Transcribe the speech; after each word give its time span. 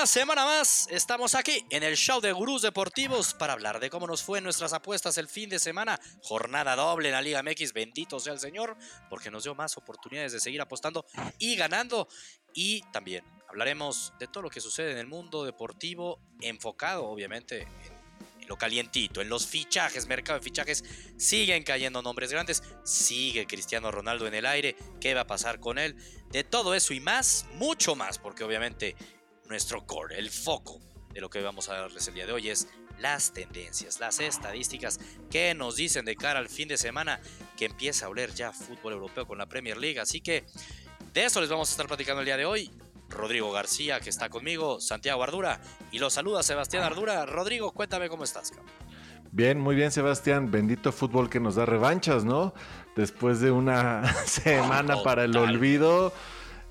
Una 0.00 0.06
semana 0.06 0.46
más 0.46 0.88
estamos 0.90 1.34
aquí 1.34 1.66
en 1.68 1.82
el 1.82 1.94
show 1.94 2.22
de 2.22 2.32
Gurús 2.32 2.62
Deportivos 2.62 3.34
para 3.34 3.52
hablar 3.52 3.80
de 3.80 3.90
cómo 3.90 4.06
nos 4.06 4.22
fue 4.22 4.40
nuestras 4.40 4.72
apuestas 4.72 5.18
el 5.18 5.28
fin 5.28 5.50
de 5.50 5.58
semana. 5.58 6.00
Jornada 6.22 6.74
doble 6.74 7.08
en 7.08 7.12
la 7.12 7.20
Liga 7.20 7.42
MX, 7.42 7.74
bendito 7.74 8.18
sea 8.18 8.32
el 8.32 8.38
Señor, 8.38 8.78
porque 9.10 9.30
nos 9.30 9.44
dio 9.44 9.54
más 9.54 9.76
oportunidades 9.76 10.32
de 10.32 10.40
seguir 10.40 10.62
apostando 10.62 11.04
y 11.38 11.54
ganando. 11.54 12.08
Y 12.54 12.80
también 12.92 13.26
hablaremos 13.46 14.14
de 14.18 14.26
todo 14.26 14.44
lo 14.44 14.48
que 14.48 14.62
sucede 14.62 14.92
en 14.92 14.96
el 14.96 15.06
mundo 15.06 15.44
deportivo, 15.44 16.18
enfocado 16.40 17.04
obviamente 17.04 17.68
en 18.40 18.48
lo 18.48 18.56
calientito, 18.56 19.20
en 19.20 19.28
los 19.28 19.46
fichajes, 19.46 20.06
mercado 20.06 20.38
de 20.38 20.44
fichajes, 20.44 20.82
siguen 21.18 21.62
cayendo 21.62 22.00
nombres 22.00 22.32
grandes, 22.32 22.62
sigue 22.84 23.46
Cristiano 23.46 23.90
Ronaldo 23.90 24.26
en 24.26 24.32
el 24.32 24.46
aire, 24.46 24.76
¿qué 24.98 25.12
va 25.12 25.20
a 25.20 25.26
pasar 25.26 25.60
con 25.60 25.78
él? 25.78 25.94
De 26.30 26.42
todo 26.42 26.74
eso 26.74 26.94
y 26.94 27.00
más, 27.00 27.44
mucho 27.56 27.94
más, 27.96 28.18
porque 28.18 28.44
obviamente 28.44 28.96
nuestro 29.50 29.84
core, 29.84 30.18
el 30.18 30.30
foco 30.30 30.80
de 31.12 31.20
lo 31.20 31.28
que 31.28 31.42
vamos 31.42 31.68
a 31.68 31.74
darles 31.74 32.06
el 32.06 32.14
día 32.14 32.24
de 32.24 32.32
hoy 32.32 32.48
es 32.48 32.68
las 33.00 33.32
tendencias, 33.32 33.98
las 33.98 34.20
estadísticas 34.20 35.00
que 35.28 35.54
nos 35.54 35.74
dicen 35.74 36.04
de 36.04 36.14
cara 36.14 36.38
al 36.38 36.48
fin 36.48 36.68
de 36.68 36.76
semana 36.76 37.20
que 37.56 37.64
empieza 37.64 38.06
a 38.06 38.10
oler 38.10 38.32
ya 38.32 38.52
fútbol 38.52 38.92
europeo 38.92 39.26
con 39.26 39.38
la 39.38 39.46
Premier 39.46 39.76
League. 39.76 39.98
Así 39.98 40.20
que 40.20 40.44
de 41.12 41.24
eso 41.24 41.40
les 41.40 41.50
vamos 41.50 41.68
a 41.68 41.72
estar 41.72 41.88
platicando 41.88 42.20
el 42.20 42.26
día 42.26 42.36
de 42.36 42.46
hoy. 42.46 42.70
Rodrigo 43.08 43.50
García, 43.50 43.98
que 43.98 44.08
está 44.08 44.28
conmigo, 44.28 44.80
Santiago 44.80 45.20
Ardura, 45.24 45.60
y 45.90 45.98
los 45.98 46.12
saluda 46.12 46.44
Sebastián 46.44 46.84
Ardura. 46.84 47.26
Rodrigo, 47.26 47.72
cuéntame 47.72 48.08
cómo 48.08 48.22
estás, 48.22 48.50
cabrón. 48.50 48.72
Bien, 49.32 49.58
muy 49.58 49.74
bien, 49.74 49.90
Sebastián. 49.90 50.52
Bendito 50.52 50.92
fútbol 50.92 51.28
que 51.28 51.40
nos 51.40 51.56
da 51.56 51.66
revanchas, 51.66 52.24
¿no? 52.24 52.54
Después 52.94 53.40
de 53.40 53.50
una 53.50 54.14
semana 54.26 55.02
para 55.02 55.24
el 55.24 55.36
olvido 55.36 56.12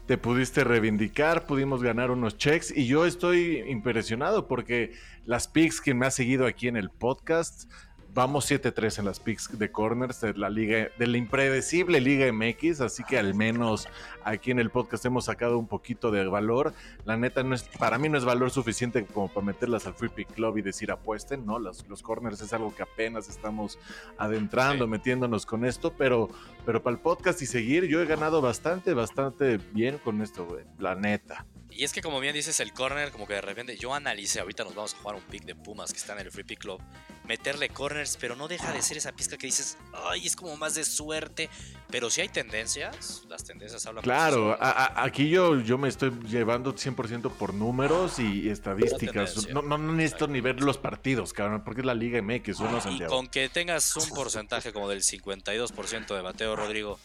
te 0.10 0.18
pudiste 0.18 0.64
reivindicar, 0.64 1.46
pudimos 1.46 1.84
ganar 1.84 2.10
unos 2.10 2.36
checks 2.36 2.76
y 2.76 2.88
yo 2.88 3.06
estoy 3.06 3.64
impresionado 3.68 4.48
porque 4.48 4.94
las 5.24 5.48
picks, 5.48 5.82
quien 5.82 6.00
me 6.00 6.08
ha 6.08 6.10
seguido 6.10 6.48
aquí 6.48 6.68
en 6.68 6.78
el 6.78 6.90
podcast, 6.90 7.72
Vamos 8.14 8.50
7-3 8.50 9.00
en 9.00 9.06
las 9.06 9.20
picks 9.20 9.58
de 9.58 9.72
corners 9.72 10.22
de 10.22 10.34
la 10.34 10.50
liga, 10.50 10.90
de 10.98 11.08
la 11.08 11.18
impredecible 11.18 12.02
Liga 12.02 12.32
MX, 12.32 12.82
así 12.82 13.04
que 13.04 13.20
al 13.20 13.36
menos 13.36 13.88
aquí 14.24 14.50
en 14.50 14.60
el 14.60 14.72
podcast 14.72 15.06
hemos 15.06 15.26
sacado 15.26 15.60
un 15.60 15.68
poquito 15.68 16.10
de 16.10 16.28
valor. 16.28 16.74
La 17.06 17.18
neta, 17.18 17.44
no 17.44 17.54
es, 17.54 17.64
para 17.64 18.00
mí 18.00 18.10
no 18.10 18.18
es 18.18 18.26
valor 18.26 18.50
suficiente 18.50 19.06
como 19.06 19.28
para 19.28 19.46
meterlas 19.46 19.86
al 19.86 19.94
Free 19.94 20.10
Pick 20.10 20.34
Club 20.34 20.58
y 20.58 20.64
decir 20.64 20.92
apuesten, 20.92 21.46
¿no? 21.46 21.60
Los, 21.60 21.88
los 21.88 22.02
corners 22.02 22.42
es 22.42 22.52
algo 22.52 22.74
que 22.74 22.82
apenas 22.82 23.30
estamos 23.30 23.78
adentrando, 24.18 24.88
metiéndonos 24.88 25.46
con 25.46 25.64
esto, 25.64 25.94
pero, 25.96 26.30
pero 26.66 26.82
para 26.82 26.96
el 26.96 27.02
podcast 27.02 27.42
y 27.44 27.46
seguir, 27.46 27.86
yo 27.86 28.02
he 28.02 28.06
ganado 28.06 28.42
bastante, 28.42 28.94
bastante 28.94 29.58
bien 29.58 30.00
con 30.00 30.22
esto, 30.22 30.46
güey. 30.46 30.66
La 30.80 30.96
neta. 30.96 31.46
Y 31.72 31.84
es 31.84 31.94
que 31.94 32.02
como 32.02 32.20
bien 32.20 32.34
dices 32.34 32.60
el 32.60 32.74
corner, 32.74 33.12
como 33.12 33.28
que 33.28 33.36
de 33.36 33.42
repente 33.42 33.78
yo 33.78 33.94
analicé, 33.94 34.40
ahorita 34.40 34.64
nos 34.64 34.76
vamos 34.76 34.94
a 34.94 34.98
jugar 34.98 35.16
un 35.16 35.22
pick 35.22 35.44
de 35.46 35.56
Pumas 35.56 35.92
que 35.92 35.98
está 35.98 36.14
en 36.14 36.20
el 36.20 36.32
Free 36.32 36.44
Pick 36.44 36.60
Club, 36.60 36.82
meterle 37.26 37.70
corners, 37.70 38.18
pero 38.20 38.36
no 38.36 38.48
deja 38.48 38.72
de 38.74 38.82
ser 38.82 38.98
esa 38.98 39.12
pizca 39.12 39.38
que 39.38 39.46
dices, 39.46 39.78
ay, 39.94 40.26
es 40.26 40.36
como 40.36 40.58
más 40.58 40.74
de 40.74 40.84
suerte, 40.84 41.50
pero 41.90 42.10
si 42.10 42.22
hay 42.22 42.30
tendencias, 42.30 43.24
las 43.30 43.44
tendencias 43.44 43.86
hablan 43.86 44.04
Claro, 44.04 44.58
aquí 44.60 45.30
yo, 45.30 45.60
yo 45.62 45.78
me 45.78 45.90
estoy 45.90 46.12
llevando 46.28 46.74
100% 46.74 47.32
por 47.34 47.54
números 47.54 48.18
y 48.18 48.50
estadísticas. 48.50 49.48
No, 49.50 49.62
no, 49.62 49.78
necesito 49.78 50.28
ni 50.28 50.42
ver 50.42 50.62
los 50.62 50.80
partidos, 50.80 51.34
cabrón, 51.34 51.64
porque 51.64 51.82
es 51.82 51.86
la 51.86 51.94
Liga 51.94 52.20
MX, 52.22 52.60
uno 52.62 52.82
Santiago. 52.82 53.14
Y 53.14 53.16
con 53.16 53.28
que 53.28 53.48
tengas 53.48 53.96
un 53.96 54.10
porcentaje 54.10 54.74
como 54.74 54.90
del 54.90 55.02
52% 55.02 56.16
de 56.16 56.22
bateo, 56.22 56.56
Rodrigo, 56.56 57.00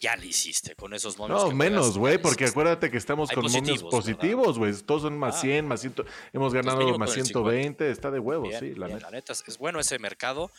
ya 0.00 0.16
lo 0.16 0.24
hiciste 0.24 0.74
con 0.74 0.94
esos 0.94 1.18
momios. 1.18 1.44
No, 1.44 1.50
menos, 1.50 1.98
güey, 1.98 2.18
porque 2.18 2.44
acuérdate 2.44 2.90
que 2.90 2.96
estamos 2.96 3.30
con 3.30 3.50
momios 3.50 3.82
positivos, 3.84 4.58
güey. 4.58 4.72
Todos 4.74 5.02
son 5.02 5.18
más 5.18 5.40
100, 5.40 5.64
ah. 5.64 5.68
más 5.68 5.80
100. 5.80 5.94
Hemos 6.32 6.52
pues 6.52 6.64
ganado 6.64 6.98
más 6.98 7.12
120. 7.12 7.90
Está 7.90 8.10
de 8.10 8.18
huevos, 8.18 8.54
sí, 8.58 8.74
la, 8.74 8.88
neta. 8.88 9.00
la 9.00 9.10
neta. 9.10 9.32
Es 9.32 9.58
bueno 9.58 9.80
ese 9.80 9.98
mercado. 9.98 10.50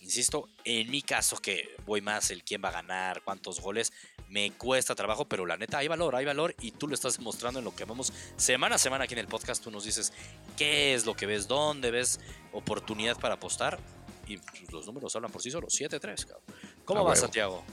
Insisto, 0.00 0.48
en 0.64 0.90
mi 0.90 1.02
caso, 1.02 1.36
que 1.38 1.76
voy 1.86 2.00
más 2.00 2.30
el 2.30 2.42
quién 2.42 2.62
va 2.64 2.70
a 2.70 2.72
ganar, 2.72 3.22
cuántos 3.22 3.60
goles, 3.60 3.92
me 4.28 4.50
cuesta 4.52 4.94
trabajo, 4.94 5.26
pero 5.26 5.46
la 5.46 5.56
neta, 5.56 5.78
hay 5.78 5.88
valor, 5.88 6.16
hay 6.16 6.24
valor. 6.24 6.54
Y 6.60 6.72
tú 6.72 6.88
lo 6.88 6.94
estás 6.94 7.20
mostrando 7.20 7.60
en 7.60 7.64
lo 7.64 7.74
que 7.74 7.84
vamos 7.84 8.12
semana 8.36 8.76
a 8.76 8.78
semana 8.78 9.04
aquí 9.04 9.14
en 9.14 9.20
el 9.20 9.28
podcast. 9.28 9.62
Tú 9.62 9.70
nos 9.70 9.84
dices 9.84 10.12
qué 10.56 10.94
es 10.94 11.06
lo 11.06 11.14
que 11.14 11.26
ves, 11.26 11.46
dónde 11.46 11.90
ves 11.90 12.20
oportunidad 12.52 13.18
para 13.18 13.34
apostar. 13.34 13.78
Y 14.26 14.38
los 14.70 14.86
números 14.86 15.14
hablan 15.16 15.30
por 15.30 15.40
sí 15.40 15.50
solos. 15.50 15.72
7-3, 15.78 16.26
cabrón. 16.26 16.42
¿Cómo 16.84 17.04
va, 17.04 17.16
Santiago? 17.16 17.64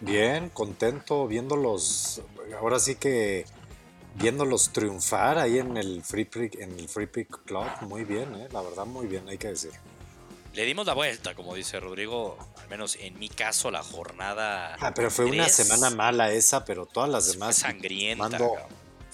Bien, 0.00 0.48
contento 0.48 1.26
viéndolos. 1.26 2.22
Ahora 2.58 2.78
sí 2.78 2.96
que 2.96 3.44
viéndolos 4.14 4.72
triunfar 4.72 5.38
ahí 5.38 5.58
en 5.58 5.76
el 5.76 6.02
Free 6.02 6.24
Pick, 6.24 6.54
en 6.56 6.78
el 6.78 6.88
Free 6.88 7.06
Pick 7.06 7.44
Club. 7.44 7.66
Muy 7.82 8.04
bien, 8.04 8.34
eh, 8.34 8.48
la 8.50 8.62
verdad, 8.62 8.86
muy 8.86 9.06
bien, 9.06 9.28
hay 9.28 9.38
que 9.38 9.48
decir. 9.48 9.72
Le 10.54 10.64
dimos 10.64 10.86
la 10.86 10.94
vuelta, 10.94 11.34
como 11.34 11.54
dice 11.54 11.78
Rodrigo, 11.78 12.36
al 12.60 12.68
menos 12.68 12.96
en 12.96 13.18
mi 13.18 13.28
caso, 13.28 13.70
la 13.70 13.82
jornada. 13.82 14.74
Ah, 14.80 14.92
pero 14.94 15.10
fue 15.10 15.26
una 15.26 15.48
semana 15.48 15.90
mala 15.90 16.32
esa, 16.32 16.64
pero 16.64 16.86
todas 16.86 17.08
las 17.08 17.32
demás. 17.32 17.56
Sangrienta. 17.56 18.38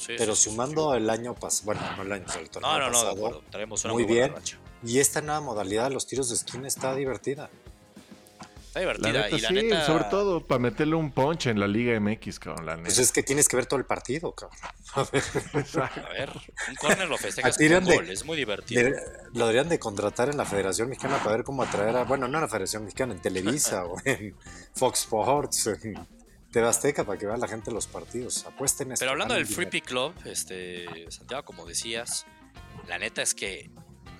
pero 0.07 0.35
sumando 0.35 0.95
el 0.95 1.11
año 1.11 1.35
pasado, 1.35 1.67
bueno, 1.67 1.81
no 1.97 2.03
el 2.05 2.13
año 2.13 2.27
pasado, 2.27 2.61
no, 2.61 2.79
no, 2.79 2.91
no, 2.91 3.43
una 3.53 3.93
muy, 3.93 4.05
bien. 4.05 4.35
Y 4.85 4.99
esta 4.99 5.21
nueva 5.21 5.41
modalidad 5.41 5.85
de 5.85 5.91
los 5.91 6.07
tiros 6.07 6.29
de 6.29 6.37
esquina 6.37 6.69
está 6.69 6.95
divertida 6.95 7.51
divertida. 8.81 9.29
y 9.31 9.41
la 9.41 9.49
sí, 9.49 9.71
sobre 9.87 10.05
todo 10.05 10.47
para 10.47 10.59
meterle 10.59 10.97
un 10.97 11.13
punch 11.13 11.47
en 11.47 11.61
la 11.61 11.67
Liga 11.67 11.99
MX, 11.99 12.39
cabrón. 12.39 12.67
La 12.67 12.77
neta. 12.77 12.85
Pues 12.87 12.99
es 12.99 13.13
que 13.13 13.23
tienes 13.23 13.49
que 13.49 13.57
ver 13.57 13.67
todo 13.67 13.79
el 13.79 13.87
partido, 13.87 14.35
cabrón. 14.35 14.59
A 14.97 16.13
ver, 16.13 16.31
un 16.69 16.75
corner 16.77 17.09
lo 17.09 17.19
festejas 17.19 17.57
con 17.57 17.85
gol, 17.85 18.11
es 18.11 18.25
muy 18.25 18.37
divertido. 18.37 18.91
lo 19.35 19.47
deberían 19.47 19.69
de 19.69 19.79
contratar 19.79 20.29
en 20.29 20.37
la 20.37 20.45
Federación 20.45 20.89
Mexicana 20.89 21.19
para 21.19 21.37
ver 21.37 21.45
cómo 21.45 21.63
atraer 21.63 21.97
a, 21.97 22.05
bueno, 22.05 22.29
no 22.29 22.39
en 22.39 22.43
la 22.43 22.49
Federación 22.49 22.85
Mexicana, 22.85 23.13
en 23.15 23.21
Televisa 23.21 23.85
o 23.87 23.97
en 24.05 24.37
Fox 24.75 25.01
Sports, 25.01 25.67
en 25.67 26.07
TV 26.51 26.67
Azteca, 26.67 27.05
para 27.05 27.19
que 27.19 27.27
vean 27.27 27.41
la 27.41 27.49
gente 27.49 27.71
los 27.71 27.87
partidos. 27.87 28.47
Apuesten 28.47 28.95
Pero 28.99 29.11
hablando 29.11 29.35
del 29.35 29.47
Free 29.47 29.67
Pick 29.67 29.87
Club, 29.87 30.15
este, 30.25 31.11
Santiago, 31.11 31.45
como 31.45 31.67
decías, 31.67 32.27
la 32.89 32.99
neta 32.99 33.23
es 33.23 33.35
que 33.35 33.71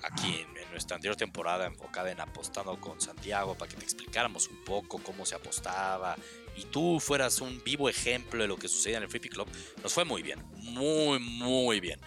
aquí 0.03 0.41
en, 0.41 0.56
nuestra 0.71 0.95
anterior 0.95 1.15
temporada 1.15 1.65
enfocada 1.65 2.11
en 2.11 2.19
apostando 2.19 2.79
con 2.79 2.99
Santiago 3.01 3.55
para 3.55 3.69
que 3.69 3.77
te 3.77 3.83
explicáramos 3.83 4.47
un 4.47 4.63
poco 4.63 4.99
cómo 4.99 5.25
se 5.25 5.35
apostaba 5.35 6.15
y 6.55 6.65
tú 6.65 6.99
fueras 6.99 7.41
un 7.41 7.63
vivo 7.63 7.89
ejemplo 7.89 8.41
de 8.41 8.47
lo 8.47 8.57
que 8.57 8.67
sucedía 8.67 8.97
en 8.97 9.03
el 9.03 9.09
Free 9.09 9.19
Club, 9.21 9.47
nos 9.83 9.93
fue 9.93 10.05
muy 10.05 10.23
bien, 10.23 10.43
muy, 10.55 11.19
muy 11.19 11.79
bien. 11.79 11.99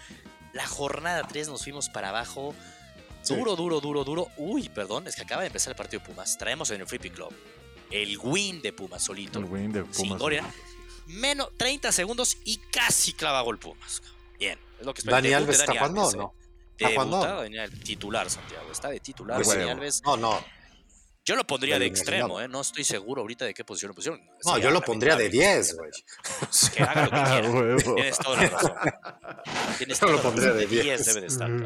La 0.52 0.66
jornada 0.66 1.22
3 1.22 1.48
nos 1.48 1.62
fuimos 1.62 1.88
para 1.88 2.08
abajo, 2.08 2.54
duro, 3.28 3.54
duro, 3.54 3.80
duro, 3.80 4.02
duro. 4.04 4.28
Uy, 4.36 4.68
perdón, 4.68 5.06
es 5.06 5.14
que 5.14 5.22
acaba 5.22 5.42
de 5.42 5.46
empezar 5.46 5.70
el 5.70 5.76
partido 5.76 6.00
de 6.00 6.06
Pumas. 6.06 6.36
Traemos 6.36 6.70
en 6.70 6.80
el 6.80 6.86
Free 6.88 6.98
Club 7.10 7.32
el 7.90 8.18
win 8.18 8.62
de 8.62 8.72
Pumas 8.72 9.02
solito. 9.02 9.38
El 9.38 9.44
win 9.46 9.72
de 9.72 9.84
Pumas. 9.84 9.96
Sin 9.96 11.18
Menos 11.18 11.50
30 11.56 11.90
segundos 11.92 12.38
y 12.44 12.58
casi 12.70 13.12
clava 13.12 13.40
gol 13.42 13.58
Pumas. 13.58 14.02
Bien, 14.38 14.58
es 14.78 14.86
lo 14.86 14.94
que 14.94 15.02
Dani 15.02 15.32
Alves 15.32 15.60
está 15.60 15.72
jugando 15.72 16.02
o 16.02 16.12
no? 16.12 16.34
Debutado, 16.88 17.42
venía 17.42 17.64
el 17.64 17.80
titular, 17.80 18.28
Santiago. 18.30 18.70
Está 18.70 18.88
de 18.88 19.00
titular. 19.00 19.40
No, 20.04 20.16
no. 20.16 20.59
Yo 21.30 21.36
lo 21.36 21.46
pondría 21.46 21.78
de 21.78 21.86
extremo, 21.86 22.40
¿eh? 22.40 22.48
No 22.48 22.60
estoy 22.60 22.82
seguro 22.82 23.20
ahorita 23.20 23.44
de 23.44 23.54
qué 23.54 23.62
posición 23.62 23.90
lo 23.90 23.94
pusieron. 23.94 24.20
No, 24.44 24.58
yo 24.58 24.68
lo 24.72 24.80
pondría 24.80 25.14
de 25.14 25.28
10, 25.28 25.76
güey. 25.76 25.90
Que 26.74 26.82
haga 26.82 27.04
lo 27.04 27.10
que 27.10 27.84
quiera. 27.84 27.94
Tienes 27.94 28.18
toda 28.18 28.36
la 28.36 28.48
razón. 28.48 28.72
Tienes 29.78 30.00
toda 30.00 30.12
lo 30.12 30.22
pondría 30.22 30.50
de 30.50 30.66
10. 30.66 31.06
debe 31.06 31.20
de 31.20 31.26
estar. 31.28 31.48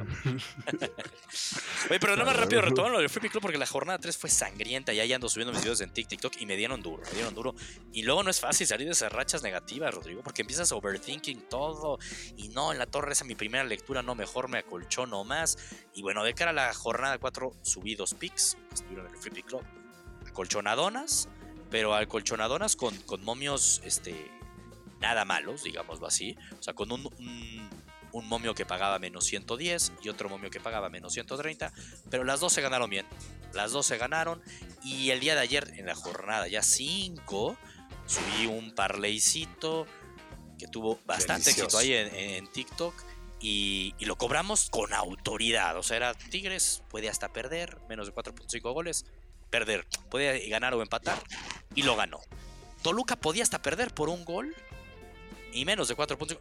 Oye, 1.90 2.00
pero 2.00 2.16
nada 2.16 2.26
más 2.26 2.36
rápido 2.36 2.60
retomando 2.60 2.96
lo 2.96 3.00
del 3.00 3.08
Free 3.08 3.30
Club 3.30 3.40
porque 3.40 3.56
la 3.56 3.66
jornada 3.66 3.98
3 3.98 4.16
fue 4.18 4.28
sangrienta 4.28 4.92
y 4.92 5.00
ahí 5.00 5.12
ando 5.14 5.30
subiendo 5.30 5.52
mis 5.52 5.62
videos 5.62 5.80
en 5.80 5.90
TikTok 5.90 6.34
y 6.40 6.46
me 6.46 6.56
dieron 6.56 6.82
duro, 6.82 7.02
me 7.04 7.12
dieron 7.12 7.34
duro. 7.34 7.54
Y 7.92 8.02
luego 8.02 8.22
no 8.22 8.30
es 8.30 8.40
fácil 8.40 8.66
salir 8.66 8.86
de 8.86 8.92
esas 8.92 9.12
rachas 9.12 9.42
negativas, 9.42 9.94
Rodrigo, 9.94 10.22
porque 10.22 10.42
empiezas 10.42 10.72
overthinking 10.72 11.48
todo 11.48 11.98
y 12.36 12.48
no, 12.48 12.72
en 12.72 12.78
la 12.78 12.86
torre 12.86 13.12
esa 13.12 13.24
mi 13.24 13.34
primera 13.34 13.64
lectura, 13.64 14.02
no, 14.02 14.14
mejor 14.14 14.48
me 14.48 14.58
acolchono 14.58 15.24
más. 15.24 15.56
Y 15.94 16.02
bueno, 16.02 16.22
de 16.22 16.34
cara 16.34 16.50
a 16.50 16.54
la 16.54 16.74
jornada 16.74 17.18
4 17.18 17.52
subí 17.62 17.94
dos 17.94 18.14
picks, 18.14 18.56
estuvieron 18.72 19.06
en 19.06 19.14
el 19.14 19.18
Free 19.18 19.42
Club, 19.42 19.53
acolchonadonas, 20.28 21.28
pero 21.70 21.94
acolchonadonas 21.94 22.76
con, 22.76 22.96
con 23.02 23.24
momios, 23.24 23.80
este, 23.84 24.30
nada 25.00 25.24
malos, 25.24 25.62
digámoslo 25.62 26.06
así. 26.06 26.36
O 26.58 26.62
sea, 26.62 26.74
con 26.74 26.92
un 26.92 27.10
un 28.14 28.28
momio 28.28 28.54
que 28.54 28.64
pagaba 28.64 28.98
menos 29.00 29.24
110 29.24 29.92
y 30.02 30.08
otro 30.08 30.28
momio 30.28 30.48
que 30.48 30.60
pagaba 30.60 30.88
menos 30.88 31.12
130, 31.12 31.72
pero 32.10 32.22
las 32.22 32.38
dos 32.38 32.52
se 32.52 32.62
ganaron 32.62 32.88
bien, 32.88 33.06
las 33.52 33.72
dos 33.72 33.86
se 33.86 33.98
ganaron 33.98 34.40
y 34.84 35.10
el 35.10 35.18
día 35.18 35.34
de 35.34 35.40
ayer 35.40 35.74
en 35.76 35.86
la 35.86 35.96
jornada 35.96 36.46
ya 36.46 36.62
5 36.62 37.56
subí 38.06 38.46
un 38.46 38.72
parleycito 38.72 39.86
que 40.56 40.68
tuvo 40.68 41.00
bastante 41.06 41.50
éxito 41.50 41.76
ahí 41.76 41.92
en, 41.92 42.46
TikTok 42.46 42.94
y, 43.40 43.94
lo 43.98 44.16
cobramos 44.16 44.70
con 44.70 44.94
autoridad, 44.94 45.76
o 45.76 45.82
sea, 45.82 45.96
era 45.96 46.14
Tigres, 46.14 46.84
puede 46.88 47.08
hasta 47.08 47.32
perder, 47.32 47.78
menos 47.88 48.06
de 48.06 48.14
4.5 48.14 48.72
goles, 48.72 49.06
perder, 49.58 49.86
podía 50.10 50.32
ganar 50.48 50.74
o 50.74 50.82
empatar 50.82 51.18
y 51.76 51.82
lo 51.84 51.94
ganó. 51.94 52.18
Toluca 52.82 53.14
podía 53.16 53.44
hasta 53.44 53.62
perder 53.62 53.94
por 53.94 54.08
un 54.08 54.24
gol 54.24 54.52
y 55.52 55.64
menos 55.64 55.86
de 55.88 55.96
4.5 55.96 56.38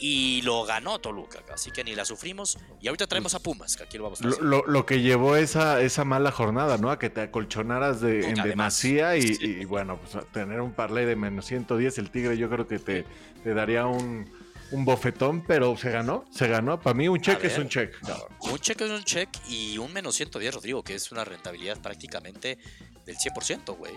Y 0.00 0.42
lo 0.42 0.64
ganó 0.64 0.98
Toluca, 0.98 1.40
así 1.52 1.70
que 1.70 1.82
ni 1.84 1.94
la 1.94 2.04
sufrimos. 2.04 2.58
Y 2.80 2.88
ahorita 2.88 3.06
traemos 3.06 3.34
a 3.34 3.40
Pumas, 3.40 3.76
que 3.76 3.84
aquí 3.84 3.96
lo 3.98 4.04
vamos 4.04 4.20
a 4.22 4.28
hacer. 4.28 4.42
lo- 4.42 4.64
lo 4.66 4.86
que 4.86 5.00
llevó 5.00 5.36
esa, 5.36 5.80
esa 5.80 6.04
mala 6.04 6.30
jornada, 6.32 6.78
¿no? 6.78 6.90
A 6.90 6.98
que 6.98 7.10
te 7.10 7.20
acolchonaras 7.22 8.00
de, 8.00 8.28
en 8.28 8.34
demasía 8.36 9.16
y, 9.16 9.22
sí. 9.22 9.38
y, 9.60 9.64
bueno, 9.64 9.98
pues 10.00 10.24
tener 10.32 10.60
un 10.60 10.72
parlay 10.72 11.04
de 11.04 11.14
menos 11.16 11.46
110, 11.46 11.98
el 11.98 12.10
Tigre 12.10 12.36
yo 12.36 12.48
creo 12.50 12.66
que 12.66 12.78
te, 12.80 13.04
te 13.44 13.54
daría 13.54 13.86
un, 13.86 14.28
un 14.70 14.84
bofetón, 14.84 15.44
pero 15.46 15.76
se 15.76 15.90
ganó, 15.90 16.24
se 16.30 16.48
ganó. 16.48 16.80
Para 16.80 16.94
mí 16.94 17.08
un 17.08 17.20
cheque 17.20 17.46
es 17.46 17.58
un 17.58 17.68
cheque. 17.68 17.96
Un 18.40 18.58
cheque 18.58 18.84
es 18.84 18.90
un 18.90 19.04
check 19.04 19.28
y 19.48 19.78
un 19.78 19.92
menos 19.92 20.14
110, 20.16 20.54
Rodrigo, 20.54 20.82
que 20.82 20.94
es 20.94 21.10
una 21.12 21.24
rentabilidad 21.24 21.80
prácticamente 21.80 22.58
del 23.04 23.16
100%, 23.16 23.76
güey. 23.76 23.94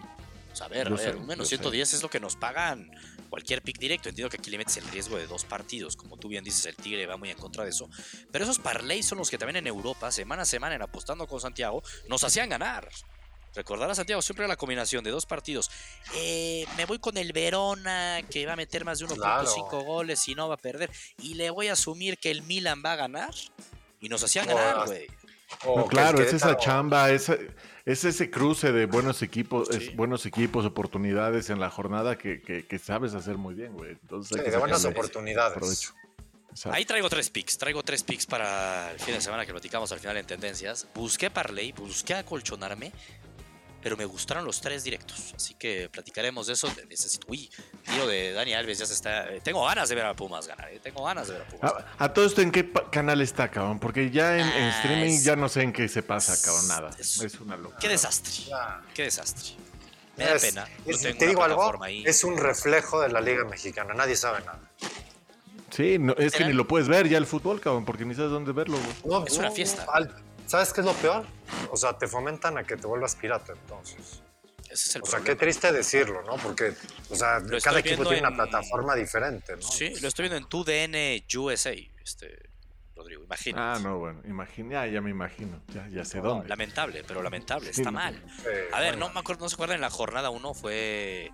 O 0.52 0.56
sea, 0.56 0.66
a 0.66 0.70
ver, 0.70 0.90
Yo 0.90 0.96
a 0.96 0.98
ver, 0.98 1.12
sé, 1.12 1.16
un 1.16 1.26
menos 1.26 1.50
yo 1.50 1.58
sé. 1.58 1.64
110 1.64 1.94
es 1.94 2.04
lo 2.04 2.10
que 2.10 2.20
nos 2.20 2.36
pagan 2.36 2.92
cualquier 3.30 3.62
pick 3.62 3.80
directo. 3.80 4.10
Entiendo 4.10 4.30
que 4.30 4.38
aquí 4.38 4.50
le 4.50 4.58
metes 4.58 4.78
el 4.78 4.88
riesgo 4.90 5.18
de 5.18 5.28
dos 5.28 5.46
partidos. 5.46 5.96
Como 5.96 6.18
tú 6.18 6.28
bien 6.28 6.44
dices, 6.44 6.66
el 6.66 6.76
Tigre 6.76 7.06
va 7.06 7.18
muy 7.18 7.30
en 7.30 7.38
contra 7.38 7.64
de 7.64 7.70
eso. 7.70 7.90
Pero 8.32 8.44
esos 8.44 8.60
parlays 8.60 9.06
son 9.06 9.18
los 9.18 9.30
que 9.30 9.38
también 9.38 9.58
en 9.58 9.68
Europa, 9.68 10.12
semana 10.12 10.44
a 10.44 10.46
semana, 10.46 10.76
en 10.76 10.82
apostando 10.82 11.28
con 11.28 11.40
Santiago, 11.40 11.82
nos 12.10 12.24
hacían 12.24 12.50
ganar. 12.50 12.90
Recordará 13.56 13.94
Santiago 13.95 14.21
siempre 14.21 14.48
la 14.48 14.56
combinación 14.56 15.03
de 15.03 15.12
dos 15.12 15.25
partidos. 15.25 15.69
Eh, 16.15 16.65
me 16.77 16.86
voy 16.86 17.00
con 17.00 17.18
el 17.18 17.33
Verona, 17.33 18.21
que 18.30 18.45
va 18.45 18.53
a 18.53 18.56
meter 18.56 18.86
más 18.86 19.00
de 19.00 19.06
1.5 19.06 19.69
Claro. 19.69 19.83
goles 19.86 20.27
y 20.27 20.36
no 20.36 20.48
va 20.48 20.56
a 20.56 20.57
perder. 20.57 20.89
Y 21.21 21.33
le 21.33 21.50
voy 21.50 21.68
a 21.68 21.74
asumir 21.74 22.18
que 22.18 22.31
el 22.31 22.44
Milan 22.44 22.81
va 22.86 22.94
a 22.94 22.95
ganar. 22.95 23.33
Y 24.00 24.09
nos 24.09 24.24
hacían 24.24 24.50
Oh, 24.50 24.56
ganar, 24.56 24.86
güey. 24.88 25.07
O 25.65 25.75
No, 25.77 25.83
que 25.83 25.89
el 25.89 25.89
claro, 25.89 26.21
es 26.21 26.33
esa 26.33 26.57
chamba, 26.57 27.12
esa- 27.12 27.38
es 27.86 28.06
ese 28.06 28.31
cruce 28.31 28.71
de 28.71 28.86
buenos 28.86 29.21
equipos, 29.21 29.69
es 29.69 29.94
buenos 29.95 30.25
equipos, 30.25 30.65
oportunidades 30.65 31.50
en 31.50 31.59
la 31.59 31.69
jornada 31.69 32.18
que, 32.18 32.42
que- 32.42 32.65
que 32.65 32.80
sabes 32.80 33.13
hacer 33.15 33.38
muy 33.38 33.53
bien, 33.53 33.74
güey. 33.74 33.92
Entonces, 33.92 34.42
Sí, 34.44 34.50
de 34.50 34.57
buenas 34.57 34.86
oportunidades. 34.86 35.57
provecho. 35.57 35.94
Exacto. 36.51 36.75
Ahí 36.75 36.86
traigo 36.86 37.09
tres 37.09 37.30
picks. 37.30 37.57
Traigo 37.57 37.81
tres 37.83 38.03
picks 38.03 38.25
para 38.25 38.92
el 38.92 39.00
fin 39.00 39.13
de 39.13 39.21
semana 39.21 39.45
que 39.45 39.51
platicamos 39.51 39.92
al 39.92 40.00
final 40.00 40.18
en 40.18 40.25
tendencias. 40.25 40.88
Busqué 40.94 41.30
parlay, 41.30 41.71
busqué 41.71 42.13
acolchonarme, 42.15 42.92
pero 43.81 43.98
me 43.98 44.06
gustaron 44.06 44.45
los 44.45 44.62
tres 44.62 44.83
directos. 44.83 45.33
Así 45.36 45.54
que 45.56 45.89
platicaremos 45.89 46.48
de 46.48 46.54
eso. 46.54 46.68
Necesito. 46.89 47.28
Uy, 47.30 47.50
tío 47.86 48.07
de 48.07 48.33
Dani 48.33 48.54
Alves 48.54 48.80
ya 48.80 48.86
se 48.86 48.94
está. 48.94 49.30
eh, 49.33 49.42
Tengo 49.44 49.66
ganas 49.66 49.89
de 49.89 49.95
ver 49.95 50.06
a 50.06 50.13
Pumas 50.16 50.48
ganar. 50.48 50.69
eh, 50.72 50.80
Tengo 50.81 51.04
ganas 51.04 51.28
de 51.28 51.33
ver 51.33 51.42
a 51.42 51.45
Pumas. 51.45 51.74
ganar. 51.74 51.95
A, 52.00 52.04
a 52.06 52.13
todo 52.13 52.25
esto, 52.25 52.42
¿en 52.42 52.51
qué 52.51 52.72
canal 52.92 53.22
está, 53.22 53.50
cabrón? 53.50 53.80
Porque 53.80 54.12
ya 54.12 54.38
en, 54.38 54.48
en 54.48 54.63
Ah, 54.69 54.78
streaming 54.81 55.13
es- 55.16 55.24
ya 55.24 55.36
no 55.36 55.50
sé 55.50 55.63
en 55.63 55.74
qué 55.74 55.88
se 55.88 56.04
pasa, 56.04 56.36
cabrón, 56.44 56.68
nada. 56.68 56.89
es- 57.00 57.19
Es, 57.22 57.39
una 57.39 57.57
locura. 57.57 57.80
Qué 57.80 57.88
desastre. 57.89 58.33
Qué 58.94 59.04
desastre. 59.04 59.56
Me 60.18 60.25
da 60.25 60.36
Es- 60.36 60.42
pena. 60.45 60.68
Tengo 60.86 61.18
te 61.18 61.27
digo 61.27 61.44
algo, 61.44 61.84
ahí. 61.84 62.04
es 62.06 62.24
un 62.24 62.38
reflejo 62.38 63.01
de 63.01 63.10
la 63.10 63.22
Liga 63.22 63.45
Mexicana, 63.45 63.94
nadie 63.94 64.16
sabe 64.16 64.39
nada. 64.45 64.60
Sí, 65.72 65.98
no, 65.98 66.13
es 66.18 66.34
que 66.34 66.44
ni 66.44 66.51
lo 66.51 66.68
puedes 66.68 66.89
ver 66.89 67.07
ya 67.07 67.18
el 67.18 67.25
fútbol, 67.25 67.62
cabrón, 67.62 67.86
porque 67.86 68.04
ni 68.04 68.13
sabes 68.13 68.30
dónde 68.30 68.51
verlo, 68.51 68.77
güey. 68.77 68.94
No, 69.06 69.25
Es 69.25 69.38
una 69.38 69.51
fiesta. 69.51 69.86
al- 69.92 70.13
¿Sabes 70.51 70.74
qué 70.74 70.81
es 70.81 70.86
lo 70.86 70.94
peor? 70.95 71.25
O 71.71 71.77
sea, 71.77 71.98
te 71.98 72.09
fomentan 72.09 72.57
a 72.57 72.65
que 72.65 72.75
te 72.75 72.86
vuelvas 72.86 73.15
pirata, 73.15 73.53
entonces. 73.53 74.21
Ese 74.69 74.89
es 74.89 74.95
el 74.98 75.01
O 75.03 75.06
sea, 75.06 75.21
qué 75.21 75.36
triste 75.38 75.71
decirlo, 75.71 76.24
¿no? 76.24 76.36
Porque, 76.36 76.74
o 77.09 77.15
sea, 77.15 77.39
Lo 77.39 77.57
cada 77.62 77.80
equipo 77.80 78.03
tiene 78.03 78.18
en- 78.18 78.25
una 78.25 78.36
plataforma 78.36 78.94
diferente, 78.95 79.56
¿no? 79.56 79.62
Sí, 79.62 79.94
lo 80.01 80.09
estoy 80.09 80.27
viendo 80.27 80.36
en 80.36 80.50
2DN 80.50 81.24
USA, 81.38 81.71
este, 82.03 82.50
Rodrigo. 82.98 83.24
Imagínate. 83.24 83.80
Ah, 83.80 83.81
no, 83.81 84.00
bueno, 84.00 84.21
imagina, 84.25 84.86
ya, 84.86 84.92
ya 84.92 85.01
me 85.01 85.09
imagino, 85.09 85.62
ya, 85.74 85.88
ya 85.88 86.03
sé 86.03 86.18
No, 86.18 86.24
dónde. 86.30 86.50
lamentable, 86.50 87.06
pero 87.07 87.24
lamentable. 87.24 87.69
Está 87.69 87.89
mal. 87.89 88.21
A 88.74 88.81
ver, 88.81 88.98
no 88.98 89.07
me 89.13 89.21
acuerdo, 89.21 89.45
no 89.45 89.50
se 89.50 89.56
acuerdan, 89.56 89.75
en 89.75 89.81
la 89.81 89.89
jornada 89.89 90.31
1 90.31 90.53
fue. 90.53 91.31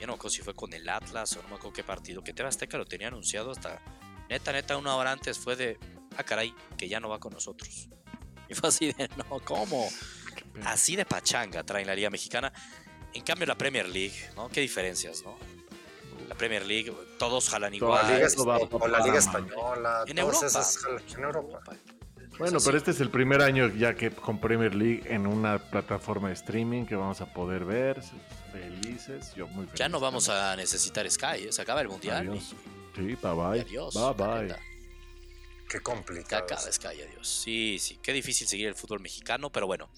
Ya 0.00 0.06
no 0.06 0.14
me 0.14 0.16
acuerdo 0.16 0.30
si 0.30 0.40
fue 0.40 0.54
con 0.54 0.72
el 0.72 0.88
Atlas 0.88 1.36
o 1.36 1.42
no 1.42 1.48
me 1.48 1.54
acuerdo 1.56 1.74
qué 1.74 1.84
partido. 1.84 2.24
Que 2.24 2.32
TV 2.32 2.48
Azteca 2.48 2.78
lo 2.78 2.86
tenía 2.86 3.08
anunciado 3.08 3.50
hasta. 3.50 3.82
Neta, 4.30 4.52
neta, 4.52 4.78
una 4.78 4.96
hora 4.96 5.12
antes 5.12 5.38
fue 5.38 5.54
de. 5.54 5.78
Ah, 6.16 6.24
caray, 6.24 6.54
que 6.78 6.88
ya 6.88 6.98
no 6.98 7.10
va 7.10 7.18
con 7.20 7.34
nosotros. 7.34 7.90
Y 8.48 8.54
fue 8.54 8.68
así 8.68 8.92
de. 8.92 9.08
No, 9.16 9.40
¿cómo? 9.44 9.88
Así 10.64 10.96
de 10.96 11.04
pachanga 11.04 11.62
traen 11.64 11.86
la 11.86 11.94
Liga 11.94 12.10
Mexicana. 12.10 12.52
En 13.12 13.22
cambio, 13.22 13.46
la 13.46 13.56
Premier 13.56 13.88
League, 13.88 14.14
¿no? 14.36 14.48
Qué 14.48 14.60
diferencias, 14.60 15.22
¿no? 15.24 15.36
La 16.28 16.34
Premier 16.34 16.64
League, 16.66 16.92
todos 17.18 17.48
jalan 17.48 17.74
igual. 17.74 18.06
la 18.06 18.14
Liga, 18.16 18.28
va 18.46 18.58
o 18.58 18.88
la 18.88 18.98
Liga. 19.04 19.18
Española, 19.18 20.04
En 20.06 20.16
todas 20.16 20.18
Europa. 20.42 20.46
esas 20.46 20.78
jalan- 20.78 21.14
en 21.18 21.24
Europa. 21.24 21.60
Bueno, 22.38 22.58
pero 22.64 22.76
este 22.76 22.90
es 22.90 23.00
el 23.00 23.10
primer 23.10 23.42
año 23.42 23.68
ya 23.68 23.94
que 23.94 24.10
con 24.10 24.40
Premier 24.40 24.74
League 24.74 25.02
en 25.06 25.26
una 25.28 25.58
plataforma 25.58 26.28
de 26.28 26.34
streaming 26.34 26.84
que 26.84 26.96
vamos 26.96 27.20
a 27.20 27.32
poder 27.32 27.64
ver. 27.64 28.02
Felices, 28.52 29.32
yo 29.36 29.46
muy 29.48 29.66
feliz. 29.66 29.78
Ya 29.78 29.88
no 29.88 30.00
vamos 30.00 30.28
a 30.28 30.56
necesitar 30.56 31.08
Sky, 31.10 31.44
¿eh? 31.48 31.52
se 31.52 31.62
acaba 31.62 31.80
el 31.80 31.88
mundial. 31.88 32.28
Adiós. 32.28 32.52
y- 32.52 32.74
Sí, 32.96 33.02
bye 33.22 33.34
bye. 33.34 33.60
adiós. 33.60 33.94
Bye 33.94 34.14
bye. 34.48 34.73
Qué 35.74 35.80
complicado. 35.80 36.44
acaba 36.44 36.70
Sky, 36.70 37.02
adiós. 37.02 37.26
Sí, 37.26 37.78
sí, 37.80 37.98
qué 38.00 38.12
difícil 38.12 38.46
seguir 38.46 38.68
el 38.68 38.76
fútbol 38.76 39.00
mexicano, 39.00 39.50
pero 39.50 39.66
bueno. 39.66 39.90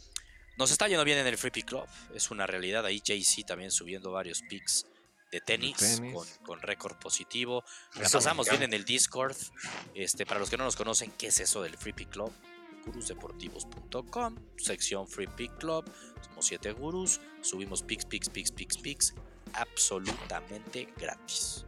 Nos 0.56 0.70
está 0.70 0.88
yendo 0.88 1.04
bien 1.04 1.18
en 1.18 1.26
el 1.26 1.36
Free 1.36 1.50
Pick 1.50 1.66
Club, 1.66 1.86
es 2.14 2.30
una 2.30 2.46
realidad. 2.46 2.86
Ahí 2.86 3.02
JC 3.04 3.44
también 3.44 3.70
subiendo 3.70 4.10
varios 4.10 4.40
picks 4.40 4.86
de 5.30 5.42
tenis, 5.42 5.76
tenis. 5.76 6.14
con, 6.14 6.26
con 6.46 6.62
récord 6.62 6.96
positivo. 6.96 7.62
La 8.00 8.08
pasamos 8.08 8.48
bien 8.48 8.62
en 8.62 8.72
el 8.72 8.86
Discord. 8.86 9.36
Este, 9.94 10.24
para 10.24 10.40
los 10.40 10.48
que 10.48 10.56
no 10.56 10.64
nos 10.64 10.76
conocen, 10.76 11.10
¿qué 11.10 11.26
es 11.26 11.40
eso 11.40 11.62
del 11.62 11.76
Free 11.76 11.92
Pick 11.92 12.08
Club? 12.08 12.32
gurusdeportivos.com, 12.86 14.36
sección 14.56 15.06
Free 15.06 15.26
Pick 15.26 15.58
Club. 15.58 15.84
Somos 16.22 16.46
siete 16.46 16.72
gurús, 16.72 17.20
subimos 17.42 17.82
picks, 17.82 18.06
picks, 18.06 18.30
picks, 18.30 18.50
picks, 18.50 18.78
picks, 18.78 19.14
absolutamente 19.52 20.88
gratis. 20.96 21.66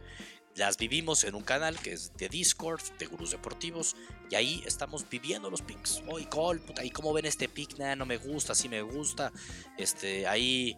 Las 0.59 0.75
vivimos 0.75 1.23
en 1.23 1.35
un 1.35 1.43
canal 1.43 1.79
que 1.79 1.93
es 1.93 2.11
de 2.17 2.27
Discord, 2.27 2.81
de 2.99 3.05
Gurús 3.05 3.31
Deportivos, 3.31 3.95
y 4.29 4.35
ahí 4.35 4.61
estamos 4.65 5.09
viviendo 5.09 5.49
los 5.49 5.61
picks. 5.61 6.03
Oye, 6.05 6.27
Col, 6.27 6.59
puta, 6.59 6.83
¿y 6.83 6.89
cómo 6.89 7.13
ven 7.13 7.25
este 7.25 7.47
pick? 7.47 7.77
Nah, 7.77 7.95
no 7.95 8.05
me 8.05 8.17
gusta, 8.17 8.53
sí 8.53 8.67
me 8.67 8.81
gusta. 8.81 9.31
Este, 9.77 10.27
ahí 10.27 10.75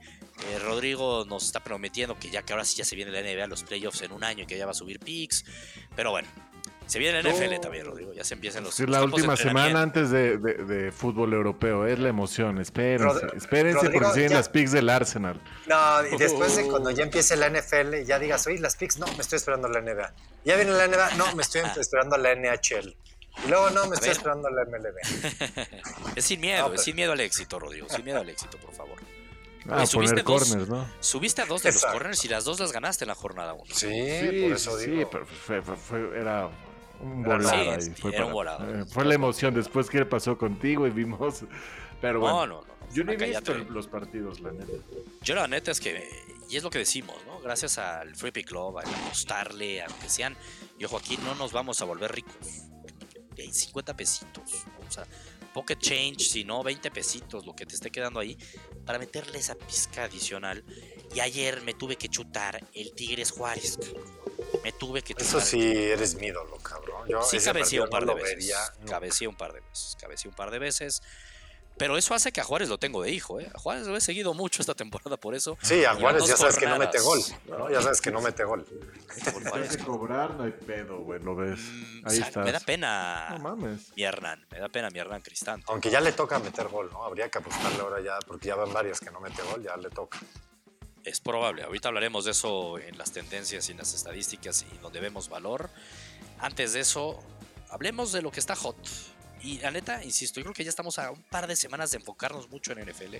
eh, 0.52 0.60
Rodrigo 0.60 1.26
nos 1.26 1.46
está 1.46 1.64
prometiendo 1.64 2.16
que 2.20 2.30
ya 2.30 2.44
que 2.44 2.54
ahora 2.54 2.64
sí 2.64 2.78
ya 2.78 2.86
se 2.86 2.96
viene 2.96 3.12
la 3.12 3.22
NBA, 3.24 3.48
los 3.48 3.64
playoffs 3.64 4.04
en 4.04 4.12
un 4.12 4.24
año 4.24 4.44
y 4.44 4.46
que 4.46 4.56
ya 4.56 4.66
va 4.66 4.72
a 4.72 4.76
subir 4.76 5.00
picks. 5.00 5.46
Pero 5.96 6.12
bueno, 6.12 6.28
se 6.92 7.00
viene 7.00 7.24
la 7.24 7.30
NFL 7.32 7.60
también, 7.62 7.86
Rodrigo. 7.86 8.12
Ya 8.14 8.24
se 8.26 8.34
empiezan 8.34 8.64
los. 8.66 8.76
Sí, 8.76 8.84
los 8.84 8.92
la 8.92 9.04
última 9.04 9.38
semana 9.38 9.82
antes 9.82 10.10
de, 10.12 10.38
de- 10.38 10.54
de 10.66 10.92
fútbol 10.92 11.34
europeo, 11.34 11.88
es 11.88 11.98
la 12.00 12.10
emoción. 12.10 12.60
Espérense, 12.60 13.06
Rod- 13.28 13.36
espérense 13.38 13.78
Rodrigo, 13.86 13.94
porque 14.02 14.14
siguen 14.14 14.30
ya- 14.32 14.36
las 14.38 14.50
picks 14.50 14.72
del 14.74 14.90
Arsenal. 14.90 15.42
No, 15.68 16.06
y 16.08 16.18
después 16.18 16.56
de 16.58 16.68
cuando 16.68 16.92
ya 16.92 17.04
empiece 17.04 17.38
la 17.38 17.48
NFL, 17.50 18.04
ya 18.06 18.20
digas, 18.20 18.46
oye, 18.48 18.60
las 18.60 18.76
picks, 18.76 18.98
no, 19.00 19.08
me 19.08 19.22
estoy 19.22 19.38
esperando 19.38 19.70
la 19.70 19.80
NBA. 19.80 20.14
Ya 20.44 20.56
viene 20.58 20.72
la 20.72 20.86
NBA, 20.88 21.16
no, 21.16 21.34
me 21.36 21.42
estoy 21.44 21.62
esperando 21.80 22.18
la 22.18 22.36
NHL. 22.36 22.96
Y 23.46 23.48
luego, 23.50 23.70
no, 23.70 23.88
me 23.88 23.96
estoy 23.96 24.10
ver. 24.10 24.18
esperando 24.18 24.50
la 24.50 24.66
MLB. 24.66 26.16
Es 26.18 26.26
sin 26.26 26.42
miedo, 26.42 26.68
No, 26.68 26.74
es 26.76 26.84
sin 26.84 26.96
miedo 26.98 27.14
al 27.14 27.20
éxito, 27.22 27.58
Rodrigo. 27.60 27.88
Sin 27.90 28.04
miedo 28.04 28.20
al 28.20 28.28
éxito, 28.30 28.58
por 28.58 28.74
favor. 28.74 28.98
Ah, 29.70 29.78
Oye, 29.78 29.86
subiste 29.88 30.24
poner 30.24 30.40
dos. 30.40 30.50
corners, 30.50 30.70
¿no? 30.70 30.88
Subiste 31.00 31.42
a 31.44 31.46
dos 31.46 31.62
de 31.64 31.72
los 31.72 31.86
corners 31.86 32.26
y 32.26 32.28
las 32.28 32.44
dos 32.44 32.60
las 32.60 32.72
ganaste 32.72 33.04
en 33.06 33.10
la 33.10 33.16
jornada 33.16 33.54
1. 33.54 33.64
Sí, 33.68 33.88
Sí, 33.88 34.42
por 34.42 34.52
eso 34.54 34.80
sí, 34.80 34.90
digo. 34.92 35.10
pero 35.10 35.26
fue, 35.28 35.62
fue- 35.62 35.78
fue- 35.78 36.20
era 36.20 36.50
un 37.02 37.24
volado 37.24 37.52
nada. 37.58 37.76
ahí. 37.76 37.82
Sí, 37.82 37.92
Fue, 38.00 38.12
para- 38.12 38.26
volado. 38.26 38.82
eh, 38.82 38.86
fue 38.86 39.06
la 39.06 39.16
emoción 39.16 39.54
después 39.54 39.90
que 39.90 40.06
pasó 40.06 40.38
contigo 40.38 40.88
y 40.88 40.90
vimos. 40.92 41.44
Pero 42.00 42.20
bueno, 42.20 42.36
No, 42.40 42.48
no, 42.48 42.62
no. 42.62 42.94
yo 42.94 43.04
no 43.04 43.12
he 43.12 43.16
visto 43.18 43.54
te- 43.54 43.60
los 43.70 43.88
partidos, 43.88 44.40
la 44.40 44.52
neta. 44.52 44.72
Yo 45.22 45.36
la 45.36 45.48
neta 45.48 45.72
es 45.72 45.80
que, 45.80 46.08
y 46.50 46.58
es 46.58 46.64
lo 46.64 46.70
que 46.70 46.80
decimos, 46.80 47.16
¿no? 47.28 47.40
Gracias 47.42 47.78
al 47.78 48.16
Free 48.16 48.32
Pick 48.32 48.48
Club, 48.48 48.80
al 48.80 48.86
apostarle, 48.88 49.84
aunque 49.84 50.10
sean, 50.10 50.36
y 50.80 50.86
ojo, 50.86 50.98
aquí 50.98 51.18
no 51.24 51.36
nos 51.36 51.52
vamos 51.52 51.80
a 51.82 51.86
volver 51.86 52.12
ricos. 52.12 52.34
Hay 53.38 53.52
50 53.54 53.96
pesitos, 53.96 54.66
o 54.88 54.92
sea, 54.92 55.06
pocket 55.54 55.78
change, 55.78 56.20
si 56.22 56.44
no, 56.44 56.64
20 56.64 56.92
pesitos, 56.92 57.46
lo 57.46 57.56
que 57.56 57.66
te 57.66 57.76
esté 57.76 57.90
quedando 57.92 58.20
ahí, 58.20 58.38
para 58.86 59.00
meterle 59.00 59.38
esa 59.40 59.56
pizca 59.56 60.04
adicional. 60.04 60.64
Y 61.14 61.20
ayer 61.22 61.62
me 61.62 61.74
tuve 61.74 61.98
que 61.98 62.08
chutar 62.10 62.64
el 62.74 62.94
Tigres 62.94 63.32
Juárez. 63.32 63.78
Me 64.64 64.72
tuve 64.72 65.02
que 65.02 65.14
chutar. 65.14 65.28
Eso 65.28 65.40
sí, 65.42 65.62
eres 65.62 66.16
mi 66.16 66.28
ídolo, 66.28 66.58
cabrón. 66.58 67.08
Yo 67.08 67.22
Sí 67.24 67.38
ese 67.38 67.48
cabecía 67.48 67.82
partido 67.82 67.84
un 67.86 67.90
par 67.90 68.06
no 68.06 68.16
de 68.16 68.22
veces. 68.24 68.72
Cabecía 68.88 69.30
un 69.30 69.36
par 69.36 69.54
de 69.54 69.60
veces. 69.62 69.98
Cabecía 70.00 70.30
un 70.30 70.36
par 70.36 70.52
de 70.52 70.60
veces. 70.60 71.02
Pero 71.78 71.98
eso 71.98 72.14
hace 72.14 72.32
que 72.32 72.42
a 72.42 72.44
Juárez 72.44 72.70
lo 72.70 72.78
tengo 72.78 73.02
de 73.02 73.10
hijo, 73.10 73.40
¿eh? 73.40 73.50
A 73.56 73.58
Juárez 73.58 73.88
lo 73.88 73.98
he 73.98 74.02
seguido 74.02 74.36
mucho 74.36 74.62
esta 74.62 74.76
temporada 74.76 75.18
por 75.18 75.34
eso. 75.34 75.58
Sí, 75.64 75.84
a 75.84 75.96
Juárez 75.96 76.28
ya 76.28 76.38
sabes 76.38 76.58
que 76.58 76.68
no 76.68 76.78
mete 76.78 77.00
gol. 77.00 77.20
jornadas. 77.22 77.48
¿no? 77.60 77.72
Ya 77.72 77.82
sabes 77.82 78.02
que 78.02 78.12
no 78.12 78.22
mete 78.22 78.44
gol. 78.44 78.66
Juárez. 79.50 79.78
de 79.78 79.84
cobrar 79.84 80.36
no 80.36 80.44
hay 80.44 80.52
pedo, 80.52 81.00
güey, 81.00 81.20
lo 81.24 81.36
ves. 81.36 81.60
Mm, 81.60 82.08
Ahí 82.08 82.22
o 82.22 82.26
sea. 82.32 82.44
Me 82.44 82.52
da 82.52 82.60
pena 82.60 83.30
No 83.32 83.40
mames. 83.40 83.94
mi 83.96 84.04
Hernán. 84.04 84.46
Me 84.52 84.60
da 84.60 84.70
pena 84.70 84.90
mi 84.92 85.00
Hernán 85.00 85.22
Cristante. 85.22 85.66
Aunque 85.70 85.90
ya 85.90 86.02
le 86.02 86.12
toca 86.12 86.38
meter 86.38 86.68
gol, 86.68 86.90
¿no? 86.92 87.04
Habría 87.04 87.30
que 87.32 87.40
apostarle 87.40 87.80
ahora 87.80 88.00
ya, 88.02 88.20
porque 88.28 88.50
ya 88.50 88.56
van 88.56 88.72
varias 88.72 89.00
que 89.00 89.10
no 89.10 89.20
mete 89.20 89.42
gol, 89.42 89.64
ya 89.64 89.76
le 89.78 89.90
toca. 89.90 90.20
Es 91.04 91.20
probable. 91.20 91.64
Ahorita 91.64 91.88
hablaremos 91.88 92.26
de 92.26 92.32
eso 92.32 92.78
en 92.78 92.98
las 92.98 93.12
tendencias 93.12 93.68
y 93.68 93.72
en 93.72 93.80
las 93.80 93.94
estadísticas 93.94 94.66
y 94.72 94.78
donde 94.80 95.00
vemos 95.00 95.30
valor. 95.30 95.70
Antes 96.40 96.74
de 96.74 96.82
eso, 96.82 97.20
hablemos 97.70 98.12
de 98.12 98.22
lo 98.22 98.32
que 98.32 98.40
está 98.40 98.56
hot. 98.56 98.78
Y 99.42 99.58
la 99.60 99.72
neta, 99.72 100.04
insisto, 100.04 100.40
yo 100.40 100.44
creo 100.46 100.54
que 100.54 100.64
ya 100.64 100.70
estamos 100.70 101.00
a 101.00 101.12
un 101.12 101.24
par 101.24 101.48
de 101.48 101.56
semanas 101.56 101.92
de 101.92 101.98
enfocarnos 101.98 102.50
mucho 102.50 102.72
en 102.74 102.88
NFL. 102.88 103.16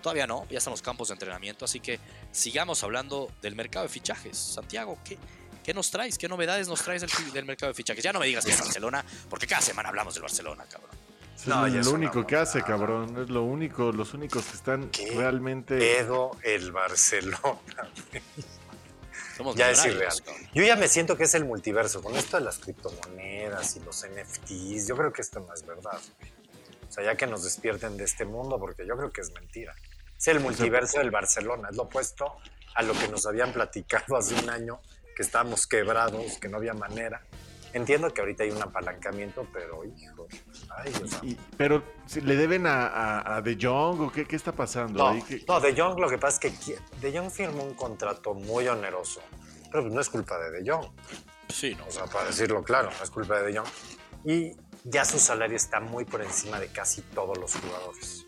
Todavía 0.00 0.26
no, 0.26 0.46
ya 0.48 0.58
están 0.58 0.72
los 0.72 0.82
campos 0.82 1.08
de 1.08 1.14
entrenamiento, 1.14 1.64
así 1.64 1.78
que 1.78 2.00
sigamos 2.32 2.82
hablando 2.82 3.30
del 3.42 3.54
mercado 3.54 3.84
de 3.84 3.88
fichajes. 3.90 4.36
Santiago, 4.36 4.98
¿qué, 5.04 5.18
¿Qué 5.62 5.74
nos 5.74 5.90
traes? 5.90 6.18
¿Qué 6.18 6.28
novedades 6.28 6.66
nos 6.66 6.82
traes 6.82 7.02
del, 7.32 7.44
mercado 7.44 7.70
de 7.70 7.74
fichajes? 7.74 8.02
Ya 8.02 8.12
no 8.12 8.18
me 8.18 8.26
digas 8.26 8.44
que 8.44 8.50
es 8.50 8.58
Barcelona, 8.58 9.04
porque 9.30 9.46
cada 9.46 9.62
semana 9.62 9.90
hablamos 9.90 10.14
del 10.14 10.22
Barcelona, 10.22 10.64
cabrón. 10.68 10.90
Es 11.36 11.46
no, 11.46 11.66
lo, 11.66 11.90
único 11.90 12.26
que 12.26 12.36
hace, 12.36 12.62
cabrón. 12.62 13.22
Es 13.22 13.30
lo 13.30 13.42
único, 13.42 13.90
los 13.92 14.14
únicos 14.14 14.44
que 14.46 14.56
están 14.56 14.90
realmente. 15.16 15.78
Pedo 15.78 16.32
el 16.42 16.70
Barcelona. 16.72 17.58
ya 19.56 19.70
es 19.70 19.84
irreal. 19.84 20.12
Yo 20.54 20.62
ya 20.62 20.76
me 20.76 20.88
siento 20.88 21.16
que 21.16 21.24
es 21.24 21.34
el 21.34 21.44
multiverso. 21.44 22.02
Con 22.02 22.14
esto 22.16 22.38
de 22.38 22.44
las 22.44 22.58
criptomonedas 22.58 23.76
y 23.76 23.80
los 23.80 24.06
NFTs, 24.06 24.86
yo 24.86 24.96
creo 24.96 25.12
que 25.12 25.22
esto 25.22 25.40
no 25.40 25.52
es 25.52 25.66
verdad. 25.66 25.98
O 26.88 26.92
sea, 26.92 27.04
ya 27.04 27.16
que 27.16 27.26
nos 27.26 27.42
despierten 27.42 27.96
de 27.96 28.04
este 28.04 28.24
mundo, 28.24 28.58
porque 28.58 28.86
yo 28.86 28.96
creo 28.96 29.10
que 29.10 29.22
es 29.22 29.32
mentira. 29.32 29.74
Es 30.18 30.28
el 30.28 30.40
multiverso 30.40 30.98
del 30.98 31.10
Barcelona, 31.10 31.68
es 31.70 31.76
lo 31.76 31.84
opuesto 31.84 32.36
a 32.74 32.82
lo 32.82 32.92
que 32.92 33.08
nos 33.08 33.26
habían 33.26 33.52
platicado 33.52 34.16
hace 34.16 34.34
un 34.34 34.50
año, 34.50 34.80
que 35.16 35.22
estábamos 35.22 35.66
quebrados, 35.66 36.38
que 36.38 36.48
no 36.48 36.58
había 36.58 36.74
manera. 36.74 37.22
Entiendo 37.72 38.12
que 38.12 38.20
ahorita 38.20 38.44
hay 38.44 38.50
un 38.50 38.62
apalancamiento, 38.62 39.46
pero 39.52 39.82
hijo, 39.84 40.28
ay 40.76 40.92
Dios 40.92 41.18
Pero 41.56 41.82
le 42.22 42.36
deben 42.36 42.66
a, 42.66 43.40
De 43.42 43.56
Jong 43.60 44.00
o 44.00 44.12
qué, 44.12 44.26
qué 44.26 44.36
está 44.36 44.52
pasando 44.52 44.98
no, 44.98 45.08
ahí? 45.08 45.44
No, 45.48 45.58
De 45.58 45.74
Jong 45.74 45.98
lo 45.98 46.08
que 46.08 46.18
pasa 46.18 46.46
es 46.46 46.54
que 46.54 46.78
De 47.00 47.16
Jong 47.16 47.30
firmó 47.30 47.64
un 47.64 47.74
contrato 47.74 48.34
muy 48.34 48.68
oneroso, 48.68 49.22
pero 49.70 49.84
no 49.88 50.00
es 50.00 50.10
culpa 50.10 50.38
de 50.38 50.50
De 50.50 50.70
Jong. 50.70 50.86
Sí, 51.48 51.74
no. 51.74 51.86
O 51.86 51.90
sea, 51.90 52.04
para 52.06 52.26
decirlo 52.26 52.62
claro, 52.62 52.90
no 52.96 53.02
es 53.02 53.10
culpa 53.10 53.40
de 53.40 53.52
De 53.52 53.58
Jong. 53.58 53.68
Y 54.24 54.52
ya 54.84 55.04
su 55.04 55.18
salario 55.18 55.56
está 55.56 55.80
muy 55.80 56.04
por 56.04 56.22
encima 56.22 56.60
de 56.60 56.68
casi 56.68 57.00
todos 57.00 57.38
los 57.38 57.54
jugadores. 57.54 58.26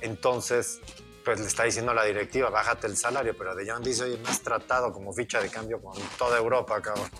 Entonces, 0.00 0.80
pues 1.24 1.40
le 1.40 1.46
está 1.46 1.64
diciendo 1.64 1.92
a 1.92 1.94
la 1.94 2.04
directiva, 2.04 2.48
bájate 2.48 2.86
el 2.86 2.96
salario, 2.96 3.36
pero 3.36 3.54
De 3.54 3.70
Jong 3.70 3.84
dice, 3.84 4.04
oye, 4.04 4.16
me 4.16 4.30
has 4.30 4.40
tratado 4.40 4.92
como 4.92 5.12
ficha 5.12 5.42
de 5.42 5.50
cambio 5.50 5.78
con 5.82 5.92
toda 6.16 6.38
Europa, 6.38 6.80
cabrón 6.80 7.10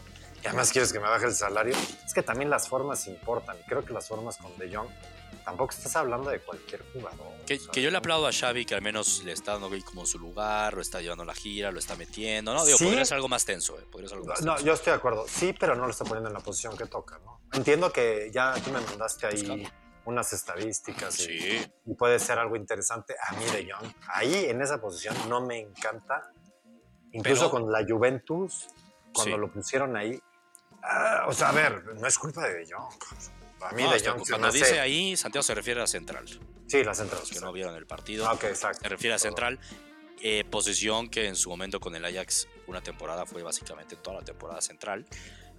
y 0.43 0.47
además 0.47 0.73
quieres 0.73 0.93
que 0.93 0.99
me 0.99 1.09
baje 1.09 1.27
el 1.27 1.35
salario, 1.35 1.75
es 2.05 2.13
que 2.13 2.23
también 2.23 2.51
las 2.51 2.69
formas 2.69 3.07
importan. 3.07 3.57
Y 3.61 3.63
creo 3.69 3.85
que 3.85 3.93
las 3.93 4.09
formas 4.09 4.37
con 4.39 4.57
De 4.59 4.75
Jong, 4.75 4.89
tampoco 5.45 5.73
estás 5.73 5.95
hablando 5.97 6.31
de 6.31 6.41
cualquier 6.41 6.85
jugador. 6.93 7.33
Que, 7.47 7.59
yo 7.81 7.91
le 7.91 7.97
aplaudo 7.97 8.27
a 8.27 8.33
Xavi 8.33 8.65
que 8.65 8.75
al 8.75 8.83
menos 8.83 9.23
le 9.25 9.33
está 9.33 9.53
dando 9.53 9.71
como 9.85 10.07
su 10.07 10.19
lugar, 10.19 10.75
lo 10.75 10.81
está 10.81 11.01
llevando 11.01 11.25
la 11.25 11.35
gira, 11.35 11.71
lo 11.71 11.79
está 11.79 11.97
metiendo. 11.97 12.55
No, 12.55 12.65
digo, 12.65 12.79
podría 12.79 13.05
ser 13.05 13.17
algo 13.17 13.29
más 13.29 13.45
tenso. 13.45 13.79
Eh, 13.79 13.87
no, 14.43 14.59
yo 14.61 14.73
estoy 14.73 14.93
de 14.93 14.97
acuerdo. 14.97 15.27
Sí, 15.29 15.55
pero 15.59 15.77
no 15.77 15.85
lo 15.85 15.91
está 15.91 16.05
poniendo 16.05 16.29
en 16.29 16.35
la 16.35 16.41
posición 16.41 16.77
que 16.77 16.87
toca, 16.87 17.19
¿no? 17.19 17.41
Entiendo 17.53 17.93
que 17.93 18.31
ya 18.33 18.55
tú 18.65 18.71
me 18.71 18.81
mandaste 18.81 19.27
ahí 19.27 19.69
unas 20.05 20.33
estadísticas 20.33 21.21
y, 21.29 21.95
puede 21.97 22.19
ser 22.19 22.39
algo 22.39 22.57
interesante. 22.57 23.15
A 23.29 23.35
mí 23.35 23.45
De 23.45 23.71
Jong, 23.71 23.93
ahí 24.09 24.47
en 24.47 24.61
esa 24.61 24.81
posición 24.81 25.15
no 25.29 25.45
me 25.47 25.61
encanta. 25.61 26.33
Incluso 27.13 27.51
con 27.51 27.71
la 27.71 27.85
Juventus, 27.87 28.69
cuando 29.13 29.37
lo 29.37 29.53
pusieron 29.53 29.97
ahí, 29.97 30.21
Ah, 30.83 31.25
o 31.29 31.33
sea, 31.33 31.51
a 31.51 31.53
ver, 31.53 31.85
no 31.95 32.07
es 32.07 32.19
culpa 32.19 32.47
de 32.47 32.55
De 32.55 32.73
Jong. 32.73 32.93
A 33.61 33.73
mí 33.73 33.83
De 33.83 34.01
Jong 34.05 34.27
Cuando 34.29 34.51
dice 34.51 34.81
ahí, 34.81 35.17
Santiago 35.17 35.43
se 35.43 35.55
refiere 35.55 35.81
a 35.81 35.87
central. 35.87 36.27
Sí, 36.67 36.83
la 36.83 36.95
central. 36.95 37.21
Los 37.21 37.31
que 37.31 37.41
no 37.41 37.53
vieron 37.53 37.75
el 37.77 37.87
partido. 37.87 38.27
Ah, 38.27 38.33
ok, 38.33 38.45
exacto. 38.45 38.81
Se 38.83 38.89
refiere 38.89 39.15
a 39.15 39.19
central. 39.19 39.61
Eh, 40.21 40.45
posición 40.49 41.09
que 41.09 41.27
en 41.27 41.35
su 41.35 41.51
momento 41.51 41.81
con 41.81 41.97
el 41.97 42.05
Ajax 42.05 42.47
una 42.69 42.81
temporada 42.81 43.27
fue 43.27 43.43
básicamente 43.43 43.97
toda 43.97 44.19
la 44.21 44.25
temporada 44.25 44.61
central. 44.61 45.05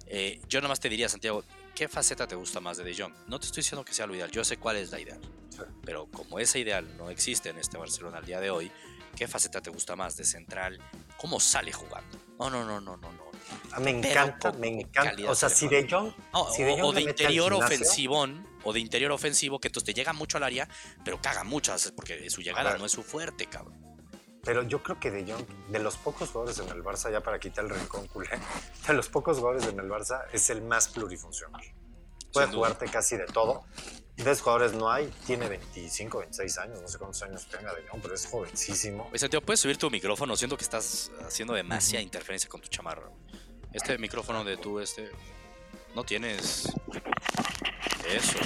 Eh, 0.06 0.40
yo 0.48 0.60
nomás 0.60 0.80
te 0.80 0.88
diría, 0.88 1.08
Santiago, 1.08 1.44
¿qué 1.74 1.88
faceta 1.88 2.26
te 2.26 2.34
gusta 2.34 2.60
más 2.60 2.76
de 2.76 2.84
De 2.84 2.96
Jong? 2.96 3.12
No 3.26 3.38
te 3.38 3.46
estoy 3.46 3.62
diciendo 3.62 3.84
que 3.84 3.92
sea 3.92 4.06
lo 4.06 4.14
ideal, 4.14 4.30
yo 4.30 4.44
sé 4.44 4.56
cuál 4.56 4.76
es 4.76 4.90
la 4.90 5.00
ideal. 5.00 5.20
Pero 5.84 6.06
como 6.06 6.38
esa 6.38 6.58
ideal 6.58 6.96
no 6.96 7.10
existe 7.10 7.50
en 7.50 7.58
este 7.58 7.78
Barcelona 7.78 8.18
al 8.18 8.26
día 8.26 8.40
de 8.40 8.50
hoy, 8.50 8.72
¿qué 9.16 9.28
faceta 9.28 9.60
te 9.60 9.70
gusta 9.70 9.96
más 9.96 10.16
de 10.16 10.24
central? 10.24 10.80
¿Cómo 11.16 11.40
sale 11.40 11.72
jugando? 11.72 12.18
No, 12.38 12.50
no, 12.50 12.64
no, 12.64 12.80
no, 12.80 12.96
no, 12.96 13.12
no. 13.12 13.24
Ah, 13.72 13.80
me 13.80 13.90
encanta, 13.90 14.52
me 14.52 14.68
encanta. 14.68 15.30
O 15.30 15.34
sea, 15.34 15.48
si 15.48 15.68
de 15.68 15.88
Jong. 15.88 16.12
o, 16.32 16.92
de 16.92 17.02
interior 17.02 17.52
ofensivón, 17.52 18.46
o 18.62 18.72
de 18.72 18.80
interior 18.80 19.12
ofensivo, 19.12 19.60
que 19.60 19.68
entonces 19.68 19.86
te 19.86 19.94
llega 19.94 20.12
mucho 20.12 20.36
al 20.38 20.44
área, 20.44 20.68
pero 21.04 21.20
caga 21.20 21.44
mucho, 21.44 21.74
porque 21.94 22.28
su 22.30 22.42
llegada 22.42 22.76
no 22.78 22.86
es 22.86 22.92
su 22.92 23.02
fuerte, 23.02 23.46
cabrón. 23.46 23.82
Pero 24.44 24.62
yo 24.62 24.82
creo 24.82 25.00
que 25.00 25.10
De 25.10 25.24
Jong, 25.24 25.46
de 25.70 25.78
los 25.78 25.96
pocos 25.96 26.30
jugadores 26.30 26.58
en 26.58 26.68
el 26.68 26.84
Barça, 26.84 27.10
ya 27.10 27.22
para 27.22 27.38
quitar 27.38 27.64
el 27.64 27.70
rincón 27.70 28.06
culé, 28.08 28.28
de 28.86 28.92
los 28.92 29.08
pocos 29.08 29.38
jugadores 29.38 29.66
en 29.66 29.80
el 29.80 29.88
Barça, 29.88 30.26
es 30.32 30.50
el 30.50 30.62
más 30.62 30.88
plurifuncional. 30.88 31.62
Puede 32.32 32.48
jugarte 32.48 32.86
casi 32.86 33.16
de 33.16 33.26
todo. 33.26 33.64
De 34.16 34.22
esos 34.22 34.42
jugadores 34.42 34.72
no 34.74 34.90
hay, 34.90 35.12
tiene 35.26 35.48
25, 35.48 36.18
26 36.18 36.58
años, 36.58 36.80
no 36.80 36.86
sé 36.86 36.98
cuántos 36.98 37.20
años 37.22 37.46
tenga 37.46 37.74
De 37.74 37.82
Jong, 37.88 38.00
pero 38.00 38.14
es 38.14 38.26
jovencísimo. 38.26 39.10
Oye, 39.12 39.28
tío, 39.28 39.42
¿puedes 39.42 39.58
subir 39.58 39.76
tu 39.76 39.90
micrófono? 39.90 40.36
Siento 40.36 40.56
que 40.56 40.62
estás 40.62 41.10
haciendo 41.26 41.52
demasiada 41.52 42.02
interferencia 42.02 42.48
con 42.48 42.60
tu 42.60 42.68
chamarra. 42.68 43.10
Este 43.72 43.98
micrófono 43.98 44.44
de 44.44 44.56
tú, 44.56 44.78
este. 44.78 45.10
No 45.96 46.04
tienes. 46.04 46.72
Eso. 48.08 48.38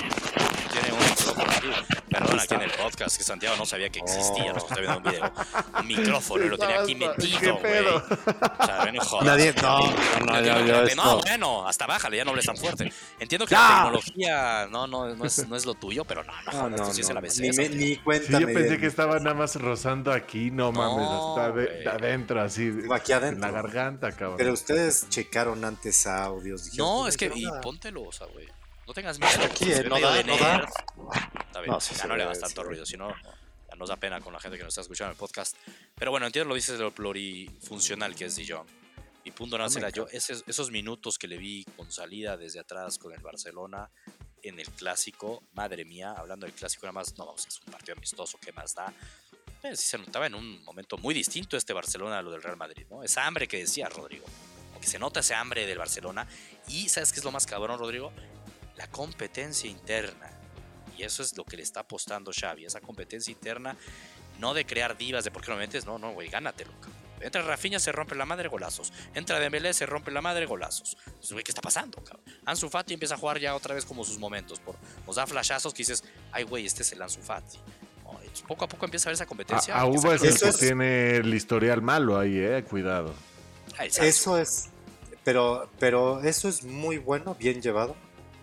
Tiene 0.73 0.93
un. 0.93 1.18
Perdón, 1.35 2.41
aquí 2.41 2.55
en 2.55 2.63
el 2.63 2.71
podcast, 2.71 3.17
que 3.17 3.25
Santiago 3.25 3.57
no 3.57 3.67
sabía 3.67 3.91
que 3.91 4.01
existía, 4.01 4.53
no 4.53 4.59
estaba 4.59 4.81
viendo 4.81 4.99
un 4.99 5.03
video. 5.05 5.33
Un 5.81 5.87
micrófono 5.87 6.45
y 6.45 6.49
lo 6.49 6.59
tenía 6.59 6.81
aquí 6.81 6.95
metido, 6.95 7.59
güey. 7.59 7.87
O 7.87 8.67
sea, 8.67 8.85
ven 8.85 8.97
joder. 8.97 9.27
Nadie, 9.27 9.55
no, 9.63 9.81
no, 10.27 10.41
no, 10.41 10.95
no, 10.95 11.21
bueno, 11.21 11.67
hasta 11.67 11.87
bájale, 11.87 12.17
ya 12.17 12.25
no 12.25 12.31
hables 12.31 12.47
tan 12.47 12.57
fuerte. 12.57 12.93
Entiendo 13.19 13.47
que 13.47 13.55
la 13.55 13.69
tecnología 13.69 14.67
no, 14.71 14.87
no, 14.87 15.15
no, 15.15 15.25
es, 15.25 15.47
no 15.49 15.57
es 15.57 15.67
lo 15.67 15.75
tuyo, 15.75 16.05
pero 16.05 16.25
no, 16.25 16.33
no, 16.47 16.53
joder, 16.53 16.75
esto 16.75 16.95
sí 16.95 17.01
es 17.03 17.11
la 17.11 17.21
ABC. 17.21 17.39
Ni, 17.41 17.69
ni 17.69 17.97
cuenta. 17.97 18.27
Sí, 18.27 18.41
yo 18.41 18.47
pensé 18.47 18.79
que 18.79 18.87
estaba 18.87 19.19
nada 19.19 19.35
más 19.35 19.57
rozando 19.57 20.13
aquí, 20.13 20.51
no 20.51 20.73
mames, 20.73 21.09
hasta 21.09 21.53
de, 21.53 21.89
adentro, 21.89 22.41
así. 22.41 22.73
Aquí 22.93 23.13
adentro. 23.13 23.47
En 23.47 23.53
la 23.53 23.63
garganta, 23.63 24.13
cabrón. 24.13 24.37
Pero 24.39 24.53
ustedes 24.53 25.09
checaron 25.09 25.65
antes 25.65 26.07
audios. 26.07 26.75
no, 26.75 27.07
es 27.09 27.17
que, 27.17 27.31
y 27.35 27.47
póntelo, 27.63 28.05
o 28.05 28.13
sea, 28.13 28.27
güey. 28.29 28.47
No 28.89 28.95
tengas 28.95 29.19
miedo. 29.19 29.45
Aquí, 29.45 29.71
eh, 29.71 29.85
no 29.85 30.01
da, 30.01 30.23
no 30.23 30.39
da. 30.39 30.67
Está 31.47 31.61
bien, 31.61 31.79
ya 31.79 32.07
no 32.07 32.17
le 32.17 32.23
hagas 32.23 32.41
tanto 32.41 32.65
ruido, 32.65 32.87
si 32.87 32.97
no, 32.97 33.11
ya 33.11 33.77
nos 33.77 33.91
da 33.91 33.97
pena 33.97 34.19
con 34.19 34.33
la 34.33 34.41
gente 34.41 34.57
que 34.57 34.65
nos 34.65 34.73
está 34.73 34.81
escuchando 34.81 35.13
el 35.13 35.19
podcast. 35.19 35.55
Pero 35.95 36.11
bueno, 36.11 36.25
entiendo 36.25 36.49
lo 36.49 36.55
dices 36.55 36.79
de 36.79 36.85
lo 36.85 36.95
plurifuncional 36.95 38.17
que 38.17 38.25
es 38.25 38.37
De 38.37 38.49
Jong. 38.49 38.67
Mi 39.27 39.31
punto 39.31 39.59
no 39.59 39.69
será 39.69 39.91
yo, 39.91 40.07
esos, 40.11 40.43
esos 40.47 40.71
minutos 40.71 41.19
que 41.19 41.29
le 41.29 41.37
vi 41.37 41.65
con 41.77 41.93
salida 41.93 42.39
desde 42.39 42.61
atrás 42.61 42.97
con 42.97 43.13
el 43.13 43.21
Barcelona 43.21 43.91
en 44.43 44.59
el 44.59 44.71
clásico, 44.71 45.43
madre 45.53 45.85
mía, 45.85 46.15
hablando 46.17 46.47
del 46.47 46.55
clásico, 46.55 46.87
nada 46.87 46.95
más, 46.95 47.15
no, 47.19 47.35
es 47.37 47.61
un 47.67 47.71
partido 47.71 47.95
amistoso, 47.95 48.39
¿qué 48.41 48.53
más 48.53 48.75
da? 48.75 48.95
Eh, 49.65 49.77
sí 49.77 49.87
se 49.87 49.99
notaba 49.99 50.29
en 50.29 50.35
un 50.35 50.65
momento 50.65 50.97
muy 50.97 51.13
distinto 51.13 51.59
este 51.59 51.75
Barcelona 51.75 52.21
a 52.21 52.23
lo 52.23 52.31
del 52.31 52.43
Real 52.43 52.57
Madrid, 52.57 52.87
¿no? 52.89 53.03
Esa 53.03 53.27
hambre 53.27 53.47
que 53.47 53.59
decía 53.59 53.91
Rodrigo, 53.91 54.25
que 54.81 54.87
se 54.87 54.99
nota 54.99 55.21
ese 55.21 55.35
hambre 55.35 55.67
del 55.67 55.77
Barcelona. 55.77 56.27
Y 56.69 56.89
¿sabes 56.89 57.13
qué 57.13 57.21
es 57.21 57.25
lo 57.25 57.33
más 57.33 57.45
cabrón, 57.45 57.79
Rodrigo? 57.79 58.15
La 58.79 58.87
competencia 58.87 59.69
interna. 59.69 60.31
Y 60.97 61.03
eso 61.03 61.23
es 61.23 61.37
lo 61.37 61.45
que 61.45 61.57
le 61.57 61.63
está 61.63 61.81
apostando 61.81 62.33
Xavi, 62.33 62.65
esa 62.65 62.81
competencia 62.81 63.31
interna, 63.31 63.77
no 64.39 64.55
de 64.55 64.65
crear 64.65 64.97
divas 64.97 65.25
de 65.25 65.31
por 65.31 65.43
qué 65.43 65.51
no 65.51 65.57
metes, 65.57 65.85
no, 65.85 65.99
no, 65.99 66.13
güey, 66.13 66.29
gánatelo. 66.29 66.73
Entra 67.21 67.43
Rafinha, 67.43 67.81
se 67.81 67.91
rompe 67.91 68.15
la 68.15 68.25
madre, 68.25 68.49
golazos. 68.49 68.93
Entra 69.13 69.41
Dembélé, 69.41 69.75
se 69.75 69.87
rompe 69.87 70.13
la 70.13 70.21
madre, 70.21 70.47
golazos. 70.47 70.97
Entonces, 71.07 71.43
¿qué 71.43 71.51
está 71.51 71.61
pasando, 71.61 72.03
cabrón? 72.03 72.23
Ansu 72.45 72.69
Fati 72.69 72.95
empieza 72.95 73.17
a 73.17 73.19
jugar 73.19 73.41
ya 73.41 73.57
otra 73.57 73.75
vez 73.75 73.85
como 73.85 74.05
sus 74.05 74.19
momentos. 74.19 74.61
Por, 74.61 74.77
nos 75.05 75.17
da 75.17 75.27
flashazos 75.27 75.75
que 75.75 75.79
dices, 75.79 76.05
ay, 76.31 76.45
güey, 76.45 76.65
este 76.65 76.83
es 76.83 76.93
el 76.93 77.03
Ansu 77.03 77.21
Fati. 77.21 77.59
poco 78.47 78.65
a 78.65 78.69
poco 78.69 78.85
empieza 78.85 79.09
a 79.09 79.11
ver 79.11 79.15
esa 79.15 79.27
competencia. 79.27 79.77
A, 79.77 79.85
Uva 79.87 80.15
es 80.15 80.23
el 80.23 80.39
que 80.39 80.59
tiene 80.59 81.17
el 81.17 81.35
historial 81.35 81.83
malo 81.83 82.17
ahí, 82.17 82.39
eh, 82.39 82.65
cuidado. 82.69 83.13
Eso 83.81 84.39
es, 84.39 84.71
pero, 85.25 85.69
pero 85.81 86.23
eso 86.23 86.49
es 86.49 86.63
muy 86.63 86.99
bueno, 86.99 87.35
bien 87.35 87.61
llevado 87.61 87.97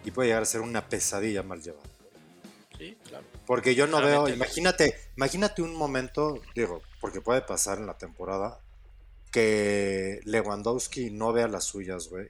y 0.06 0.12
puede 0.12 0.30
llegar 0.30 0.44
a 0.44 0.46
ser 0.46 0.62
una 0.62 0.88
pesadilla 0.88 1.44
mal 1.44 1.62
llevada. 1.62 1.84
Sí, 2.78 2.98
claro. 3.08 3.26
Porque 3.46 3.74
yo 3.76 3.88
no 3.88 4.02
veo, 4.02 4.30
imagínate, 4.30 4.96
imagínate 5.18 5.62
un 5.62 5.76
momento, 5.76 6.42
digo, 6.54 6.82
porque 7.02 7.22
puede 7.22 7.42
pasar 7.42 7.80
en 7.80 7.88
la 7.88 7.98
temporada, 7.98 8.60
que 9.32 10.20
Lewandowski 10.24 11.10
no 11.12 11.34
vea 11.34 11.48
las 11.48 11.66
suyas, 11.66 12.08
güey, 12.10 12.30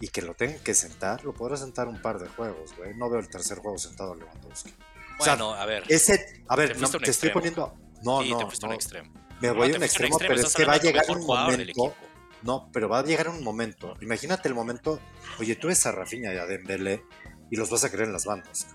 y 0.00 0.08
que 0.08 0.22
lo 0.22 0.34
tenga 0.34 0.58
que 0.58 0.74
sentar, 0.74 1.24
lo 1.24 1.32
podrá 1.32 1.56
sentar 1.56 1.88
un 1.88 2.00
par 2.02 2.18
de 2.18 2.28
juegos, 2.28 2.74
güey. 2.76 2.94
No 2.94 3.08
veo 3.08 3.20
el 3.20 3.28
tercer 3.28 3.58
juego 3.58 3.78
sentado 3.78 4.12
a 4.12 4.16
Lewandowski. 4.16 4.74
Bueno, 5.18 5.54
a 5.54 5.64
ver. 5.64 5.84
Ese, 5.88 6.44
a 6.48 6.56
ver, 6.56 6.78
no, 6.78 6.88
te 6.88 7.10
estoy 7.10 7.30
poniendo. 7.30 7.74
No, 8.02 8.22
no, 8.22 8.48
no. 8.62 8.72
extremo. 8.72 9.12
Me 9.40 9.50
voy 9.50 9.72
a 9.72 9.76
un 9.76 9.82
extremo, 9.82 10.18
pero 10.18 10.34
es 10.34 10.54
que 10.54 10.64
va 10.64 10.74
a 10.74 10.80
llegar 10.80 11.04
un 11.10 11.26
momento 11.26 11.94
no, 12.42 12.70
pero 12.72 12.88
va 12.88 13.00
a 13.00 13.04
llegar 13.04 13.28
un 13.28 13.42
momento. 13.42 13.94
Imagínate 14.00 14.48
el 14.48 14.54
momento. 14.54 15.00
Oye, 15.38 15.56
tú 15.56 15.68
ves 15.68 15.84
a 15.86 15.92
Rafinha 15.92 16.32
y 16.32 16.36
a 16.36 16.46
Dembélé 16.46 17.02
y 17.50 17.56
los 17.56 17.70
vas 17.70 17.84
a 17.84 17.90
creer 17.90 18.06
en 18.06 18.12
las 18.12 18.24
bandas. 18.24 18.66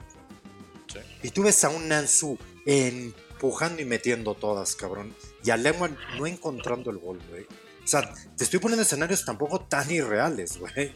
Y 1.24 1.30
tú 1.30 1.44
ves 1.44 1.63
a 1.63 1.70
un 1.70 1.88
Nansu 1.88 2.38
empujando 2.65 3.82
y 3.82 3.86
metiendo 3.86 4.36
todas, 4.36 4.75
cabrón. 4.75 5.15
Y 5.44 5.50
a 5.51 5.58
Lemon 5.58 5.98
no 6.18 6.27
encontrando 6.27 6.91
el 6.91 6.98
gol, 6.98 7.20
güey. 7.30 7.44
O 7.84 7.88
sea, 7.88 8.13
te 8.38 8.44
estoy 8.44 8.60
poniendo 8.60 8.84
escenarios 8.84 9.25
tampoco 9.25 9.62
tan 9.62 9.89
irreales, 9.89 10.58
güey. 10.58 10.94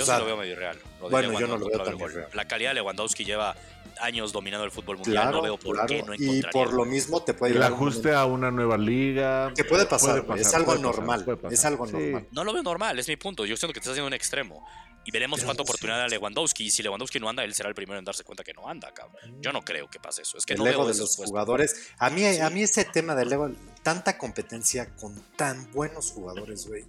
Yo 0.00 0.04
sea, 0.06 0.16
sí 0.16 0.20
lo 0.20 0.26
veo 0.26 0.36
medio 0.36 0.56
real. 0.56 0.78
lo 1.00 1.08
bueno, 1.10 1.38
yo 1.38 1.46
no 1.46 1.56
lo 1.58 1.66
veo 1.66 1.82
tan 1.82 1.98
irreal. 1.98 2.28
La 2.32 2.46
calidad 2.46 2.70
de 2.70 2.74
Lewandowski 2.76 3.24
lleva 3.24 3.56
años 4.00 4.32
dominando 4.32 4.64
el 4.64 4.70
fútbol 4.70 4.96
mundial. 4.98 5.22
Claro, 5.24 5.36
no 5.38 5.42
veo 5.42 5.58
por 5.58 5.74
claro. 5.74 5.88
qué 5.88 6.02
no 6.02 6.14
y 6.14 6.42
por 6.52 6.72
lo 6.74 6.84
mismo 6.84 7.22
te 7.22 7.32
puede 7.34 7.54
El 7.54 7.62
ajuste 7.62 8.12
a 8.12 8.26
una 8.26 8.50
nueva 8.50 8.76
liga. 8.76 9.52
Que 9.54 9.64
puede 9.64 9.86
pasar, 9.86 10.24
es 10.36 10.52
algo 10.54 10.74
normal, 10.76 11.24
pasar. 11.24 11.52
es 11.52 11.64
algo 11.64 11.86
Sí. 11.86 11.92
normal. 11.92 12.26
No 12.30 12.44
lo 12.44 12.52
veo 12.52 12.62
normal, 12.62 12.98
es 12.98 13.08
mi 13.08 13.16
punto. 13.16 13.46
Yo 13.46 13.56
siento 13.56 13.72
que 13.72 13.80
te 13.80 13.84
estás 13.84 13.92
haciendo 13.92 14.08
un 14.08 14.14
extremo. 14.14 14.66
Y 15.08 15.12
veremos 15.12 15.38
Pero 15.38 15.46
cuánta 15.46 15.62
oportunidad 15.62 15.98
da 15.98 16.08
Lewandowski. 16.08 16.64
Y 16.64 16.70
si 16.72 16.82
Lewandowski 16.82 17.20
no 17.20 17.28
anda, 17.28 17.44
él 17.44 17.54
será 17.54 17.68
el 17.68 17.76
primero 17.76 17.96
en 17.96 18.04
darse 18.04 18.24
cuenta 18.24 18.42
que 18.42 18.52
no 18.52 18.68
anda, 18.68 18.92
cabrón. 18.92 19.40
Yo 19.40 19.52
no 19.52 19.62
creo 19.62 19.88
que 19.88 20.00
pase 20.00 20.22
eso. 20.22 20.36
Es 20.36 20.44
que 20.44 20.54
el 20.54 20.58
no 20.58 20.66
ego 20.66 20.84
veo 20.84 20.92
de 20.92 20.98
los 20.98 21.14
jugadores. 21.14 21.90
A 21.98 22.10
mí, 22.10 22.22
Sí. 22.34 22.40
a 22.40 22.50
mí 22.50 22.62
ese 22.64 22.84
tema 22.86 23.14
del 23.14 23.32
ego, 23.32 23.48
tanta 23.84 24.18
competencia 24.18 24.96
con 24.96 25.14
tan 25.36 25.70
buenos 25.70 26.10
jugadores, 26.10 26.66
güey. 26.66 26.84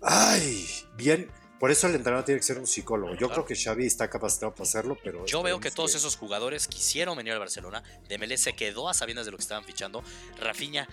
Ay, 0.00 0.66
bien. 0.96 1.30
Por 1.58 1.70
eso 1.72 1.86
el 1.88 1.94
entrenador 1.96 2.24
tiene 2.24 2.38
que 2.40 2.46
ser 2.46 2.58
un 2.58 2.66
psicólogo. 2.66 3.12
Yo 3.14 3.26
Claro. 3.28 3.44
creo 3.44 3.46
que 3.46 3.56
Xavi 3.56 3.86
está 3.86 4.08
capacitado 4.08 4.52
para 4.52 4.62
hacerlo, 4.62 4.96
pero 5.02 5.26
Yo 5.26 5.42
veo 5.42 5.58
que 5.58 5.70
todos 5.72 5.94
esos 5.94 6.16
jugadores 6.16 6.68
quisieron 6.68 7.16
venir 7.16 7.32
al 7.32 7.38
Barcelona. 7.40 7.82
Dembélé 8.08 8.36
se 8.38 8.52
quedó 8.52 8.88
a 8.88 8.94
sabiendas 8.94 9.26
de 9.26 9.32
lo 9.32 9.38
que 9.38 9.42
estaban 9.42 9.64
fichando. 9.64 10.02
Rafinha 10.40 10.88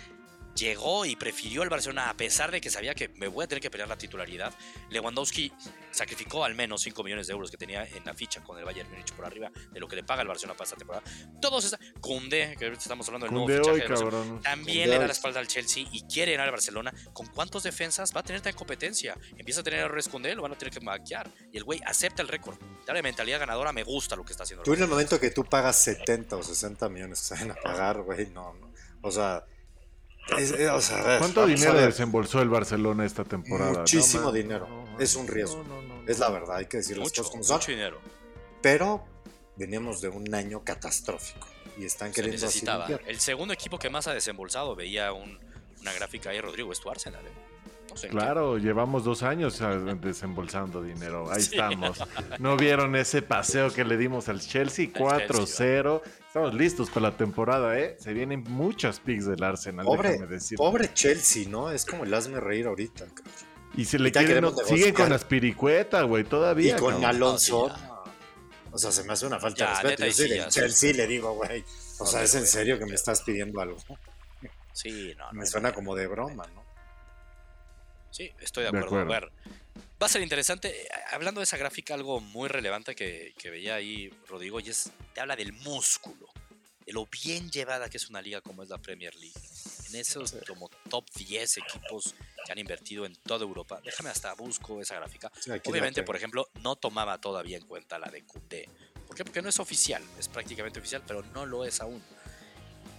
llegó 0.55 1.05
y 1.05 1.15
prefirió 1.15 1.63
el 1.63 1.69
Barcelona 1.69 2.09
a 2.09 2.13
pesar 2.15 2.51
de 2.51 2.61
que 2.61 2.69
sabía 2.69 2.95
que 2.95 3.09
me 3.09 3.27
voy 3.27 3.43
a 3.43 3.47
tener 3.47 3.61
que 3.61 3.69
pelear 3.69 3.89
la 3.89 3.97
titularidad. 3.97 4.53
Lewandowski 4.89 5.51
sacrificó 5.91 6.43
al 6.43 6.55
menos 6.55 6.81
5 6.81 7.03
millones 7.03 7.27
de 7.27 7.33
euros 7.33 7.51
que 7.51 7.57
tenía 7.57 7.85
en 7.85 8.03
la 8.05 8.13
ficha 8.13 8.43
con 8.43 8.57
el 8.57 8.65
Bayern 8.65 8.89
Múnich 8.89 9.11
por 9.13 9.25
arriba 9.25 9.51
de 9.71 9.79
lo 9.79 9.87
que 9.87 9.95
le 9.95 10.03
paga 10.03 10.21
el 10.21 10.27
Barcelona 10.27 10.57
para 10.57 10.65
esta 10.65 10.77
temporada. 10.77 11.03
Todos 11.41 11.65
esa 11.65 11.79
Kunde, 11.99 12.55
que 12.57 12.65
ahorita 12.65 12.81
estamos 12.81 13.07
hablando 13.07 13.25
del 13.25 13.33
nuevo 13.33 13.47
Koundé 13.47 13.59
fichaje 13.59 13.93
hoy, 13.93 13.97
del 13.97 14.11
cabrón. 14.11 14.41
también 14.41 14.77
Koundé 14.77 14.87
le 14.87 14.99
da 14.99 15.07
la 15.07 15.13
espalda 15.13 15.39
al 15.39 15.47
Chelsea 15.47 15.85
y 15.91 16.01
quiere 16.03 16.31
ganar 16.31 16.47
al 16.47 16.51
Barcelona. 16.51 16.93
¿Con 17.13 17.27
cuántos 17.27 17.63
defensas 17.63 18.13
va 18.15 18.21
a 18.21 18.23
tener 18.23 18.41
tan 18.41 18.53
competencia? 18.53 19.17
Empieza 19.37 19.61
a 19.61 19.63
tener 19.63 19.81
errores 19.81 20.07
con 20.07 20.25
él, 20.25 20.37
lo 20.37 20.43
van 20.43 20.53
a 20.53 20.57
tener 20.57 20.73
que 20.73 20.79
maquillar. 20.79 21.29
Y 21.51 21.57
el 21.57 21.63
güey 21.63 21.81
acepta 21.85 22.21
el 22.21 22.27
récord. 22.27 22.57
Dale 22.85 23.01
mentalidad 23.01 23.39
ganadora, 23.39 23.71
me 23.73 23.83
gusta 23.83 24.15
lo 24.15 24.23
que 24.23 24.31
está 24.31 24.43
haciendo. 24.43 24.63
el 24.63 24.65
Tú 24.65 24.73
en 24.73 24.83
el 24.83 24.87
momento 24.87 25.19
que 25.19 25.31
tú 25.31 25.43
pagas 25.43 25.77
70 25.79 26.37
o 26.37 26.43
60 26.43 26.89
millones 26.89 27.19
que 27.29 27.35
saben 27.35 27.51
a 27.51 27.55
pagar, 27.55 28.01
güey, 28.01 28.27
no, 28.27 28.53
no. 28.53 28.73
O 29.01 29.11
sea, 29.11 29.45
es- 30.37 30.51
o 30.51 30.81
sea, 30.81 30.99
a 30.99 31.07
ver, 31.07 31.19
¿Cuánto 31.19 31.45
dinero 31.45 31.73
desembolsó 31.79 32.41
el 32.41 32.49
Barcelona 32.49 33.05
esta 33.05 33.23
temporada? 33.23 33.79
Muchísimo 33.79 34.21
No, 34.23 34.31
man. 34.31 34.35
dinero. 34.35 34.67
No, 34.67 34.99
Es 34.99 35.15
un 35.15 35.27
riesgo. 35.27 35.63
no, 35.63 35.81
no, 35.81 36.01
no. 36.03 36.09
Es 36.09 36.19
la 36.19 36.29
verdad, 36.29 36.57
hay 36.57 36.65
que 36.67 36.77
decir 36.77 36.97
las 36.97 37.05
mucho, 37.07 37.21
cosas 37.23 37.31
como 37.31 37.43
son. 37.43 37.57
mucho 37.57 37.71
dinero. 37.71 37.99
Pero 38.61 39.03
veníamos 39.55 40.01
de 40.01 40.09
un 40.09 40.33
año 40.33 40.63
catastrófico 40.63 41.47
y 41.77 41.85
están 41.85 42.09
Se 42.09 42.15
queriendo 42.21 42.45
necesitaba. 42.45 42.87
El 43.05 43.19
segundo 43.19 43.53
equipo 43.53 43.77
que 43.79 43.89
más 43.89 44.07
ha 44.07 44.13
desembolsado, 44.13 44.75
veía 44.75 45.11
un- 45.13 45.39
una 45.81 45.93
gráfica 45.93 46.29
ahí, 46.31 46.41
Rodrigo, 46.41 46.71
es 46.71 46.79
tu 46.79 46.89
Arsenal. 46.89 47.25
¿eh? 47.25 47.31
Claro, 48.09 48.57
llevamos 48.57 49.03
dos 49.03 49.23
años 49.23 49.61
ah, 49.61 49.75
desembolsando 50.01 50.81
dinero. 50.81 51.31
Ahí 51.31 51.41
Sí. 51.41 51.55
estamos. 51.55 51.97
¿No 52.39 52.57
vieron 52.57 52.95
ese 52.95 53.21
paseo 53.21 53.71
que 53.73 53.83
le 53.85 53.97
dimos 53.97 54.27
al 54.29 54.39
Chelsea? 54.41 54.87
4-0. 54.91 56.01
Estamos 56.27 56.53
listos 56.53 56.89
para 56.89 57.09
la 57.11 57.17
temporada, 57.17 57.79
¿eh? 57.79 57.95
Se 57.99 58.13
vienen 58.13 58.43
muchas 58.49 58.99
picks 58.99 59.25
del 59.25 59.43
Arsenal, 59.43 59.85
Pobre, 59.85 60.11
déjame 60.11 60.27
decir. 60.31 60.57
pobre 60.57 60.93
Chelsea, 60.93 61.47
¿no? 61.47 61.71
Es 61.71 61.85
como 61.85 62.03
el 62.03 62.13
hazme 62.13 62.39
reír 62.39 62.67
ahorita. 62.67 63.05
cabrón. 63.05 63.33
Y 63.77 63.85
se 63.85 63.99
le 63.99 64.11
quieren, 64.11 64.41
no- 64.41 64.51
siguen 64.55 64.93
con 64.93 65.09
las 65.09 65.23
piricuetas, 65.25 66.03
güey, 66.05 66.23
todavía. 66.23 66.75
Y 66.75 66.79
con 66.79 66.91
cabrón. 66.93 67.05
Alonso. 67.09 67.71
O 68.71 68.77
sea, 68.77 68.91
se 68.91 69.03
me 69.05 69.13
hace 69.13 69.25
una 69.25 69.39
falta 69.39 69.59
Ya, 69.59 69.67
de 69.89 69.95
respeto. 69.95 70.03
neta, 70.03 70.07
Yo 70.07 70.13
soy 70.13 70.51
sí. 70.51 70.59
Chelsea 70.59 70.93
le 70.93 71.07
digo, 71.07 71.33
güey. 71.33 71.63
O 71.99 72.05
sea, 72.05 72.23
¿es 72.23 72.35
en 72.35 72.45
serio 72.45 72.77
que 72.77 72.85
me 72.85 72.95
estás 72.95 73.21
pidiendo 73.21 73.61
algo? 73.61 73.77
Sí, 74.73 75.13
no, 75.17 75.31
no. 75.31 75.39
Me 75.39 75.45
suena 75.45 75.71
como 75.71 75.95
de 75.95 76.07
broma, 76.07 76.45
¿no? 76.53 76.64
Sí, 78.15 78.31
estoy 78.39 78.63
de 78.63 78.71
De 78.71 78.77
acuerdo. 78.77 79.13
A 79.13 79.19
ver, 79.19 79.29
va 80.01 80.05
a 80.05 80.09
ser 80.09 80.21
interesante. 80.21 80.69
Eh, 80.69 80.87
Hablando 81.11 81.41
de 81.41 81.43
esa 81.43 81.57
gráfica, 81.57 81.93
algo 81.93 82.21
muy 82.21 82.47
relevante 82.47 82.95
que, 82.95 83.33
que 83.37 83.49
veía 83.49 83.75
ahí 83.75 84.09
Rodrigo, 84.29 84.61
y 84.61 84.69
es, 84.69 84.89
te 85.13 85.19
habla 85.19 85.35
del 85.35 85.51
músculo, 85.51 86.29
de 86.85 86.93
lo 86.93 87.05
bien 87.07 87.51
llevada 87.51 87.89
que 87.89 87.97
es 87.97 88.09
una 88.09 88.21
liga 88.21 88.39
como 88.39 88.63
es 88.63 88.69
la 88.69 88.77
Premier 88.77 89.13
League. 89.15 89.37
En 89.89 89.95
esos 89.95 90.33
como 90.47 90.69
top 90.89 91.05
10 91.13 91.57
equipos 91.57 92.15
que 92.45 92.51
han 92.53 92.57
invertido 92.57 93.05
en 93.05 93.15
toda 93.17 93.43
Europa. 93.43 93.81
Déjame 93.83 94.11
hasta 94.11 94.33
busco 94.33 94.81
esa 94.81 94.95
gráfica. 94.95 95.29
Sí, 95.37 95.51
Obviamente, 95.65 96.03
por 96.03 96.15
ejemplo, 96.15 96.47
no 96.61 96.77
tomaba 96.77 97.19
todavía 97.19 97.57
en 97.57 97.65
cuenta 97.65 97.99
la 97.99 98.09
de 98.09 98.25
Koundé. 98.25 98.69
¿Por 99.05 99.15
qué? 99.17 99.25
Porque 99.25 99.41
no 99.41 99.49
es 99.49 99.59
oficial, 99.59 100.01
es 100.17 100.29
prácticamente 100.29 100.79
oficial, 100.79 101.03
pero 101.05 101.21
no 101.21 101.45
lo 101.45 101.65
es 101.65 101.81
aún. 101.81 102.01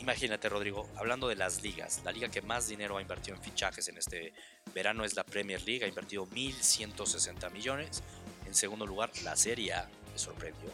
Imagínate, 0.00 0.48
Rodrigo, 0.48 0.88
hablando 0.96 1.26
de 1.28 1.36
las 1.36 1.62
ligas, 1.62 2.02
la 2.04 2.12
liga 2.12 2.28
que 2.28 2.42
más 2.42 2.68
dinero 2.68 2.98
ha 2.98 3.02
invertido 3.02 3.36
en 3.36 3.42
fichajes 3.42 3.88
en 3.88 3.96
este 3.98 4.32
verano 4.74 5.04
es 5.04 5.16
la 5.16 5.24
Premier 5.24 5.62
League, 5.62 5.84
ha 5.84 5.88
invertido 5.88 6.26
1.160 6.26 7.50
millones. 7.50 8.02
En 8.46 8.54
segundo 8.54 8.86
lugar, 8.86 9.10
la 9.24 9.34
Serie 9.36 9.72
A, 9.72 9.88
me 10.12 10.18
sorprendió, 10.18 10.70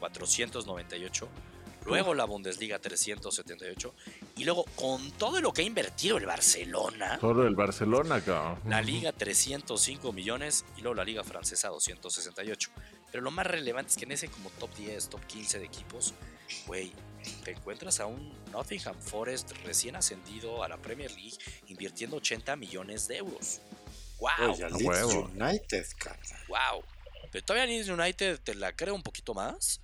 498. 0.00 1.28
Luego 1.84 2.14
la 2.14 2.24
Bundesliga, 2.24 2.80
378. 2.80 3.94
Y 4.38 4.44
luego, 4.44 4.64
con 4.74 5.12
todo 5.12 5.40
lo 5.40 5.52
que 5.52 5.62
ha 5.62 5.64
invertido 5.64 6.16
el 6.16 6.26
Barcelona, 6.26 7.18
Todo 7.20 7.46
el 7.46 7.54
Barcelona, 7.54 8.20
cabrón. 8.20 8.58
la 8.66 8.82
Liga 8.82 9.12
305 9.12 10.12
millones 10.12 10.64
y 10.76 10.80
luego 10.80 10.96
la 10.96 11.04
Liga 11.04 11.22
Francesa 11.22 11.68
268. 11.68 12.70
Pero 13.10 13.22
lo 13.22 13.30
más 13.30 13.46
relevante 13.46 13.90
es 13.90 13.96
que 13.96 14.04
en 14.04 14.12
ese 14.12 14.28
como 14.28 14.50
top 14.50 14.74
10, 14.76 15.08
top 15.08 15.24
15 15.26 15.58
de 15.58 15.64
equipos, 15.64 16.14
güey, 16.66 16.92
te 17.44 17.52
encuentras 17.52 18.00
a 18.00 18.06
un 18.06 18.32
Nottingham 18.52 18.96
Forest 19.00 19.52
recién 19.64 19.96
ascendido 19.96 20.62
a 20.62 20.68
la 20.68 20.76
Premier 20.76 21.10
League 21.12 21.36
invirtiendo 21.68 22.16
80 22.16 22.56
millones 22.56 23.08
de 23.08 23.18
euros. 23.18 23.60
¡Wow! 24.18 24.52
Oye, 24.52 24.64
al 24.64 24.74
a 24.74 24.76
Leeds 24.76 24.84
huevo. 24.84 25.30
United, 25.34 25.86
cabrón. 25.98 26.22
¡Wow! 26.48 26.84
Pero 27.30 27.44
todavía 27.44 27.66
Leeds 27.66 27.88
United 27.88 28.40
te 28.40 28.54
la 28.54 28.74
creo 28.74 28.94
un 28.94 29.02
poquito 29.02 29.34
más, 29.34 29.80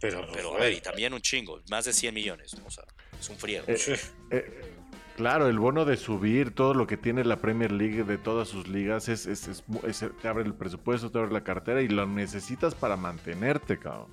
Pero, 0.00 0.26
pero 0.32 0.50
güey, 0.50 0.60
güey, 0.60 0.80
también 0.80 1.12
un 1.14 1.20
chingo, 1.20 1.60
más 1.68 1.84
de 1.84 1.92
100 1.92 2.14
millones. 2.14 2.54
O 2.64 2.70
sea, 2.70 2.84
es 3.18 3.28
un 3.28 3.38
friego. 3.38 3.64
Eh, 3.68 3.76
sí. 3.76 3.92
Eh, 4.30 4.74
claro, 5.16 5.48
el 5.48 5.58
bono 5.58 5.84
de 5.84 5.96
subir, 5.96 6.54
todo 6.54 6.74
lo 6.74 6.86
que 6.86 6.96
tiene 6.96 7.24
la 7.24 7.36
Premier 7.36 7.72
League 7.72 8.04
de 8.04 8.18
todas 8.18 8.48
sus 8.48 8.68
ligas, 8.68 9.08
es, 9.08 9.26
es- 9.26 9.48
es 9.48 9.64
mu- 9.68 9.80
es- 9.86 10.04
te 10.20 10.28
abre 10.28 10.44
el 10.44 10.54
presupuesto, 10.54 11.10
te 11.10 11.18
abre 11.18 11.32
la 11.32 11.44
cartera 11.44 11.82
y 11.82 11.88
lo 11.88 12.06
necesitas 12.06 12.74
para 12.74 12.96
mantenerte, 12.96 13.78
cabrón. 13.78 14.08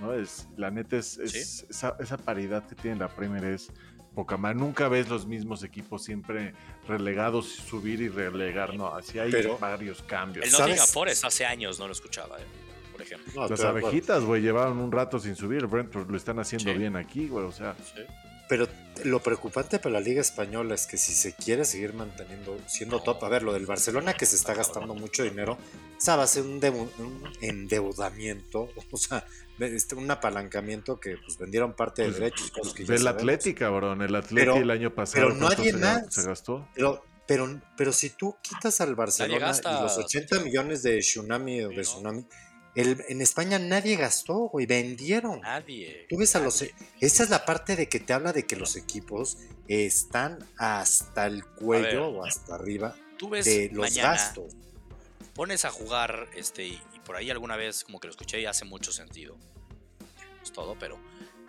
¿No? 0.00 0.12
Es, 0.14 0.48
la 0.56 0.70
neta 0.70 0.96
es, 0.96 1.18
es- 1.18 1.66
esa, 1.68 1.96
esa 1.98 2.16
paridad 2.16 2.64
que 2.68 2.74
tiene 2.76 2.96
la 2.98 3.08
Premier 3.08 3.44
es 3.44 3.72
poca 4.14 4.36
más. 4.36 4.54
Nunca 4.54 4.88
ves 4.88 5.08
los 5.08 5.26
mismos 5.26 5.62
equipos 5.64 6.04
siempre 6.04 6.54
relegados, 6.86 7.48
subir 7.48 8.00
y 8.00 8.08
relegar, 8.08 8.74
no, 8.74 8.94
así 8.94 9.18
hay 9.18 9.30
Pero- 9.32 9.58
varios 9.58 10.02
cambios. 10.02 10.46
El. 10.46 10.52
Nottingham 10.52 10.86
Forest 10.86 11.24
hace 11.24 11.44
años 11.46 11.78
no 11.80 11.86
lo 11.86 11.92
escuchaba, 11.92 12.38
eh, 12.38 12.44
por 12.92 13.02
ejemplo. 13.02 13.32
No, 13.34 13.48
Las 13.48 13.60
abejitas, 13.64 14.24
güey, 14.24 14.40
llevaban 14.42 14.78
un 14.78 14.90
rato 14.92 15.18
sin 15.18 15.34
subir. 15.34 15.66
Brentford 15.66 16.08
lo 16.10 16.16
están 16.16 16.38
haciendo 16.38 16.72
Sí. 16.72 16.78
bien 16.78 16.94
aquí, 16.96 17.26
güey. 17.28 17.44
O 17.44 17.52
sea, 17.52 17.74
Sí. 17.74 18.00
Pero 18.48 18.66
lo 19.04 19.22
preocupante 19.22 19.78
para 19.78 19.94
la 19.94 20.00
Liga 20.00 20.20
Española 20.20 20.74
es 20.74 20.86
que 20.86 20.96
si 20.96 21.12
se 21.12 21.34
quiere 21.34 21.64
seguir 21.64 21.92
manteniendo, 21.94 22.58
siendo 22.66 23.00
top, 23.00 23.24
a 23.24 23.28
ver, 23.28 23.42
lo 23.42 23.52
del 23.52 23.66
Barcelona 23.66 24.14
que 24.14 24.26
se 24.26 24.36
está 24.36 24.54
gastando 24.54 24.94
mucho 24.94 25.22
dinero, 25.22 25.52
o 25.52 26.00
sea, 26.00 26.16
va 26.16 26.24
a 26.24 26.26
ser 26.26 26.44
un, 26.44 26.60
endeudamiento, 27.40 28.70
o 28.90 28.96
sea, 28.96 29.24
este, 29.58 29.94
un 29.94 30.10
apalancamiento 30.10 30.98
que 30.98 31.16
pues 31.18 31.38
vendieron 31.38 31.74
parte 31.74 32.02
de 32.02 32.08
Pues, 32.08 32.20
derechos. 32.20 32.50
cosas 32.50 32.72
que 32.72 32.84
ya 32.84 32.88
ve 32.88 32.94
el 32.96 33.02
sabemos. 33.02 33.22
Atlético, 33.22 33.58
cabrón. 33.58 34.02
El 34.02 34.14
Atlético 34.14 34.56
el 34.56 34.70
año 34.70 34.94
pasado. 34.94 35.26
pero 35.28 35.38
¿cuánto 35.38 35.56
nadie 35.58 35.72
se, 35.72 35.78
más. 35.78 36.14
se 36.14 36.22
gastó? 36.22 36.68
Pero, 36.74 37.04
pero, 37.26 37.60
pero 37.76 37.92
si 37.92 38.10
tú 38.10 38.36
quitas 38.40 38.80
al 38.80 38.94
Barcelona 38.94 39.52
y 39.52 39.82
los 39.82 39.98
80 39.98 40.40
millones 40.40 40.82
de 40.82 40.98
Tsunami 41.00 41.62
o 41.62 41.68
de 41.68 41.86
¿no? 42.02 42.24
El- 42.80 43.04
en 43.08 43.20
España 43.20 43.58
nadie 43.58 43.96
gastó, 43.96 44.48
güey, 44.50 44.66
vendieron. 44.66 45.40
Nadie. 45.40 46.06
Tú 46.08 46.16
ves 46.18 46.34
a 46.36 46.40
los. 46.40 46.60
nadie. 46.62 46.74
Esa 47.00 47.22
es 47.24 47.30
la 47.30 47.44
parte 47.44 47.74
de 47.76 47.88
que 47.88 47.98
te 48.00 48.12
habla 48.12 48.32
de 48.32 48.46
que 48.46 48.56
los 48.56 48.76
equipos 48.76 49.38
están 49.66 50.38
hasta 50.56 51.26
el 51.26 51.44
cuello 51.44 52.12
ver. 52.12 52.20
o 52.20 52.24
hasta 52.24 52.54
arriba 52.54 52.94
Tú 53.18 53.28
ves 53.30 53.44
de 53.44 53.68
los 53.72 53.90
mañana, 53.90 54.10
gastos. 54.10 54.54
pones 55.34 55.64
a 55.64 55.70
jugar, 55.70 56.28
este, 56.36 56.66
y, 56.66 56.80
y 56.94 57.00
por 57.04 57.16
ahí 57.16 57.30
alguna 57.30 57.56
vez 57.56 57.84
como 57.84 57.98
que 58.00 58.06
lo 58.06 58.12
escuché 58.12 58.40
y 58.40 58.46
hace 58.46 58.64
mucho 58.64 58.92
sentido. 58.92 59.36
Es 60.42 60.52
todo, 60.52 60.76
pero 60.78 60.98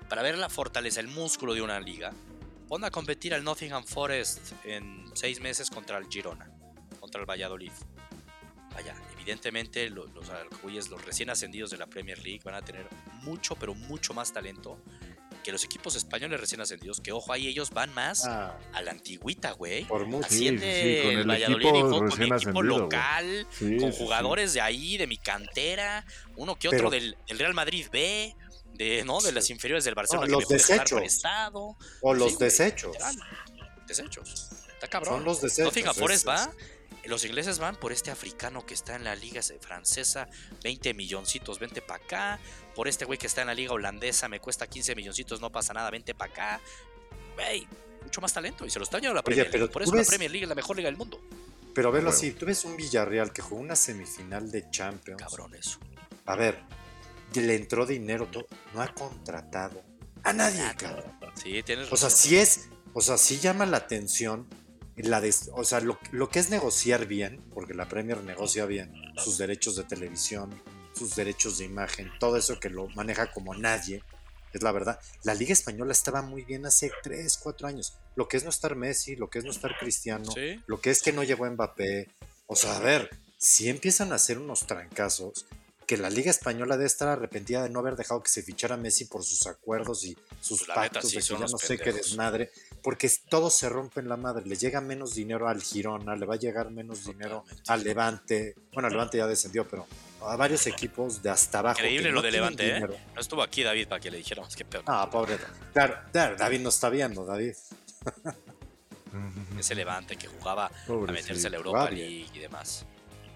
para 0.10 0.22
ver 0.24 0.38
la 0.38 0.50
fortaleza, 0.50 1.00
el 1.00 1.08
músculo 1.08 1.54
de 1.54 1.62
una 1.62 1.80
liga, 1.80 2.12
pon 2.68 2.84
a 2.84 2.92
competir 2.92 3.34
al 3.36 3.44
Nottingham 3.44 3.86
Forest 3.86 4.54
en 4.66 5.06
seis 5.14 5.40
meses 5.40 5.70
contra 5.70 5.98
el 6.00 6.08
Girona, 6.10 6.50
contra 7.00 7.22
el 7.22 7.30
Valladolid. 7.30 7.72
Vaya, 8.74 8.96
evidentemente 9.30 9.90
lo- 9.90 10.08
los, 10.08 10.28
güeyes, 10.64 10.90
los 10.90 11.06
recién 11.06 11.30
ascendidos 11.30 11.70
de 11.70 11.78
la 11.78 11.86
Premier 11.88 12.18
League 12.20 12.42
van 12.44 12.56
a 12.56 12.62
tener 12.64 12.88
mucho, 13.22 13.56
pero 13.56 13.76
mucho 13.76 14.14
más 14.14 14.34
talento 14.34 14.82
que 15.44 15.52
los 15.52 15.64
equipos 15.64 15.96
españoles 15.96 16.40
recién 16.40 16.60
ascendidos, 16.60 17.00
que 17.00 17.12
ojo 17.12 17.32
ahí 17.32 17.48
ellos 17.48 17.70
van 17.70 17.94
más 17.94 18.26
Ah, 18.26 18.58
a 18.74 18.82
la 18.82 18.92
antigüita, 18.92 19.52
güey. 19.52 19.86
por 19.86 20.06
mucho. 20.08 20.28
Sí, 20.30 20.48
sí, 20.50 20.50
con 20.50 20.60
el, 20.60 21.20
el 21.20 21.28
Valladolid 21.30 21.68
equipo 21.68 21.90
con, 21.90 22.10
recién 22.12 22.34
equipo 22.34 22.62
local, 22.64 23.48
Sí, 23.52 23.78
con 23.78 23.92
jugadores 23.92 24.54
de 24.54 24.62
ahí, 24.62 24.98
de 24.98 25.08
mi 25.08 25.18
cantera, 25.18 26.06
uno 26.36 26.56
que 26.58 26.68
otro 26.68 26.78
Pero- 26.78 26.90
del, 26.90 27.16
del 27.28 27.40
Real 27.40 27.54
Madrid 27.54 27.88
B, 27.92 28.36
de, 28.74 29.04
¿no? 29.06 29.22
de 29.22 29.32
las 29.32 29.50
inferiores 29.50 29.84
del 29.86 29.94
Barcelona 29.96 30.28
No, 30.28 30.40
que 30.40 30.44
los 30.44 30.52
me 30.52 30.60
jalar 30.60 30.80
desechos. 30.80 31.00
prestado. 31.00 31.78
O 32.02 32.14
los 32.14 32.38
desechos. 32.40 32.92
literal, 32.94 33.16
Desechos. 33.88 34.50
Está 34.74 34.88
cabrón. 34.88 35.16
Son 35.16 35.24
los 35.26 35.42
desechos. 35.42 35.66
Nottingham 35.66 35.96
Forest 35.96 36.22
es- 36.24 36.28
va 36.28 36.52
Los 37.06 37.26
ingleses 37.26 37.60
van 37.60 37.76
por 37.76 37.92
este 37.92 38.12
africano 38.12 38.66
que 38.66 38.74
está 38.74 38.96
en 38.96 39.04
la 39.04 39.16
liga 39.16 39.42
francesa, 39.62 40.28
20 40.64 40.94
milloncitos, 40.94 41.58
vente 41.60 41.82
para 41.82 42.04
acá. 42.04 42.40
Por 42.76 42.88
este 42.88 43.06
güey 43.06 43.18
que 43.18 43.28
está 43.28 43.42
en 43.42 43.48
la 43.48 43.54
liga 43.54 43.74
holandesa, 43.74 44.28
me 44.28 44.40
cuesta 44.40 44.68
15 44.68 44.96
milloncitos, 44.96 45.42
no 45.42 45.52
pasa 45.52 45.74
nada, 45.74 45.90
vente 45.90 46.14
para 46.14 46.32
acá. 46.32 46.62
Güey, 47.36 47.68
mucho 48.04 48.22
más 48.22 48.34
talento 48.34 48.66
y 48.66 48.70
se 48.70 48.80
lo 48.80 48.84
está 48.84 49.00
yendo 49.00 49.14
la 49.14 49.24
Premier 49.24 49.48
pero 49.50 49.60
League. 49.66 49.74
Por 49.74 49.82
eso 49.84 49.96
la 49.96 50.04
Premier 50.04 50.30
League 50.32 50.44
es 50.44 50.50
la 50.50 50.56
mejor 50.56 50.76
liga 50.76 50.88
del 50.88 50.98
mundo. 50.98 51.20
Pero 51.74 51.92
verlo 51.92 52.10
Huevo. 52.10 52.18
así, 52.18 52.32
tú 52.32 52.46
ves 52.46 52.66
un 52.66 52.76
Villarreal 52.76 53.32
que 53.32 53.42
jugó 53.42 53.62
una 53.62 53.76
semifinal 53.76 54.52
de 54.52 54.70
Champions. 54.70 55.22
Cabrón 55.22 55.56
eso. 55.56 55.80
A 56.26 56.36
ver, 56.36 56.60
le 57.34 57.56
entró 57.56 57.86
dinero, 57.86 58.28
todo, 58.28 58.46
no 58.74 58.82
ha 58.82 58.94
contratado 58.94 59.82
a 60.24 60.34
nadie, 60.34 60.62
cabrón. 60.78 61.12
Sí, 61.36 61.64
tienes 61.64 61.92
O 61.92 61.96
sea, 61.96 62.10
razón. 62.10 62.20
sí 62.20 62.38
es, 62.38 62.68
o 62.94 63.02
sea, 63.02 63.18
sí 63.18 63.40
llama 63.40 63.66
la 63.66 63.78
atención 63.78 64.48
la 65.04 65.22
des- 65.22 65.50
o 65.54 65.64
sea, 65.64 65.80
lo, 65.80 65.98
lo 66.12 66.30
que 66.30 66.40
es 66.40 66.50
negociar 66.50 67.06
bien, 67.06 67.42
porque 67.54 67.74
la 67.74 67.88
Premier 67.88 68.24
negocia 68.24 68.66
bien 68.66 68.94
sus 69.24 69.38
derechos 69.38 69.76
de 69.76 69.84
televisión, 69.84 70.50
sus 70.94 71.16
derechos 71.16 71.58
de 71.58 71.66
imagen, 71.66 72.12
todo 72.20 72.36
eso 72.38 72.60
que 72.60 72.70
lo 72.70 72.88
maneja 72.90 73.32
como 73.32 73.56
nadie, 73.56 74.04
es 74.52 74.64
la 74.64 74.72
verdad. 74.72 75.00
La 75.24 75.34
Liga 75.36 75.54
Española 75.54 75.92
estaba 75.92 76.22
muy 76.22 76.44
bien 76.44 76.66
hace 76.66 76.92
3, 77.04 77.38
4 77.38 77.68
años. 77.68 77.94
Lo 78.16 78.28
que 78.28 78.38
es 78.38 78.44
no 78.44 78.50
estar 78.50 78.76
Messi, 78.76 79.16
lo 79.16 79.30
que 79.30 79.40
es 79.40 79.46
no 79.46 79.52
estar 79.52 79.78
Cristiano, 79.78 80.30
Sí. 80.32 80.60
lo 80.66 80.82
que 80.82 80.90
es 80.90 81.02
que 81.02 81.14
no 81.14 81.24
llegó 81.24 81.46
Mbappé. 81.50 82.10
O 82.48 82.56
sea, 82.56 82.76
a 82.76 82.80
ver, 82.80 83.10
si 83.38 83.70
empiezan 83.70 84.12
a 84.12 84.16
hacer 84.16 84.40
unos 84.40 84.66
trancazos, 84.66 85.46
que 85.86 85.98
la 85.98 86.10
Liga 86.10 86.30
Española 86.30 86.78
debe 86.78 86.88
estar 86.88 87.08
arrepentida 87.08 87.64
de 87.64 87.70
no 87.70 87.80
haber 87.80 87.96
dejado 87.96 88.22
que 88.22 88.30
se 88.30 88.44
fichara 88.44 88.76
Messi 88.78 89.06
por 89.06 89.24
sus 89.24 89.48
acuerdos 89.48 90.04
y 90.06 90.16
sus 90.42 90.62
neta, 90.62 90.76
pactos 90.76 91.10
sí, 91.10 91.16
de 91.18 91.22
que 91.24 91.28
ya 91.30 91.40
no 91.40 91.58
sé 91.58 91.78
qué 91.80 91.92
desmadre, 91.94 92.52
porque 92.90 93.08
todo 93.30 93.52
se 93.52 93.70
rompe 93.70 94.00
en 94.00 94.10
la 94.10 94.18
madre. 94.18 94.48
Le 94.48 94.56
llega 94.56 94.82
menos 94.82 95.14
dinero 95.14 95.48
al 95.48 95.62
Girona, 95.62 96.16
le 96.16 96.26
va 96.26 96.34
a 96.34 96.38
llegar 96.40 96.72
menos 96.72 97.06
dinero 97.06 97.46
al 97.68 97.84
Levante. 97.84 98.56
Bueno, 98.74 98.90
Levante 98.90 99.20
ya 99.20 99.28
descendió, 99.28 99.64
pero 99.70 99.86
a 100.22 100.36
varios 100.36 100.66
equipos 100.66 101.22
de 101.22 101.30
hasta 101.30 101.60
abajo. 101.60 101.78
Increíble 101.82 102.08
que 102.08 102.12
lo 102.16 102.24
de 102.24 102.32
Levante, 102.32 102.78
¿eh? 102.78 102.80
No 102.80 103.22
estuvo 103.22 103.44
aquí 103.44 103.62
David 103.62 103.90
para 103.90 104.02
que 104.02 104.10
le 104.10 104.18
dijéramos 104.18 104.56
qué 104.56 104.66
peor. 104.66 104.86
Ah, 104.88 105.08
pobre. 105.08 105.38
Claro, 105.72 106.00
claro, 106.12 106.36
David 106.36 106.62
no 106.62 106.70
está 106.70 106.90
viendo, 106.90 107.24
David. 107.26 107.54
Ese 109.60 109.76
Levante 109.76 110.16
que 110.16 110.26
jugaba 110.26 110.66
a 110.66 110.70
Pobrecito. 110.88 111.12
meterse 111.12 111.46
a 111.46 111.50
la 111.52 111.58
Europa. 111.58 111.92
League 111.92 112.26
y 112.34 112.40
demás. 112.40 112.88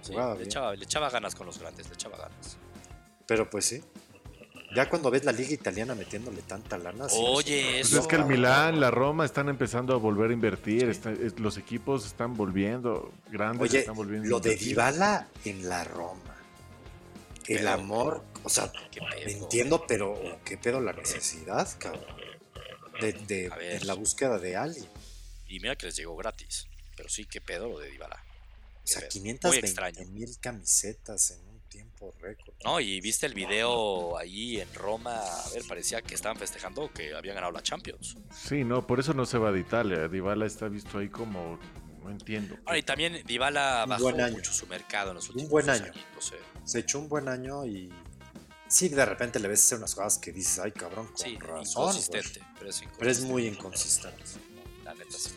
Sí, 0.02 0.14
le, 0.16 0.46
echaba, 0.46 0.76
le 0.76 0.84
echaba 0.84 1.12
ganas 1.12 1.36
con 1.36 1.46
los 1.46 1.60
grandes, 1.60 1.88
le 1.90 1.94
echaba 1.94 2.18
ganas. 2.18 2.58
Pero 3.28 3.48
pues 3.48 3.66
sí. 3.66 3.84
Ya 4.76 4.90
cuando 4.90 5.12
ves 5.12 5.24
la 5.24 5.32
liga 5.32 5.52
italiana 5.54 5.94
metiéndole 5.96 6.42
tanta 6.42 6.78
lana. 6.78 7.08
sí, 7.10 7.16
Oye, 7.20 7.72
Pues 7.80 7.88
eso. 7.92 8.00
es 8.02 8.08
que 8.08 8.16
el 8.16 8.26
Milán, 8.26 8.80
la 8.80 8.90
Roma 8.92 9.26
están 9.26 9.50
empezando 9.50 9.94
a 9.94 9.98
volver 9.98 10.32
a 10.32 10.34
invertir. 10.34 10.90
está- 10.90 11.12
es- 11.12 11.40
los 11.40 11.58
equipos 11.58 12.06
están 12.06 12.36
volviendo 12.36 13.12
grandes. 13.30 13.62
Oye, 13.70 13.80
están 13.80 13.96
volviendo 13.96 14.30
lo 14.30 14.40
de. 14.40 14.56
Dybala 14.56 15.28
en 15.46 15.68
la 15.70 15.84
Roma. 15.84 16.36
El 17.48 17.58
Pero- 17.58 17.70
amor, 17.72 18.24
o 18.44 18.50
sea, 18.50 18.72
entiendo, 19.26 19.86
pero 19.86 20.40
¿qué 20.46 20.58
pedo 20.58 20.80
la 20.80 20.94
necesidad, 20.94 21.68
cabrón? 21.78 22.04
De, 23.02 23.12
de- 23.14 23.50
A 23.52 23.56
ver. 23.58 23.82
en 23.82 23.88
la 23.88 23.96
búsqueda 23.96 24.38
de 24.40 24.56
Ali. 24.56 24.88
Y 25.50 25.60
mira 25.60 25.76
que 25.76 25.88
les 25.88 25.96
llegó 25.98 26.16
gratis. 26.16 26.68
Pero 26.96 27.10
sí, 27.10 27.26
qué 27.26 27.42
pedo 27.42 27.68
lo 27.68 27.80
de 27.80 27.90
Dybala. 27.92 28.16
O 28.16 28.88
sea, 28.88 29.02
Qué 29.02 29.08
pedo. 29.08 29.12
520 29.12 29.48
Muy 29.62 29.70
extraño. 29.70 30.06
mil 30.12 30.38
camisetas 30.40 31.32
en 31.32 31.40
un 31.50 31.53
tiempo 31.74 32.14
récord. 32.22 32.54
No, 32.64 32.80
y 32.80 33.02
viste 33.02 33.26
el 33.26 33.34
video 33.34 34.18
ahí 34.18 34.62
en 34.62 34.74
Roma. 34.74 35.16
A 35.18 35.50
ver, 35.50 35.64
parecía 35.68 36.02
que 36.02 36.14
estaban 36.16 36.38
festejando 36.38 36.92
que 36.94 37.14
habían 37.16 37.36
ganado 37.36 37.52
la 37.52 37.62
Champions. 37.64 38.16
Sí, 38.32 38.64
no, 38.64 38.86
por 38.86 39.00
eso 39.00 39.14
no 39.14 39.26
se 39.26 39.38
va 39.38 39.52
de 39.52 39.60
Italia. 39.60 40.08
Dybala 40.08 40.46
está 40.46 40.68
visto 40.70 41.00
ahí 41.00 41.10
como. 41.10 41.60
No 42.04 42.10
entiendo. 42.12 42.58
Ahora, 42.66 42.78
y 42.78 42.84
también 42.84 43.24
Dybala 43.26 43.84
Un 43.86 43.90
bajó 43.90 44.04
buen 44.04 44.22
año. 44.22 44.36
mucho 44.36 44.52
su 44.54 44.68
mercado 44.68 45.12
en 45.12 45.16
los 45.16 45.30
últimos 45.30 45.50
buen 45.50 45.66
dos 45.66 45.76
año. 45.76 45.86
años, 45.92 46.06
no 46.16 46.22
sé. 46.22 46.36
Se 46.66 46.80
echó 46.80 47.00
un 47.00 47.10
buen 47.10 47.28
año 47.30 47.66
y. 47.66 47.92
Sí, 48.68 48.90
de 48.90 49.06
repente 49.06 49.40
le 49.40 49.48
ves 49.48 49.64
hacer 49.64 49.78
unas 49.78 49.94
cosas 49.96 50.18
que 50.18 50.32
dices, 50.32 50.60
ay, 50.60 50.72
cabrón, 50.72 51.08
con 51.08 51.18
Sí, 51.18 51.38
razón. 51.38 51.84
inconsistente. 51.84 52.40
güey". 52.40 52.54
Pero 52.60 52.70
es, 52.70 52.80
Pero 52.80 53.12
es 53.12 53.20
inconsistente. 53.20 53.32
muy 53.32 53.48
inconsistente. 53.48 54.24
La 54.84 54.94
neta 54.94 55.18
sí. 55.18 55.30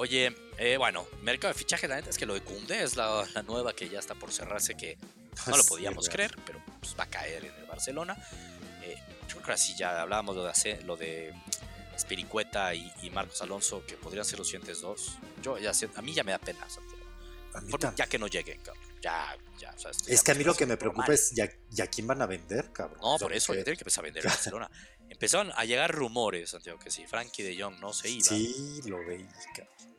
Oye, 0.00 0.34
eh, 0.56 0.78
bueno, 0.78 1.06
mercado 1.20 1.52
de 1.52 1.58
fichaje, 1.58 1.86
la 1.86 1.96
neta 1.96 2.08
es 2.08 2.16
que 2.16 2.24
lo 2.24 2.32
de 2.32 2.40
Kunde 2.40 2.82
es 2.82 2.96
la, 2.96 3.22
la 3.34 3.42
nueva 3.42 3.74
que 3.74 3.86
ya 3.86 3.98
está 3.98 4.14
por 4.14 4.32
cerrarse, 4.32 4.74
que 4.74 4.96
no 5.46 5.58
lo 5.58 5.62
Sí, 5.62 5.68
podíamos 5.68 6.08
creer, 6.08 6.34
pero 6.46 6.58
pues, 6.80 6.96
va 6.98 7.04
a 7.04 7.10
caer 7.10 7.44
en 7.44 7.54
el 7.54 7.66
Barcelona. 7.66 8.16
Eh, 8.82 8.96
yo 9.28 9.34
creo 9.36 9.42
que 9.44 9.52
así 9.52 9.76
ya 9.76 10.00
hablábamos 10.00 10.36
lo 10.36 10.44
de, 10.44 10.48
hacer- 10.50 10.82
lo 10.84 10.96
de 10.96 11.34
Spiricueta 11.98 12.74
y, 12.74 12.90
y 13.02 13.10
Marcos 13.10 13.42
Alonso, 13.42 13.84
que 13.86 13.94
podrían 13.98 14.24
ser 14.24 14.38
los 14.38 14.48
siguientes 14.48 14.80
dos. 14.80 15.18
Yo 15.42 15.58
ya 15.58 15.74
sé- 15.74 15.90
a 15.94 16.00
mí 16.00 16.14
ya 16.14 16.24
me 16.24 16.32
da 16.32 16.38
pena, 16.38 16.60
Santiago. 16.70 17.04
Por- 17.70 17.94
ya 17.94 18.06
que 18.06 18.18
no 18.18 18.26
lleguen, 18.26 18.58
cabrón. 18.62 18.82
Ya, 19.02 19.36
ya. 19.58 19.70
o 19.76 19.78
sea, 19.78 19.90
esto 19.90 20.04
Es 20.10 20.22
que 20.22 20.30
a 20.32 20.34
mí 20.34 20.44
lo 20.44 20.54
que 20.54 20.64
me 20.64 20.78
preocupa 20.78 21.12
es, 21.12 21.32
¿ya, 21.32 21.46
¿ya 21.68 21.86
quién 21.88 22.06
van 22.06 22.22
a 22.22 22.26
vender, 22.26 22.72
cabrón? 22.72 23.00
No, 23.02 23.16
O 23.16 23.18
sea, 23.18 23.26
por 23.26 23.36
eso, 23.36 23.52
ya 23.52 23.58
porque- 23.58 23.64
tienen 23.64 23.76
que 23.76 23.82
empezar 23.82 24.02
a 24.02 24.06
vender 24.06 24.24
en 24.24 24.30
Barcelona. 24.30 24.70
Empezaron 25.10 25.52
a 25.54 25.64
llegar 25.66 25.92
rumores, 25.92 26.48
Santiago, 26.50 26.78
que 26.78 26.90
si 26.90 27.06
Frankie 27.06 27.42
de 27.42 27.60
Jong 27.60 27.80
no 27.80 27.92
se 27.92 28.08
iba, 28.08 28.24
Sí, 28.28 28.80
lo 28.86 28.96
veí, 29.04 29.26
cabrón. 29.54 29.89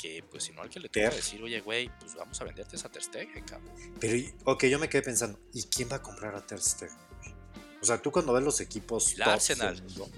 Que 0.00 0.24
pues 0.30 0.44
si 0.44 0.52
no 0.52 0.62
alguien 0.62 0.82
le 0.82 0.88
Ter. 0.88 1.04
toca 1.04 1.16
decir, 1.16 1.42
oye, 1.42 1.60
güey, 1.60 1.90
pues 1.98 2.14
vamos 2.14 2.40
a 2.40 2.44
venderte 2.44 2.76
esa 2.76 2.88
Ter 2.88 3.02
Stegen, 3.02 3.44
cabrón. 3.44 3.74
Pero, 4.00 4.28
ok, 4.44 4.64
yo 4.64 4.78
me 4.78 4.88
quedé 4.88 5.02
pensando, 5.02 5.38
¿y 5.52 5.64
quién 5.64 5.88
va 5.90 5.96
a 5.96 6.02
comprar 6.02 6.34
a 6.34 6.46
Ter 6.46 6.60
Stegen? 6.60 6.96
O 7.82 7.84
sea, 7.84 8.00
tú 8.00 8.10
cuando 8.10 8.32
ves 8.32 8.42
los 8.42 8.60
equipos 8.60 9.14
El 9.14 9.22
Arsenal. 9.22 9.74
del 9.76 9.84
mundo, 9.84 10.08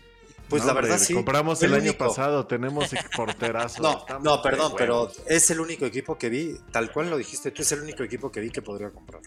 pues 0.49 0.63
No, 0.63 0.67
la 0.67 0.73
hombre, 0.73 0.89
verdad 0.91 1.05
sí. 1.05 1.15
Compramos 1.15 1.63
el, 1.63 1.75
año 1.75 1.95
pasado, 1.95 2.47
tenemos 2.47 2.91
porterazo. 3.17 3.83
No, 3.83 3.99
estamos 3.99 4.23
no, 4.23 4.43
perdón, 4.43 4.73
pero 4.77 5.11
es 5.27 5.51
el 5.51 5.61
único 5.61 5.87
equipo 5.87 6.19
que 6.19 6.29
vi, 6.29 6.57
tal 6.71 6.93
cual 6.93 7.11
lo 7.11 7.17
dijiste 7.17 7.51
tú, 7.51 7.63
es 7.63 7.73
el 7.73 7.81
único 7.81 8.03
equipo 8.03 8.31
que 8.31 8.41
vi 8.41 8.51
que 8.51 8.63
podría 8.63 8.91
comprar. 8.91 9.23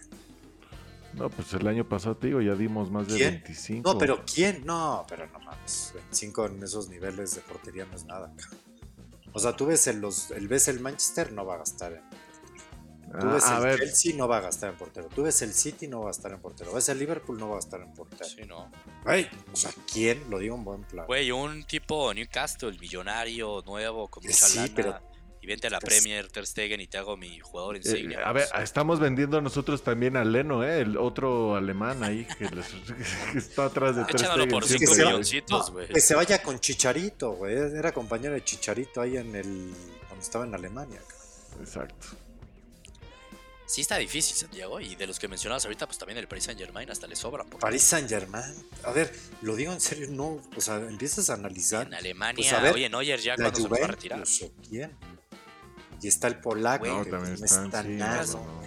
No, 1.14 1.30
pues 1.30 1.52
el 1.54 1.66
año 1.66 1.88
pasado 1.88 2.16
te 2.16 2.26
digo, 2.26 2.42
ya 2.42 2.54
dimos 2.54 2.90
más 2.90 3.08
de 3.08 3.16
¿Quién? 3.16 3.30
25. 3.42 3.90
No, 3.90 3.98
pero 3.98 4.22
¿quién? 4.26 4.66
No, 4.66 5.06
pero 5.08 5.26
no 5.26 5.38
mames. 5.40 5.92
25 5.94 6.46
en 6.46 6.62
esos 6.62 6.88
niveles 6.90 7.34
de 7.34 7.40
portería 7.40 7.86
no 7.86 7.96
es 7.96 8.04
nada. 8.04 8.30
cabrón. 8.36 8.65
O 9.36 9.38
sea, 9.38 9.54
tú 9.54 9.66
ves 9.66 9.86
el, 9.86 10.00
los, 10.00 10.30
el, 10.30 10.48
ves 10.48 10.66
el 10.68 10.80
Manchester, 10.80 11.30
no 11.32 11.44
va 11.44 11.54
a 11.54 11.58
gastar 11.58 11.92
en 11.92 12.00
Tú 13.20 13.28
Ah, 13.28 13.34
ves 13.34 13.44
a 13.44 13.58
el 13.58 13.62
ver, 13.64 13.78
Chelsea, 13.78 14.16
no 14.16 14.26
va 14.28 14.38
a 14.38 14.40
gastar 14.40 14.70
en 14.70 14.76
portero. 14.76 15.08
Tú 15.14 15.22
ves 15.22 15.40
el 15.42 15.52
City, 15.54 15.86
no 15.86 15.98
va 16.00 16.04
a 16.06 16.08
gastar 16.08 16.32
en 16.32 16.40
portero. 16.40 16.72
Ves 16.72 16.88
el 16.88 16.98
Liverpool, 16.98 17.38
no 17.38 17.48
va 17.48 17.52
a 17.52 17.56
gastar 17.58 17.80
en 17.82 17.92
portero. 17.94 18.24
Sí, 18.24 18.42
no. 18.48 18.70
Güey, 19.04 19.28
o 19.52 19.56
sea, 19.56 19.70
¿quién? 19.90 20.28
Lo 20.28 20.38
digo 20.38 20.56
en 20.56 20.64
buen 20.64 20.82
plan. 20.84 21.06
Güey, 21.06 21.30
un 21.30 21.64
tipo 21.64 22.12
Newcastle, 22.12 22.76
millonario, 22.78 23.62
nuevo, 23.64 24.08
con 24.08 24.22
mucha 24.24 24.34
sí, 24.46 24.58
lana. 24.58 24.72
pero- 24.74 25.15
Y 25.46 25.48
vente 25.48 25.68
a 25.68 25.70
la 25.70 25.78
Premier 25.78 26.26
Ter 26.28 26.44
Stegen 26.44 26.80
y 26.80 26.88
te 26.88 26.98
hago 26.98 27.16
mi 27.16 27.38
jugador 27.38 27.76
eh, 27.76 27.78
insignia. 27.84 28.18
a 28.28 28.32
ver, 28.32 28.48
estamos 28.60 28.98
vendiendo 28.98 29.40
nosotros 29.40 29.82
también 29.84 30.16
a 30.16 30.24
Leno, 30.24 30.64
¿eh? 30.64 30.80
El 30.80 30.96
otro 30.96 31.54
alemán 31.54 32.02
ahí 32.02 32.26
que, 32.36 32.46
les- 32.46 32.66
que 33.32 33.38
está 33.38 33.66
atrás 33.66 33.94
de 33.94 34.04
Ter 34.06 34.16
Échanlo 34.16 34.34
Stegen. 34.42 34.48
por 34.48 34.66
cinco 34.66 34.92
se 34.94 35.04
milloncitos, 35.04 35.68
No, 35.68 35.72
güey. 35.74 35.86
que 35.86 36.00
se 36.00 36.16
vaya 36.16 36.42
con 36.42 36.58
Chicharito, 36.58 37.30
güey. 37.32 37.54
Era 37.54 37.92
compañero 37.92 38.34
de 38.34 38.42
Chicharito 38.42 39.00
ahí 39.00 39.16
en 39.18 39.36
el. 39.36 39.72
cuando 40.08 40.20
estaba 40.24 40.44
en 40.46 40.54
Alemania. 40.56 40.98
cabrón. 41.06 41.64
Exacto. 41.64 42.06
Sí 43.68 43.80
está 43.80 43.96
difícil, 43.98 44.36
Santiago. 44.36 44.80
Y 44.80 44.94
de 44.94 45.06
los 45.08 45.18
que 45.18 45.26
mencionabas 45.26 45.64
ahorita, 45.64 45.86
pues 45.86 45.98
también 45.98 46.18
el 46.18 46.28
Paris 46.28 46.44
Saint 46.44 46.58
Germain 46.60 46.88
hasta 46.90 47.06
le 47.08 47.16
sobran. 47.16 47.48
porque 47.48 47.60
Paris 47.62 47.82
Saint 47.82 48.08
Germain. 48.08 48.54
A 48.84 48.92
ver, 48.92 49.12
lo 49.42 49.56
digo 49.56 49.72
en 49.72 49.80
serio, 49.80 50.06
no. 50.10 50.40
O 50.56 50.60
sea, 50.60 50.76
empiezas 50.76 51.30
a 51.30 51.34
analizar. 51.34 51.86
En 51.86 51.94
Alemania, 51.94 52.34
Pues, 52.48 52.52
a 52.52 52.60
ver, 52.60 52.74
oye, 52.74 52.88
Neuer 52.88 53.20
ya 53.20 53.34
cuando 53.36 53.60
se 53.60 53.68
va 53.68 53.76
a 53.82 53.86
retirar. 53.88 54.18
Juventus, 54.20 54.42
¿o 54.42 54.68
quién? 54.68 54.92
Y 56.02 56.08
está 56.08 56.28
el 56.28 56.40
polaco, 56.40 56.84
que 56.84 56.90
No, 56.90 57.04
también 57.04 57.36
no 57.38 57.44
está 57.44 57.82
sí, 57.82 57.88
nada, 57.90 58.24
no, 58.26 58.32
no. 58.44 58.66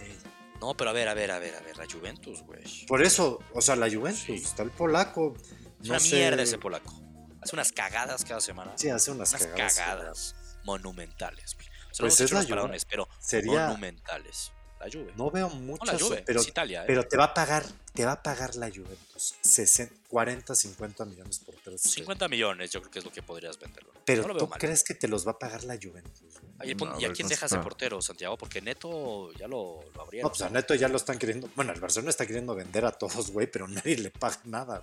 No, 0.60 0.76
pero 0.76 0.90
a 0.90 0.94
ver, 0.94 1.08
a 1.08 1.14
ver, 1.14 1.32
a 1.32 1.40
ver, 1.40 1.56
a 1.56 1.62
ver, 1.62 1.78
la 1.78 1.86
Juventus, 1.90 2.42
güey. 2.44 2.86
Por 2.86 3.02
eso, 3.02 3.40
o 3.54 3.62
sea, 3.62 3.76
la 3.78 3.90
Juventus, 3.90 4.24
Sí. 4.24 4.34
está 4.34 4.64
el 4.64 4.72
polaco. 4.72 5.34
Es 5.82 5.88
no 5.88 5.92
una 5.92 6.00
sé, 6.00 6.16
mierda 6.18 6.44
ese 6.44 6.58
polaco. 6.58 6.94
Hace 7.42 7.56
unas 7.56 7.72
cagadas 7.72 8.26
cada 8.26 8.42
semana. 8.42 8.74
Sí, 8.76 8.90
hace 8.90 9.12
unas, 9.12 9.30
unas 9.32 9.46
cagadas. 9.48 9.76
cagadas, 9.76 10.36
monumentales, 10.66 11.56
güey. 11.56 11.68
O 11.68 11.94
sea, 11.94 12.04
Pues 12.04 12.20
no 12.20 12.26
es 12.26 12.32
la 12.32 12.44
paradones, 12.44 12.86
pero 12.86 13.08
Sería- 13.20 13.68
monumentales. 13.68 14.52
La 14.80 14.86
Juve. 14.90 15.12
No 15.18 15.30
veo 15.30 15.50
No, 15.50 15.56
muchas, 15.56 15.94
la 15.94 16.00
Juve, 16.08 16.24
pero, 16.26 16.40
es 16.40 16.48
Italia, 16.48 16.84
¿eh? 16.84 16.86
pero 16.88 17.04
te 17.06 17.18
va 17.18 17.26
a 17.26 17.34
pagar, 17.34 17.66
te 17.94 18.06
va 18.06 18.14
a 18.14 18.24
pagar 18.24 18.56
la 18.56 18.70
Juventus 18.70 19.36
60, 19.42 19.94
40, 20.08 20.56
50 20.56 21.04
millones 21.04 21.40
por 21.40 21.54
tres. 21.56 21.82
50 21.82 22.30
millones, 22.30 22.72
yo 22.72 22.80
creo 22.80 22.90
que 22.92 23.00
es 23.00 23.06
lo 23.06 23.12
que 23.12 23.22
podrías 23.22 23.60
venderlo. 23.60 23.92
Pero 24.06 24.22
no 24.22 24.30
veo 24.30 24.38
tú 24.38 24.48
mal. 24.48 24.58
crees 24.58 24.86
que 24.86 24.94
te 24.94 25.10
los 25.10 25.28
va 25.28 25.32
a 25.32 25.40
pagar 25.40 25.66
la 25.66 25.76
Juventus. 25.82 26.29
No, 26.60 27.00
¿Y 27.00 27.06
a 27.06 27.10
a 27.10 27.14
quién 27.14 27.28
¿cuánto 27.28 27.28
dejas 27.30 27.52
de 27.52 27.58
portero, 27.60 28.02
Santiago? 28.02 28.38
Porque 28.38 28.62
Neto 28.62 29.32
ya 29.34 29.48
lo, 29.48 29.80
lo 29.96 30.02
abrieron. 30.02 30.28
No, 30.28 30.30
pues 30.30 30.42
a 30.42 30.50
Neto 30.50 30.76
ya 30.76 30.88
lo 30.88 30.98
están 30.98 31.18
queriendo. 31.18 31.50
Bueno, 31.56 31.72
el 31.74 31.80
Barcelona 31.80 32.10
está 32.10 32.26
queriendo 32.26 32.54
vender 32.56 32.86
a 32.86 32.92
todos, 32.92 33.32
güey, 33.32 33.48
pero 33.48 33.68
nadie 33.68 33.98
le 33.98 34.12
paga 34.12 34.40
nada. 34.46 34.82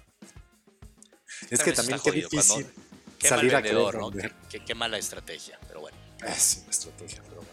Es 1.50 1.62
que 1.62 1.72
También 1.72 1.98
qué 2.02 2.10
jodido, 2.10 2.28
cuando- 2.30 2.56
difícil 2.56 2.82
Qué 3.18 3.30
mal 3.30 3.38
salir 3.38 3.56
a 3.56 3.62
querer 3.62 3.74
vendedor, 3.76 3.98
¿no? 3.98 4.10
vender. 4.10 4.32
Qué, 4.50 4.64
qué 4.64 4.74
mala 4.74 4.98
estrategia, 4.98 5.58
pero 5.66 5.80
bueno. 5.80 5.96
Es 6.26 6.58
una 6.62 6.70
estrategia, 6.70 7.22
pero 7.22 7.36
bueno. 7.36 7.50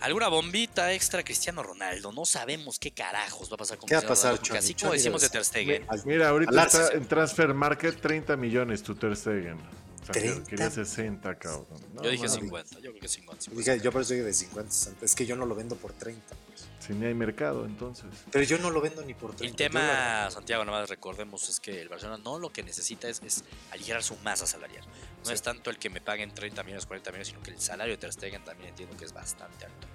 ¿Alguna 0.00 0.28
bombita 0.28 0.92
extra 0.92 1.24
Cristiano 1.24 1.62
Ronaldo? 1.62 2.12
No 2.12 2.24
sabemos 2.24 2.78
qué 2.78 2.90
carajos 2.92 3.50
va 3.50 3.54
a 3.54 3.58
pasar 3.58 3.78
con 3.78 3.88
¿Qué 3.88 3.94
va 3.94 4.00
a 4.00 4.06
pasar, 4.06 4.32
Ronaldo, 4.32 4.36
porque 4.40 4.48
Choni? 4.48 4.58
así 4.58 4.74
Choni 4.74 4.88
como 4.88 4.92
decimos 4.92 5.22
de 5.22 5.28
Ter 5.30 5.44
Stegen. 5.44 5.86
Mira, 6.04 6.28
ahorita 6.28 6.64
está 6.64 6.88
en 6.92 7.06
Transfer 7.08 7.54
Market 7.54 8.00
30 8.00 8.36
millones 8.36 8.82
tu 8.82 8.94
Ter 8.94 9.16
Stegen. 9.16 9.58
Santiago, 10.06 10.42
30. 10.42 10.50
Quería 10.50 10.70
60, 10.70 11.34
cabrón. 11.38 11.66
No, 11.94 12.02
yo 12.02 12.10
dije 12.10 12.22
mames. 12.24 12.40
50, 12.40 12.74
yo 12.80 12.90
creo 12.90 13.00
que 13.00 13.08
50. 13.08 13.42
50. 13.42 13.72
Dije, 13.72 13.84
yo 13.84 13.92
por 13.92 14.02
eso 14.02 14.12
dije 14.14 14.24
de 14.24 14.32
50, 14.32 14.70
60. 14.72 15.04
Es 15.04 15.14
que 15.14 15.26
yo 15.26 15.36
no 15.36 15.46
lo 15.46 15.54
vendo 15.54 15.76
por 15.76 15.92
30. 15.92 16.36
pues. 16.46 16.66
Si 16.78 16.92
ni 16.92 17.06
hay 17.06 17.14
mercado, 17.14 17.64
entonces. 17.66 18.04
Pero 18.30 18.44
yo 18.44 18.58
no 18.58 18.70
lo 18.70 18.80
vendo 18.80 19.02
ni 19.04 19.14
por 19.14 19.34
30. 19.34 19.44
El 19.46 19.56
tema, 19.56 20.24
lo- 20.26 20.30
Santiago, 20.30 20.64
nada 20.64 20.80
más 20.80 20.88
recordemos, 20.90 21.48
es 21.48 21.58
que 21.60 21.82
el 21.82 21.88
Barcelona 21.88 22.22
no 22.22 22.38
lo 22.38 22.52
que 22.52 22.62
necesita 22.62 23.08
es, 23.08 23.20
es 23.24 23.42
aligerar 23.72 24.02
su 24.04 24.14
masa 24.18 24.46
salarial. 24.46 24.84
No 24.86 25.24
Sí. 25.26 25.32
es 25.32 25.42
tanto 25.42 25.70
el 25.70 25.78
que 25.78 25.90
me 25.90 26.00
paguen 26.00 26.32
30 26.32 26.62
millones, 26.62 26.86
40 26.86 27.10
millones, 27.10 27.28
sino 27.28 27.42
que 27.42 27.50
el 27.50 27.60
salario 27.60 27.94
de 27.94 27.98
Ter 27.98 28.12
Stegen 28.12 28.44
también 28.44 28.68
entiendo 28.70 28.96
que 28.96 29.04
es 29.04 29.12
bastante 29.12 29.64
alto. 29.66 29.88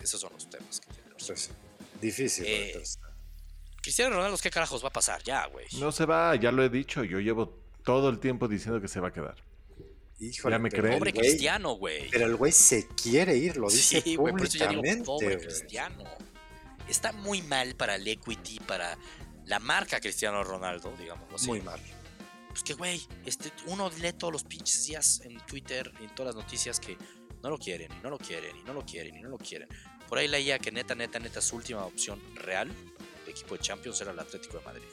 Esos 0.00 0.20
son 0.20 0.32
los 0.32 0.48
temas 0.48 0.80
que 0.80 0.86
tiene 0.86 1.08
el 1.08 1.12
Barcelona. 1.14 1.42
Pues, 1.46 2.00
difícil. 2.00 2.44
Eh, 2.46 2.66
entonces. 2.68 2.98
Cristiano 3.82 4.16
Ronaldo, 4.16 4.38
¿qué 4.38 4.50
carajos 4.50 4.82
va 4.82 4.88
a 4.88 4.92
pasar 4.92 5.22
ya, 5.22 5.46
güey? 5.46 5.66
No 5.78 5.92
se 5.92 6.06
va, 6.06 6.34
ya 6.36 6.50
lo 6.52 6.62
he 6.64 6.70
dicho. 6.70 7.04
Yo 7.04 7.18
llevo 7.20 7.63
todo 7.84 8.08
el 8.08 8.18
tiempo 8.18 8.48
diciendo 8.48 8.80
que 8.80 8.88
se 8.88 9.00
va 9.00 9.08
a 9.08 9.12
quedar. 9.12 9.36
Híjole, 10.20 10.54
ya 10.54 10.58
me 10.58 10.70
pero 10.70 10.82
creen. 10.82 10.92
el 10.94 10.98
Pobre 11.00 11.12
güey- 11.12 11.18
Cristiano, 11.18 11.72
güey. 11.72 12.08
Pero 12.10 12.26
el 12.26 12.36
güey 12.36 12.52
se 12.52 12.86
quiere 12.88 13.36
ir, 13.36 13.56
lo 13.56 13.68
dice 13.68 14.00
Sí, 14.00 14.16
güey, 14.16 14.32
por 14.32 14.42
eso 14.46 14.58
ya 14.58 14.68
digo, 14.68 14.80
públicamente. 14.80 15.04
pobre 15.06 15.36
güey. 15.36 15.46
Cristiano. 15.46 16.04
Está 16.88 17.12
muy 17.12 17.42
mal 17.42 17.74
para 17.76 17.96
el 17.96 18.06
equity, 18.06 18.60
para 18.60 18.96
la 19.46 19.58
marca 19.58 20.00
Cristiano 20.00 20.42
Ronaldo, 20.44 20.94
digamos. 20.98 21.32
así. 21.34 21.46
Muy 21.48 21.60
mal. 21.62 21.80
Pues 22.48 22.62
que, 22.62 22.74
güey, 22.74 23.00
este, 23.26 23.50
uno 23.66 23.90
lee 24.00 24.12
todos 24.12 24.32
los 24.32 24.44
pinches 24.44 24.86
días 24.86 25.20
en 25.24 25.38
Twitter, 25.46 25.90
en 26.00 26.14
todas 26.14 26.34
las 26.34 26.44
noticias 26.44 26.78
que 26.78 26.96
no 27.42 27.50
lo 27.50 27.58
quieren, 27.58 27.90
y 27.92 28.02
no 28.02 28.10
lo 28.10 28.18
quieren, 28.18 28.56
y 28.56 28.62
no 28.62 28.72
lo 28.72 28.84
quieren, 28.86 29.16
y 29.16 29.20
no 29.22 29.28
lo 29.28 29.38
quieren. 29.38 29.68
Por 30.08 30.18
ahí 30.18 30.28
leía 30.28 30.58
que 30.60 30.70
neta, 30.70 30.94
neta, 30.94 31.18
neta, 31.18 31.40
su 31.40 31.56
última 31.56 31.84
opción 31.84 32.20
real 32.36 32.70
de 33.24 33.30
equipo 33.32 33.56
de 33.56 33.60
Champions 33.62 34.00
era 34.00 34.12
el 34.12 34.18
Atlético 34.20 34.58
de 34.58 34.64
Madrid. 34.64 34.84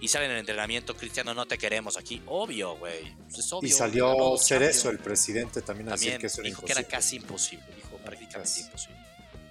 Y 0.00 0.08
sale 0.08 0.26
en 0.26 0.30
el 0.32 0.38
entrenamiento, 0.38 0.94
Cristiano, 0.96 1.34
no 1.34 1.46
te 1.46 1.58
queremos 1.58 1.96
aquí. 1.96 2.22
Obvio, 2.26 2.76
güey. 2.76 3.14
Pues 3.24 3.38
es 3.38 3.52
obvio. 3.52 3.68
Y 3.68 3.72
salió 3.72 4.36
Cerezo, 4.38 4.90
el 4.90 4.98
presidente, 4.98 5.60
también 5.62 5.88
a 5.88 5.92
decir 5.92 6.12
También 6.12 6.20
que 6.20 6.26
eso 6.28 6.40
era 6.40 6.48
dijo 6.48 6.64
que 6.64 6.72
era 6.72 6.82
casi 6.84 7.16
imposible. 7.16 7.66
Dijo 7.74 7.96
prácticamente 8.04 8.38
Casi. 8.38 8.60
imposible. 8.62 8.98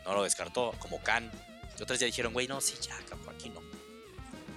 No 0.05 0.15
lo 0.15 0.23
descartó, 0.23 0.73
como 0.79 1.01
Can. 1.03 1.29
Y 1.77 1.83
otras 1.83 1.99
ya 1.99 2.05
dijeron, 2.05 2.31
güey, 2.31 2.47
no, 2.47 2.61
sí, 2.61 2.75
ya, 2.81 2.95
aquí 3.29 3.49
no. 3.49 3.61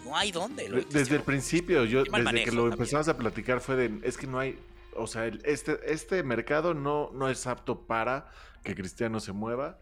No 0.05 0.17
hay 0.17 0.31
dónde. 0.31 0.69
lo 0.69 0.77
de 0.79 0.85
Desde 0.85 1.17
el 1.17 1.23
principio, 1.23 1.85
yo, 1.85 2.05
desde 2.05 2.13
que 2.13 2.23
lo 2.23 2.23
también. 2.23 2.73
empezamos 2.73 3.09
a 3.09 3.17
platicar 3.17 3.61
fue 3.61 3.77
de, 3.77 4.01
es 4.07 4.17
que 4.17 4.27
no 4.29 4.39
hay, 4.39 4.59
o 4.97 5.07
sea, 5.09 5.27
el- 5.27 5.43
este, 5.45 5.79
este 5.93 6.23
mercado 6.23 6.73
no, 6.73 7.11
no 7.13 7.29
es 7.29 7.47
apto 7.47 7.81
para 7.81 8.31
que 8.63 8.75
Cristiano 8.77 9.19
se 9.21 9.33
mueva. 9.33 9.79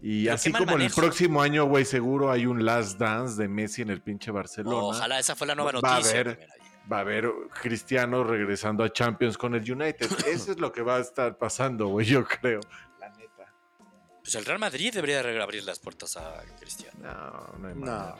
Y 0.00 0.24
Pero 0.24 0.34
así 0.34 0.52
como 0.52 0.64
el 0.72 0.78
manejo. 0.78 1.00
próximo 1.00 1.40
año, 1.42 1.64
güey, 1.64 1.84
seguro 1.84 2.30
hay 2.30 2.46
un 2.46 2.64
last 2.64 2.98
dance 2.98 3.40
de 3.40 3.48
Messi 3.48 3.82
en 3.82 3.90
el 3.90 4.02
pinche 4.02 4.30
Barcelona. 4.30 4.76
Ojalá 4.76 5.18
esa 5.18 5.34
fue 5.34 5.46
la 5.46 5.54
nueva 5.54 5.72
Va 5.72 5.78
a 5.78 5.98
noticia. 5.98 6.20
haber- 6.20 6.38
ahí. 6.40 6.46
Va 6.90 6.98
a 6.98 7.00
haber 7.00 7.28
Cristiano 7.62 8.22
regresando 8.22 8.84
a 8.84 8.92
Champions 8.92 9.36
con 9.36 9.54
el 9.56 9.62
United. 9.72 10.08
Eso 10.28 10.52
es 10.52 10.60
lo 10.60 10.70
que 10.70 10.82
va 10.82 10.96
a 10.96 11.00
estar 11.00 11.36
pasando, 11.36 11.88
güey, 11.88 12.06
yo 12.06 12.24
creo. 12.24 12.60
La 13.00 13.08
neta. 13.10 13.52
Pues 14.22 14.34
el 14.36 14.44
Real 14.44 14.58
Madrid 14.60 14.92
debería 14.94 15.20
de 15.22 15.42
abrir 15.42 15.64
las 15.64 15.80
puertas 15.80 16.16
a 16.16 16.42
Cristiano. 16.60 16.98
No, 17.02 17.58
no 17.58 17.68
hay 17.68 17.74
No. 17.74 17.80
manera. 17.86 18.14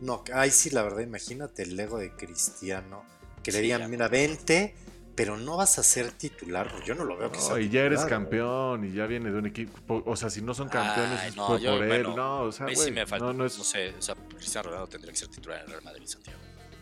No, 0.00 0.22
ay 0.34 0.50
sí, 0.50 0.70
la 0.70 0.82
verdad, 0.82 1.00
imagínate 1.00 1.62
el 1.62 1.78
ego 1.80 1.98
de 1.98 2.12
Cristiano. 2.12 3.04
Que 3.42 3.50
le 3.52 3.60
digan, 3.60 3.90
mira, 3.90 4.08
vente, 4.08 4.74
pero 5.16 5.36
no 5.36 5.56
vas 5.56 5.78
a 5.78 5.82
ser 5.82 6.10
titular. 6.12 6.70
Yo 6.84 6.94
no 6.94 7.04
lo 7.04 7.16
veo 7.16 7.30
que 7.30 7.40
sea 7.40 7.60
y 7.60 7.68
ya 7.68 7.82
eres 7.82 8.04
campeón 8.04 8.84
y 8.84 8.92
ya 8.92 9.06
viene 9.06 9.30
de 9.30 9.38
un 9.38 9.46
equipo. 9.46 10.02
O 10.06 10.16
sea, 10.16 10.30
si 10.30 10.42
no 10.42 10.54
son 10.54 10.68
campeones, 10.68 11.20
Ay, 11.20 11.28
es 11.28 11.36
no, 11.36 11.46
por, 11.46 11.60
yo, 11.60 11.76
por 11.76 11.84
él. 11.84 12.02
No, 12.16 12.42
o 12.42 12.52
sea, 12.52 12.66
a 12.66 12.68
mí 12.68 12.74
güey, 12.74 12.86
sí 12.88 12.92
me 12.92 13.06
falta. 13.06 13.24
no, 13.26 13.32
No, 13.32 13.38
no 13.40 13.44
es. 13.46 13.52
sé, 13.54 13.94
o 13.98 14.02
sea, 14.02 14.14
Cristiano 14.36 14.68
Ronaldo 14.68 14.88
tendría 14.88 15.12
que 15.12 15.18
ser 15.18 15.28
titular 15.28 15.58
en 15.58 15.64
el 15.66 15.70
Real 15.72 15.84
Madrid, 15.84 16.06
Santiago. 16.06 16.38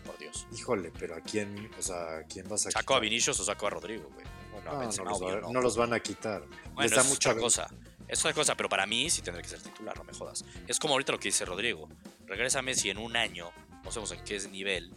Por 0.06 0.18
Dios. 0.18 0.46
Híjole, 0.56 0.92
pero 0.98 1.14
¿a 1.16 1.20
quién, 1.20 1.70
o 1.78 1.82
sea, 1.82 2.18
¿a 2.18 2.22
quién 2.24 2.48
vas 2.48 2.66
a 2.66 2.70
¿Saco 2.70 2.94
a 2.94 2.96
quitar? 2.96 3.00
Vinicius 3.02 3.38
o 3.40 3.44
saco 3.44 3.66
a 3.66 3.70
Rodrigo, 3.70 4.10
güey? 4.14 4.26
Bueno, 4.52 4.70
a 4.70 4.74
No, 4.84 4.84
los 4.84 4.98
obvio, 5.20 5.34
va- 5.36 5.40
no. 5.42 5.52
no 5.52 5.60
los 5.60 5.76
van 5.76 5.92
a 5.92 6.00
quitar. 6.00 6.40
Bueno, 6.74 6.82
Les 6.82 6.90
da 6.90 6.96
eso 6.98 7.00
es 7.02 7.08
mucha 7.10 7.30
otra 7.30 7.40
cosa. 7.42 7.68
Es 8.08 8.18
otra 8.20 8.34
cosa, 8.34 8.54
pero 8.56 8.68
para 8.68 8.84
mí 8.86 9.08
sí 9.08 9.22
tendría 9.22 9.42
que 9.42 9.48
ser 9.48 9.60
titular, 9.62 9.96
no 9.96 10.04
me 10.04 10.12
jodas. 10.12 10.44
Es 10.66 10.78
como 10.78 10.94
ahorita 10.94 11.12
lo 11.12 11.18
que 11.18 11.28
dice 11.28 11.44
Rodrigo. 11.44 11.88
Regresa 12.26 12.60
Messi 12.62 12.90
en 12.90 12.98
un 12.98 13.16
año, 13.16 13.50
no 13.84 13.90
sabemos 13.90 14.12
en 14.12 14.22
qué 14.24 14.36
es 14.36 14.50
nivel, 14.50 14.92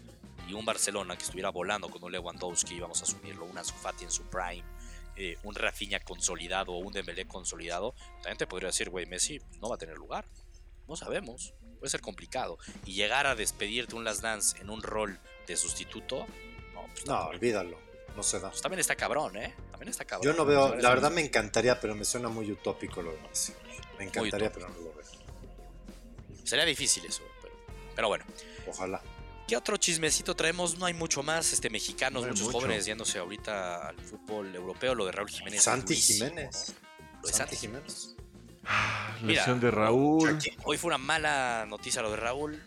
y 0.47 0.53
un 0.53 0.65
Barcelona 0.65 1.17
que 1.17 1.23
estuviera 1.23 1.49
volando 1.49 1.89
con 1.89 2.03
un 2.03 2.11
Lewandowski, 2.11 2.79
vamos 2.79 3.01
a 3.01 3.03
asumirlo, 3.03 3.45
una 3.45 3.63
Sufati 3.63 4.03
en 4.03 4.11
su 4.11 4.23
prime, 4.23 4.63
eh, 5.15 5.37
un 5.43 5.55
Rafinha 5.55 5.99
consolidado 6.01 6.73
o 6.73 6.79
un 6.79 6.93
Dembélé 6.93 7.25
consolidado, 7.25 7.95
también 8.17 8.37
te 8.37 8.47
podría 8.47 8.67
decir, 8.67 8.89
güey, 8.89 9.05
Messi 9.05 9.39
no 9.61 9.69
va 9.69 9.75
a 9.75 9.77
tener 9.77 9.97
lugar. 9.97 10.25
No 10.87 10.95
sabemos. 10.95 11.53
Puede 11.79 11.89
ser 11.89 12.01
complicado. 12.01 12.57
Y 12.85 12.93
llegar 12.93 13.25
a 13.27 13.35
despedirte 13.35 13.95
un 13.95 14.03
Last 14.03 14.21
Dance 14.21 14.59
en 14.61 14.69
un 14.69 14.81
rol 14.81 15.19
de 15.47 15.55
sustituto, 15.55 16.25
no, 16.73 16.85
pues, 16.91 17.05
No, 17.05 17.27
olvídalo. 17.27 17.77
No 18.15 18.23
se 18.23 18.39
da. 18.39 18.49
Pues 18.49 18.61
también 18.61 18.79
está 18.79 18.95
cabrón, 18.95 19.35
¿eh? 19.35 19.53
También 19.71 19.89
está 19.89 20.05
cabrón. 20.05 20.31
Yo 20.31 20.37
no 20.37 20.45
veo, 20.45 20.75
la 20.75 20.89
verdad 20.89 21.11
me 21.11 21.21
encantaría, 21.21 21.79
pero 21.79 21.95
me 21.95 22.05
suena 22.05 22.29
muy 22.29 22.49
utópico 22.49 23.01
lo 23.01 23.11
de 23.11 23.21
Messi. 23.21 23.53
Me 23.97 24.05
encantaría, 24.05 24.51
pero 24.51 24.69
no 24.69 24.75
lo 24.75 24.93
veo. 24.93 25.05
Sería 26.43 26.65
difícil 26.65 27.05
eso, 27.05 27.23
pero, 27.41 27.55
pero 27.95 28.07
bueno. 28.07 28.25
Ojalá. 28.67 29.01
¿Qué 29.47 29.55
otro 29.55 29.77
chismecito 29.77 30.35
traemos? 30.35 30.77
No 30.79 30.85
hay 30.87 30.93
mucho 30.93 31.21
más. 31.21 31.53
Este, 31.53 31.69
mexicanos, 31.69 32.23
No 32.23 32.29
muchos 32.29 32.45
mucho. 32.47 32.57
jóvenes 32.59 32.85
yéndose 32.85 33.19
ahorita 33.19 33.89
al 33.89 33.99
fútbol 34.01 34.55
europeo. 34.55 34.95
Lo 34.95 35.05
de 35.05 35.11
Raúl 35.11 35.29
Jiménez. 35.29 35.61
Santi 35.63 35.93
durísimo, 35.93 36.29
Jiménez. 36.29 36.69
¿no? 36.69 37.19
Lo 37.21 37.27
de 37.27 37.33
Santi 37.33 37.55
Jiménez. 37.55 38.15
Ah, 38.65 39.15
Mira, 39.21 39.41
lesión 39.41 39.59
de 39.59 39.69
Raúl. 39.69 40.39
Hoy 40.63 40.77
fue 40.77 40.87
una 40.87 40.97
mala 40.97 41.65
noticia 41.67 42.01
lo 42.01 42.09
de 42.09 42.17
Raúl. 42.17 42.63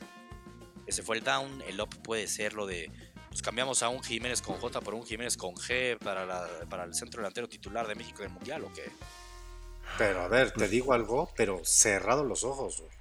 Ese 0.86 1.02
fue 1.02 1.16
el 1.16 1.24
down. 1.24 1.62
El 1.66 1.80
up 1.80 1.88
puede 2.02 2.28
ser 2.28 2.54
lo 2.54 2.66
de. 2.66 2.90
Pues 3.28 3.42
cambiamos 3.42 3.82
a 3.82 3.88
un 3.88 4.02
Jiménez 4.02 4.40
con 4.40 4.56
J 4.58 4.80
por 4.80 4.94
un 4.94 5.04
Jiménez 5.04 5.36
con 5.36 5.54
G 5.56 5.98
para, 5.98 6.24
la- 6.24 6.48
para 6.70 6.84
el 6.84 6.94
centro 6.94 7.20
delantero 7.20 7.48
titular 7.48 7.86
de 7.88 7.94
México 7.96 8.20
en 8.22 8.28
el 8.28 8.32
Mundial 8.34 8.64
o 8.64 8.72
qué. 8.72 8.90
Pero 9.98 10.22
a 10.22 10.28
ver, 10.28 10.52
te 10.52 10.68
digo 10.68 10.92
algo, 10.92 11.30
pero 11.36 11.60
cerrado 11.64 12.22
los 12.24 12.44
ojos. 12.44 12.80
güey. 12.80 12.92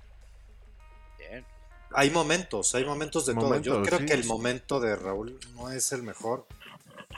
Hay 1.93 2.09
momentos, 2.11 2.75
hay 2.75 2.85
momentos 2.85 3.25
de 3.25 3.33
todo. 3.33 3.59
Yo 3.61 3.81
creo 3.83 3.99
sí. 3.99 4.05
que 4.05 4.13
el 4.13 4.25
momento 4.25 4.79
de 4.79 4.95
Raúl 4.95 5.39
no 5.55 5.71
es 5.71 5.91
el 5.91 6.03
mejor. 6.03 6.45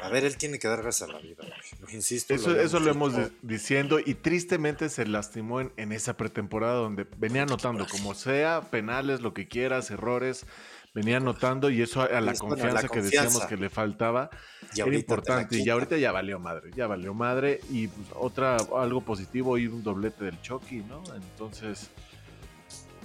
A 0.01 0.07
ver, 0.07 0.23
él 0.23 0.37
tiene 0.37 0.59
que 0.59 0.67
dar 0.67 0.81
gracias 0.81 1.09
a 1.09 1.11
la 1.13 1.19
vida. 1.19 1.43
güey. 1.43 1.81
Lo 1.81 1.89
insisto. 1.89 2.33
Eso, 2.33 2.57
eso 2.57 2.79
lo 2.79 2.91
hemos 2.91 3.15
dicho. 3.15 3.29
di- 3.29 3.35
diciendo 3.41 3.99
y 3.99 4.13
tristemente 4.13 4.87
se 4.89 5.05
lastimó 5.05 5.59
en, 5.59 5.73
en 5.75 5.91
esa 5.91 6.15
pretemporada 6.15 6.75
donde 6.75 7.05
venía 7.17 7.43
anotando 7.43 7.85
como 7.87 8.13
sea, 8.13 8.61
penales, 8.71 9.19
lo 9.21 9.33
que 9.33 9.47
quieras, 9.49 9.91
errores, 9.91 10.45
venía 10.93 11.17
anotando 11.17 11.69
y 11.69 11.81
eso 11.81 12.01
a, 12.01 12.05
a 12.05 12.21
la 12.21 12.31
bueno, 12.33 12.39
confianza 12.39 12.87
que 12.87 13.01
decíamos 13.01 13.45
que 13.45 13.57
le 13.57 13.69
faltaba 13.69 14.29
Y 14.73 14.79
era 14.81 14.95
importante 14.95 15.57
y 15.61 15.67
ahorita 15.69 15.97
ya 15.97 16.11
valió 16.13 16.39
madre, 16.39 16.71
ya 16.75 16.87
valió 16.87 17.13
madre 17.13 17.59
y 17.69 17.87
pues, 17.89 18.07
otra 18.15 18.55
algo 18.77 19.01
positivo 19.01 19.57
y 19.57 19.67
un 19.67 19.83
doblete 19.83 20.23
del 20.23 20.41
Chucky, 20.41 20.77
¿no? 20.77 21.03
Entonces 21.13 21.89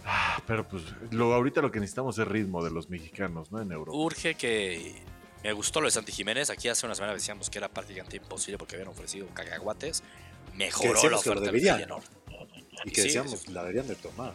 ah, 0.05 0.43
pero 0.47 0.67
pues 0.69 0.83
lo 1.11 1.33
ahorita 1.35 1.61
lo 1.61 1.71
que 1.71 1.81
necesitamos 1.81 2.19
es 2.19 2.27
ritmo 2.27 2.64
de 2.64 2.71
los 2.71 2.88
mexicanos, 2.90 3.51
¿no? 3.53 3.61
En 3.61 3.73
Europa. 3.73 3.97
Urge 3.97 4.35
que. 4.35 5.03
Me 5.43 5.53
gustó 5.53 5.81
lo 5.81 5.87
de 5.87 5.90
Santi 5.90 6.11
Jiménez. 6.11 6.49
Aquí 6.49 6.69
hace 6.69 6.87
una 6.87 6.95
semana 6.95 7.12
decíamos 7.12 7.51
que 7.51 7.59
era 7.59 7.69
prácticamente 7.69 8.17
imposible 8.17 8.57
porque 8.57 8.77
habían 8.77 8.88
ofrecido 8.88 9.27
cacahuates. 9.29 10.03
Mejoró 10.55 10.95
la 10.95 11.01
que 11.01 11.09
lo 11.09 11.17
oferta 11.19 11.40
del 11.40 11.45
deberían. 11.47 11.87
Y 12.85 12.90
que 12.90 13.03
Sí, 13.03 13.07
decíamos, 13.09 13.40
sí. 13.40 13.53
la 13.53 13.61
deberían 13.62 13.87
de 13.87 13.95
tomar. 13.97 14.33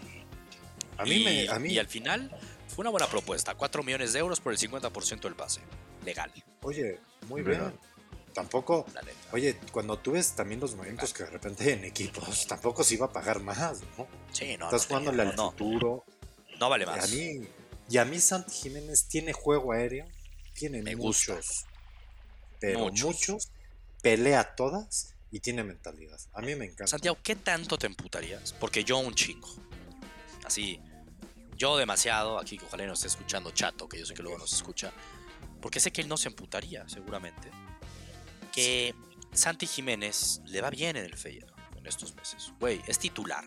A 0.97 1.03
mí 1.05 1.15
y, 1.15 1.23
me. 1.23 1.49
A 1.49 1.57
mí, 1.57 1.73
y 1.73 1.79
al 1.79 1.87
final 1.87 2.29
fue 2.67 2.83
una 2.83 2.91
buena 2.91 3.07
propuesta. 3.07 3.55
4 3.55 3.81
millones 3.81 4.13
de 4.13 4.19
euros 4.19 4.39
por 4.39 4.53
el 4.53 4.59
50% 4.59 5.21
del 5.21 5.35
pase. 5.35 5.61
Legal, 6.05 6.31
Oye, 6.61 6.99
muy 7.27 7.41
bien. 7.41 7.73
Tampoco. 8.39 8.85
Oye, 9.33 9.57
cuando 9.71 9.99
tú 9.99 10.11
ves 10.13 10.31
también 10.33 10.59
los 10.61 10.73
movimientos 10.75 11.13
que 11.13 11.23
de 11.23 11.29
repente 11.29 11.73
en 11.73 11.83
equipos, 11.83 12.45
tampoco 12.47 12.83
se 12.83 12.93
iba 12.95 13.05
a 13.07 13.11
pagar 13.11 13.41
más, 13.41 13.81
¿no? 13.97 14.07
Sí, 14.31 14.55
no. 14.57 14.65
Estás 14.65 14.83
no, 14.83 14.87
jugándole 14.87 15.23
no, 15.25 15.29
al 15.31 15.35
no, 15.35 15.51
futuro. 15.51 16.05
no 16.59 16.69
vale 16.69 16.85
Y 16.85 16.87
a 16.87 16.91
más. 16.91 17.11
mí, 17.11 17.47
y 17.89 17.97
a 17.97 18.05
mí 18.05 18.19
Santi 18.19 18.53
Jiménez 18.53 19.07
tiene 19.07 19.33
juego 19.33 19.73
aéreo, 19.73 20.05
tiene 20.53 20.81
Me 20.81 20.95
gusta. 20.95 21.33
muchos, 21.33 21.65
pero 22.61 22.79
Muchos. 22.79 23.05
muchos. 23.05 23.51
pelea 24.01 24.55
todas 24.55 25.15
y 25.31 25.41
tiene 25.41 25.63
mentalidad. 25.63 26.19
A 26.33 26.41
mí 26.41 26.55
me 26.55 26.65
encanta. 26.65 26.87
Santiago, 26.87 27.17
¿qué 27.21 27.35
tanto 27.35 27.77
te 27.77 27.87
emputarías? 27.87 28.53
Porque 28.53 28.83
yo 28.83 28.97
un 28.99 29.13
chingo. 29.15 29.49
Así, 30.45 30.79
yo 31.57 31.75
demasiado, 31.77 32.39
aquí 32.39 32.57
que 32.57 32.65
ojalá 32.65 32.85
y 32.85 32.87
nos 32.87 32.99
esté 32.99 33.09
escuchando 33.09 33.51
Chato, 33.51 33.87
que 33.89 33.99
yo 33.99 34.05
sé 34.05 34.13
que 34.13 34.23
luego 34.23 34.37
nos 34.37 34.53
escucha, 34.53 34.91
porque 35.61 35.79
sé 35.81 35.91
que 35.91 36.01
él 36.01 36.07
no 36.07 36.17
se 36.17 36.29
emputaría, 36.29 36.87
seguramente. 36.89 37.49
Que 38.59 38.95
Santi 39.33 39.67
Jiménez 39.67 40.41
le 40.45 40.61
va 40.61 40.69
bien 40.69 40.95
en 40.97 41.05
el 41.05 41.15
Feyenoord 41.15 41.53
en 41.77 41.85
estos 41.87 42.15
meses. 42.15 42.51
Güey, 42.59 42.81
es 42.87 42.99
titular. 42.99 43.45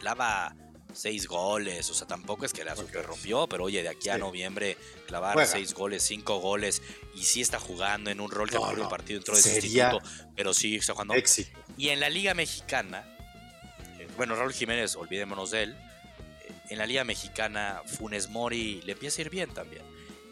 Clava 0.00 0.54
seis 0.92 1.26
goles, 1.26 1.90
o 1.90 1.94
sea, 1.94 2.06
tampoco 2.06 2.46
es 2.46 2.52
que 2.52 2.64
la 2.64 2.74
super 2.74 3.04
rompió, 3.04 3.46
pero 3.48 3.64
oye, 3.64 3.82
de 3.82 3.88
aquí 3.90 4.08
a 4.08 4.14
Sí. 4.14 4.20
noviembre 4.20 4.76
clavar 5.06 5.34
Juega. 5.34 5.50
seis 5.50 5.74
goles, 5.74 6.02
cinco 6.02 6.38
goles, 6.38 6.80
y 7.14 7.24
sí 7.24 7.42
está 7.42 7.58
jugando 7.60 8.10
en 8.10 8.20
un 8.20 8.30
rol 8.30 8.48
que 8.48 8.56
No, 8.56 8.70
el 8.70 8.88
partido 8.88 9.18
entró 9.18 9.36
de 9.36 9.42
sustituto, 9.42 10.00
pero 10.34 10.54
sí 10.54 10.76
está 10.76 10.92
jugando. 10.94 11.14
Éxito. 11.14 11.58
Y 11.76 11.90
en 11.90 12.00
la 12.00 12.08
Liga 12.08 12.32
Mexicana, 12.34 13.04
eh, 13.98 14.08
bueno, 14.16 14.36
Raúl 14.36 14.54
Jiménez, 14.54 14.96
olvidémonos 14.96 15.50
de 15.50 15.64
él. 15.64 15.76
eh, 15.76 16.52
En 16.70 16.78
la 16.78 16.86
Liga 16.86 17.04
Mexicana, 17.04 17.82
Funes 17.86 18.28
Mori 18.30 18.80
le 18.82 18.92
empieza 18.92 19.20
a 19.20 19.24
ir 19.26 19.30
bien 19.30 19.52
también. 19.52 19.82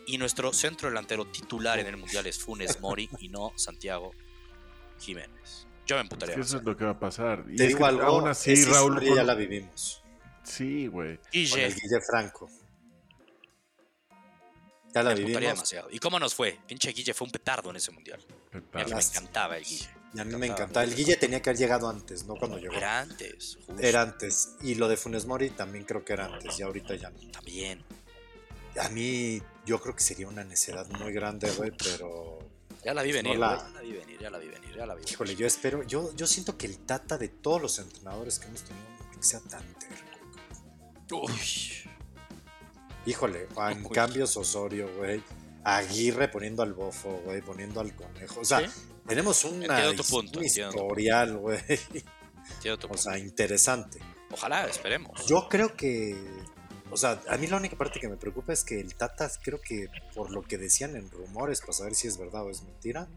Y 0.06 0.18
nuestro 0.18 0.52
centro 0.52 0.88
delantero 0.88 1.26
titular 1.26 1.78
en 1.78 1.86
el 1.86 1.96
Mundial 1.96 2.26
es 2.26 2.38
Funes 2.38 2.80
Mori 2.80 3.08
y 3.20 3.28
no 3.28 3.52
Santiago 3.56 4.12
Jiménez. 5.00 5.66
Yo 5.86 5.96
me 5.96 6.02
emputaría. 6.02 6.34
Eso 6.34 6.42
más. 6.42 6.54
es 6.54 6.62
lo 6.62 6.76
que 6.76 6.84
va 6.84 6.92
a 6.92 6.98
pasar. 7.00 7.44
Y 7.48 7.56
Te 7.56 7.64
es 7.64 7.68
digo 7.68 7.78
que 7.80 7.84
algo, 7.86 8.02
aún 8.02 8.28
así, 8.28 8.52
esa 8.52 8.70
Raúl. 8.70 8.94
con- 9.04 9.14
ya 9.16 9.22
la 9.24 9.34
vivimos. 9.34 10.02
Sí, 10.42 10.86
güey. 10.86 11.16
Con 11.16 11.30
Guille, 11.32 11.66
el 11.66 11.74
Guille 11.74 12.00
Franco. 12.06 12.50
Ya 14.94 15.02
la 15.02 15.10
me 15.10 15.16
vivimos. 15.16 15.40
demasiado. 15.42 15.88
¿Y 15.90 15.98
cómo 15.98 16.20
nos 16.20 16.34
fue? 16.34 16.58
Pinche 16.68 16.92
Guille 16.92 17.14
fue 17.14 17.26
un 17.26 17.32
petardo 17.32 17.70
en 17.70 17.76
ese 17.76 17.90
Mundial. 17.90 18.20
Que 18.52 18.62
me 18.72 18.82
encantaba 19.00 19.56
el 19.56 19.64
Guille. 19.64 19.88
Y 20.14 20.20
a 20.20 20.24
mí 20.24 20.36
me 20.36 20.46
encantaba. 20.46 20.84
El 20.84 20.94
Guille 20.94 21.16
tenía 21.16 21.42
que 21.42 21.50
haber 21.50 21.58
llegado 21.58 21.88
antes, 21.88 22.24
no 22.24 22.36
cuando 22.36 22.58
llegó. 22.58 22.74
Era 22.74 23.00
antes. 23.00 23.56
justo. 23.66 23.82
Era 23.82 24.02
antes. 24.02 24.54
Y 24.62 24.76
lo 24.76 24.86
de 24.86 24.96
Funes 24.96 25.26
Mori 25.26 25.50
también 25.50 25.84
creo 25.84 26.04
que 26.04 26.12
era 26.12 26.26
antes. 26.26 26.58
Y 26.60 26.62
ahorita 26.62 26.94
ya 26.94 27.10
no. 27.10 27.18
También. 27.32 27.82
A 28.80 28.88
mí, 28.88 29.40
yo 29.66 29.80
creo 29.80 29.94
que 29.94 30.02
sería 30.02 30.26
una 30.28 30.44
necedad 30.44 30.86
muy 31.00 31.12
grande, 31.12 31.50
güey, 31.52 31.70
pero. 31.76 32.38
Ya 32.84 32.92
la 32.92 33.02
vi 33.02 33.10
No 33.10 33.16
venir, 33.16 33.38
la- 33.38 33.54
güey, 33.56 33.66
ya 33.66 33.70
la 33.72 33.80
vi 33.80 33.92
venir, 33.92 34.18
ya 34.20 34.30
la 34.30 34.38
vi 34.38 34.48
venir, 34.48 34.76
ya 34.76 34.86
la 34.86 34.94
vi 34.94 35.00
venir. 35.00 35.12
Híjole, 35.12 35.36
yo 35.36 35.46
espero. 35.46 35.82
Yo, 35.84 36.14
yo 36.14 36.26
siento 36.26 36.58
que 36.58 36.66
el 36.66 36.78
Tata 36.78 37.16
de 37.16 37.28
todos 37.28 37.62
los 37.62 37.78
entrenadores 37.78 38.38
que 38.38 38.46
hemos 38.48 38.62
tenido 38.62 38.84
no 39.00 39.10
que 39.18 39.22
sea 39.22 39.40
tan 39.40 39.62
terco. 39.78 41.22
Uy. 41.26 41.90
Híjole, 43.06 43.48
en 43.70 43.84
Uy. 43.86 43.90
cambios 43.92 44.36
Osorio, 44.36 44.88
güey. 44.96 45.22
Aguirre 45.62 46.28
poniendo 46.28 46.62
al 46.62 46.74
bofo, 46.74 47.20
güey, 47.24 47.40
poniendo 47.40 47.80
al 47.80 47.94
conejo. 47.94 48.40
O 48.40 48.44
sea, 48.44 48.60
¿Sí? 48.68 48.80
tenemos 49.06 49.44
una 49.44 49.82
tu 49.94 50.02
his- 50.02 50.10
punto, 50.10 50.38
un 50.40 50.44
historial, 50.44 51.36
güey. 51.38 51.58
O 52.90 52.96
sea, 52.98 53.18
interesante. 53.18 53.98
Ojalá, 54.30 54.66
esperemos. 54.66 55.24
Yo 55.26 55.48
creo 55.48 55.74
que. 55.74 56.14
O 56.94 56.96
sea, 56.96 57.20
a 57.28 57.36
mí 57.38 57.48
la 57.48 57.56
única 57.56 57.76
parte 57.76 57.98
que 57.98 58.08
me 58.08 58.16
preocupa 58.16 58.52
es 58.52 58.62
que 58.62 58.78
el 58.78 58.94
Tata, 58.94 59.28
creo 59.42 59.60
que 59.60 59.88
por 60.14 60.30
lo 60.30 60.42
que 60.42 60.58
decían 60.58 60.94
en 60.94 61.10
rumores, 61.10 61.60
para 61.60 61.72
saber 61.72 61.96
si 61.96 62.06
es 62.06 62.16
verdad 62.16 62.44
o 62.44 62.50
es 62.50 62.62
mentira, 62.62 63.08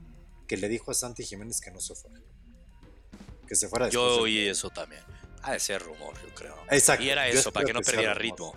que 0.48 0.58
le 0.58 0.68
dijo 0.68 0.90
a 0.90 0.96
Santi 0.96 1.24
Jiménez 1.24 1.62
que 1.62 1.70
no 1.70 1.80
se 1.80 1.94
fuera. 1.94 2.20
Que 3.48 3.56
se 3.56 3.68
fuera 3.68 3.86
después. 3.86 4.04
Yo 4.16 4.22
oí 4.22 4.48
eso 4.48 4.72
también. 4.72 5.04
Ha 5.44 5.52
de 5.52 5.60
ser 5.60 5.84
rumor, 5.84 6.20
yo 6.22 6.34
creo. 6.34 6.58
Exacto. 6.72 7.04
Y 7.04 7.10
era 7.10 7.28
eso, 7.28 7.54
para 7.54 7.68
que 7.68 7.74
no 7.74 7.82
perdiera 7.82 8.16
ritmo. 8.16 8.56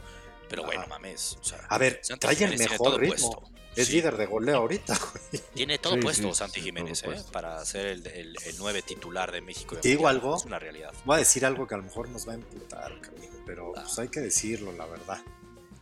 Pero 0.48 0.64
bueno, 0.64 0.86
mames. 0.88 1.36
O 1.38 1.44
sea, 1.44 1.58
A 1.68 1.76
ver, 1.76 2.00
trae 2.18 2.42
el 2.42 2.58
mejor 2.58 2.98
ritmo. 2.98 3.30
puesto. 3.30 3.59
Es 3.76 3.86
Sí. 3.86 3.92
líder 3.94 4.16
de 4.16 4.26
goleo 4.26 4.56
ahorita, 4.58 4.98
güey. 4.98 5.42
Tiene 5.54 5.78
todo 5.78 5.94
Sí, 5.94 6.00
puesto 6.00 6.28
sí, 6.28 6.34
Santi 6.34 6.60
Jiménez, 6.60 7.02
¿eh? 7.04 7.22
Para 7.32 7.64
ser 7.64 7.86
el, 7.86 8.06
el, 8.08 8.36
el 8.44 8.54
9 8.58 8.82
titular 8.82 9.30
de 9.30 9.40
México. 9.40 9.76
¿Te 9.76 9.88
digo 9.90 10.08
algo? 10.08 10.36
Es 10.36 10.44
una 10.44 10.58
realidad. 10.58 10.92
Voy 11.04 11.16
a 11.16 11.18
decir 11.18 11.46
algo 11.46 11.66
que 11.66 11.74
a 11.74 11.78
lo 11.78 11.84
mejor 11.84 12.08
nos 12.08 12.26
va 12.28 12.32
a 12.32 12.34
emputar, 12.36 13.00
cabrón, 13.00 13.28
pero 13.46 13.72
Ah. 13.76 13.82
pues 13.84 13.98
hay 14.00 14.08
que 14.08 14.20
decirlo, 14.20 14.72
la 14.72 14.86
verdad. 14.86 15.20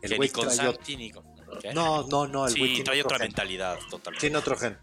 El 0.02 0.16
güey 0.16 0.28
trae 0.28 0.50
Santi 0.50 0.96
ni 0.96 1.10
con. 1.10 1.24
No, 1.74 2.06
no, 2.08 2.26
no, 2.28 2.46
el 2.46 2.56
güey 2.58 2.84
trae 2.84 3.00
otro 3.00 3.08
otra 3.16 3.18
gen. 3.18 3.28
mentalidad 3.28 3.78
totalmente. 3.90 4.20
Tiene 4.20 4.36
otro 4.36 4.56
gen. 4.56 4.78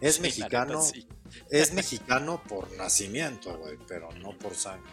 Es 0.00 0.18
mexicano, 0.20 0.80
neta, 0.80 0.82
sí. 0.82 1.06
es 1.50 1.72
mexicano 1.72 2.42
por 2.48 2.70
nacimiento, 2.76 3.56
güey, 3.56 3.78
pero 3.86 4.10
no 4.12 4.36
por 4.36 4.54
sangre. 4.56 4.90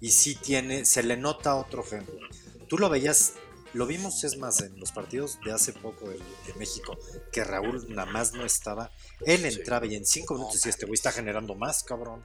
Y 0.00 0.10
sí 0.10 0.34
tiene, 0.34 0.84
se 0.84 1.02
le 1.04 1.16
nota 1.16 1.54
otro 1.54 1.84
gen. 1.84 2.04
Tú 2.68 2.76
lo 2.76 2.90
veías, 2.90 3.34
lo 3.74 3.86
vimos, 3.86 4.24
es 4.24 4.38
más, 4.38 4.60
en 4.62 4.78
los 4.80 4.92
partidos 4.92 5.38
de 5.44 5.52
hace 5.52 5.72
poco 5.72 6.08
de, 6.08 6.16
de 6.18 6.54
México, 6.58 6.98
que 7.32 7.44
Raúl 7.44 7.86
nada 7.94 8.10
más 8.10 8.32
no 8.32 8.44
estaba. 8.44 8.90
Él 9.26 9.44
entraba 9.44 9.86
y 9.86 9.94
en 9.96 10.06
cinco 10.06 10.34
minutos 10.34 10.64
y 10.64 10.68
este 10.70 10.86
güey 10.86 10.94
está 10.94 11.12
generando 11.12 11.54
más, 11.54 11.82
cabrón. 11.84 12.24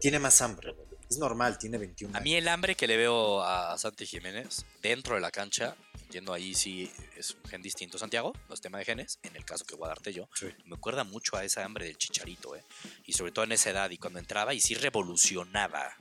Tiene 0.00 0.18
más 0.18 0.40
hambre. 0.42 0.74
Es 1.10 1.16
normal, 1.16 1.56
tiene 1.56 1.78
21 1.78 2.12
A 2.14 2.18
años. 2.18 2.24
mí 2.24 2.34
el 2.34 2.48
hambre 2.48 2.74
que 2.74 2.86
le 2.86 2.96
veo 2.98 3.42
a 3.42 3.78
Santi 3.78 4.04
Jiménez 4.04 4.66
dentro 4.82 5.14
de 5.14 5.22
la 5.22 5.30
cancha, 5.30 5.74
yendo 6.10 6.34
ahí 6.34 6.52
sí 6.54 6.92
es 7.16 7.30
un 7.30 7.48
gen 7.48 7.62
distinto. 7.62 7.96
Santiago, 7.96 8.34
no 8.46 8.54
es 8.54 8.60
tema 8.60 8.76
de 8.78 8.84
genes, 8.84 9.18
en 9.22 9.34
el 9.34 9.44
caso 9.44 9.64
que 9.64 9.74
voy 9.74 9.86
a 9.86 9.88
darte 9.88 10.12
yo, 10.12 10.28
Sí. 10.34 10.48
me 10.66 10.76
acuerda 10.76 11.04
mucho 11.04 11.36
a 11.38 11.44
esa 11.44 11.64
hambre 11.64 11.86
del 11.86 11.96
chicharito, 11.96 12.54
¿eh? 12.56 12.64
Y 13.06 13.14
sobre 13.14 13.32
todo 13.32 13.46
en 13.46 13.52
esa 13.52 13.70
edad, 13.70 13.88
y 13.90 13.96
cuando 13.96 14.18
entraba 14.18 14.52
y 14.52 14.60
sí 14.60 14.74
revolucionaba. 14.74 15.96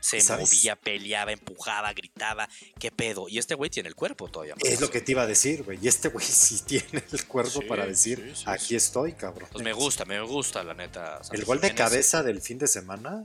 Se 0.00 0.20
¿Sabes? 0.20 0.48
movía, 0.50 0.76
peleaba, 0.76 1.30
empujaba, 1.32 1.92
gritaba, 1.92 2.48
qué 2.78 2.90
pedo. 2.90 3.28
Y 3.28 3.38
este 3.38 3.54
güey 3.54 3.68
tiene 3.70 3.88
el 3.88 3.94
cuerpo 3.94 4.28
todavía. 4.28 4.54
más 4.54 4.64
Es 4.64 4.80
lo 4.80 4.90
que 4.90 5.00
te 5.00 5.12
iba 5.12 5.22
a 5.22 5.26
decir, 5.26 5.62
güey. 5.62 5.78
Y 5.82 5.88
este 5.88 6.08
güey 6.08 6.24
sí 6.28 6.60
tiene 6.66 7.02
el 7.12 7.26
cuerpo 7.26 7.60
Sí, 7.60 7.66
para 7.66 7.86
decir, 7.86 8.18
sí, 8.34 8.36
sí, 8.36 8.44
aquí 8.46 8.76
estoy, 8.76 9.12
cabrón. 9.12 9.48
Pues 9.52 9.62
me 9.64 9.72
gusta, 9.72 10.04
me 10.04 10.20
gusta, 10.22 10.64
la 10.64 10.74
neta. 10.74 11.20
El 11.32 11.44
gol 11.44 11.60
de 11.60 11.74
cabeza 11.74 12.22
del 12.22 12.40
fin 12.40 12.58
de 12.58 12.66
semana, 12.66 13.24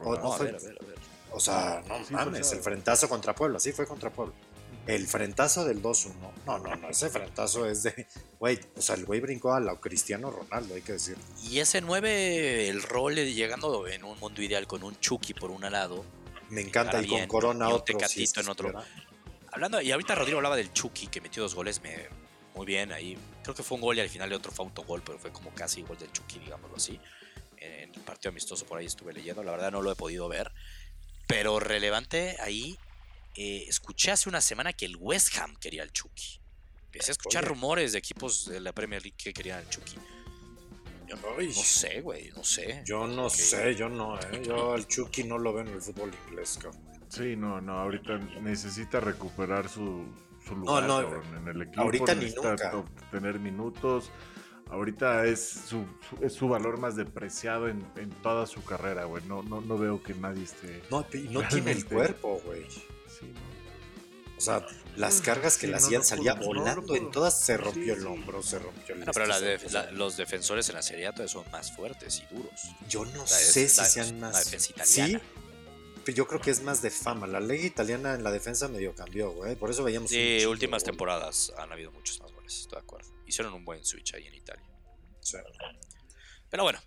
o 0.00 0.14
No, 0.14 0.22
no 0.22 0.32
a 0.34 0.36
fue- 0.36 0.46
ver, 0.46 0.56
a 0.56 0.58
ver, 0.58 0.78
a 0.80 0.84
ver. 0.86 0.98
o 1.32 1.40
sea, 1.40 1.82
no 1.88 1.98
mames, 2.10 2.52
el 2.52 2.60
frentazo 2.60 3.08
contra 3.08 3.34
Puebla, 3.34 3.58
sí 3.58 3.72
fue 3.72 3.86
contra 3.86 4.10
Puebla. 4.10 4.34
El 4.86 5.06
frentazo 5.06 5.64
del 5.64 5.82
2-1, 5.82 6.14
no, 6.46 6.58
no, 6.58 6.74
no, 6.74 6.88
ese 6.88 7.10
frentazo 7.10 7.66
es 7.66 7.82
de, 7.82 8.06
güey, 8.38 8.58
o 8.76 8.82
sea, 8.82 8.96
el 8.96 9.04
güey 9.04 9.20
brincó 9.20 9.52
a 9.52 9.60
la 9.60 9.76
Cristiano 9.76 10.30
Ronaldo, 10.30 10.74
hay 10.74 10.82
que 10.82 10.94
decir. 10.94 11.16
Y 11.42 11.60
ese 11.60 11.80
9, 11.80 12.68
el 12.68 12.82
rol 12.82 13.14
de 13.14 13.32
llegando 13.32 13.86
en 13.86 14.04
un 14.04 14.18
mundo 14.18 14.42
ideal 14.42 14.66
con 14.66 14.82
un 14.82 14.98
Chucky 14.98 15.34
por 15.34 15.50
un 15.50 15.60
lado. 15.62 16.04
Me 16.48 16.62
encanta, 16.62 17.00
y 17.02 17.06
con 17.06 17.26
Corona 17.26 17.66
y 17.66 17.68
un 17.68 17.74
otro. 17.74 18.08
Si 18.08 18.26
en 18.34 18.48
otro. 18.48 18.72
Hablando, 19.52 19.80
y 19.80 19.92
ahorita 19.92 20.14
Rodrigo 20.14 20.38
hablaba 20.38 20.56
del 20.56 20.72
Chucky 20.72 21.08
que 21.08 21.20
metió 21.20 21.42
dos 21.42 21.54
goles, 21.54 21.80
me, 21.82 22.08
muy 22.54 22.66
bien 22.66 22.92
ahí. 22.92 23.16
Creo 23.42 23.54
que 23.54 23.62
fue 23.62 23.76
un 23.76 23.82
gol 23.82 23.96
y 23.98 24.00
al 24.00 24.08
final 24.08 24.28
de 24.28 24.36
otro 24.36 24.52
fue 24.52 24.64
autogol, 24.64 25.02
pero 25.04 25.18
fue 25.18 25.32
como 25.32 25.50
casi 25.50 25.82
gol 25.82 25.98
del 25.98 26.10
Chucky, 26.12 26.38
digámoslo 26.38 26.76
así. 26.76 27.00
En 27.56 27.94
el 27.94 28.00
partido 28.00 28.30
amistoso 28.30 28.64
por 28.66 28.78
ahí 28.78 28.86
estuve 28.86 29.12
leyendo, 29.12 29.42
la 29.42 29.52
verdad 29.52 29.70
no 29.70 29.82
lo 29.82 29.92
he 29.92 29.96
podido 29.96 30.28
ver. 30.28 30.52
Pero 31.26 31.60
relevante 31.60 32.36
ahí, 32.40 32.78
eh, 33.42 33.64
escuché 33.68 34.10
hace 34.10 34.28
una 34.28 34.40
semana 34.40 34.72
que 34.72 34.84
el 34.84 34.96
West 34.96 35.36
Ham 35.38 35.56
quería 35.56 35.82
al 35.82 35.92
Chucky. 35.92 36.40
Empecé 36.86 37.10
a 37.10 37.12
escuchar 37.12 37.44
Oye. 37.44 37.48
rumores 37.50 37.92
de 37.92 37.98
equipos 37.98 38.44
de 38.46 38.60
la 38.60 38.72
Premier 38.72 39.00
League 39.02 39.16
que 39.16 39.32
querían 39.32 39.60
al 39.60 39.68
Chucky. 39.70 39.96
Yo 41.06 41.16
no, 41.16 41.52
sé, 41.52 42.00
güey, 42.02 42.30
no 42.36 42.44
sé. 42.44 42.82
Yo 42.84 43.06
no 43.06 43.30
sé, 43.30 43.74
yo 43.74 43.88
no, 43.88 44.18
eh. 44.20 44.42
Yo 44.46 44.74
al 44.74 44.86
Chucky 44.86 45.24
no 45.24 45.38
lo 45.38 45.52
veo 45.52 45.62
en 45.66 45.72
el 45.72 45.80
fútbol 45.80 46.10
inglés, 46.28 46.58
cabrón. 46.60 46.82
Sí, 47.08 47.34
no, 47.34 47.60
no, 47.60 47.78
ahorita 47.80 48.18
necesita 48.40 49.00
recuperar 49.00 49.68
su, 49.68 50.04
su 50.46 50.54
lugar 50.54 50.84
no, 50.84 51.00
cabrón, 51.02 51.36
en 51.38 51.48
el 51.48 51.62
equipo. 51.62 51.80
ahorita 51.80 52.14
ni 52.14 52.24
necesita 52.26 52.50
nunca. 52.50 52.70
to- 52.70 52.84
tener 53.10 53.40
minutos. 53.40 54.10
Ahorita 54.68 55.26
es 55.26 55.48
su, 55.50 55.84
su- 56.08 56.24
es 56.24 56.32
su 56.34 56.46
valor 56.48 56.78
más 56.78 56.94
depreciado 56.94 57.66
en, 57.68 57.84
en 57.96 58.10
toda 58.22 58.46
su 58.46 58.62
carrera, 58.62 59.04
güey. 59.06 59.24
No, 59.26 59.42
no, 59.42 59.60
no 59.60 59.76
veo 59.78 60.00
que 60.02 60.14
nadie 60.14 60.44
esté. 60.44 60.80
No, 60.90 61.04
y 61.12 61.18
no 61.28 61.42
tiene 61.48 61.72
el 61.72 61.84
cuerpo, 61.86 62.40
güey. 62.44 62.64
Sí, 63.20 63.26
no. 63.26 63.50
O 64.36 64.40
sea, 64.40 64.66
las 64.96 65.20
cargas 65.20 65.56
que 65.58 65.66
Sí, 65.66 65.70
le 65.70 65.76
hacían 65.76 66.00
no 66.00 66.06
salía 66.06 66.34
no, 66.34 66.40
no 66.40 66.46
volando. 66.46 66.94
en 66.96 67.10
todas 67.10 67.38
se 67.38 67.56
Sí, 67.56 67.62
rompió 67.62 67.92
el 67.94 68.00
sí. 68.00 68.06
hombro, 68.06 68.42
se 68.42 68.58
rompió 68.58 68.94
el 68.94 69.04
No, 69.04 69.12
pero 69.12 69.26
la 69.26 69.38
def- 69.38 69.70
la- 69.70 69.90
los 69.92 70.16
defensores 70.16 70.66
en 70.70 70.76
la 70.76 70.82
Serie 70.82 71.06
A 71.08 71.12
todavía 71.12 71.30
son 71.32 71.50
más 71.50 71.72
fuertes 71.76 72.22
y 72.22 72.34
duros. 72.34 72.60
Yo 72.88 73.04
no 73.04 73.26
sé 73.26 73.68
si 73.68 73.76
la- 73.80 73.84
sean 73.86 74.20
la 74.20 74.28
más. 74.30 74.44
defensa 74.46 74.66
Sí, 74.86 75.00
italiana. 75.02 75.20
pero 76.04 76.16
yo 76.16 76.26
creo 76.26 76.40
que 76.40 76.50
es 76.50 76.62
más 76.62 76.80
de 76.80 76.90
fama. 76.90 77.26
La 77.26 77.38
liga 77.40 77.64
italiana 77.66 78.14
en 78.14 78.24
la 78.24 78.30
defensa 78.32 78.66
medio 78.68 78.94
cambió, 78.94 79.30
güey. 79.32 79.56
Por 79.56 79.70
eso 79.70 79.84
veíamos. 79.84 80.08
Sí, 80.10 80.44
últimas 80.46 80.84
temporadas 80.84 81.52
han 81.58 81.70
habido 81.70 81.90
muchos 81.92 82.18
más 82.20 82.32
goles, 82.32 82.60
estoy 82.60 82.76
de 82.78 82.82
acuerdo. 82.82 83.10
Hicieron 83.26 83.52
un 83.52 83.64
buen 83.66 83.84
switch 83.84 84.14
ahí 84.14 84.26
en 84.26 84.34
Italia. 84.34 84.64
Sí. 85.20 85.36
Pero 86.48 86.62
bueno, 86.62 86.80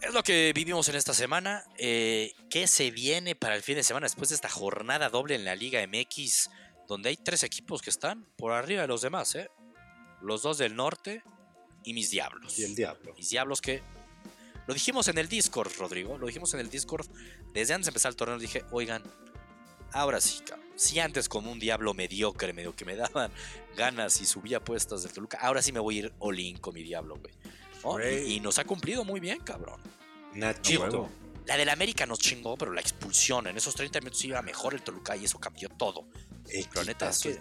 es 0.00 0.14
lo 0.14 0.22
que 0.22 0.52
vivimos 0.54 0.88
en 0.88 0.96
esta 0.96 1.14
semana. 1.14 1.64
Eh, 1.76 2.34
¿Qué 2.48 2.66
se 2.66 2.90
viene 2.90 3.34
para 3.34 3.54
el 3.54 3.62
fin 3.62 3.76
de 3.76 3.84
semana 3.84 4.06
después 4.06 4.30
de 4.30 4.34
esta 4.34 4.48
jornada 4.48 5.10
doble 5.10 5.34
en 5.34 5.44
la 5.44 5.54
Liga 5.54 5.86
MX? 5.86 6.50
Donde 6.88 7.10
hay 7.10 7.16
tres 7.16 7.42
equipos 7.42 7.82
que 7.82 7.90
están 7.90 8.24
por 8.36 8.52
arriba 8.52 8.82
de 8.82 8.88
los 8.88 9.02
demás, 9.02 9.34
¿eh? 9.34 9.50
Los 10.22 10.42
dos 10.42 10.58
del 10.58 10.74
norte 10.74 11.22
y 11.84 11.94
mis 11.94 12.10
diablos. 12.10 12.58
Y 12.58 12.64
el 12.64 12.74
diablo. 12.74 13.14
Mis 13.14 13.30
diablos 13.30 13.60
que... 13.60 13.82
Lo 14.66 14.74
dijimos 14.74 15.08
en 15.08 15.18
el 15.18 15.28
Discord, 15.28 15.72
Rodrigo. 15.78 16.18
Lo 16.18 16.26
dijimos 16.26 16.52
en 16.54 16.60
el 16.60 16.70
Discord. 16.70 17.06
Desde 17.52 17.74
antes 17.74 17.86
de 17.86 17.90
empezar 17.90 18.10
el 18.10 18.16
torneo 18.16 18.38
dije, 18.38 18.64
oigan, 18.70 19.02
ahora 19.92 20.20
sí, 20.20 20.40
cabrón. 20.44 20.66
Si 20.76 20.98
antes 20.98 21.28
como 21.28 21.52
un 21.52 21.58
diablo 21.58 21.92
mediocre, 21.92 22.52
medio 22.52 22.74
que 22.74 22.84
me 22.84 22.96
daban 22.96 23.30
ganas 23.76 24.20
y 24.20 24.26
subía 24.26 24.58
apuestas 24.58 25.02
del 25.02 25.12
Toluca, 25.12 25.38
ahora 25.40 25.62
sí 25.62 25.72
me 25.72 25.80
voy 25.80 25.96
a 25.96 25.98
ir 26.00 26.12
all 26.18 26.38
in 26.38 26.58
con 26.58 26.74
mi 26.74 26.82
diablo, 26.82 27.16
güey. 27.16 27.34
¿No? 27.84 28.00
Y, 28.00 28.40
nos 28.40 28.58
ha 28.58 28.64
cumplido 28.64 29.04
muy 29.04 29.20
bien, 29.20 29.40
cabrón. 29.40 29.80
Nachito. 30.34 31.08
La 31.46 31.56
del 31.56 31.68
América 31.68 32.06
nos 32.06 32.18
chingó, 32.18 32.56
pero 32.56 32.72
la 32.72 32.80
expulsión, 32.80 33.46
en 33.46 33.56
esos 33.56 33.74
30 33.74 34.00
minutos 34.00 34.24
iba 34.24 34.40
mejor 34.42 34.74
el 34.74 34.82
Toluca 34.82 35.16
y 35.16 35.24
eso 35.24 35.38
cambió 35.38 35.68
todo. 35.68 36.06
Pero 36.44 36.84
neta 36.84 37.10
es 37.10 37.18
que 37.18 37.40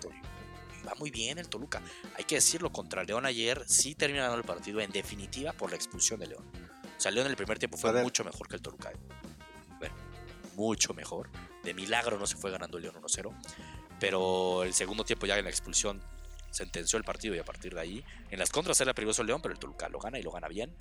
va 0.88 0.96
muy 0.96 1.12
bien 1.12 1.38
el 1.38 1.48
Toluca. 1.48 1.82
Hay 2.16 2.24
que 2.24 2.36
decirlo, 2.36 2.72
contra 2.72 3.04
León 3.04 3.26
ayer 3.26 3.64
sí 3.68 3.96
termina 3.96 4.24
ganando 4.24 4.40
el 4.40 4.46
partido 4.46 4.80
en 4.80 4.92
definitiva 4.92 5.54
por 5.54 5.70
la 5.70 5.76
expulsión 5.76 6.20
de 6.20 6.28
León. 6.28 6.46
O 6.98 7.02
sea, 7.02 7.12
León 7.12 7.28
en 7.28 7.32
el 7.32 7.38
primer 7.38 7.60
tiempo 7.60 7.78
fue 7.78 8.02
mucho 8.02 8.24
mejor 8.24 8.48
que 8.48 8.56
el 8.56 8.62
Toluca. 8.62 8.92
¿eh? 8.92 8.98
Bueno, 9.78 9.96
mucho 10.56 10.94
mejor. 10.94 11.30
De 11.64 11.74
milagro 11.74 12.18
no 12.18 12.26
se 12.26 12.36
fue 12.36 12.52
ganando 12.52 12.78
el 12.78 12.84
León 12.84 12.96
1-0. 12.96 13.32
Pero 14.00 14.64
el 14.64 14.74
segundo 14.74 15.04
tiempo 15.04 15.26
ya 15.26 15.38
en 15.38 15.44
la 15.44 15.50
expulsión 15.50 16.02
sentenció 16.52 16.98
el 16.98 17.04
partido 17.04 17.36
y 17.36 17.40
a 17.40 17.46
partir 17.46 17.74
de 17.76 17.82
ahí, 17.82 18.04
en 18.32 18.40
las 18.40 18.50
contras 18.52 18.80
era 18.82 18.94
peligroso 18.94 19.22
el 19.22 19.28
León, 19.28 19.42
pero 19.42 19.54
el 19.54 19.60
Toluca 19.60 19.88
lo 19.90 20.00
gana 20.00 20.20
y 20.20 20.24
lo 20.24 20.32
gana 20.32 20.48
bien. 20.48 20.76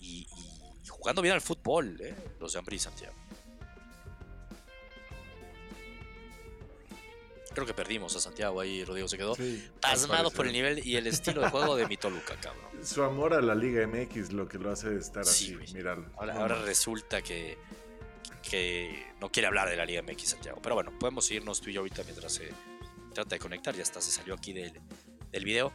Y, 0.00 0.26
y- 0.36 0.82
y 0.84 0.88
jugando 0.88 1.20
bien 1.22 1.34
al 1.34 1.40
fútbol, 1.40 2.00
¿eh? 2.00 2.14
los 2.38 2.52
de 2.52 2.58
Ambrí 2.60 2.76
y 2.76 2.78
Santiago. 2.78 3.14
creo 7.52 7.64
que 7.66 7.72
perdimos 7.74 8.14
a 8.14 8.20
Santiago 8.20 8.60
ahí, 8.60 8.84
Rodrigo 8.84 9.08
se 9.08 9.16
quedó 9.16 9.34
Sí, 9.34 9.66
pasmado 9.80 10.30
por 10.30 10.46
el 10.46 10.52
nivel 10.52 10.86
y 10.86 10.96
el 10.96 11.06
estilo 11.06 11.40
de 11.40 11.48
juego 11.48 11.74
de 11.74 11.86
mi 11.86 11.96
Toluca, 11.96 12.36
cabrón. 12.40 12.66
Su 12.84 13.02
amor 13.02 13.32
a 13.32 13.40
la 13.40 13.54
Liga 13.54 13.86
MX 13.86 14.32
lo 14.34 14.46
que 14.46 14.58
lo 14.58 14.70
hace 14.70 14.94
estar 14.96 15.24
Sí, 15.24 15.56
así, 15.62 15.72
míralo. 15.72 16.06
Ahora, 16.18 16.34
No 16.34 16.40
ahora 16.40 16.54
mames. 16.56 16.68
resulta 16.68 17.22
que, 17.22 17.56
que 18.42 19.06
no 19.22 19.30
quiere 19.32 19.46
hablar 19.46 19.70
de 19.70 19.76
la 19.76 19.86
Liga 19.86 20.02
MX, 20.02 20.28
Santiago. 20.28 20.60
Pero 20.62 20.74
bueno, 20.74 20.92
podemos 20.98 21.30
irnos 21.30 21.62
tú 21.62 21.70
y 21.70 21.72
yo 21.72 21.80
ahorita 21.80 22.02
mientras 22.04 22.30
se 22.34 22.50
trata 23.16 23.36
de 23.36 23.40
conectar. 23.40 23.74
Ya 23.74 23.82
está, 23.82 24.00
se 24.00 24.10
salió 24.10 24.34
aquí 24.34 24.52
del, 24.52 24.72
del 25.32 25.44
video. 25.44 25.72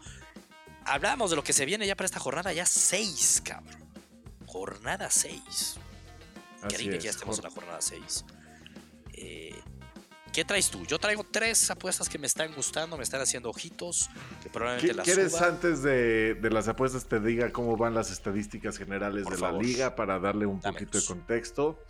Hablamos 0.86 1.30
de 1.30 1.36
lo 1.36 1.44
que 1.44 1.54
se 1.54 1.66
viene 1.66 1.86
ya 1.86 1.96
para 1.96 2.06
esta 2.06 2.20
jornada, 2.20 2.52
ya 2.54 2.66
6, 2.66 3.42
cabrón. 3.46 3.82
Jornada 4.46 5.10
6. 5.10 5.40
Así 5.46 5.78
Increíble 6.64 6.98
que 6.98 7.04
ya 7.06 7.10
estemos 7.12 7.38
en 7.38 7.44
la 7.46 7.50
jornada 7.52 7.82
6. 7.82 8.26
Eh, 9.14 9.56
¿Qué 10.34 10.46
traes 10.46 10.70
tú? 10.70 10.86
Yo 10.86 10.98
traigo 10.98 11.26
tres 11.30 11.70
apuestas 11.72 12.08
que 12.08 12.18
me 12.18 12.26
están 12.26 12.54
gustando, 12.54 12.96
me 12.96 13.04
están 13.04 13.20
haciendo 13.22 13.50
ojitos, 13.50 14.10
que 14.42 14.50
probablemente 14.50 14.94
¿Qui- 14.94 14.96
las 14.96 15.06
¿Quieres 15.06 15.34
suba. 15.34 15.48
antes 15.48 15.84
de, 15.84 16.36
de 16.36 16.50
las 16.50 16.70
apuestas 16.70 17.06
te 17.06 17.20
diga 17.20 17.52
cómo 17.52 17.76
van 17.76 17.94
las 17.94 18.12
estadísticas 18.12 18.78
generales 18.78 19.24
Por 19.24 19.34
de 19.34 19.40
favor. 19.40 19.62
la 19.62 19.68
liga 19.68 19.96
para 19.96 20.20
darle 20.20 20.46
un 20.46 20.62
poquito 20.62 20.98
de 21.00 21.06
contexto? 21.06 21.84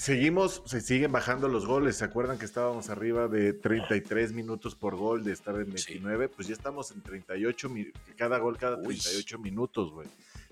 Seguimos, 0.00 0.62
se 0.64 0.80
siguen 0.80 1.12
bajando 1.12 1.46
los 1.46 1.66
goles. 1.66 1.96
¿Se 1.98 2.06
acuerdan 2.06 2.38
que 2.38 2.46
estábamos 2.46 2.88
arriba 2.88 3.28
de 3.28 3.52
33 3.52 4.32
minutos 4.32 4.74
por 4.74 4.96
gol 4.96 5.22
de 5.24 5.32
estar 5.34 5.54
en 5.56 5.66
Sí. 5.66 5.72
29? 5.72 6.30
Pues 6.30 6.48
ya 6.48 6.54
estamos 6.54 6.90
en 6.92 7.02
38, 7.02 7.68
mi- 7.68 7.92
cada 8.16 8.38
gol 8.38 8.56
cada 8.56 8.78
Uy. 8.78 8.96
38 8.96 9.38
minutos, 9.38 9.90
güey. 9.92 10.08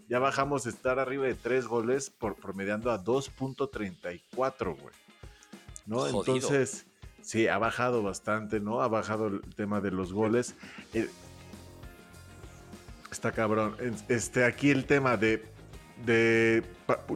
Ya 0.07 0.19
bajamos 0.19 0.65
de 0.65 0.71
estar 0.71 0.99
arriba 0.99 1.25
de 1.25 1.35
3 1.35 1.67
goles 1.67 2.11
por 2.11 2.35
promediando 2.35 2.91
a 2.91 2.99
2.34, 3.03 4.75
güey. 4.77 4.95
¿No? 5.87 6.01
Jodido. 6.01 6.35
Entonces, 6.35 6.85
sí, 7.23 7.49
ha 7.49 7.57
bajado 7.57 8.03
bastante, 8.03 8.61
¿no? 8.61 8.83
Ha 8.83 8.89
bajado 8.89 9.29
el 9.29 9.41
tema 9.57 9.81
de 9.81 9.93
los 9.93 10.13
goles. 10.13 10.57
Eh, 10.93 11.09
Está 13.11 13.33
cabrón. 13.33 13.75
Es- 13.81 14.05
Este, 14.11 14.45
aquí 14.45 14.69
el 14.71 14.85
tema 14.85 15.17
de, 15.17 15.43
de, 16.05 16.63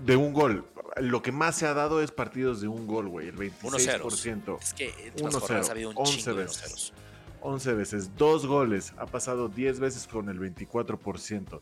de 0.03 0.17
un 0.17 0.33
gol. 0.33 0.67
Lo 1.01 1.23
que 1.23 1.33
más 1.33 1.57
se 1.57 1.67
ha 1.67 1.73
dado 1.75 2.03
es 2.03 2.11
partidos 2.11 2.61
de 2.61 2.69
un 2.69 2.87
gol, 2.87 3.09
güey. 3.09 3.29
El 3.29 3.37
26%. 3.37 4.59
Es 4.61 4.75
que 4.75 4.89
en 5.17 5.25
las 5.25 5.35
1-0, 5.35 5.41
jornadas 5.41 5.69
ha 5.69 5.73
habido 5.73 5.91
un 5.91 5.97
11 5.99 6.17
chingo 6.19 6.35
de 6.37 6.43
veces. 6.45 6.59
ceros. 6.61 6.93
11 7.41 7.73
veces. 7.75 8.17
Dos 8.17 8.47
goles. 8.47 8.93
Ha 8.99 9.07
pasado 9.07 9.49
10 9.49 9.81
veces 9.81 10.07
con 10.07 10.29
el 10.29 10.39
24%. 10.39 11.61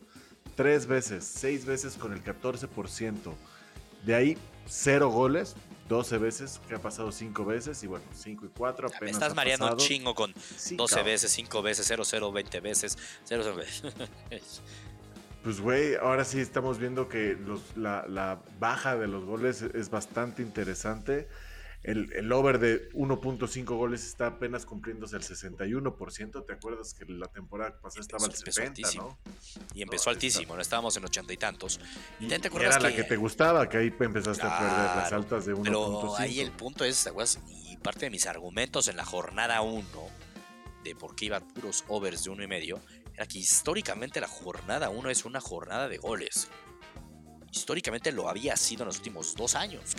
Tres 0.55 0.85
veces. 0.85 1.23
Seis 1.23 1.65
veces 1.65 1.95
con 1.95 2.11
el 2.13 2.23
14%. 2.23 3.33
De 4.05 4.15
ahí, 4.15 4.37
cero 4.67 5.09
goles. 5.09 5.55
12 5.87 6.19
veces, 6.19 6.61
que 6.69 6.75
ha 6.75 6.79
pasado 6.81 7.11
5 7.11 7.43
veces. 7.43 7.83
Y 7.83 7.87
bueno, 7.87 8.05
5 8.13 8.45
y 8.45 8.49
4 8.49 8.89
Ya 8.89 8.95
apenas 8.95 9.01
Me 9.01 9.17
estás 9.17 9.35
mareando 9.35 9.71
un 9.71 9.77
chingo 9.77 10.15
con 10.15 10.33
Sí, 10.55 10.75
12 10.77 10.95
cabrón. 10.95 11.05
veces, 11.13 11.31
5 11.31 11.61
veces, 11.61 11.85
0, 11.87 12.03
0, 12.05 12.31
20 12.31 12.59
veces, 12.61 12.97
0, 13.25 13.43
0. 13.81 13.93
Pues, 15.43 15.59
güey, 15.59 15.95
ahora 15.95 16.23
sí 16.23 16.39
estamos 16.39 16.77
viendo 16.77 17.09
que 17.09 17.35
los- 17.35 17.75
la, 17.75 18.05
la 18.07 18.41
baja 18.59 18.95
de 18.95 19.07
los 19.07 19.25
goles 19.25 19.61
es 19.63 19.89
bastante 19.89 20.41
interesante. 20.43 21.27
El, 21.83 22.13
el 22.13 22.31
over 22.31 22.59
de 22.59 22.91
1.5 22.91 23.65
goles 23.75 24.05
está 24.05 24.27
apenas 24.27 24.67
cumpliéndose 24.67 25.15
el 25.15 25.23
61%. 25.23 26.45
¿Te 26.45 26.53
acuerdas 26.53 26.93
que 26.93 27.05
la 27.11 27.25
temporada 27.25 27.79
pasada 27.81 28.01
estaba 28.01 28.23
al 28.25 28.29
Empezó- 28.29 28.41
empezó 28.61 28.61
70, 28.61 28.87
altísimo. 28.87 29.17
no? 29.25 29.67
Y 29.73 29.81
empezó 29.81 30.09
No, 30.11 30.13
altísimo, 30.13 30.55
no 30.55 30.61
estábamos 30.61 30.95
en 30.97 31.05
80 31.05 31.33
y 31.33 31.37
tantos. 31.37 31.79
Y, 32.19 32.25
¿Y 32.25 32.27
te 32.27 32.35
y 32.53 32.57
era 32.61 32.79
la 32.79 32.95
que- 32.95 33.03
te 33.03 33.15
gustaba, 33.15 33.67
que 33.67 33.77
ahí 33.77 33.91
empezaste 33.99 34.43
a 34.45 34.59
perder 34.59 34.95
las 34.95 35.11
altas 35.11 35.45
de 35.47 35.55
1.5. 35.55 35.63
Pero 35.63 36.17
ahí 36.17 36.39
el 36.39 36.51
punto 36.51 36.85
es, 36.85 37.03
¿te 37.03 37.09
acuerdas? 37.09 37.39
Y 37.49 37.77
parte 37.77 38.01
de 38.01 38.09
mis 38.11 38.27
argumentos 38.27 38.87
en 38.87 38.95
la 38.97 39.05
jornada 39.05 39.61
1 39.63 39.83
de 40.83 40.95
por 40.95 41.15
qué 41.15 41.25
iban 41.25 41.47
puros 41.47 41.83
overs 41.87 42.23
de 42.25 42.29
uno 42.29 42.43
y 42.43 42.47
medio, 42.47 42.79
era 43.13 43.25
que 43.25 43.39
históricamente 43.39 44.19
la 44.21 44.27
jornada 44.27 44.89
1 44.89 45.09
es 45.09 45.25
una 45.25 45.39
jornada 45.41 45.87
de 45.87 45.97
goles. 45.97 46.47
Históricamente 47.51 48.11
lo 48.11 48.29
había 48.29 48.55
sido 48.55 48.83
en 48.83 48.87
los 48.87 48.97
últimos 48.97 49.35
dos 49.35 49.55
años. 49.55 49.95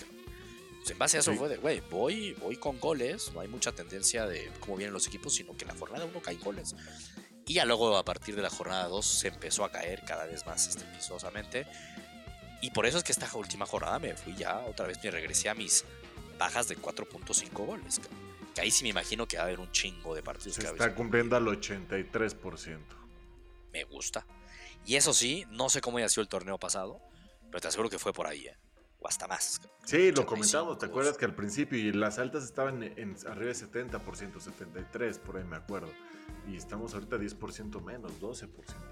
Pues 0.78 0.90
en 0.90 0.98
base 0.98 1.18
a 1.18 1.20
eso 1.20 1.32
Sí. 1.32 1.38
fue 1.38 1.48
de, 1.48 1.56
güey, 1.58 1.80
voy, 1.90 2.32
voy 2.34 2.56
con 2.56 2.80
goles, 2.80 3.30
no 3.34 3.40
hay 3.40 3.48
mucha 3.48 3.72
tendencia 3.72 4.26
de 4.26 4.50
cómo 4.60 4.76
vienen 4.76 4.92
los 4.92 5.06
equipos, 5.06 5.34
sino 5.34 5.56
que 5.56 5.64
en 5.64 5.68
la 5.68 5.76
jornada 5.76 6.04
1 6.06 6.20
caen 6.20 6.40
goles. 6.40 6.74
Y 7.46 7.54
ya 7.54 7.64
luego 7.64 7.96
a 7.96 8.04
partir 8.04 8.34
de 8.34 8.42
la 8.42 8.50
jornada 8.50 8.88
2 8.88 9.04
se 9.06 9.28
empezó 9.28 9.64
a 9.64 9.70
caer 9.70 10.02
cada 10.04 10.24
vez 10.26 10.46
más 10.46 10.66
estrepitosamente. 10.66 11.66
Y 12.62 12.70
por 12.70 12.86
eso 12.86 12.98
es 12.98 13.04
que 13.04 13.12
esta 13.12 13.28
última 13.36 13.66
jornada 13.66 13.98
me 13.98 14.16
fui 14.16 14.34
ya 14.34 14.58
otra 14.60 14.86
vez, 14.86 14.98
me 15.02 15.10
regresé 15.10 15.48
a 15.48 15.54
mis 15.54 15.84
bajas 16.38 16.68
de 16.68 16.76
4.5 16.78 17.50
goles. 17.66 18.00
Que 18.54 18.60
ahí 18.60 18.70
sí 18.70 18.82
me 18.84 18.90
imagino 18.90 19.26
que 19.26 19.36
va 19.36 19.42
a 19.44 19.46
haber 19.46 19.60
un 19.60 19.70
chingo 19.72 20.14
de 20.14 20.22
partidos. 20.22 20.56
Se 20.56 20.62
que 20.62 20.68
está 20.68 20.94
cumpliendo 20.94 21.36
al 21.36 21.44
83%. 21.46 22.78
Me 23.72 23.84
gusta. 23.84 24.26
Y 24.84 24.96
eso 24.96 25.12
sí, 25.12 25.44
no 25.50 25.68
sé 25.68 25.80
cómo 25.80 25.98
haya 25.98 26.08
sido 26.08 26.22
el 26.22 26.28
torneo 26.28 26.58
pasado, 26.58 27.00
pero 27.50 27.60
te 27.60 27.68
aseguro 27.68 27.88
que 27.88 27.98
fue 27.98 28.12
por 28.12 28.26
ahí, 28.26 28.46
¿eh? 28.46 28.56
O 29.00 29.08
hasta 29.08 29.26
más. 29.26 29.60
Sí, 29.84 30.12
lo 30.12 30.22
85, 30.22 30.26
comentamos, 30.26 30.78
¿te 30.78 30.86
acuerdas 30.86 31.16
que 31.16 31.24
al 31.24 31.34
principio 31.34 31.78
y 31.78 31.92
las 31.92 32.18
altas 32.18 32.44
estaban 32.44 32.82
en, 32.82 32.98
en 32.98 33.16
arriba 33.26 33.52
de 33.52 33.54
70%, 33.54 34.00
73%, 34.00 35.18
por 35.18 35.36
ahí 35.36 35.44
me 35.44 35.56
acuerdo. 35.56 35.90
Y 36.48 36.56
estamos 36.56 36.94
ahorita 36.94 37.16
10% 37.16 37.82
menos, 37.82 38.12
12% 38.20 38.48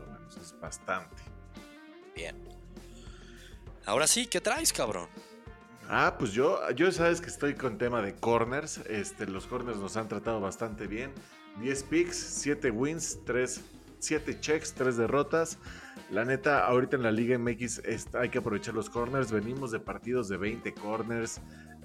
menos, 0.07 0.37
es 0.37 0.59
bastante. 0.61 1.23
Bien. 2.15 2.37
Ahora 3.87 4.07
sí, 4.07 4.27
¿qué 4.27 4.41
traes, 4.41 4.73
cabrón? 4.73 5.09
Ah, 5.89 6.17
pues 6.19 6.33
yo, 6.33 6.61
yo 6.73 6.93
sabes 6.93 7.21
que 7.21 7.29
estoy 7.29 7.55
con 7.55 7.79
tema 7.79 8.01
de 8.03 8.15
corners, 8.15 8.79
este, 8.89 9.27
los 9.27 9.47
corners 9.47 9.79
nos 9.79 9.97
han 9.97 10.09
tratado 10.09 10.41
bastante 10.41 10.87
bien. 10.87 11.13
10 11.61 11.83
picks, 11.85 12.17
7 12.17 12.71
wins, 12.71 13.19
3, 13.25 13.61
7 14.01 14.41
checks, 14.41 14.75
3 14.75 14.97
derrotas. 14.97 15.59
La 16.11 16.25
neta, 16.25 16.67
ahorita 16.67 16.97
en 16.97 17.05
la 17.05 17.13
Liga 17.13 17.39
MX 17.39 17.83
hay 18.15 18.31
que 18.31 18.39
aprovechar 18.39 18.75
los 18.75 18.91
corners. 18.91 19.31
Venimos 19.31 19.71
de 19.71 19.79
partidos 19.79 20.29
de 20.29 20.37
20 20.37 20.75
corners, 20.75 21.41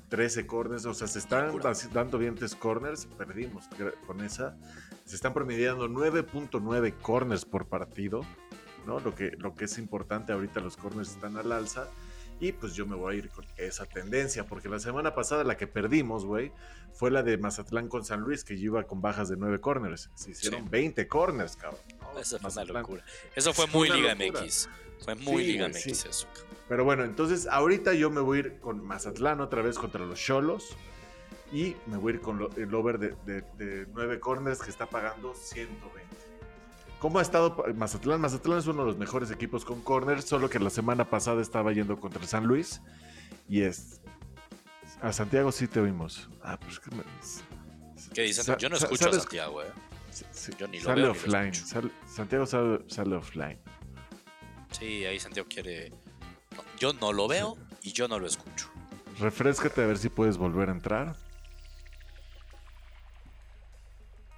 13 0.09 0.47
corners. 0.47 0.85
O 0.85 0.93
sea, 0.93 1.07
se 1.07 1.19
están 1.19 1.51
dando 1.93 2.17
bien 2.17 2.35
tres 2.35 2.55
corners. 2.55 3.05
Perdimos 3.05 3.69
con 4.07 4.21
esa. 4.21 4.57
Se 5.05 5.15
están 5.15 5.33
promediando 5.33 5.87
9.9 5.87 6.93
corners 7.01 7.45
por 7.45 7.67
partido. 7.67 8.21
¿no? 8.85 8.99
Lo, 8.99 9.13
que, 9.13 9.31
lo 9.37 9.55
que 9.55 9.65
es 9.65 9.77
importante 9.77 10.33
ahorita, 10.33 10.59
los 10.59 10.77
corners 10.77 11.11
están 11.11 11.37
al 11.37 11.51
alza. 11.51 11.87
Y 12.39 12.51
pues 12.51 12.73
yo 12.73 12.85
me 12.85 12.95
voy 12.95 13.15
a 13.15 13.17
ir 13.19 13.29
con 13.29 13.45
esa 13.57 13.85
tendencia, 13.85 14.45
porque 14.45 14.67
la 14.67 14.79
semana 14.79 15.15
pasada 15.15 15.43
la 15.45 15.55
que 15.55 15.67
perdimos, 15.67 16.25
güey, 16.25 16.51
fue 16.93 17.09
la 17.09 17.23
de 17.23 17.37
Mazatlán 17.37 17.87
con 17.87 18.03
San 18.03 18.21
Luis, 18.21 18.43
que 18.43 18.55
iba 18.55 18.83
con 18.83 19.01
bajas 19.01 19.29
de 19.29 19.37
9 19.37 19.61
corners. 19.61 20.09
Se 20.15 20.31
hicieron 20.31 20.63
Sí. 20.63 20.69
20 20.69 21.07
corners, 21.07 21.55
cabrón. 21.55 21.79
¿no? 22.01 22.19
Eso 22.19 22.37
fue 22.39 22.51
una 22.51 22.63
locura. 22.81 23.03
Eso 23.35 23.53
fue 23.53 23.67
muy 23.67 23.89
Liga 23.89 24.13
locura. 24.15 24.41
MX. 24.41 24.69
Fue 25.03 25.15
muy 25.15 25.43
Sí, 25.45 25.51
Liga 25.53 25.67
MX 25.69 25.81
sí. 25.83 26.07
eso. 26.09 26.27
Pero 26.67 26.83
bueno, 26.83 27.03
entonces 27.05 27.47
ahorita 27.47 27.93
yo 27.93 28.09
me 28.09 28.21
voy 28.21 28.37
a 28.37 28.41
ir 28.41 28.59
con 28.59 28.83
Mazatlán 28.85 29.39
otra 29.39 29.61
vez 29.61 29.77
contra 29.77 30.05
los 30.05 30.19
Cholos. 30.19 30.75
Y 31.53 31.75
me 31.85 31.95
voy 31.97 32.13
a 32.13 32.15
ir 32.15 32.21
con 32.21 32.39
lo- 32.39 32.49
el 32.57 32.73
over 32.73 32.97
de, 32.97 33.15
de, 33.25 33.41
de 33.57 33.85
9 33.93 34.19
corners 34.19 34.59
que 34.61 34.71
está 34.71 34.87
pagando 34.87 35.33
120. 35.35 36.03
¿Cómo 37.05 37.19
ha 37.19 37.21
estado 37.21 37.55
Mazatlán? 37.75 38.19
Mazatlán 38.19 38.57
es 38.57 38.65
uno 38.65 38.81
de 38.81 38.87
los 38.87 38.97
mejores 38.97 39.29
equipos 39.29 39.63
con 39.63 39.79
corners, 39.83 40.25
solo 40.25 40.49
que 40.49 40.57
la 40.57 40.71
semana 40.71 41.07
pasada 41.07 41.39
estaba 41.39 41.71
yendo 41.71 41.99
contra 41.99 42.25
San 42.25 42.45
Luis. 42.45 42.81
Y 43.47 43.61
es. 43.61 44.01
A 45.03 45.13
Santiago 45.13 45.51
sí 45.51 45.67
te 45.67 45.79
oímos. 45.79 46.27
Ah, 46.41 46.59
pues 46.59 46.79
que 46.79 46.89
me- 46.95 47.03
¿Qué 48.11 48.23
dicen? 48.23 48.43
Sa- 48.43 48.57
Yo 48.57 48.69
no 48.69 48.77
escucho 48.77 49.07
a. 49.09 49.13
Santiago, 49.13 49.61
¿eh? 49.61 49.67
Sí, 50.09 50.25
sí, 50.31 50.51
Yo 50.57 50.67
ni 50.67 50.79
lo 50.79 50.83
sale 50.85 51.01
veo 51.03 51.13
ni 51.13 51.19
lo 51.19 51.21
offline. 51.25 51.53
sale- 51.53 51.91
Santiago 52.07 52.47
sale, 52.47 52.79
sale 52.87 53.15
offline. 53.15 53.59
Sí, 54.71 55.05
ahí 55.05 55.19
Santiago 55.19 55.47
quiere. 55.47 55.91
no, 56.57 56.63
yo 56.79 56.91
no 56.93 57.13
lo 57.13 57.27
veo 57.27 57.55
y 57.83 57.93
yo 57.93 58.07
no 58.07 58.17
lo 58.17 58.25
escucho. 58.25 58.67
Refrescate 59.19 59.83
a 59.83 59.85
ver 59.85 59.99
si 59.99 60.09
puedes 60.09 60.37
volver 60.39 60.69
a 60.69 60.71
entrar. 60.71 61.15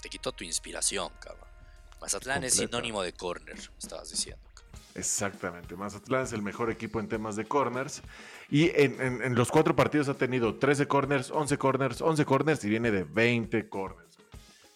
Te 0.01 0.09
quito 0.09 0.33
tu 0.33 0.43
inspiración, 0.43 1.09
cabrón. 1.21 1.46
Mazatlán 2.01 2.43
es 2.43 2.55
sinónimo 2.55 3.01
de 3.01 3.13
corner, 3.13 3.57
estabas 3.77 4.09
diciendo. 4.09 4.41
Exactamente. 4.95 5.75
Mazatlán 5.75 6.23
es 6.23 6.33
el 6.33 6.41
mejor 6.41 6.71
equipo 6.71 6.99
en 6.99 7.07
temas 7.07 7.35
de 7.35 7.45
corners. 7.45 8.01
Y 8.49 8.69
en, 8.79 8.99
en- 9.01 9.21
en 9.21 9.35
los 9.35 9.51
cuatro 9.51 9.75
partidos 9.75 10.09
ha 10.09 10.15
tenido 10.15 10.55
13 10.55 10.87
corners, 10.87 11.29
11 11.31 11.57
corners, 11.57 12.01
11 12.01 12.25
corners 12.25 12.63
y 12.63 12.69
viene 12.69 12.89
de 12.91 13.03
20 13.03 13.69
corners. 13.69 14.07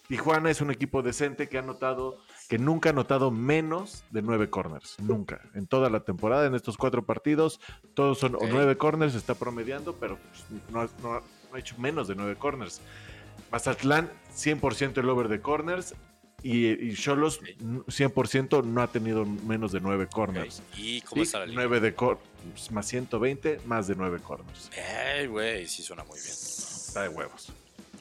Tijuana 0.08 0.50
es 0.50 0.60
un 0.60 0.70
equipo 0.70 1.02
decente 1.02 1.48
que 1.48 1.58
ha 1.58 1.62
notado 1.62 2.18
que 2.48 2.58
nunca 2.58 2.90
ha 2.90 2.92
notado 2.92 3.30
menos 3.30 4.04
de 4.10 4.20
9 4.20 4.50
corners. 4.50 4.96
Nunca. 5.00 5.40
En 5.54 5.66
toda 5.66 5.88
la 5.88 6.00
temporada, 6.00 6.44
en 6.46 6.54
estos 6.54 6.76
cuatro 6.76 7.06
partidos, 7.06 7.60
todos 7.94 8.18
son 8.18 8.34
Ok. 8.34 8.42
o 8.42 8.46
9 8.48 8.76
corners, 8.76 9.14
está 9.14 9.34
promediando, 9.34 9.94
pero 9.96 10.18
no 10.70 10.82
ha 10.82 11.58
hecho 11.58 11.76
menos 11.78 12.08
de 12.08 12.14
9 12.14 12.36
corners. 12.36 12.80
Mazatlán, 13.50 14.10
100% 14.34 14.98
el 15.00 15.08
over 15.08 15.28
de 15.28 15.40
corners. 15.40 15.94
Y, 16.44 16.94
Cholos, 16.96 17.38
Ok. 17.38 17.86
100% 17.88 18.64
no 18.64 18.82
ha 18.82 18.88
tenido 18.90 19.24
menos 19.24 19.70
de 19.72 19.80
9 19.80 20.08
corners. 20.08 20.58
Ok, 20.72 20.78
¿Y 20.78 21.00
cómo 21.02 21.22
está 21.22 21.38
la 21.40 21.46
liga? 21.46 21.60
9 21.62 21.80
de 21.80 21.94
cor 21.94 22.18
más 22.70 22.86
120, 22.88 23.60
más 23.64 23.86
de 23.86 23.94
9 23.94 24.18
corners. 24.20 24.70
Ey, 24.76 25.26
güey, 25.28 25.68
sí 25.68 25.82
suena 25.82 26.02
muy 26.04 26.18
bien. 26.20 26.32
Está 26.32 27.02
de 27.02 27.08
huevos. 27.08 27.48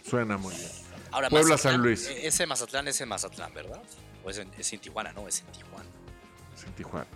Suena 0.07 0.37
muy 0.37 0.55
bien. 0.55 0.69
Ahora, 1.11 1.29
Puebla, 1.29 1.51
Mazatlán, 1.55 1.73
San 1.75 1.81
Luis. 1.83 2.07
eh, 2.07 2.27
Ese 2.27 2.47
Mazatlán 2.47 2.87
es 2.87 2.99
en 3.01 3.09
Mazatlán, 3.09 3.53
¿verdad? 3.53 3.81
O 4.23 4.29
es 4.29 4.37
en, 4.39 4.49
es 4.57 4.73
en 4.73 4.79
Tijuana, 4.79 5.11
no, 5.13 5.27
es 5.27 5.41
en 5.41 5.45
Tijuana. 5.47 5.89
Es 6.57 6.63
en 6.63 6.71
Tijuana. 6.73 7.07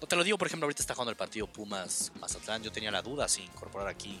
No 0.00 0.08
te 0.08 0.16
lo 0.16 0.24
digo, 0.24 0.36
por 0.38 0.48
ejemplo, 0.48 0.64
ahorita 0.66 0.82
está 0.82 0.94
jugando 0.94 1.10
el 1.10 1.16
partido 1.16 1.46
Pumas 1.46 2.10
Mazatlán. 2.20 2.62
Yo 2.62 2.72
tenía 2.72 2.90
la 2.90 3.00
duda 3.02 3.28
si 3.28 3.42
incorporar 3.42 3.86
aquí, 3.88 4.20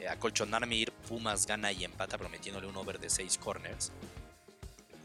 eh, 0.00 0.08
acolchonarme, 0.08 0.74
ir 0.74 0.90
Pumas 0.92 1.46
gana 1.46 1.70
y 1.70 1.84
empata, 1.84 2.18
prometiéndole 2.18 2.66
un 2.66 2.76
over 2.76 2.98
de 2.98 3.08
6 3.08 3.38
corners. 3.38 3.92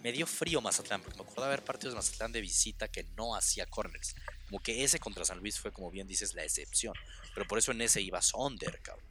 Me 0.03 0.11
dio 0.11 0.25
frío 0.25 0.61
Mazatlán, 0.61 1.01
porque 1.01 1.17
me 1.17 1.23
acuerdo 1.23 1.43
de 1.43 1.49
ver 1.49 1.63
partidos 1.63 1.93
de 1.93 1.97
Mazatlán 1.97 2.31
de 2.31 2.41
visita 2.41 2.87
que 2.87 3.03
no 3.15 3.35
hacía 3.35 3.65
corners. 3.67 4.15
Como 4.49 4.61
que 4.61 4.83
ese 4.83 4.99
contra 4.99 5.23
San 5.25 5.39
Luis 5.39 5.59
fue, 5.59 5.71
como 5.71 5.91
bien 5.91 6.07
dices, 6.07 6.33
la 6.33 6.43
excepción. 6.43 6.93
Pero 7.35 7.47
por 7.47 7.57
eso 7.59 7.71
en 7.71 7.81
ese 7.81 8.01
iba 8.01 8.21
Sonder, 8.21 8.79
cabrón. 8.81 9.05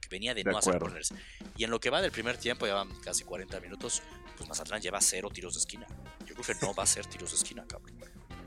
Que 0.00 0.08
venía 0.10 0.34
de, 0.34 0.44
De 0.44 0.50
no 0.52 0.58
hacer 0.58 0.76
acuerdo. 0.76 0.86
corners. 0.86 1.14
Y 1.56 1.64
en 1.64 1.70
lo 1.70 1.80
que 1.80 1.88
va 1.88 2.02
del 2.02 2.12
primer 2.12 2.36
tiempo, 2.36 2.66
ya 2.66 2.74
van 2.74 2.90
casi 3.00 3.24
40 3.24 3.58
minutos, 3.60 4.02
pues 4.36 4.46
Mazatlán 4.48 4.82
lleva 4.82 5.00
cero 5.00 5.30
tiros 5.32 5.54
de 5.54 5.60
esquina. 5.60 5.86
Yo 6.26 6.34
creo 6.34 6.44
que 6.58 6.66
no 6.66 6.74
va 6.74 6.82
a 6.82 6.86
ser 6.86 7.06
tiros 7.06 7.30
de 7.30 7.36
esquina, 7.36 7.64
cabrón. 7.66 7.96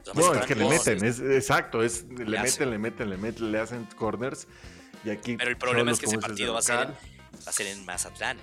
O 0.02 0.06
sea, 0.06 0.14
No, 0.14 0.34
es 0.36 0.46
que 0.46 0.56
le 0.56 0.70
meten, 0.70 1.04
es 1.04 1.20
exacto, 1.20 1.82
es 1.84 2.04
le 2.06 2.26
Le 2.26 2.38
hace. 2.38 2.52
meten, 2.66 2.70
le 2.70 2.78
meten, 2.78 3.10
le 3.10 3.18
meten, 3.18 3.52
le 3.52 3.60
hacen 3.60 3.86
corners 3.98 4.48
y 5.04 5.10
aquí 5.10 5.36
Pero 5.36 5.50
el 5.50 5.58
problema 5.58 5.92
es 5.92 6.00
que 6.00 6.06
ese 6.06 6.20
partido 6.20 6.54
va 6.54 6.60
a 6.60 6.62
ser, 6.62 6.78
va 6.90 6.94
a 7.48 7.52
ser 7.52 7.68
en 7.68 7.84
Mazatlán. 7.86 8.38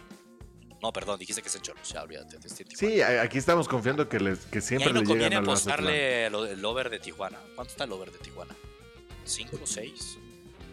No, 0.84 0.92
perdón, 0.92 1.18
dijiste 1.18 1.40
que 1.40 1.48
es 1.48 1.56
en 1.56 1.62
Cholos. 1.62 1.88
Ya, 1.90 2.02
olvídate. 2.02 2.36
este. 2.44 2.66
Sí, 2.76 3.00
aquí 3.00 3.38
estamos 3.38 3.66
confiando 3.68 4.06
que, 4.06 4.20
les, 4.20 4.40
que 4.40 4.58
y 4.58 4.60
siempre 4.60 4.88
ahí 4.88 4.92
no 4.92 5.00
le 5.00 5.06
conviene 5.06 5.30
llegan 5.30 5.44
apostarle 5.44 6.28
lo- 6.28 6.44
el 6.44 6.62
over 6.62 6.90
de 6.90 6.98
Tijuana. 6.98 7.38
¿Cuánto 7.54 7.70
está 7.70 7.84
el 7.84 7.92
over 7.92 8.12
de 8.12 8.18
Tijuana? 8.18 8.54
¿Cinco 9.24 9.58
o 9.62 9.66
seis? 9.66 10.18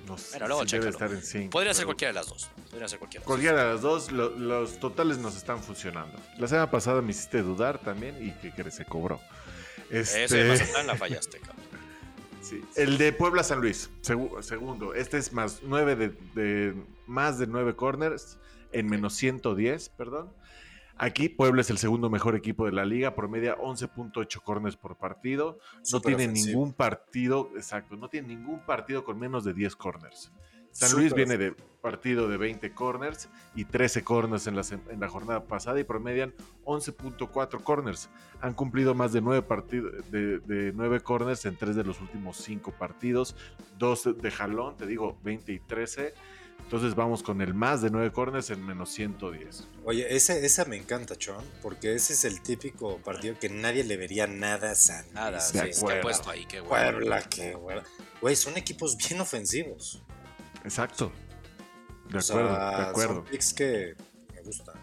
No 0.05 0.18
sé, 0.18 0.32
Bueno, 0.32 0.47
luego 0.47 0.68
sí 0.68 0.78
debe 0.78 0.89
estar 0.89 1.09
en 1.12 1.22
cinco, 1.24 1.51
Podría 1.51 1.74
ser 1.74 1.86
cualquiera 1.86 2.09
de 2.12 2.16
las 2.20 2.28
dos. 2.28 2.49
Podría 2.70 2.89
ser 2.89 2.99
cualquiera. 2.99 3.22
de 3.22 3.26
las 3.26 3.28
Cualquiera 3.28 3.64
de 3.64 3.72
las 3.72 3.82
dos, 3.82 4.12
lo- 4.12 4.32
los 4.38 4.80
totales 4.82 5.18
nos 5.18 5.38
están 5.38 5.64
funcionando. 5.64 6.20
La 6.38 6.49
semana 6.49 6.70
pasada 6.70 7.01
me 7.01 7.12
hiciste 7.12 7.41
dudar 7.41 7.80
también 7.80 8.18
y 8.22 8.32
que, 8.41 8.51
que 8.53 8.70
se 8.70 8.84
cobró. 8.84 9.16
dos. 9.89 9.99
Ese 9.99 10.24
Este, 10.26 10.43
de 10.43 10.49
Mazatlán 10.49 10.88
la 10.88 10.95
fallaste, 10.97 11.39
cabrón. 11.39 11.66
sí. 12.41 12.62
El 12.76 12.97
de 12.97 13.14
Puebla 13.14 13.43
San 13.45 13.62
Luis, 13.62 13.89
segu- 14.03 14.41
segundo. 14.41 14.93
Este 14.93 15.18
es 15.20 15.32
más 15.32 15.59
nueve 15.64 15.95
de, 15.95 16.09
de- 16.36 16.76
más 17.07 17.39
de 17.39 17.47
nueve 17.47 17.78
corners 17.78 18.38
en 18.74 18.88
menos 18.88 19.14
110, 19.16 19.90
perdón. 19.90 20.32
Aquí 20.98 21.30
Puebla 21.30 21.62
es 21.62 21.70
el 21.72 21.80
segundo 21.80 22.10
mejor 22.10 22.36
equipo 22.36 22.66
de 22.66 22.74
la 22.74 22.86
liga, 22.86 23.16
promedia 23.16 23.58
11.8 23.58 24.42
corners 24.44 24.76
por 24.76 24.98
partido. 24.98 25.58
No 25.80 25.86
Súper 25.86 26.16
tiene 26.16 26.32
ofensivo. 26.32 26.60
ningún 26.60 26.74
partido, 26.74 27.50
exacto, 27.56 27.96
no 27.96 28.08
tiene 28.08 28.28
ningún 28.28 28.60
partido 28.66 29.04
con 29.04 29.18
menos 29.18 29.44
de 29.44 29.54
10 29.54 29.76
corners. 29.78 30.32
San 30.70 30.90
Súper 30.90 31.02
Luis 31.02 31.14
viene 31.16 31.38
de 31.38 31.56
partido 31.82 32.30
de 32.30 32.38
20 32.38 32.74
corners 32.74 33.30
y 33.56 33.66
13 33.66 34.04
corners 34.04 34.46
en 34.48 34.56
la, 34.56 34.62
en 34.90 35.00
la 35.00 35.10
jornada 35.10 35.44
pasada 35.46 35.80
y 35.80 35.84
promedian 35.84 36.34
11.4 36.66 37.64
corners. 37.64 38.10
Han 38.40 38.54
cumplido 38.54 38.94
más 38.94 39.12
de 39.12 39.22
9, 39.22 39.42
partidos 39.42 40.10
de, 40.12 40.40
de 40.40 40.72
9 40.72 41.02
corners 41.02 41.46
en 41.46 41.58
3 41.58 41.76
de 41.76 41.84
los 41.84 42.00
últimos 42.00 42.38
5 42.38 42.72
partidos, 42.74 43.36
2 43.80 44.22
de 44.22 44.32
jalón, 44.32 44.78
te 44.78 44.86
digo 44.86 45.18
20 45.24 45.52
y 45.52 45.60
13. 45.60 46.14
Entonces 46.72 46.96
vamos 46.96 47.22
con 47.22 47.42
el 47.42 47.54
más 47.54 47.82
de 47.82 47.90
9 47.90 48.14
corners 48.14 48.50
en 48.50 48.66
menos 48.66 48.92
110. 48.92 49.68
Oye, 49.84 50.16
ese, 50.16 50.46
esa 50.46 50.64
me 50.64 50.78
encanta, 50.78 51.18
Chon, 51.18 51.44
porque 51.62 51.94
ese 51.94 52.14
es 52.14 52.24
el 52.24 52.42
típico 52.42 52.98
partido 53.00 53.36
que 53.38 53.50
nadie 53.50 53.84
le 53.84 53.98
vería 53.98 54.26
nada 54.26 54.72
a 54.72 54.76
San 54.76 55.04
Luis. 55.04 55.14
Nada, 55.14 55.32
De 55.32 55.42
sí, 55.42 55.60
¿qué 55.60 55.72
acuerdo. 55.78 56.00
ha 56.00 56.02
puesto 56.02 56.30
ahí? 56.30 56.46
Qué 56.46 56.62
bueno. 56.62 56.92
Puebla, 57.00 57.24
qué 57.24 57.56
güey. 57.56 57.78
Güey, 58.22 58.36
son 58.38 58.56
equipos 58.56 58.96
bien 58.96 59.20
ofensivos. 59.20 60.02
Exacto. 60.64 61.12
De 62.10 62.20
O 62.20 62.22
sea, 62.22 62.38
acuerdo, 62.38 62.54
de 62.58 62.84
acuerdo. 62.90 63.14
Son 63.16 63.24
picks 63.26 63.54
que 63.54 63.96
me 64.34 64.42
gustan. 64.42 64.76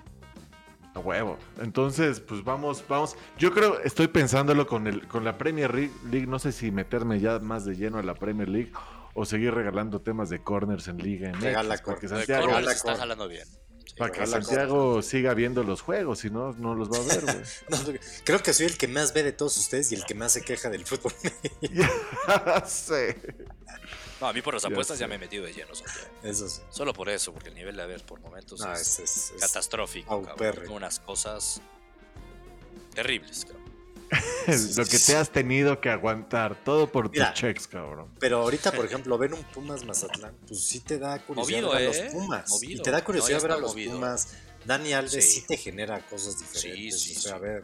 A 0.94 0.98
huevo. 0.98 1.38
Entonces, 1.58 2.20
pues 2.20 2.44
vamos, 2.44 2.84
vamos. 2.86 3.16
Yo 3.38 3.50
creo, 3.54 3.80
estoy 3.80 4.08
pensándolo 4.08 4.66
con 4.66 4.86
el, 4.88 5.08
con 5.08 5.24
la 5.24 5.38
Premier. 5.38 5.72
League, 5.74 6.26
No 6.26 6.38
sé 6.38 6.52
si 6.52 6.70
meterme 6.70 7.18
ya 7.18 7.38
más 7.38 7.64
de 7.64 7.76
lleno 7.76 7.96
a 7.98 8.02
la 8.02 8.12
Premier 8.12 8.50
League 8.50 8.72
o 9.20 9.24
seguir 9.24 9.52
regalando 9.52 10.00
temas 10.00 10.28
de 10.30 10.42
corners 10.42 10.86
en 10.88 10.98
Liga 10.98 11.30
MX. 11.30 11.40
Regala 11.42 11.76
para 11.76 11.98
que 12.00 12.06
corners. 12.08 12.12
Lo 12.12 12.18
de 12.18 12.26
Santiago, 12.26 12.70
está 12.70 12.96
jalando 12.96 13.28
bien. 13.28 13.46
Sí, 13.86 13.94
para 13.96 14.12
que 14.12 14.26
Santiago 14.26 15.02
siga 15.02 15.34
viendo 15.34 15.62
los 15.64 15.80
juegos, 15.80 16.20
si 16.20 16.30
no, 16.30 16.52
no 16.52 16.74
los 16.74 16.88
va 16.90 16.98
a 16.98 17.02
ver, 17.06 17.22
güey. 17.22 17.36
No, 17.94 17.98
creo 18.24 18.42
que 18.42 18.52
soy 18.52 18.66
el 18.66 18.76
que 18.78 18.86
más 18.86 19.12
ve 19.14 19.22
de 19.22 19.32
todos 19.32 19.56
ustedes 19.56 19.90
y 19.92 19.94
el 19.96 20.04
que 20.04 20.14
más 20.14 20.32
se 20.32 20.42
queja 20.42 20.70
del 20.70 20.86
fútbol. 20.86 21.12
Ya 21.72 22.64
sé. 22.66 23.16
No, 24.20 24.26
a 24.28 24.32
mí 24.32 24.42
por 24.42 24.54
las 24.54 24.62
Ya 24.64 24.68
apuestas 24.68 24.98
ya, 24.98 25.06
me 25.08 25.14
he 25.14 25.18
metido 25.18 25.44
de 25.46 25.52
lleno, 25.52 25.74
Santiago. 25.74 26.08
Eso 26.22 26.48
sí. 26.48 26.60
Solo 26.70 26.92
por 26.92 27.08
eso, 27.08 27.32
porque 27.32 27.48
el 27.48 27.54
nivel 27.54 27.76
de 27.76 27.82
haber 27.82 28.04
por 28.04 28.20
momentos 28.20 28.60
No, 28.60 28.72
es, 28.72 28.80
es, 28.80 29.00
es- 29.00 29.30
es- 29.36 29.40
catastrófico. 29.40 30.22
cabrón. 30.22 30.68
unas 30.70 30.98
cosas 31.00 31.60
terribles, 32.94 33.44
cabrón. 33.44 33.57
Lo 34.76 34.84
que 34.86 34.98
te 34.98 35.16
has 35.16 35.30
tenido 35.30 35.80
que 35.80 35.90
aguantar, 35.90 36.62
todo 36.64 36.90
por 36.90 37.10
tus 37.10 37.32
checks, 37.34 37.66
cabrón. 37.68 38.14
Pero 38.18 38.38
ahorita, 38.40 38.72
por 38.72 38.84
ejemplo, 38.86 39.16
ver 39.18 39.34
un 39.34 39.42
Pumas 39.44 39.84
Mazatlán, 39.84 40.34
pues 40.46 40.62
sí 40.64 40.80
te 40.80 40.98
da 40.98 41.18
curiosidad 41.24 41.62
Movido, 41.62 41.72
ver 41.74 41.78
a 41.78 41.82
¿eh? 41.82 42.04
los 42.04 42.12
Pumas. 42.12 42.50
Movido. 42.50 42.80
Y 42.80 42.82
te 42.82 42.90
da 42.90 43.04
curiosidad 43.04 43.36
No, 43.38 43.42
ver 43.42 43.52
a 43.52 43.56
los 43.58 43.70
movido. 43.72 43.92
Pumas. 43.92 44.28
Dani 44.64 44.92
Alves 44.92 45.12
sí. 45.12 45.40
Sí. 45.40 45.46
te 45.46 45.56
genera 45.56 46.00
cosas 46.06 46.38
diferentes. 46.38 47.00
Sí, 47.00 47.14
sí, 47.14 47.18
o 47.18 47.20
sea, 47.20 47.30
sí. 47.32 47.36
a 47.36 47.38
ver, 47.38 47.62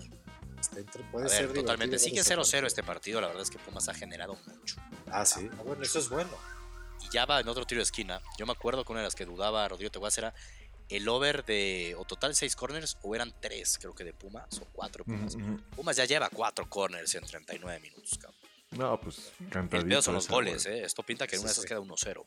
entre- 0.77 1.03
puede 1.05 1.27
A 1.27 1.29
ser 1.29 1.47
ver, 1.49 1.57
totalmente. 1.57 1.99
Sigue 1.99 2.17
ver 2.23 2.39
ese 2.39 2.59
0-0 2.59 2.67
este 2.67 2.83
partido. 2.83 3.21
La 3.21 3.27
verdad 3.29 3.43
es 3.43 3.51
que 3.51 3.59
Pumas 3.59 3.89
ha 3.89 3.95
generado 3.95 4.37
mucho. 4.47 4.77
Ah, 5.11 5.25
sí. 5.25 5.49
Ah, 5.59 5.63
bueno, 5.65 5.83
eso 5.83 5.99
es 5.99 6.09
bueno. 6.09 6.31
Y 7.03 7.09
ya 7.13 7.27
va 7.27 7.41
en 7.41 7.49
otro 7.49 7.65
tiro 7.67 7.81
de 7.81 7.85
esquina. 7.85 8.21
Yo 8.39 8.47
me 8.47 8.53
acuerdo 8.53 8.85
que 8.85 8.93
una 8.93 9.01
de 9.01 9.07
las 9.07 9.15
que 9.15 9.25
dudaba 9.27 9.67
Rodrigo 9.69 9.91
Teguas 9.91 10.17
era 10.19 10.35
el 10.89 11.09
over 11.09 11.45
de 11.45 11.95
o 11.99 12.05
total 12.05 12.35
6 12.35 12.55
corners 12.57 12.99
o 13.03 13.15
eran 13.15 13.33
3, 13.41 13.79
creo 13.79 13.95
que 13.95 14.05
de 14.05 14.13
Pumas 14.13 14.59
o 14.61 14.67
4 14.73 15.05
Pumas. 15.05 15.37
Pumas 15.75 15.97
ya 15.97 16.05
lleva 16.05 16.29
4 16.31 16.69
corners 16.69 17.15
en 17.15 17.25
39 17.25 17.81
minutos, 17.81 18.19
cabrón. 18.21 18.41
No, 18.73 19.01
pues 19.01 19.33
El 19.53 19.69
pedo 19.69 20.03
son 20.03 20.15
los 20.15 20.29
goles. 20.29 20.67
¿eh? 20.67 20.83
Esto 20.85 21.03
pinta 21.05 21.27
que 21.27 21.37
en 21.37 21.43
una 21.43 21.49
de 21.49 21.53
esas 21.53 21.65
queda 21.65 21.79
1-0. 21.81 22.27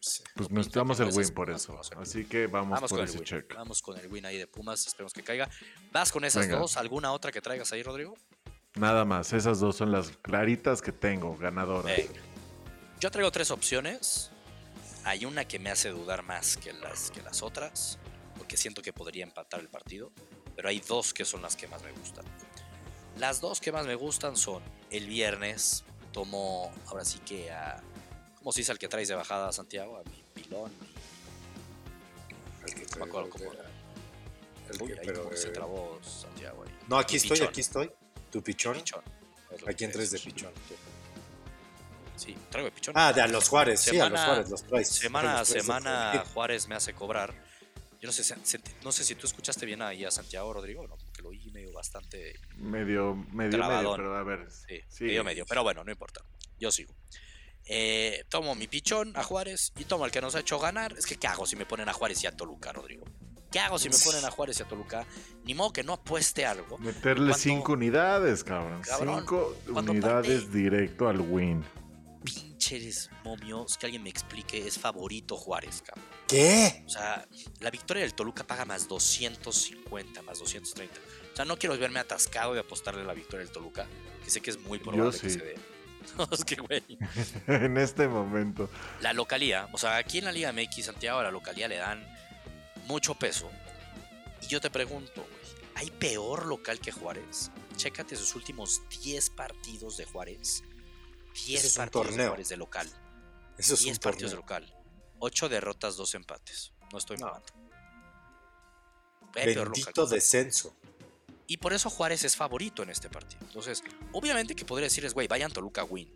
Sí. 0.00 0.22
Pues 0.36 0.48
nos 0.50 0.70
damos 0.70 1.00
el 1.00 1.08
win 1.12 1.28
por 1.34 1.50
eso. 1.50 1.80
Así 2.00 2.24
que 2.24 2.46
vamos, 2.46 2.70
Vamos 2.70 2.90
por 2.90 2.98
con 3.00 3.00
el 3.00 3.08
ese 3.08 3.18
win. 3.18 3.24
check. 3.26 3.54
Vamos 3.54 3.82
con 3.82 3.98
el 3.98 4.06
win 4.06 4.24
ahí 4.26 4.38
de 4.38 4.46
Pumas. 4.46 4.86
Esperemos 4.86 5.12
que 5.12 5.24
caiga. 5.24 5.50
¿Vas 5.90 6.12
con 6.12 6.24
esas 6.24 6.46
Venga. 6.46 6.60
dos? 6.60 6.76
¿Alguna 6.76 7.12
otra 7.12 7.32
que 7.32 7.40
traigas 7.40 7.72
ahí, 7.72 7.82
Rodrigo? 7.82 8.16
Nada 8.76 9.04
más, 9.04 9.32
esas 9.32 9.58
dos 9.58 9.74
son 9.76 9.90
las 9.90 10.10
claritas 10.22 10.80
que 10.80 10.92
tengo, 10.92 11.36
ganadoras. 11.36 11.96
Venga. 11.96 12.20
Yo 13.00 13.10
traigo 13.10 13.32
tres 13.32 13.50
opciones. 13.50 14.30
Hay 15.08 15.24
una 15.24 15.46
que 15.48 15.58
me 15.58 15.70
hace 15.70 15.88
dudar 15.88 16.22
más 16.22 16.58
que 16.58 16.70
las, 16.74 17.10
que 17.10 17.22
las 17.22 17.42
otras, 17.42 17.98
porque 18.36 18.58
siento 18.58 18.82
que 18.82 18.92
podría 18.92 19.24
empatar 19.24 19.58
el 19.60 19.68
partido, 19.70 20.12
pero 20.54 20.68
hay 20.68 20.80
dos 20.80 21.14
que 21.14 21.24
son 21.24 21.40
las 21.40 21.56
que 21.56 21.66
más 21.66 21.82
me 21.82 21.92
gustan. 21.92 22.26
Las 23.16 23.40
dos 23.40 23.58
que 23.58 23.72
más 23.72 23.86
me 23.86 23.94
gustan 23.94 24.36
son 24.36 24.62
el 24.90 25.06
viernes, 25.06 25.82
tomo 26.12 26.70
ahora 26.88 27.06
sí 27.06 27.20
que 27.20 27.50
a... 27.50 27.82
¿Cómo 28.36 28.52
se 28.52 28.60
dice 28.60 28.70
al 28.72 28.78
que 28.78 28.86
traes 28.86 29.08
de 29.08 29.14
bajada, 29.14 29.50
Santiago? 29.50 29.96
A 29.96 30.02
mi 30.10 30.22
pilón. 30.34 30.70
El 32.66 32.74
que 32.74 32.82
No 32.82 32.96
me 32.98 33.04
acuerdo 33.10 33.30
cómo 33.30 33.50
era. 33.52 33.64
El 34.68 34.82
Uy, 34.82 34.92
que- 34.92 35.00
ahí 35.00 35.16
como 35.16 35.34
se 35.34 35.48
trabó 35.48 35.98
Santiago 36.04 36.64
ahí. 36.64 36.74
No, 36.86 36.98
aquí 36.98 37.14
Mi 37.14 37.16
estoy, 37.16 37.36
pichón. 37.38 37.48
aquí 37.48 37.60
estoy. 37.62 37.90
¿Tu 38.30 38.42
pichón? 38.42 38.74
Pichón. 38.76 39.02
es 39.52 39.62
lo 39.62 39.66
¿A 39.68 39.70
que 39.70 39.76
quién 39.76 39.90
traes 39.90 40.10
de 40.10 40.18
decir. 40.18 40.34
pichón? 40.34 40.52
Sí, 42.18 42.36
traigo 42.50 42.66
de 42.68 42.72
pichón. 42.72 42.94
Ah, 42.96 43.12
de 43.12 43.22
a 43.22 43.26
los 43.28 43.48
Juárez, 43.48 43.80
sí, 43.80 43.90
a 43.98 44.08
los 44.08 44.18
Semana- 44.18 44.26
Juárez, 44.26 44.50
los 44.50 44.62
traes. 44.64 44.88
Semana 44.88 45.40
a 45.40 45.44
semana 45.44 46.10
Juárez. 46.12 46.28
Juárez 46.34 46.68
me 46.68 46.74
hace 46.74 46.92
cobrar. 46.94 47.34
Yo 48.00 48.06
no 48.06 48.12
sé, 48.12 48.34
no 48.84 48.92
sé 48.92 49.02
si 49.04 49.14
tú 49.16 49.26
escuchaste 49.26 49.66
bien 49.66 49.82
ahí 49.82 50.04
a 50.04 50.10
Santiago 50.10 50.52
Rodrigo, 50.52 50.86
¿no? 50.86 50.96
Porque 50.96 51.20
lo 51.22 51.30
oí 51.30 51.50
medio 51.50 51.72
bastante. 51.72 52.34
Medio, 52.56 53.14
medio, 53.32 53.58
medio, 53.58 53.96
pero 53.96 54.16
a 54.16 54.22
ver. 54.22 54.46
Sí, 54.50 54.80
Sí. 54.88 55.04
medio 55.04 55.24
medio. 55.24 55.44
Pero 55.46 55.62
bueno, 55.64 55.82
no 55.82 55.90
importa. 55.90 56.20
Yo 56.60 56.70
sigo. 56.70 56.94
Eh, 57.70 58.24
tomo 58.28 58.54
mi 58.54 58.66
pichón 58.68 59.12
a 59.16 59.22
Juárez 59.24 59.72
y 59.76 59.84
tomo 59.84 60.04
el 60.06 60.10
que 60.12 60.20
nos 60.20 60.34
ha 60.36 60.40
hecho 60.40 60.58
ganar. 60.58 60.94
Es 60.96 61.06
que, 61.06 61.16
¿qué 61.16 61.26
hago 61.26 61.44
si 61.46 61.56
me 61.56 61.66
ponen 61.66 61.88
a 61.88 61.92
Juárez 61.92 62.22
y 62.22 62.26
a 62.26 62.32
Toluca, 62.36 62.72
Rodrigo? 62.72 63.04
¿Qué 63.50 63.58
hago 63.58 63.78
si 63.78 63.88
me 63.88 63.96
ponen 63.98 64.24
a 64.24 64.30
Juárez 64.30 64.60
y 64.60 64.62
a 64.62 64.68
Toluca? 64.68 65.06
Ni 65.44 65.54
modo 65.54 65.72
que 65.72 65.82
no 65.82 65.94
apueste 65.94 66.46
algo. 66.46 66.78
Meterle 66.78 67.14
Cuando- 67.30 67.34
cinco 67.34 67.72
unidades, 67.72 68.44
cabrón. 68.44 68.80
Cabrón, 68.82 69.18
cinco 69.20 69.56
unidades 69.68 70.52
directo 70.52 71.08
al 71.08 71.20
win. 71.20 71.64
Pinches 72.58 73.08
momios, 73.22 73.78
que 73.78 73.86
alguien 73.86 74.02
me 74.02 74.10
explique, 74.10 74.66
es 74.66 74.78
favorito 74.78 75.36
Juárez, 75.36 75.80
cabrón. 75.86 76.04
¿Qué? 76.26 76.82
O 76.86 76.88
sea, 76.88 77.24
la 77.60 77.70
victoria 77.70 78.02
del 78.02 78.14
Toluca 78.14 78.44
paga 78.44 78.64
más 78.64 78.88
250, 78.88 80.22
más 80.22 80.40
230. 80.40 81.00
O 81.32 81.36
sea, 81.36 81.44
no 81.44 81.56
quiero 81.56 81.78
verme 81.78 82.00
atascado 82.00 82.54
de 82.54 82.60
apostarle 82.60 83.02
a 83.02 83.04
la 83.04 83.14
victoria 83.14 83.44
del 83.44 83.52
Toluca, 83.52 83.86
que 84.24 84.30
sé 84.30 84.40
que 84.40 84.50
es 84.50 84.58
muy 84.58 84.80
probable 84.80 85.16
que 85.18 85.30
se 85.30 85.38
dé. 85.38 85.54
No, 86.16 86.26
es 86.32 86.42
que, 86.42 86.54
güey, 86.54 86.82
en 87.48 87.76
este 87.76 88.08
momento. 88.08 88.70
la 89.02 89.12
localía, 89.12 89.68
o 89.72 89.78
sea, 89.78 89.96
aquí 89.96 90.18
en 90.18 90.24
la 90.24 90.32
Liga 90.32 90.52
MX, 90.52 90.86
Santiago, 90.86 91.18
a 91.18 91.24
la 91.24 91.30
localía 91.30 91.68
le 91.68 91.76
dan 91.76 92.02
mucho 92.86 93.14
peso. 93.14 93.50
Y 94.40 94.46
yo 94.46 94.58
te 94.60 94.70
pregunto, 94.70 95.20
güey, 95.20 95.70
¿hay 95.74 95.90
peor 95.90 96.46
local 96.46 96.80
que 96.80 96.92
Juárez? 96.92 97.50
Chécate 97.76 98.16
sus 98.16 98.34
últimos 98.34 98.80
10 99.02 99.30
partidos 99.30 99.98
de 99.98 100.06
Juárez. 100.06 100.64
10 101.46 101.58
Ese 101.58 101.66
es 101.68 101.76
partidos 101.76 102.48
de 102.48 102.56
local. 102.56 102.88
Eso 103.56 103.74
es 103.74 103.80
10 103.80 103.96
un 103.96 104.00
partidos 104.00 104.30
de 104.32 104.36
local. 104.36 104.74
8 105.18 105.48
derrotas, 105.48 105.96
2 105.96 106.14
empates. 106.14 106.72
No 106.92 106.98
estoy 106.98 107.16
No. 107.18 107.26
mamando. 107.26 107.46
Bendito 109.34 110.06
descenso. 110.06 110.74
Y 111.46 111.56
por 111.56 111.72
eso 111.72 111.88
Juárez 111.90 112.24
es 112.24 112.36
favorito 112.36 112.82
en 112.82 112.90
este 112.90 113.08
partido. 113.08 113.40
Entonces, 113.46 113.82
obviamente 114.12 114.54
que 114.54 114.64
podría 114.64 114.86
decirles, 114.86 115.14
güey, 115.14 115.28
vayan 115.28 115.50
Toluca 115.50 115.84
win. 115.84 116.12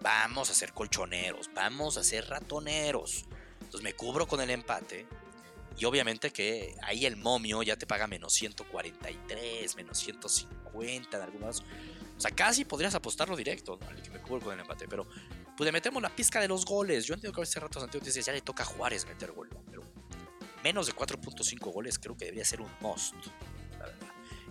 Vamos 0.00 0.48
a 0.50 0.54
ser 0.54 0.72
colchoneros, 0.72 1.50
vamos 1.54 1.96
a 1.96 2.04
ser 2.04 2.28
ratoneros. 2.28 3.24
Entonces 3.60 3.82
me 3.82 3.94
cubro 3.94 4.26
con 4.26 4.40
el 4.40 4.50
empate. 4.50 5.06
Y 5.78 5.84
obviamente 5.84 6.32
que 6.32 6.74
ahí 6.82 7.06
el 7.06 7.16
momio 7.16 7.62
ya 7.62 7.76
te 7.76 7.86
paga 7.86 8.06
menos 8.08 8.32
143, 8.32 9.76
menos 9.76 9.98
150 9.98 11.16
en 11.16 11.22
algunos. 11.22 11.60
O 11.60 12.20
sea, 12.20 12.32
casi 12.32 12.64
podrías 12.64 12.96
apostarlo 12.96 13.36
directo, 13.36 13.78
¿no? 13.80 14.02
que 14.02 14.10
me 14.10 14.20
cubro 14.20 14.40
con 14.40 14.54
el 14.54 14.60
empate. 14.60 14.88
Pero 14.88 15.06
pues 15.56 15.64
le 15.64 15.72
metemos 15.72 16.02
la 16.02 16.14
pizca 16.14 16.40
de 16.40 16.48
los 16.48 16.64
goles. 16.64 17.06
Yo 17.06 17.14
entiendo 17.14 17.34
que 17.34 17.42
veces 17.42 17.62
rato 17.62 17.78
Santiago 17.78 18.02
te 18.02 18.10
dices, 18.10 18.26
ya 18.26 18.32
le 18.32 18.40
toca 18.40 18.64
a 18.64 18.66
Juárez 18.66 19.06
meter 19.06 19.30
gol. 19.30 19.48
Pero 19.70 19.84
menos 20.64 20.88
de 20.88 20.94
4.5 20.94 21.72
goles 21.72 21.98
creo 21.98 22.16
que 22.16 22.24
debería 22.24 22.44
ser 22.44 22.60
un 22.60 22.70
must. 22.80 23.14
La 23.78 23.86
verdad. 23.86 24.08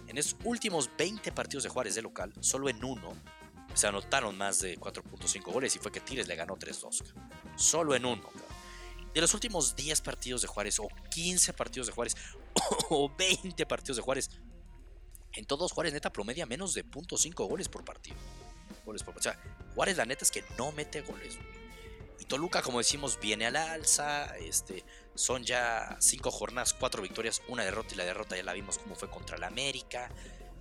En 0.07 0.17
esos 0.17 0.37
últimos 0.45 0.89
20 0.97 1.33
partidos 1.33 1.63
de 1.63 1.69
Juárez 1.69 1.95
de 1.95 2.03
local, 2.03 2.31
solo 2.39 2.69
en 2.69 2.81
uno 2.85 3.13
se 3.73 3.85
anotaron 3.85 4.37
más 4.37 4.59
de 4.59 4.79
4.5 4.79 5.51
goles 5.51 5.75
y 5.75 5.79
fue 5.79 5.91
que 5.91 5.99
Tigres 5.99 6.27
le 6.27 6.35
ganó 6.35 6.55
3-2. 6.55 7.03
Solo 7.57 7.95
en 7.95 8.05
uno. 8.05 8.23
De 9.17 9.21
los 9.21 9.33
últimos 9.33 9.75
10 9.75 10.01
partidos 10.01 10.43
de 10.43 10.47
Juárez, 10.47 10.79
o 10.79 10.87
15 11.09 11.51
partidos 11.53 11.87
de 11.87 11.93
Juárez, 11.93 12.15
o 12.91 13.11
20 13.17 13.65
partidos 13.65 13.97
de 13.97 14.03
Juárez, 14.03 14.29
en 15.33 15.43
todos 15.45 15.71
Juárez 15.71 15.91
neta 15.91 16.13
promedia 16.13 16.45
menos 16.45 16.75
de 16.75 16.85
0.5 16.85 17.49
goles 17.49 17.67
por 17.67 17.83
partido. 17.83 18.15
Goles 18.85 19.01
por, 19.01 19.17
o 19.17 19.19
sea, 19.19 19.41
Juárez 19.73 19.97
la 19.97 20.05
neta 20.05 20.23
es 20.23 20.29
que 20.29 20.43
no 20.55 20.71
mete 20.71 21.01
goles. 21.01 21.39
Y 22.19 22.25
Toluca, 22.25 22.61
como 22.61 22.77
decimos, 22.77 23.17
viene 23.19 23.47
a 23.47 23.49
la 23.49 23.71
alza. 23.71 24.37
Este, 24.37 24.85
son 25.15 25.43
ya 25.43 25.97
5 25.99 26.29
jornadas, 26.29 26.75
4 26.75 27.01
victorias, 27.01 27.41
una 27.47 27.63
derrota 27.63 27.95
y 27.95 27.97
la 27.97 28.05
derrota 28.05 28.37
ya 28.37 28.43
la 28.43 28.53
vimos 28.53 28.77
como 28.77 28.93
fue 28.93 29.09
contra 29.09 29.37
el 29.37 29.43
América. 29.45 30.11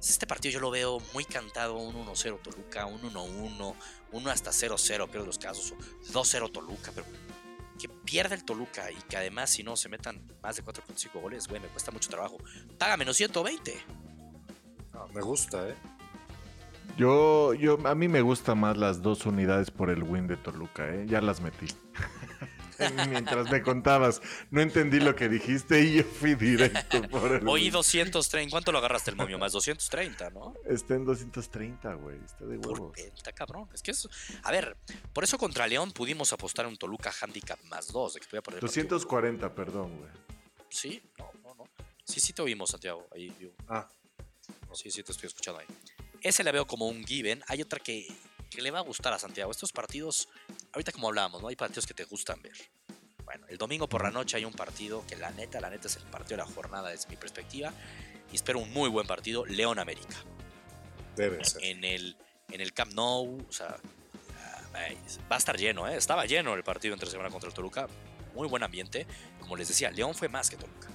Este 0.01 0.27
partido 0.27 0.53
yo 0.53 0.61
lo 0.61 0.71
veo 0.71 0.99
muy 1.13 1.27
cantado, 1.27 1.77
un 1.77 1.95
1-0 1.95 2.41
Toluca, 2.41 2.87
un 2.87 3.03
1-1, 3.03 3.75
uno 4.13 4.31
hasta 4.31 4.51
0-0, 4.51 5.09
pero 5.13 5.27
los 5.27 5.37
casos, 5.37 5.75
2-0 6.11 6.53
Toluca, 6.53 6.91
pero 6.95 7.07
que 7.77 7.89
pierda 7.89 8.35
el 8.35 8.45
Toluca 8.45 8.91
y 8.91 8.97
que 9.09 9.17
además 9.17 9.51
si 9.51 9.63
no 9.63 9.77
se 9.77 9.89
metan 9.89 10.21
más 10.43 10.57
de 10.57 10.65
4.5 10.65 11.21
goles, 11.21 11.49
güey, 11.49 11.61
me 11.61 11.69
cuesta 11.69 11.91
mucho 11.91 12.09
trabajo. 12.09 12.39
Paga 12.79 12.97
menos 12.97 13.17
120. 13.17 13.75
me 15.15 15.21
gusta, 15.21 15.69
¿eh? 15.69 15.75
Yo, 16.97 17.53
yo, 17.53 17.79
a 17.87 17.95
mí 17.95 18.09
me 18.09 18.23
gustan 18.23 18.59
más 18.59 18.77
las 18.77 19.03
dos 19.03 19.27
unidades 19.27 19.71
por 19.71 19.91
el 19.91 20.03
win 20.03 20.27
de 20.27 20.37
Toluca, 20.37 20.89
¿eh? 20.89 21.05
Ya 21.07 21.21
las 21.21 21.41
metí. 21.41 21.67
Mientras 23.09 23.51
me 23.51 23.63
contabas, 23.63 24.21
no 24.51 24.61
entendí 24.61 25.01
lo 25.01 25.15
que 25.15 25.29
dijiste 25.29 25.81
y 25.81 25.97
yo 25.97 26.05
fui 26.05 26.35
directo 26.35 27.03
por 27.09 27.33
el. 27.33 27.49
Oí 27.49 27.71
230. 27.71 28.51
¿Cuánto 28.51 28.73
lo 28.73 28.79
agarraste 28.79 29.11
el 29.11 29.17
momio? 29.17 29.39
Más 29.39 29.53
230, 29.53 30.31
¿no? 30.31 30.55
Está 30.67 30.95
en 30.95 31.05
230, 31.05 31.95
güey. 31.95 32.17
Está 32.25 32.45
de 32.45 32.59
huevos. 32.59 32.97
Está 32.99 33.33
cabrón. 33.33 33.69
Es 33.73 33.83
que 33.83 33.93
eso. 33.93 34.09
A 34.43 34.51
ver, 34.51 34.77
por 35.13 35.25
eso 35.25 35.39
contra 35.39 35.67
León 35.67 35.93
pudimos 35.93 36.33
apostar 36.33 36.67
un 36.67 36.77
Toluca 36.77 37.13
Handicap 37.21 37.59
más 37.65 37.93
2. 37.93 38.15
De 38.15 38.21
que 38.21 38.27
240, 38.61 39.55
perdón, 39.55 39.99
güey. 39.99 40.11
Sí, 40.69 41.03
no, 41.19 41.31
no, 41.43 41.55
no. 41.55 41.65
Sí, 42.05 42.21
sí 42.21 42.33
te 42.33 42.43
oímos, 42.43 42.71
Santiago. 42.71 43.07
Ahí, 43.15 43.35
yo. 43.41 43.49
Ah. 43.69 43.89
Sí, 44.73 44.91
sí 44.91 45.03
te 45.03 45.13
estoy 45.13 45.29
escuchando 45.29 45.61
ahí. 45.61 45.67
Ese 46.21 46.45
la 46.45 46.53
veo 46.53 46.67
como 46.67 46.89
un 46.89 47.05
given. 47.05 47.43
Hay 47.49 47.63
otra 47.63 47.81
que, 47.81 48.09
que 48.51 48.63
le 48.63 48.71
va 48.71 48.79
a 48.79 48.83
gustar 48.83 49.13
a 49.13 49.19
Santiago. 49.19 49.51
Estos 49.51 49.73
partidos, 49.73 50.29
ahorita 50.73 50.93
como 50.93 51.09
hablábamos, 51.09 51.43
¿no? 51.43 51.49
Hay 51.49 51.57
partidos 51.57 51.87
que 51.87 51.95
te 51.95 52.05
gustan 52.05 52.41
ver. 52.43 52.57
Bueno, 53.25 53.47
el 53.49 53.59
domingo 53.59 53.89
por 53.89 54.05
la 54.05 54.11
noche 54.11 54.37
hay 54.37 54.45
un 54.45 54.53
partido 54.53 55.05
que 55.07 55.17
la 55.17 55.31
neta, 55.31 55.61
la 55.61 55.71
neta 55.71 55.89
es 55.89 55.97
el 55.97 56.05
partido 56.05 56.37
de 56.37 56.45
la 56.45 56.55
jornada 56.55 56.91
desde 56.91 57.09
mi 57.09 57.17
perspectiva. 57.17 57.73
Y 58.33 58.37
espero 58.37 58.59
un 58.59 58.73
muy 58.73 58.89
buen 58.89 59.07
partido, 59.07 59.45
León 59.47 59.79
América. 59.79 60.17
Debe 61.17 61.45
ser. 61.45 61.65
En 61.65 61.85
el, 61.85 62.17
en 62.51 62.61
el 62.61 62.73
Camp 62.73 62.93
Nou, 62.93 63.45
o 63.49 63.53
sea, 63.53 63.77
va 65.31 65.37
a 65.37 65.39
estar 65.39 65.57
lleno, 65.57 65.89
¿eh? 65.89 65.97
Estaba 65.97 66.27
lleno 66.27 66.55
el 66.55 66.63
partido 66.63 66.95
entre 66.95 67.11
semana 67.11 67.31
contra 67.31 67.49
el 67.49 67.55
Toluca. 67.55 67.89
Muy 68.35 68.49
buen 68.49 68.63
ambiente. 68.63 69.07
Como 69.41 69.57
les 69.57 69.69
decía, 69.69 69.91
León 69.91 70.15
fue 70.15 70.29
más 70.29 70.51
que 70.51 70.57
Toluca. 70.57 70.89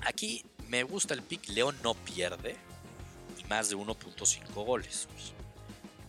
Aquí 0.00 0.44
me 0.68 0.82
gusta 0.82 1.14
el 1.14 1.22
pick, 1.22 1.48
León 1.48 1.76
no 1.82 1.94
pierde 1.94 2.56
y 3.38 3.44
más 3.44 3.68
de 3.68 3.76
1.5 3.76 4.64
goles. 4.64 5.08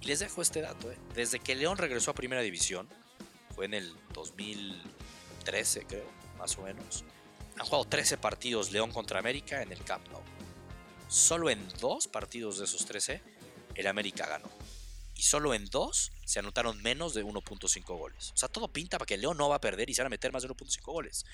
Les 0.07 0.19
dejo 0.19 0.41
este 0.41 0.61
dato, 0.61 0.89
¿eh? 0.89 0.97
desde 1.15 1.39
que 1.39 1.53
León 1.53 1.77
regresó 1.77 2.11
a 2.11 2.15
Primera 2.15 2.41
División, 2.41 2.87
fue 3.53 3.65
en 3.65 3.73
el 3.73 3.93
2013 4.13 5.85
creo, 5.85 6.09
más 6.37 6.57
o 6.57 6.61
menos, 6.61 7.03
han 7.59 7.65
jugado 7.65 7.83
13 7.83 8.17
partidos 8.17 8.71
León 8.71 8.91
contra 8.93 9.19
América 9.19 9.61
en 9.61 9.73
el 9.73 9.83
Camp 9.83 10.07
Nou. 10.07 10.21
Solo 11.09 11.49
en 11.49 11.67
dos 11.81 12.07
partidos 12.07 12.57
de 12.57 12.65
esos 12.65 12.85
13 12.85 13.21
el 13.75 13.87
América 13.87 14.25
ganó. 14.27 14.49
Y 15.13 15.23
solo 15.23 15.53
en 15.53 15.65
dos 15.65 16.11
se 16.25 16.39
anotaron 16.39 16.81
menos 16.81 17.13
de 17.13 17.25
1.5 17.25 17.83
goles. 17.97 18.31
O 18.33 18.37
sea, 18.37 18.47
todo 18.47 18.67
pinta 18.67 18.97
para 18.97 19.07
que 19.07 19.17
León 19.17 19.37
no 19.37 19.49
va 19.49 19.55
a 19.55 19.61
perder 19.61 19.89
y 19.89 19.93
se 19.93 20.01
van 20.03 20.07
a 20.07 20.09
meter 20.09 20.31
más 20.31 20.43
de 20.43 20.49
1.5 20.49 20.83
goles. 20.83 21.25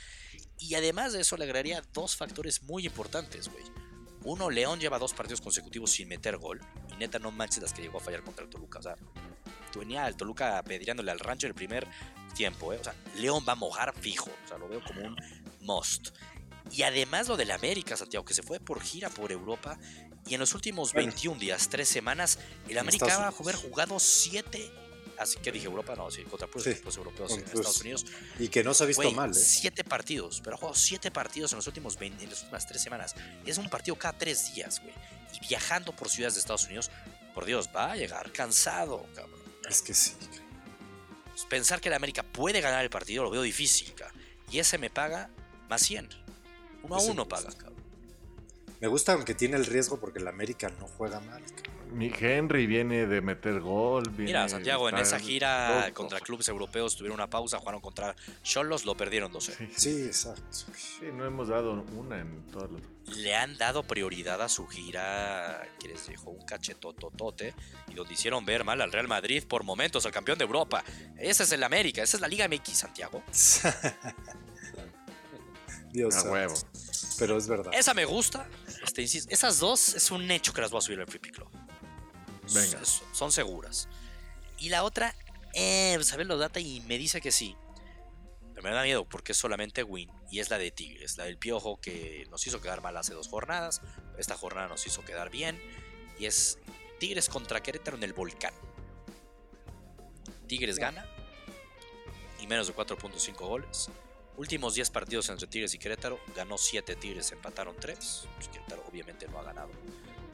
Y 0.57 0.73
además 0.75 1.13
de 1.13 1.21
eso 1.21 1.37
le 1.37 1.43
agregaría 1.43 1.83
dos 1.93 2.15
factores 2.15 2.63
muy 2.63 2.85
importantes, 2.85 3.49
güey. 3.49 3.63
Uno, 4.23 4.49
León 4.49 4.79
lleva 4.79 4.99
dos 4.99 5.13
partidos 5.13 5.41
consecutivos 5.41 5.91
sin 5.91 6.07
meter 6.07 6.37
gol. 6.37 6.61
Y 6.93 6.97
neta, 6.97 7.19
no 7.19 7.31
manches 7.31 7.61
las 7.61 7.73
que 7.73 7.81
llegó 7.81 7.97
a 7.97 8.01
fallar 8.01 8.23
contra 8.23 8.43
el 8.43 8.49
Toluca. 8.49 8.79
O 8.79 8.81
sea, 8.81 8.95
venía 9.77 10.07
el 10.07 10.15
Toluca 10.15 10.61
pedirándole 10.63 11.11
al 11.11 11.19
rancho 11.19 11.47
el 11.47 11.53
primer 11.53 11.87
tiempo. 12.35 12.73
¿eh? 12.73 12.77
O 12.79 12.83
sea, 12.83 12.95
León 13.15 13.43
va 13.47 13.53
a 13.53 13.55
mojar 13.55 13.93
fijo. 13.95 14.29
O 14.45 14.47
sea, 14.47 14.57
lo 14.57 14.67
veo 14.67 14.83
como 14.83 15.01
un 15.01 15.15
must. 15.61 16.09
Y 16.71 16.83
además 16.83 17.27
lo 17.27 17.37
del 17.37 17.51
América, 17.51 17.97
Santiago, 17.97 18.25
que 18.25 18.33
se 18.33 18.43
fue 18.43 18.59
por 18.59 18.81
gira 18.81 19.09
por 19.09 19.31
Europa. 19.31 19.77
Y 20.25 20.35
en 20.35 20.39
los 20.39 20.53
últimos 20.53 20.93
21 20.93 21.39
días, 21.39 21.67
3 21.69 21.87
semanas, 21.87 22.39
el 22.69 22.77
América 22.77 23.05
va 23.17 23.25
a 23.25 23.27
haber 23.27 23.55
jugado 23.55 23.99
7 23.99 24.71
así 25.17 25.37
que 25.39 25.51
dije 25.51 25.65
Europa, 25.65 25.95
no, 25.95 26.09
sí, 26.11 26.23
contra 26.23 26.47
puros 26.47 26.67
equipos 26.67 26.97
europeos 26.97 27.33
en 27.33 27.43
Estados 27.43 27.81
Unidos. 27.81 28.05
Y 28.39 28.47
que 28.47 28.63
no 28.63 28.73
se 28.73 28.83
ha 28.83 28.87
visto 28.87 29.11
mal, 29.11 29.31
¿eh? 29.31 29.33
Siete 29.33 29.83
partidos, 29.83 30.41
pero 30.43 30.55
ha 30.55 30.59
jugado 30.59 30.75
siete 30.75 31.11
partidos 31.11 31.51
en 31.53 31.57
los 31.57 31.67
últimos 31.67 31.97
20, 31.97 32.23
en 32.23 32.29
las 32.29 32.41
últimas 32.41 32.67
tres 32.67 32.81
semanas. 32.81 33.15
Es 33.45 33.57
un 33.57 33.69
partido 33.69 33.95
cada 33.97 34.17
tres 34.17 34.53
días, 34.53 34.81
güey. 34.81 34.93
Y 35.33 35.47
viajando 35.47 35.95
por 35.95 36.09
ciudades 36.09 36.35
de 36.35 36.41
Estados 36.41 36.65
Unidos, 36.65 36.91
por 37.33 37.45
Dios, 37.45 37.69
va 37.75 37.91
a 37.91 37.95
llegar 37.95 38.31
cansado, 38.31 39.05
cabrón. 39.15 39.39
Es 39.69 39.81
que 39.81 39.93
sí. 39.93 40.13
Pues 41.31 41.45
pensar 41.45 41.81
que 41.81 41.89
la 41.89 41.95
América 41.95 42.23
puede 42.23 42.61
ganar 42.61 42.83
el 42.83 42.89
partido 42.89 43.23
lo 43.23 43.31
veo 43.31 43.41
difícil, 43.41 43.93
cabrón. 43.93 44.21
Y 44.51 44.59
ese 44.59 44.77
me 44.77 44.89
paga 44.89 45.29
más 45.69 45.81
100. 45.81 46.09
Uno 46.83 46.95
a 46.95 47.01
uno 47.01 47.27
paga, 47.27 47.51
cabrón. 47.53 47.81
Me 48.81 48.87
gusta 48.87 49.13
aunque 49.13 49.33
tiene 49.33 49.57
el 49.57 49.65
riesgo 49.65 49.99
porque 49.99 50.19
la 50.19 50.29
América 50.29 50.69
no 50.79 50.87
juega 50.87 51.19
mal. 51.21 51.41
Cabrón. 51.41 51.82
Mi 51.93 52.11
Henry 52.19 52.65
viene 52.65 53.05
de 53.05 53.21
meter 53.21 53.59
gol. 53.59 54.11
Mira, 54.17 54.49
Santiago, 54.49 54.89
en 54.89 54.97
esa 54.97 55.19
gira 55.19 55.91
contra 55.93 56.19
clubes 56.19 56.47
europeos 56.47 56.95
tuvieron 56.95 57.15
una 57.15 57.29
pausa, 57.29 57.59
jugaron 57.59 57.81
contra 57.81 58.15
Cholos, 58.41 58.85
lo 58.85 58.95
perdieron 58.97 59.31
12. 59.31 59.69
Sí, 59.75 60.03
exacto. 60.05 60.43
Sí, 60.51 61.05
no 61.13 61.25
hemos 61.25 61.49
dado 61.49 61.85
una 61.95 62.19
en 62.19 62.43
todos 62.47 62.71
los. 62.71 62.81
Le 63.17 63.35
han 63.35 63.57
dado 63.57 63.83
prioridad 63.83 64.41
a 64.41 64.49
su 64.49 64.65
gira, 64.67 65.67
que 65.79 65.89
les 65.89 66.07
dejó 66.07 66.31
un 66.31 66.45
cachetototote, 66.45 67.53
y 67.89 67.93
donde 67.93 68.13
hicieron 68.13 68.45
ver 68.45 68.63
mal 68.63 68.81
al 68.81 68.91
Real 68.91 69.07
Madrid 69.07 69.43
por 69.47 69.63
momentos, 69.63 70.05
al 70.05 70.11
campeón 70.11 70.37
de 70.37 70.45
Europa. 70.45 70.83
Ese 71.17 71.43
es 71.43 71.51
el 71.51 71.63
América, 71.63 72.01
esa 72.01 72.17
es 72.17 72.21
la 72.21 72.27
Liga 72.27 72.47
MX, 72.47 72.69
Santiago. 72.69 73.23
Dios 75.91 76.15
a 76.15 76.31
huevo. 76.31 76.55
Pero 77.19 77.37
es 77.37 77.47
verdad. 77.47 77.71
Esa 77.73 77.93
me 77.93 78.05
gusta. 78.05 78.47
Este, 78.83 79.03
esas 79.03 79.59
dos 79.59 79.93
es 79.95 80.09
un 80.11 80.29
hecho 80.31 80.53
que 80.53 80.61
las 80.61 80.71
voy 80.71 80.79
a 80.79 80.81
subir 80.81 80.99
al 80.99 81.07
Free 81.07 81.19
Pick 81.19 81.37
Club. 82.45 82.85
Son 83.13 83.31
seguras. 83.31 83.87
Y 84.59 84.69
la 84.69 84.83
otra, 84.83 85.15
eh, 85.53 85.97
saber 86.03 86.25
los 86.25 86.39
data 86.39 86.59
y 86.59 86.81
me 86.81 86.97
dice 86.97 87.21
que 87.21 87.31
sí. 87.31 87.55
Pero 88.53 88.63
me 88.63 88.75
da 88.75 88.83
miedo 88.83 89.05
porque 89.05 89.31
es 89.31 89.37
solamente 89.37 89.83
win. 89.83 90.09
Y 90.29 90.39
es 90.39 90.49
la 90.49 90.57
de 90.57 90.71
Tigres, 90.71 91.17
la 91.17 91.25
del 91.25 91.37
Piojo 91.37 91.79
que 91.79 92.27
nos 92.29 92.45
hizo 92.47 92.61
quedar 92.61 92.81
mal 92.81 92.95
hace 92.97 93.13
dos 93.13 93.27
jornadas. 93.27 93.81
Esta 94.17 94.37
jornada 94.37 94.67
nos 94.67 94.85
hizo 94.85 95.03
quedar 95.03 95.29
bien. 95.29 95.59
Y 96.19 96.25
es 96.25 96.59
Tigres 96.99 97.29
contra 97.29 97.61
Querétaro 97.61 97.97
en 97.97 98.03
el 98.03 98.13
Volcán. 98.13 98.53
Tigres 100.47 100.77
gana. 100.77 101.05
Y 102.39 102.47
menos 102.47 102.67
de 102.67 102.75
4.5 102.75 103.35
goles. 103.37 103.89
Últimos 104.37 104.75
10 104.75 104.89
partidos 104.89 105.29
entre 105.29 105.47
Tigres 105.47 105.73
y 105.73 105.79
Querétaro. 105.79 106.19
Ganó 106.35 106.57
7 106.57 106.95
Tigres, 106.95 107.31
empataron 107.31 107.75
3. 107.79 108.27
Pues 108.35 108.47
Querétaro 108.49 108.83
obviamente 108.87 109.27
no 109.27 109.39
ha 109.39 109.43
ganado 109.43 109.71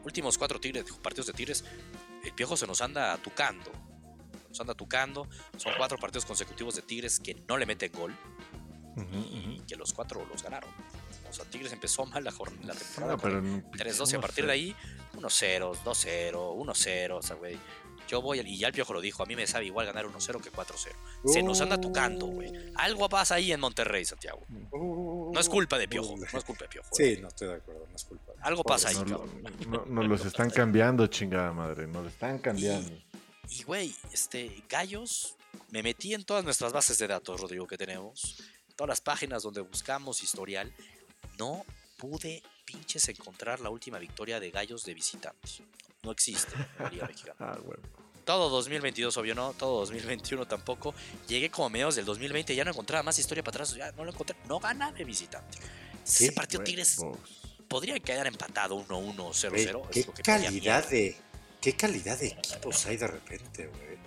últimos 0.03 0.37
cuatro 0.37 0.59
tigres, 0.59 0.85
partidos 1.01 1.27
de 1.27 1.33
Tigres, 1.33 1.63
el 2.23 2.33
Piojo 2.33 2.55
se 2.57 2.67
nos 2.67 2.81
anda 2.81 3.17
tucando. 3.17 3.71
Nos 4.49 4.59
anda 4.59 4.73
tucando. 4.73 5.27
Son 5.57 5.73
cuatro 5.77 5.97
partidos 5.97 6.25
consecutivos 6.25 6.75
de 6.75 6.81
Tigres 6.81 7.19
que 7.19 7.35
no 7.47 7.57
le 7.57 7.65
meten 7.65 7.91
gol. 7.91 8.15
y 8.97 9.61
que 9.67 9.75
los 9.75 9.93
cuatro 9.93 10.25
los 10.25 10.43
ganaron. 10.43 10.69
O 11.29 11.33
sea, 11.33 11.45
Tigres 11.45 11.71
empezó 11.71 12.05
mal 12.05 12.23
la, 12.23 12.31
la 12.65 12.73
temporada. 12.73 13.17
3-12 13.17 14.17
a 14.17 14.21
partir 14.21 14.45
de 14.47 14.51
ahí, 14.51 14.75
1-0, 15.15 15.75
2-0, 15.83 16.31
1-0. 16.33 17.11
O 17.17 17.21
sea, 17.21 17.35
güey. 17.35 17.57
Yo 18.07 18.23
voy, 18.23 18.39
y 18.39 18.57
ya 18.57 18.65
el 18.65 18.73
Piojo 18.73 18.91
lo 18.91 19.01
dijo, 19.01 19.21
a 19.21 19.27
mí 19.27 19.35
me 19.35 19.45
sabe 19.45 19.65
igual 19.67 19.85
ganar 19.85 20.07
1-0 20.07 20.41
que 20.41 20.51
4-0. 20.51 20.95
Se 21.31 21.43
nos 21.43 21.61
anda 21.61 21.79
tocando, 21.79 22.25
güey. 22.25 22.51
Algo 22.73 23.07
pasa 23.07 23.35
ahí 23.35 23.51
en 23.51 23.59
Monterrey, 23.59 24.03
Santiago. 24.03 24.43
Uh, 24.71 25.31
No 25.31 25.39
es 25.39 25.47
culpa 25.47 25.77
de 25.77 25.87
Piojo. 25.87 26.17
No 26.17 26.25
es 26.39 26.43
culpa 26.43 26.63
de 26.63 26.69
Piojo. 26.69 26.89
Sí, 26.91 27.19
no 27.21 27.27
estoy 27.27 27.49
de 27.49 27.53
acuerdo. 27.57 27.85
No 27.87 27.95
es 27.95 28.03
culpa. 28.05 28.28
Algo 28.41 28.63
pasa 28.63 28.89
ahí, 28.89 28.95
No, 28.95 29.01
cabrón. 29.05 29.43
no- 29.67 29.85
no 29.85 30.03
los 30.03 30.25
están 30.25 30.49
cambiando, 30.49 31.07
chingada 31.07 31.51
madre. 31.51 31.87
Nos 31.87 32.03
los 32.05 32.13
están 32.13 32.39
cambiando. 32.39 32.91
Y, 33.49 33.63
güey, 33.63 33.95
este, 34.13 34.63
gallos, 34.69 35.35
me 35.71 35.81
metí 35.83 36.13
en 36.13 36.23
todas 36.23 36.43
nuestras 36.43 36.71
bases 36.71 36.97
de 36.99 37.07
datos, 37.07 37.39
Rodrigo, 37.41 37.67
que 37.67 37.77
tenemos. 37.77 38.37
Todas 38.75 38.89
las 38.89 39.01
páginas 39.01 39.43
donde 39.43 39.61
buscamos 39.61 40.23
historial. 40.23 40.73
No 41.37 41.65
pude 41.97 42.41
pinches 42.65 43.09
encontrar 43.09 43.59
la 43.59 43.69
última 43.69 43.97
victoria 43.99 44.39
de 44.39 44.51
gallos 44.51 44.85
de 44.85 44.93
visitantes. 44.93 45.61
No 46.03 46.11
existe 46.11 46.53
en 46.55 46.83
la 46.83 46.89
Liga 46.89 47.07
Mexicana. 47.09 47.35
Ah, 47.39 47.57
güey. 47.61 47.77
Todo 48.23 48.49
2022, 48.49 49.17
obvio 49.17 49.33
no. 49.35 49.53
Todo 49.53 49.79
2021 49.79 50.45
tampoco. 50.47 50.93
Llegué 51.27 51.49
como 51.49 51.69
mediados 51.71 51.95
del 51.95 52.05
2020 52.05 52.55
ya 52.55 52.63
no 52.63 52.71
encontraba 52.71 53.01
más 53.03 53.17
historia 53.17 53.43
para 53.43 53.55
atrás. 53.55 53.75
Ya 53.75 53.91
no 53.93 54.05
lo 54.05 54.11
encontré. 54.11 54.37
No 54.47 54.59
gana 54.59 54.91
de 54.91 55.03
visitante. 55.03 55.57
¿Qué? 55.57 55.65
Ese 56.05 56.31
partido 56.31 56.63
Tigres. 56.63 56.99
Podría 57.69 57.97
quedar 57.99 58.27
empatado 58.27 58.75
1-1, 58.75 59.15
0-0. 59.15 59.49
Güey, 59.77 59.99
es 59.99 60.05
¿Qué 60.07 60.21
calidad 60.23 60.89
de 60.89 61.15
qué 61.61 61.75
calidad 61.75 62.17
de 62.17 62.27
equipos 62.27 62.85
hay 62.87 62.97
de 62.97 63.07
repente, 63.07 63.67
güey? 63.67 63.97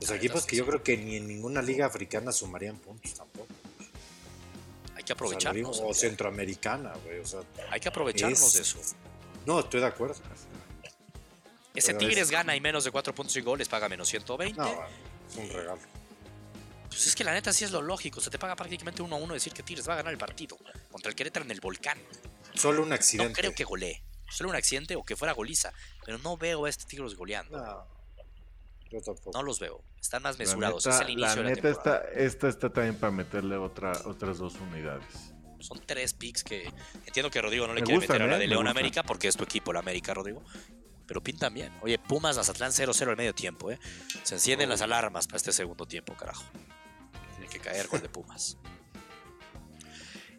Los 0.00 0.10
equipos 0.12 0.46
que 0.46 0.56
yo 0.56 0.64
creo 0.66 0.82
que 0.82 0.96
ni 0.96 1.16
en 1.16 1.26
ninguna 1.28 1.60
liga 1.60 1.84
africana 1.86 2.32
sumarían 2.32 2.76
puntos 2.78 3.12
tampoco. 3.14 3.48
Hay 4.96 5.02
que 5.04 5.12
O, 5.12 5.16
sea, 5.16 5.26
aprovecharnos. 5.26 5.80
o 5.84 5.92
centroamericana, 5.92 6.94
güey. 7.04 7.18
O 7.18 7.26
sea, 7.26 7.40
Hay 7.70 7.80
que 7.80 7.88
aprovecharnos 7.88 8.40
es- 8.42 8.52
de 8.54 8.62
eso. 8.62 8.96
no, 9.44 9.60
estoy 9.60 9.80
de 9.80 9.86
acuerdo. 9.86 10.14
Ese 11.74 11.92
pero 11.94 11.98
es- 12.00 12.08
Tigres 12.08 12.30
gana 12.30 12.56
y 12.56 12.60
menos 12.60 12.84
de 12.84 12.90
4 12.90 13.14
puntos 13.14 13.36
y 13.36 13.40
goles 13.42 13.68
paga 13.68 13.88
menos 13.88 14.08
120. 14.08 14.58
No, 14.60 14.68
es 15.30 15.36
un 15.36 15.48
regalo. 15.50 15.80
Pues 16.88 17.06
es 17.06 17.14
que 17.14 17.22
la 17.22 17.32
neta 17.32 17.52
sí 17.52 17.64
es 17.64 17.70
lo 17.70 17.80
lógico. 17.82 18.20
Se 18.20 18.30
te 18.30 18.38
paga 18.38 18.56
prácticamente 18.56 19.02
1 19.02 19.14
a 19.14 19.18
1 19.18 19.34
decir 19.34 19.52
que 19.52 19.62
Tigres 19.62 19.88
va 19.88 19.92
a 19.94 19.96
ganar 19.96 20.12
el 20.12 20.18
partido 20.18 20.58
contra 20.90 21.08
el 21.10 21.14
Querétaro 21.14 21.44
en 21.44 21.50
el 21.52 21.60
volcán. 21.60 21.98
Solo 22.54 22.82
un 22.82 22.88
No 22.90 22.94
accidente. 22.94 23.32
creo 23.40 23.54
que 23.54 23.64
golee. 23.64 24.02
Solo 24.30 24.50
un 24.50 24.56
accidente 24.56 24.96
o 24.96 25.02
que 25.04 25.16
fuera 25.16 25.32
goliza. 25.34 25.72
Pero 26.04 26.18
no 26.18 26.36
veo 26.36 26.64
a 26.64 26.68
este 26.68 26.84
Tigres 26.84 27.14
goleando. 27.14 27.58
No, 27.58 27.86
yo 28.90 29.00
tampoco. 29.00 29.30
No 29.32 29.42
los 29.42 29.58
veo. 29.60 29.82
Están 30.00 30.22
más 30.22 30.38
La 30.38 30.44
mesurados. 30.44 30.86
neta, 30.86 30.96
es 30.96 31.02
el 31.02 31.10
inicio 31.10 31.26
la 31.28 31.34
de 31.34 31.42
la 31.42 31.48
neta 31.50 31.62
temporada. 31.62 31.98
está, 32.08 32.20
esta 32.20 32.48
está 32.48 32.72
también 32.72 32.96
para 32.96 33.10
meterle 33.12 33.56
otra, 33.56 33.92
otras 34.04 34.38
dos 34.38 34.54
unidades. 34.56 35.32
Son 35.58 35.78
tres 35.84 36.14
picks 36.14 36.42
que 36.42 36.72
entiendo 37.06 37.30
que 37.30 37.42
Rodrigo 37.42 37.66
no 37.66 37.74
le 37.74 37.82
Me 37.82 37.86
quiere 37.86 38.00
meter 38.00 38.22
a 38.22 38.26
la 38.26 38.36
¿eh? 38.36 38.38
de 38.38 38.44
Me 38.46 38.54
León. 38.54 38.66
América 38.68 39.02
porque 39.02 39.28
es 39.28 39.36
tu 39.36 39.44
equipo, 39.44 39.72
la 39.72 39.80
América, 39.80 40.14
Rodrigo. 40.14 40.42
Pero 41.06 41.22
pintan 41.22 41.52
bien. 41.52 41.72
Oye, 41.82 41.98
Pumas, 41.98 42.36
Mazatlán 42.36 42.70
0-0 42.70 43.08
al 43.10 43.16
medio 43.16 43.34
tiempo, 43.34 43.70
¿eh? 43.70 43.78
Se 44.22 44.36
encienden 44.36 44.68
las 44.68 44.80
alarmas 44.80 45.26
para 45.26 45.36
este 45.38 45.52
segundo 45.52 45.84
tiempo, 45.84 46.14
carajo. 46.16 46.44
Tiene 47.36 47.50
que 47.50 47.58
caer 47.58 47.88
gol 47.88 48.00
de 48.00 48.08
Pumas. 48.08 48.56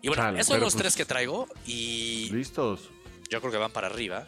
Y 0.02 0.08
bueno, 0.08 0.24
Chale, 0.24 0.40
esos 0.40 0.48
son 0.48 0.60
los 0.60 0.74
pues- 0.74 0.82
tres 0.84 0.96
que 0.96 1.06
traigo 1.06 1.48
y 1.66 2.30
¿Listos? 2.32 2.90
yo 3.30 3.40
creo 3.40 3.52
que 3.52 3.58
van 3.58 3.72
para 3.72 3.88
arriba. 3.88 4.28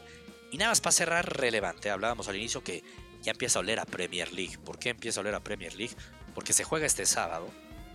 Y 0.52 0.58
nada 0.58 0.72
más 0.72 0.82
para 0.82 0.92
cerrar 0.94 1.38
relevante, 1.40 1.90
hablábamos 1.90 2.28
al 2.28 2.36
inicio 2.36 2.64
que 2.64 2.84
ya 3.24 3.32
empieza 3.32 3.58
a 3.58 3.62
oler 3.62 3.80
a 3.80 3.86
Premier 3.86 4.32
League. 4.34 4.58
¿Por 4.60 4.78
qué 4.78 4.90
empieza 4.90 5.20
a 5.20 5.22
oler 5.22 5.34
a 5.34 5.40
Premier 5.40 5.74
League? 5.76 5.96
Porque 6.36 6.54
se 6.54 6.64
juega 6.64 6.86
este 6.86 7.06
sábado 7.06 7.50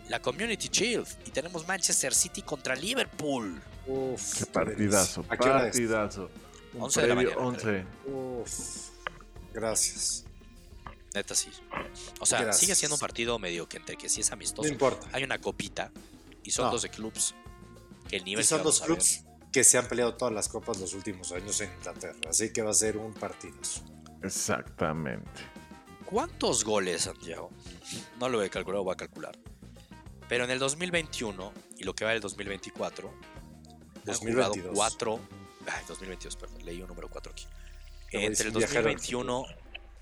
la 0.09 0.21
Community 0.23 0.69
Shield 0.69 1.07
y 1.27 1.31
tenemos 1.31 1.69
Manchester 1.69 2.15
City 2.15 2.43
contra 2.43 2.75
Liverpool. 2.75 3.61
Uf, 3.87 4.39
Qué 4.39 4.47
partidazo, 4.47 5.25
¿A 5.29 5.37
qué 5.37 5.49
partidazo. 5.49 6.31
11 6.79 7.01
de 7.03 7.07
la 7.09 7.15
mañana, 7.15 7.37
11. 7.37 7.85
Uf, 8.07 8.89
gracias. 9.53 10.25
Neta 11.15 11.35
sí. 11.35 11.51
O 12.21 12.27
sea, 12.27 12.41
Gracias. 12.41 12.59
sigue 12.61 12.75
siendo 12.75 12.95
un 12.97 13.01
partido 13.01 13.39
medio 13.39 13.69
que 13.69 13.77
entre 13.79 13.97
que 13.97 14.09
sí 14.09 14.21
es 14.21 14.31
No 14.31 14.35
amistoso. 14.35 14.69
importa. 14.69 15.09
Hay 15.13 15.25
una 15.25 15.39
copita 15.39 15.91
y 16.43 16.51
son 16.51 16.67
No. 16.67 16.73
12 16.73 16.89
clubs 16.91 17.35
que 18.09 18.17
el 18.17 18.25
nivel 18.25 18.41
Y 18.41 18.45
que 18.45 18.49
son 18.49 18.59
vamos 18.59 18.89
los 18.89 19.25
que 19.53 19.65
se 19.65 19.79
han 19.79 19.89
peleado 19.89 20.15
todas 20.15 20.35
las 20.35 20.49
copas 20.49 20.79
los 20.79 20.95
últimos 20.95 21.33
años 21.33 21.61
en 21.61 21.73
Inglaterra. 21.73 22.19
Así 22.29 22.53
que 22.53 22.63
va 22.63 22.71
a 22.71 22.75
ser 22.75 22.97
un 22.97 23.15
partidazo. 23.15 23.83
Exactamente. 24.23 25.41
¿Cuántos 26.05 26.65
goles, 26.65 27.03
Santiago? 27.03 27.51
No 28.19 28.29
lo 28.29 28.43
he 28.43 28.51
calculado, 28.51 28.85
voy 28.85 28.95
a 28.95 28.97
calcular. 28.97 29.39
Pero 30.29 30.45
en 30.45 30.51
el 30.51 30.59
2021 30.59 31.53
y 31.79 31.85
lo 31.85 31.95
que 31.95 32.05
va 32.05 32.13
del 32.13 32.21
2024, 32.21 33.09
han 33.09 34.05
2022. 34.05 34.57
jugado 34.57 34.73
cuatro. 34.75 35.21
Ay, 35.67 35.85
2022, 35.87 36.37
perdón, 36.37 36.65
leí 36.65 36.81
un 36.81 36.89
número 36.89 37.09
4 37.09 37.33
aquí. 37.33 37.47
Entre 38.13 38.49
el 38.49 38.53
decir 38.53 38.59
viajero 38.59 38.89
al 38.89 38.95
2021 38.95 39.47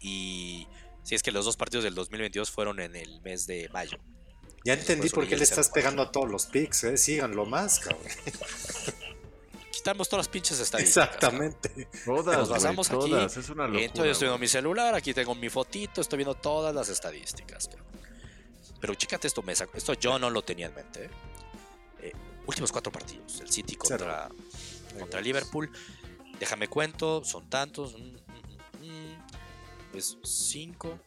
y. 0.01 0.67
Si 1.03 1.15
es 1.15 1.23
que 1.23 1.31
los 1.31 1.45
dos 1.45 1.57
partidos 1.57 1.85
del 1.85 1.95
2022 1.95 2.51
fueron 2.51 2.81
en 2.81 2.97
el 2.97 3.21
mes 3.21 3.47
de 3.47 3.69
mayo. 3.73 3.99
Ya 4.67 4.73
entendí 4.75 5.09
por 5.11 5.27
qué 5.29 5.37
le 5.37 5.45
estás 5.45 5.71
0-4. 5.71 5.75
pegando 5.75 6.03
a 6.03 6.11
todos 6.12 6.29
los 6.31 6.47
picks, 6.47 6.85
¿eh? 6.85 6.97
Síganlo 6.97 7.47
más, 7.47 7.79
cabrón. 7.81 8.03
Quitamos 9.71 10.09
todas 10.09 10.27
las 10.27 10.29
pinches 10.29 10.59
estadísticas. 10.59 11.07
Exactamente. 11.07 11.89
Todas, 12.05 12.39
Nos 12.39 12.49
basamos 12.49 12.91
aquí. 12.91 12.99
todas. 13.11 13.37
Es 13.37 13.49
una 13.51 13.67
locura. 13.67 13.85
Entonces 13.85 14.12
estoy 14.12 14.27
viendo 14.27 14.33
güey. 14.39 14.41
mi 14.41 14.49
celular, 14.49 14.95
aquí 14.95 15.14
tengo 15.14 15.35
mi 15.35 15.49
fotito, 15.49 16.01
estoy 16.01 16.17
viendo 16.19 16.35
todas 16.35 16.75
las 16.75 16.89
estadísticas. 16.89 17.69
cabrón. 17.69 17.87
Pero 18.81 18.95
chécate 18.95 19.29
esto, 19.29 19.43
Mesa. 19.43 19.67
Esto 19.75 19.95
yo 19.95 20.19
no 20.19 20.31
lo 20.31 20.43
tenía 20.43 20.67
en 20.67 20.75
mente. 20.75 21.05
¿eh? 21.05 21.11
Eh, 22.03 22.12
últimos 22.47 22.73
cuatro 22.73 22.91
partidos. 22.91 23.41
El 23.41 23.51
City 23.53 23.77
contra, 23.77 24.29
contra 24.99 25.21
Liverpool. 25.21 25.71
Déjame 26.41 26.67
cuento, 26.69 27.25
son 27.25 27.49
tantos. 27.49 27.95
mm, 27.95 28.17
mm, 28.83 28.87
mm, 28.87 29.27
Pues 29.93 30.17
cinco. 30.25 30.99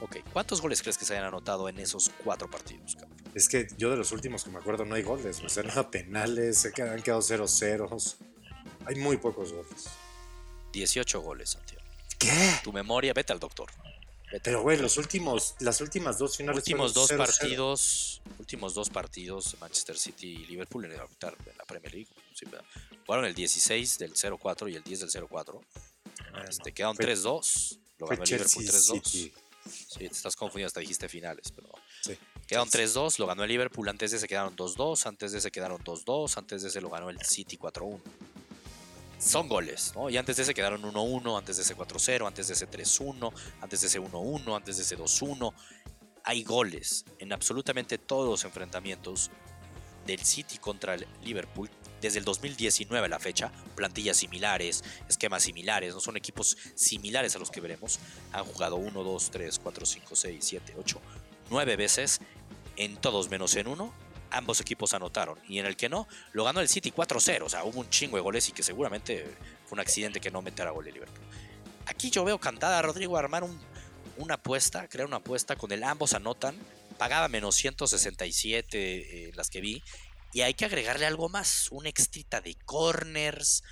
Ok, 0.00 0.16
¿cuántos 0.32 0.60
goles 0.60 0.80
crees 0.80 0.96
que 0.96 1.04
se 1.04 1.14
hayan 1.14 1.26
anotado 1.26 1.68
en 1.68 1.78
esos 1.78 2.10
cuatro 2.22 2.48
partidos? 2.50 2.94
cabrón? 2.94 3.16
Es 3.34 3.48
que 3.48 3.66
yo 3.76 3.90
de 3.90 3.96
los 3.96 4.12
últimos 4.12 4.44
que 4.44 4.50
me 4.50 4.58
acuerdo 4.58 4.84
no 4.84 4.94
hay 4.94 5.02
goles. 5.02 5.40
O 5.44 5.48
sea, 5.48 5.62
hay 5.76 5.84
penales, 5.84 6.58
se 6.58 6.72
quedan- 6.72 6.90
han 6.94 7.02
quedado 7.02 7.20
0-0. 7.20 8.16
Hay 8.86 8.94
muy 8.96 9.16
pocos 9.16 9.52
goles. 9.52 9.86
18 10.72 11.20
goles, 11.20 11.50
Santiago. 11.50 11.82
¿Qué? 12.18 12.52
Tu 12.62 12.72
memoria, 12.72 13.12
vete 13.12 13.32
al 13.32 13.40
doctor. 13.40 13.70
Vete 14.30 14.40
Pero, 14.44 14.62
güey, 14.62 14.76
los 14.78 14.96
últimos, 14.98 15.54
las 15.60 15.80
últimas 15.80 16.18
dos 16.18 16.36
finales 16.36 16.58
últimos 16.58 16.92
dos 16.94 17.08
fueron 17.08 17.26
0-0. 17.26 17.38
partidos, 17.38 18.22
últimos 18.38 18.74
dos 18.74 18.90
partidos 18.90 19.52
de 19.52 19.58
Manchester 19.58 19.98
City 19.98 20.26
y 20.28 20.46
Liverpool 20.46 20.84
en, 20.84 20.92
el- 20.92 20.98
en 21.00 21.56
la 21.58 21.64
Premier 21.64 21.92
League. 21.92 22.08
sí. 22.34 22.46
Jugaron 23.06 23.24
el 23.24 23.34
16 23.34 23.98
del 23.98 24.12
0-4 24.14 24.70
y 24.70 24.76
el 24.76 24.82
10 24.82 25.00
del 25.00 25.10
0-4. 25.10 25.60
Ah, 26.34 26.44
Este, 26.48 26.72
quedaron 26.72 26.94
Fue- 26.94 27.06
3-2. 27.06 27.78
Lo 27.98 28.06
ganó 28.06 28.22
Liverpool 28.24 28.64
Chelsea 28.66 29.00
3-2. 29.00 29.32
Sí, 29.68 29.98
te 29.98 30.06
estás 30.06 30.36
confundiendo, 30.36 30.68
hasta 30.68 30.80
dijiste 30.80 31.08
finales, 31.08 31.52
pero 31.54 31.70
Sí. 32.02 32.16
quedaron 32.46 32.68
Chelsea. 32.68 33.02
3-2, 33.02 33.18
lo 33.18 33.26
ganó 33.26 33.44
el 33.44 33.48
Liverpool, 33.48 33.88
antes 33.88 34.10
de 34.10 34.16
ese 34.16 34.28
quedaron 34.28 34.56
2-2, 34.56 35.06
antes 35.06 35.32
de 35.32 35.38
ese 35.38 35.50
quedaron 35.50 35.82
2-2, 35.82 36.36
antes 36.36 36.62
de 36.62 36.68
ese 36.68 36.80
lo 36.80 36.90
ganó 36.90 37.10
el 37.10 37.20
City 37.22 37.56
4-1. 37.56 38.00
Son 39.18 39.48
goles, 39.48 39.92
¿no? 39.96 40.08
Y 40.08 40.16
antes 40.16 40.36
de 40.36 40.44
ese 40.44 40.54
quedaron 40.54 40.82
1-1, 40.82 41.36
antes 41.36 41.56
de 41.56 41.62
ese 41.62 41.74
4-0, 41.76 42.26
antes 42.26 42.46
de 42.46 42.54
ese 42.54 42.68
3-1, 42.68 43.32
antes 43.60 43.80
de 43.80 43.86
ese 43.88 44.00
1-1, 44.00 44.56
antes 44.56 44.76
de 44.76 44.82
ese 44.84 44.96
2-1. 44.96 45.52
Hay 46.24 46.44
goles 46.44 47.04
en 47.18 47.32
absolutamente 47.32 47.98
todos 47.98 48.28
los 48.28 48.44
enfrentamientos 48.44 49.30
del 50.06 50.24
City 50.24 50.58
contra 50.58 50.94
el 50.94 51.06
Liverpool 51.22 51.68
desde 52.00 52.18
el 52.18 52.24
2019 52.24 53.06
a 53.06 53.08
la 53.08 53.18
fecha, 53.18 53.50
plantillas 53.74 54.16
similares, 54.16 54.84
esquemas 55.08 55.42
similares, 55.42 55.94
no 55.94 56.00
son 56.00 56.16
equipos 56.16 56.56
similares 56.74 57.34
a 57.36 57.38
los 57.38 57.50
que 57.50 57.60
veremos. 57.60 57.98
Han 58.32 58.44
jugado 58.44 58.76
1, 58.76 59.02
2, 59.04 59.30
3, 59.30 59.58
4, 59.62 59.86
5, 59.86 60.16
6, 60.16 60.44
7, 60.44 60.74
8, 60.78 61.00
9 61.50 61.76
veces, 61.76 62.20
en 62.76 62.96
todos 62.96 63.28
menos 63.30 63.54
en 63.56 63.66
uno. 63.68 63.92
Ambos 64.30 64.60
equipos 64.60 64.92
anotaron 64.92 65.38
y 65.48 65.58
en 65.58 65.64
el 65.64 65.74
que 65.76 65.88
no, 65.88 66.06
lo 66.32 66.44
ganó 66.44 66.60
el 66.60 66.68
City 66.68 66.90
4-0. 66.92 67.42
O 67.44 67.48
sea, 67.48 67.64
hubo 67.64 67.80
un 67.80 67.88
chingo 67.88 68.16
de 68.18 68.22
goles 68.22 68.46
y 68.50 68.52
que 68.52 68.62
seguramente 68.62 69.24
fue 69.66 69.76
un 69.76 69.80
accidente 69.80 70.20
que 70.20 70.30
no 70.30 70.42
metiera 70.42 70.70
gol 70.70 70.86
el 70.86 70.92
Liverpool. 70.92 71.24
Aquí 71.86 72.10
yo 72.10 72.24
veo 72.24 72.38
cantada 72.38 72.78
a 72.78 72.82
Rodrigo 72.82 73.16
armar 73.16 73.42
un- 73.42 73.58
una 74.18 74.34
apuesta, 74.34 74.86
crear 74.86 75.06
una 75.08 75.16
apuesta 75.16 75.56
con 75.56 75.72
el 75.72 75.82
ambos 75.82 76.12
anotan. 76.12 76.54
Pagaba 76.98 77.28
menos 77.28 77.54
167 77.54 79.28
eh, 79.28 79.32
las 79.34 79.48
que 79.48 79.60
vi. 79.60 79.82
Y 80.32 80.42
hay 80.42 80.54
que 80.54 80.64
agregarle 80.66 81.06
algo 81.06 81.28
más, 81.28 81.68
una 81.70 81.88
extrita 81.88 82.40
de 82.40 82.54
corners, 82.66 83.62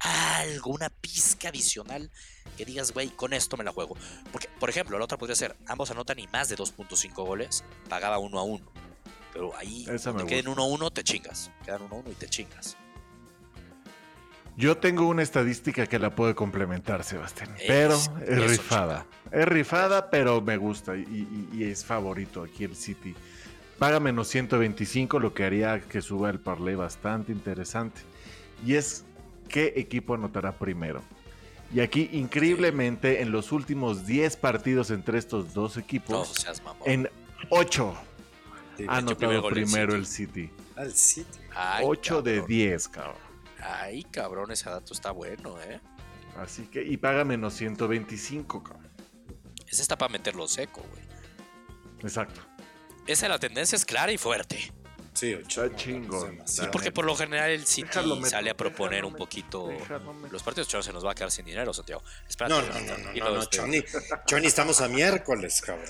algo, 0.00 0.70
una 0.70 0.88
pizca 0.88 1.48
adicional 1.48 2.10
que 2.56 2.64
digas, 2.64 2.92
güey, 2.92 3.08
con 3.08 3.32
esto 3.32 3.56
me 3.56 3.64
la 3.64 3.72
juego. 3.72 3.96
Porque, 4.32 4.48
por 4.58 4.70
ejemplo, 4.70 4.98
la 4.98 5.04
otra 5.04 5.18
podría 5.18 5.36
ser, 5.36 5.56
ambos 5.66 5.90
anotan 5.90 6.18
y 6.18 6.26
más 6.28 6.48
de 6.48 6.56
2.5 6.56 7.12
goles, 7.26 7.62
pagaba 7.88 8.18
1 8.18 8.38
a 8.38 8.42
1. 8.42 8.72
Pero 9.32 9.54
ahí, 9.56 9.86
te 10.24 10.28
queden 10.28 10.46
gusta. 10.46 10.62
1 10.62 10.62
a 10.62 10.74
1, 10.74 10.90
te 10.90 11.04
chingas. 11.04 11.50
Quedan 11.64 11.82
1 11.82 11.94
a 11.94 11.98
1 11.98 12.10
y 12.10 12.14
te 12.14 12.28
chingas. 12.28 12.76
Yo 14.56 14.76
tengo 14.78 15.06
una 15.06 15.22
estadística 15.22 15.86
que 15.86 16.00
la 16.00 16.14
puede 16.16 16.34
complementar, 16.34 17.04
Sebastián. 17.04 17.54
Pero 17.66 17.94
es 18.26 18.50
rifada. 18.50 19.06
Es 19.30 19.46
rifada, 19.46 20.10
pero 20.10 20.40
me 20.40 20.56
gusta 20.56 20.96
y, 20.96 21.02
y- 21.02 21.48
y 21.58 21.64
es 21.70 21.84
favorito 21.84 22.42
aquí 22.42 22.64
el 22.64 22.74
City. 22.74 23.14
Paga 23.78 24.00
menos 24.00 24.28
125, 24.28 25.20
lo 25.20 25.34
que 25.34 25.44
haría 25.44 25.80
que 25.80 26.02
suba 26.02 26.30
el 26.30 26.40
parlay 26.40 26.74
bastante 26.74 27.30
interesante. 27.30 28.00
Y 28.66 28.74
es 28.74 29.04
qué 29.48 29.74
equipo 29.76 30.14
anotará 30.14 30.58
primero. 30.58 31.02
Y 31.72 31.80
aquí, 31.80 32.08
increíblemente, 32.12 33.20
en 33.20 33.30
los 33.30 33.52
últimos 33.52 34.06
10 34.06 34.36
partidos 34.38 34.90
entre 34.90 35.18
estos 35.18 35.54
dos 35.54 35.76
No 35.76 35.82
equipos, 35.82 36.28
seas 36.34 36.62
en 36.86 37.08
8, 37.50 37.94
Ha 38.88 38.96
anotado 38.96 39.42
gol 39.42 39.56
el 39.58 39.64
primero 39.64 39.92
City. 39.92 40.00
el 40.00 40.06
City. 40.06 40.50
Al 40.76 40.92
City. 40.92 41.38
Ay, 41.54 41.84
8 41.86 42.22
de 42.22 42.32
cabrón. 42.32 42.48
10, 42.48 42.88
cabrón. 42.88 43.16
Ay, 43.60 44.04
cabrón, 44.04 44.50
ese 44.50 44.70
dato 44.70 44.92
está 44.92 45.10
bueno, 45.10 45.60
¿eh? 45.60 45.80
Así 46.36 46.62
que, 46.66 46.82
y 46.82 46.96
paga 46.96 47.24
menos 47.24 47.54
125, 47.54 48.62
cabrón. 48.62 48.88
Ese 49.68 49.82
está 49.82 49.98
para 49.98 50.10
meterlo 50.10 50.48
seco, 50.48 50.82
güey. 50.90 51.02
Exacto. 52.00 52.40
Esa 53.08 53.28
la 53.28 53.38
tendencia 53.40 53.74
es 53.74 53.84
clara 53.84 54.12
y 54.12 54.18
fuerte. 54.18 54.72
Sí, 55.14 55.34
ocho. 55.34 55.64
Está 55.64 55.76
chingón. 55.76 56.40
Sí, 56.44 56.62
porque 56.70 56.92
por 56.92 57.04
lo 57.04 57.16
general 57.16 57.50
el 57.50 57.66
City 57.66 57.88
Déjalo 57.88 58.24
sale 58.24 58.50
a 58.50 58.56
proponer 58.56 58.98
déjalo 59.00 59.08
un 59.08 59.14
poquito. 59.16 59.66
déjalo. 59.66 60.14
Los 60.30 60.44
partidos 60.44 60.68
chavos 60.68 60.86
se 60.86 60.92
nos 60.92 61.04
va 61.04 61.10
a 61.10 61.14
quedar 61.16 61.32
sin 61.32 61.44
dinero, 61.44 61.74
Santiago. 61.74 62.04
Espérate, 62.28 62.54
No, 62.54 62.62
no, 62.62 62.68
no, 62.68 62.98
no, 62.98 63.12
no, 63.12 63.34
no, 63.34 63.42
este, 63.42 63.58
Johnny. 63.58 63.82
Johnny, 64.30 64.46
estamos 64.46 64.80
a 64.80 64.86
miércoles, 64.86 65.60
cabrón. 65.60 65.86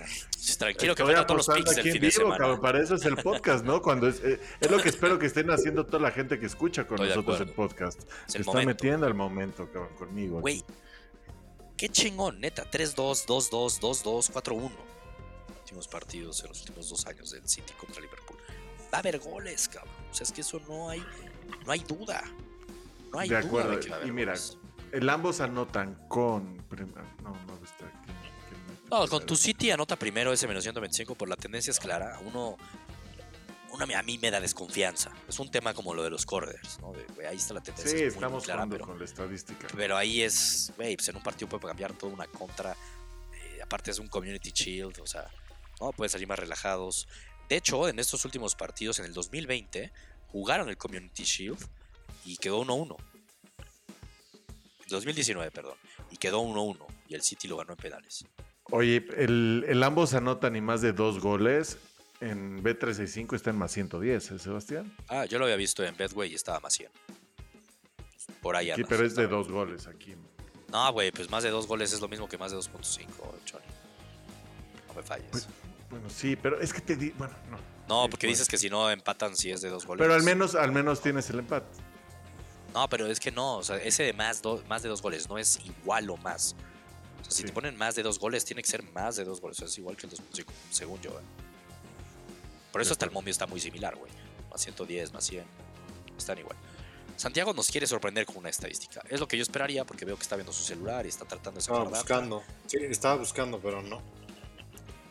Tranquilo, 0.59 0.95
que 0.95 1.03
Estoy 1.03 1.07
metan 1.15 1.27
todos 1.27 1.47
los 1.47 1.57
picks 1.57 1.71
del 1.71 1.79
aquí 1.81 1.89
en 1.89 1.93
fin 1.93 2.01
de 2.01 2.09
vivo, 2.09 2.21
semana. 2.23 2.39
cabrón. 2.39 2.61
Para 2.63 2.83
eso 2.83 2.95
es 2.95 3.05
el 3.05 3.17
podcast, 3.17 3.65
¿no? 3.67 3.83
Cuando 3.83 4.09
es, 4.09 4.21
eh, 4.25 4.41
es 4.61 4.71
lo 4.71 4.79
que 4.81 4.89
espero 4.89 5.19
que 5.19 5.27
estén 5.27 5.51
haciendo 5.51 5.85
toda 5.85 6.01
la 6.05 6.11
gente 6.11 6.39
que 6.41 6.47
escucha 6.47 6.87
con 6.87 6.95
Estoy 6.95 7.09
de 7.11 7.17
nosotros 7.17 7.41
el 7.43 7.51
podcast. 7.53 7.99
Es 8.01 8.07
Se 8.33 8.39
el 8.39 8.43
está 8.43 8.53
momento. 8.53 8.69
metiendo 8.69 9.07
al 9.07 9.15
momento, 9.15 9.69
cabrón, 9.71 9.95
conmigo. 9.99 10.41
Güey, 10.41 10.65
qué 11.77 11.91
chingón, 11.91 12.41
neta. 12.41 12.65
3-2, 12.71 13.27
2-2, 13.27 13.79
2-2, 13.81 14.31
4-1. 14.33 14.71
Últimos 15.69 15.87
partidos 15.89 16.41
en 16.45 16.49
los 16.49 16.61
últimos 16.61 16.89
dos 16.89 17.07
años 17.07 17.31
del 17.31 17.47
City 17.47 17.75
contra 17.75 18.01
Liverpool. 18.01 18.39
Va 18.91 18.97
a 18.97 18.99
haber 19.01 19.19
goles, 19.19 19.69
cabrón. 19.69 19.93
O 20.11 20.15
sea, 20.15 20.25
es 20.25 20.33
que 20.33 20.41
eso 20.41 20.59
no 20.67 20.89
hay, 20.89 21.05
no 21.67 21.73
hay 21.73 21.81
duda. 21.81 22.25
No 23.13 23.19
hay 23.19 23.29
De 23.29 23.37
duda 23.37 23.47
acuerdo, 23.47 23.71
de 23.73 23.81
que 23.81 23.89
va 23.91 23.97
a 23.97 23.99
haber 23.99 24.09
y 24.09 24.13
mira, 24.13 24.33
goles. 24.33 24.57
El 24.93 25.11
ambos 25.11 25.41
anotan 25.43 25.95
con. 26.09 26.57
prim- 26.71 26.95
No, 27.23 27.35
no 27.47 27.55
está 27.63 27.85
aquí. 27.87 28.13
No, 28.91 29.07
con 29.09 29.27
tu 29.27 29.37
City 29.37 29.71
anota 29.71 29.97
primero 29.97 30.33
ese 30.33 30.49
menos 30.49 30.63
125 30.63 31.15
por 31.15 31.29
la 31.29 31.37
tendencia 31.37 31.71
es 31.71 31.79
clara. 31.79 32.19
Uno, 32.25 32.57
uno 33.71 33.85
a 33.95 34.03
mí 34.03 34.17
me 34.17 34.31
da 34.31 34.41
desconfianza. 34.41 35.13
Es 35.29 35.39
un 35.39 35.51
tema 35.51 35.75
como 35.75 35.93
lo 35.93 36.03
de 36.03 36.09
los 36.09 36.25
corners, 36.25 36.79
¿no? 36.81 36.95
De, 36.95 37.27
ahí 37.29 37.37
está 37.37 37.53
la 37.53 37.61
tendencia. 37.61 37.91
Sí, 37.91 38.05
es 38.05 38.15
muy, 38.15 38.21
muy 38.21 38.25
estamos 38.25 38.45
clara, 38.45 38.61
jugando 38.61 38.75
pero, 38.77 38.87
con 38.87 38.99
la 38.99 39.05
estadística. 39.05 39.69
pero 39.77 39.99
ahí 39.99 40.23
es, 40.23 40.73
güey, 40.79 40.97
pues 40.97 41.11
en 41.11 41.17
un 41.17 41.23
partido 41.23 41.47
puede 41.51 41.67
cambiar 41.67 41.93
toda 41.93 42.11
una 42.15 42.27
contra. 42.27 42.75
eh, 43.35 43.61
aparte 43.63 43.91
es 43.91 43.99
un 43.99 44.09
community 44.09 44.51
shield, 44.51 44.99
o 45.01 45.07
sea, 45.07 45.29
no 45.81 45.93
pueden 45.93 46.11
salir 46.11 46.29
más 46.29 46.39
relajados. 46.39 47.09
De 47.49 47.57
hecho, 47.57 47.89
en 47.89 47.99
estos 47.99 48.25
últimos 48.25 48.55
partidos, 48.55 48.99
en 48.99 49.07
el 49.07 49.13
2020, 49.13 49.93
jugaron 50.29 50.69
el 50.69 50.77
community 50.77 51.25
shield 51.25 51.59
y 52.25 52.37
quedó 52.37 52.65
1-1. 52.65 52.97
2019, 54.89 55.51
perdón. 55.51 55.77
Y 56.11 56.17
quedó 56.17 56.43
1-1. 56.43 56.87
Y 57.09 57.15
el 57.15 57.23
City 57.23 57.49
lo 57.49 57.57
ganó 57.57 57.73
en 57.73 57.79
penales. 57.79 58.25
Oye, 58.71 59.07
el, 59.17 59.65
el 59.69 59.83
ambos 59.83 60.15
anotan 60.15 60.57
y 60.57 60.61
más 60.61 60.81
de 60.81 60.93
dos 60.93 61.21
goles. 61.21 61.79
En 62.21 62.63
B365 62.65 63.37
está 63.37 63.51
en 63.51 63.57
más 63.57 63.71
110, 63.73 64.31
¿eh, 64.33 64.39
Sebastián? 64.41 64.93
Ah, 65.07 65.25
yo 65.25 65.39
lo 65.39 65.45
había 65.45 65.57
visto 65.57 65.85
en 65.85 65.97
Bedway 65.97 66.33
y 66.33 66.35
estaba 66.35 66.59
más 66.59 66.75
100. 66.75 66.91
Por 68.43 68.57
ahí 68.57 68.73
Sí, 68.75 68.83
pero 68.89 69.07
es 69.07 69.15
de 69.15 69.29
dos 69.29 69.49
goles 69.49 69.87
aquí. 69.87 70.17
No, 70.71 70.93
güey, 70.93 71.13
pues 71.13 71.31
más 71.31 71.45
de 71.45 71.51
dos 71.51 71.67
goles 71.67 71.93
es 71.93 72.01
lo 72.01 72.09
mismo 72.09 72.29
que 72.29 72.37
más 72.37 72.51
de 72.51 72.59
2.5, 72.59 73.07
Johnny. 73.51 73.65
No 74.89 74.95
me 74.95 75.03
falles. 75.03 75.29
Pues, 75.31 75.49
Bueno, 75.91 76.09
sí, 76.11 76.37
pero 76.37 76.61
es 76.61 76.73
que 76.73 76.81
te 76.81 76.97
di. 76.97 77.11
Bueno, 77.11 77.35
no. 77.51 77.59
no, 77.89 78.05
sí, 78.05 78.11
porque 78.11 78.27
dices 78.27 78.47
que 78.49 78.59
si 78.59 78.69
no 78.69 78.91
empatan, 78.91 79.37
si 79.37 79.51
es 79.51 79.61
de 79.61 79.71
dos 79.71 79.87
goles. 79.87 80.03
Pero 80.03 80.15
al 80.15 80.23
menos, 80.23 80.55
al 80.55 80.73
menos 80.73 81.01
tienes 81.01 81.29
el 81.31 81.39
empate. 81.41 81.67
No, 82.75 82.89
pero 82.89 83.07
es 83.07 83.19
que 83.19 83.33
no, 83.33 83.57
o 83.59 83.63
sea, 83.63 83.77
ese 83.77 84.03
de 84.03 84.13
más, 84.13 84.43
do- 84.43 84.63
más 84.69 84.83
de 84.83 84.89
dos 84.91 85.01
goles 85.01 85.29
no 85.29 85.39
es 85.39 85.59
igual 85.65 86.09
o 86.11 86.17
más. 86.19 86.55
O 87.21 87.25
sea, 87.25 87.31
si 87.33 87.39
Sí. 87.39 87.45
te 87.45 87.53
ponen 87.53 87.77
más 87.77 87.95
de 87.95 88.03
dos 88.03 88.19
goles, 88.19 88.45
tiene 88.45 88.63
que 88.63 88.69
ser 88.69 88.83
más 88.93 89.17
de 89.17 89.25
dos 89.25 89.41
goles. 89.41 89.57
O 89.57 89.61
sea, 89.61 89.69
es 89.69 89.79
igual 89.79 89.97
que 89.97 90.07
el 90.07 90.13
2.5, 90.13 90.53
según 90.71 91.01
yo. 91.01 91.11
¿eh? 91.13 91.23
Por 92.71 92.83
eso 92.83 92.93
hasta 92.93 93.07
el 93.07 93.11
momio 93.11 93.31
está 93.31 93.47
muy 93.47 93.59
similar, 93.61 93.97
güey. 93.97 94.13
Más 94.51 94.61
110, 94.61 95.13
más 95.13 95.25
100. 95.25 95.45
Están 96.17 96.39
igual. 96.39 96.57
Santiago 97.17 97.53
nos 97.55 97.69
quiere 97.71 97.87
sorprender 97.87 98.27
con 98.27 98.37
una 98.37 98.51
estadística. 98.51 99.01
Es 99.09 99.19
lo 99.19 99.27
que 99.27 99.37
yo 99.37 99.43
esperaría 99.43 99.85
porque 99.85 100.05
veo 100.05 100.17
que 100.17 100.23
está 100.23 100.37
viendo 100.37 100.53
su 100.53 100.63
celular 100.63 101.05
y 101.07 101.09
está 101.09 101.25
tratando 101.25 101.53
de 101.53 101.61
Estaba 101.61 101.79
sacar 101.79 101.93
data. 101.93 102.03
buscando. 102.03 102.43
Sí, 102.67 102.77
estaba 102.83 103.15
buscando, 103.17 103.59
pero 103.59 103.83
no. 103.83 104.01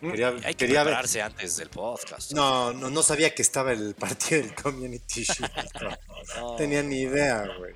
Mm, 0.02 0.12
Quería, 0.12 0.28
Hay 0.30 0.42
que 0.54 0.56
quería 0.56 0.84
ver. 0.84 0.94
antes 0.96 1.58
del 1.58 1.70
podcast. 1.70 2.32
No, 2.34 2.72
no, 2.74 2.90
no 2.90 3.02
sabía 3.04 3.34
que 3.34 3.42
estaba 3.42 3.72
el 3.74 3.96
partido 3.96 4.42
del 4.44 4.54
Community 4.54 5.24
Shield. 5.24 5.52
No. 6.36 6.42
No 6.52 6.56
tenía 6.56 6.84
ni 6.84 7.02
idea, 7.02 7.48
güey. 7.58 7.74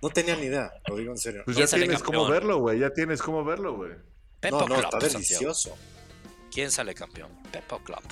No 0.00 0.10
tenía 0.10 0.36
ni 0.36 0.46
idea, 0.46 0.72
lo 0.86 0.96
digo 0.96 1.12
en 1.12 1.18
serio. 1.18 1.42
Pues 1.44 1.56
¿Quién 1.56 1.66
ya 1.66 1.76
tienes 1.78 2.02
cómo 2.02 2.26
verlo, 2.28 2.58
güey. 2.58 2.78
Ya 2.78 2.90
tienes 2.90 3.20
cómo 3.22 3.44
verlo, 3.44 3.74
güey. 3.74 3.92
Pepo 4.40 4.60
no, 4.60 4.68
no, 4.68 4.74
Club, 4.74 4.84
está 4.84 5.00
Santiago. 5.00 5.18
delicioso. 5.18 5.76
¿Quién 6.52 6.70
sale 6.70 6.94
campeón? 6.94 7.30
Pepo 7.50 7.78
Club. 7.80 8.02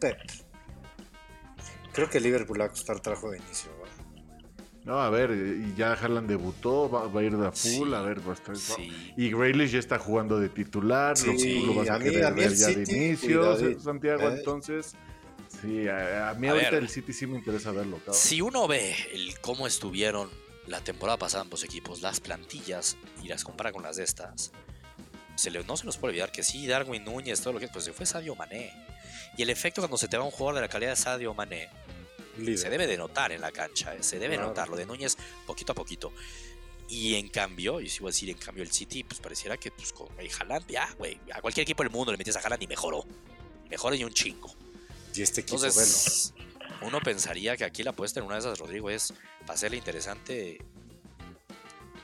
Pep. 0.00 0.16
Creo 1.92 2.08
que 2.08 2.20
Liverpool 2.20 2.60
va 2.60 2.66
a 2.66 2.68
costar 2.68 3.00
trabajo 3.00 3.30
de 3.30 3.38
inicio, 3.38 3.70
güey. 3.78 3.90
No, 4.88 4.98
a 5.02 5.10
ver, 5.10 5.30
y 5.32 5.74
ya 5.76 5.92
Haaland 5.92 6.26
debutó, 6.28 6.88
va, 6.90 7.06
va 7.08 7.20
a 7.20 7.22
ir 7.22 7.36
de 7.36 7.46
a 7.46 7.52
full, 7.52 7.88
Sí, 7.90 7.94
a 7.94 8.00
ver, 8.00 8.26
va 8.26 8.32
a 8.32 8.34
estar. 8.34 8.56
Sí. 8.56 9.12
Y 9.18 9.30
Grealish 9.30 9.72
ya 9.72 9.78
está 9.80 9.98
jugando 9.98 10.40
de 10.40 10.48
titular, 10.48 11.10
lo- 11.10 11.38
Sí, 11.38 11.60
tú 11.60 11.66
lo 11.66 11.74
vas 11.74 11.90
a, 11.90 11.94
a 11.96 11.98
mí- 11.98 12.04
querer 12.06 12.24
a 12.24 12.30
ver 12.30 12.54
ya 12.54 12.68
de 12.68 12.82
inicio, 12.96 13.78
Santiago, 13.80 14.22
¿eh? 14.30 14.34
entonces. 14.38 14.94
Sí, 15.60 15.86
a, 15.88 16.30
a 16.30 16.34
mí 16.34 16.48
ahorita 16.48 16.70
ver. 16.70 16.82
el 16.82 16.88
City 16.88 17.12
sí 17.12 17.26
me 17.26 17.36
interesa 17.36 17.70
verlo, 17.70 17.98
cabrón. 17.98 18.14
Si 18.14 18.40
uno 18.40 18.66
ve 18.66 18.94
el 19.12 19.38
cómo 19.40 19.66
estuvieron 19.66 20.30
la 20.66 20.80
temporada 20.80 21.18
pasada 21.18 21.42
ambos 21.42 21.64
equipos, 21.64 22.00
las 22.00 22.20
plantillas, 22.20 22.96
y 23.22 23.28
las 23.28 23.44
compara 23.44 23.72
con 23.72 23.82
las 23.82 23.96
de 23.96 24.04
estas, 24.04 24.52
se 25.34 25.50
le- 25.50 25.64
no 25.64 25.76
se 25.76 25.84
nos 25.84 25.98
puede 25.98 26.12
olvidar 26.12 26.32
que 26.32 26.42
sí, 26.42 26.66
Darwin 26.66 27.04
Núñez, 27.04 27.42
todo 27.42 27.52
lo 27.52 27.60
que 27.60 27.68
pues 27.68 27.84
se 27.84 27.92
fue 27.92 28.06
Sadio 28.06 28.34
Mané. 28.36 28.72
Y 29.36 29.42
el 29.42 29.50
efecto 29.50 29.82
cuando 29.82 29.98
se 29.98 30.08
te 30.08 30.16
va 30.16 30.24
un 30.24 30.30
jugador 30.30 30.54
de 30.56 30.60
la 30.62 30.68
calidad 30.68 30.90
de 30.92 30.96
Sadio 30.96 31.34
Mané, 31.34 31.68
Líder. 32.38 32.58
se 32.58 32.70
debe 32.70 32.86
de 32.86 32.96
notar 32.96 33.32
en 33.32 33.40
la 33.40 33.52
cancha, 33.52 33.94
eh, 33.94 34.02
se 34.02 34.18
debe 34.18 34.34
Claro. 34.34 34.48
notar. 34.50 34.68
Lo 34.68 34.76
de 34.76 34.86
Núñez 34.86 35.16
poquito 35.46 35.72
a 35.72 35.74
poquito. 35.74 36.12
Y 36.88 37.16
en 37.16 37.28
cambio, 37.28 37.80
y 37.80 37.88
si 37.88 38.00
voy 38.00 38.08
a 38.08 38.12
decir 38.12 38.30
en 38.30 38.38
cambio 38.38 38.62
el 38.64 38.72
City, 38.72 39.04
pues 39.04 39.20
pareciera 39.20 39.56
que 39.58 39.70
pues 39.70 39.92
con 39.92 40.08
el 40.18 40.30
Haaland, 40.38 40.66
ya, 40.68 40.88
güey, 40.96 41.20
a 41.34 41.40
cualquier 41.42 41.62
equipo 41.64 41.82
del 41.82 41.92
mundo 41.92 42.12
le 42.12 42.18
metes 42.18 42.34
a 42.36 42.40
Haaland 42.40 42.62
y 42.62 42.66
mejoró. 42.66 43.04
Mejoró 43.68 43.94
y 43.94 44.04
un 44.04 44.12
chingo. 44.12 44.54
Y 45.14 45.22
este 45.22 45.42
equipo, 45.42 45.56
Entonces, 45.62 46.32
uno 46.80 47.00
pensaría 47.00 47.56
que 47.56 47.64
aquí 47.64 47.82
la 47.82 47.90
apuesta 47.90 48.20
en 48.20 48.26
una 48.26 48.36
de 48.36 48.40
esas, 48.40 48.58
Rodrigo, 48.58 48.88
es 48.88 49.12
para 49.40 49.54
hacerle 49.54 49.76
interesante. 49.76 50.58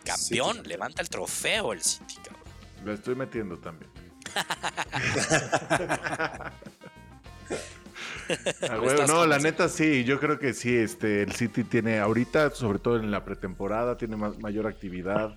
Campeón, 0.05 0.57
City. 0.59 0.68
levanta 0.68 1.01
el 1.01 1.09
trofeo 1.09 1.72
el 1.72 1.82
City, 1.82 2.16
cabrón. 2.22 2.43
Lo 2.85 2.93
estoy 2.93 3.14
metiendo 3.14 3.57
también. 3.59 3.91
Ah, 8.62 8.78
no, 9.07 9.26
la 9.26 9.38
neta 9.38 9.68
sí, 9.68 10.05
yo 10.05 10.18
creo 10.18 10.38
que 10.38 10.55
sí, 10.55 10.74
este, 10.74 11.22
el 11.22 11.32
City 11.32 11.64
tiene 11.64 11.99
ahorita, 11.99 12.51
sobre 12.51 12.78
todo 12.78 12.97
en 12.97 13.11
la 13.11 13.24
pretemporada, 13.24 13.97
tiene 13.97 14.16
más, 14.16 14.38
mayor 14.38 14.66
actividad, 14.66 15.36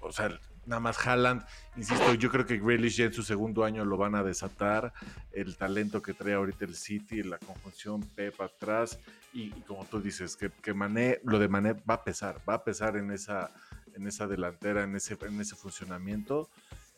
o 0.00 0.12
sea, 0.12 0.38
nada 0.66 0.80
más 0.80 1.06
Haaland, 1.06 1.44
insisto, 1.76 2.14
yo 2.14 2.30
creo 2.30 2.46
que 2.46 2.58
Grealish 2.58 2.96
ya 2.96 3.06
en 3.06 3.12
su 3.12 3.22
segundo 3.22 3.64
año 3.64 3.84
lo 3.84 3.96
van 3.96 4.14
a 4.14 4.22
desatar, 4.22 4.92
el 5.32 5.56
talento 5.56 6.02
que 6.02 6.14
trae 6.14 6.34
ahorita 6.34 6.64
el 6.64 6.74
City, 6.74 7.22
la 7.22 7.38
conjunción 7.38 8.02
Pep 8.02 8.40
atrás, 8.40 8.98
y, 9.32 9.44
y 9.44 9.62
como 9.66 9.84
tú 9.86 10.00
dices, 10.00 10.36
que, 10.36 10.50
que 10.50 10.74
Mané, 10.74 11.20
lo 11.24 11.38
de 11.38 11.48
Mané 11.48 11.74
va 11.88 11.94
a 11.94 12.04
pesar, 12.04 12.36
va 12.48 12.54
a 12.54 12.64
pesar 12.64 12.96
en 12.96 13.10
esa, 13.10 13.50
en 13.94 14.06
esa 14.06 14.26
delantera, 14.26 14.84
en 14.84 14.94
ese, 14.94 15.16
en 15.22 15.40
ese 15.40 15.56
funcionamiento, 15.56 16.48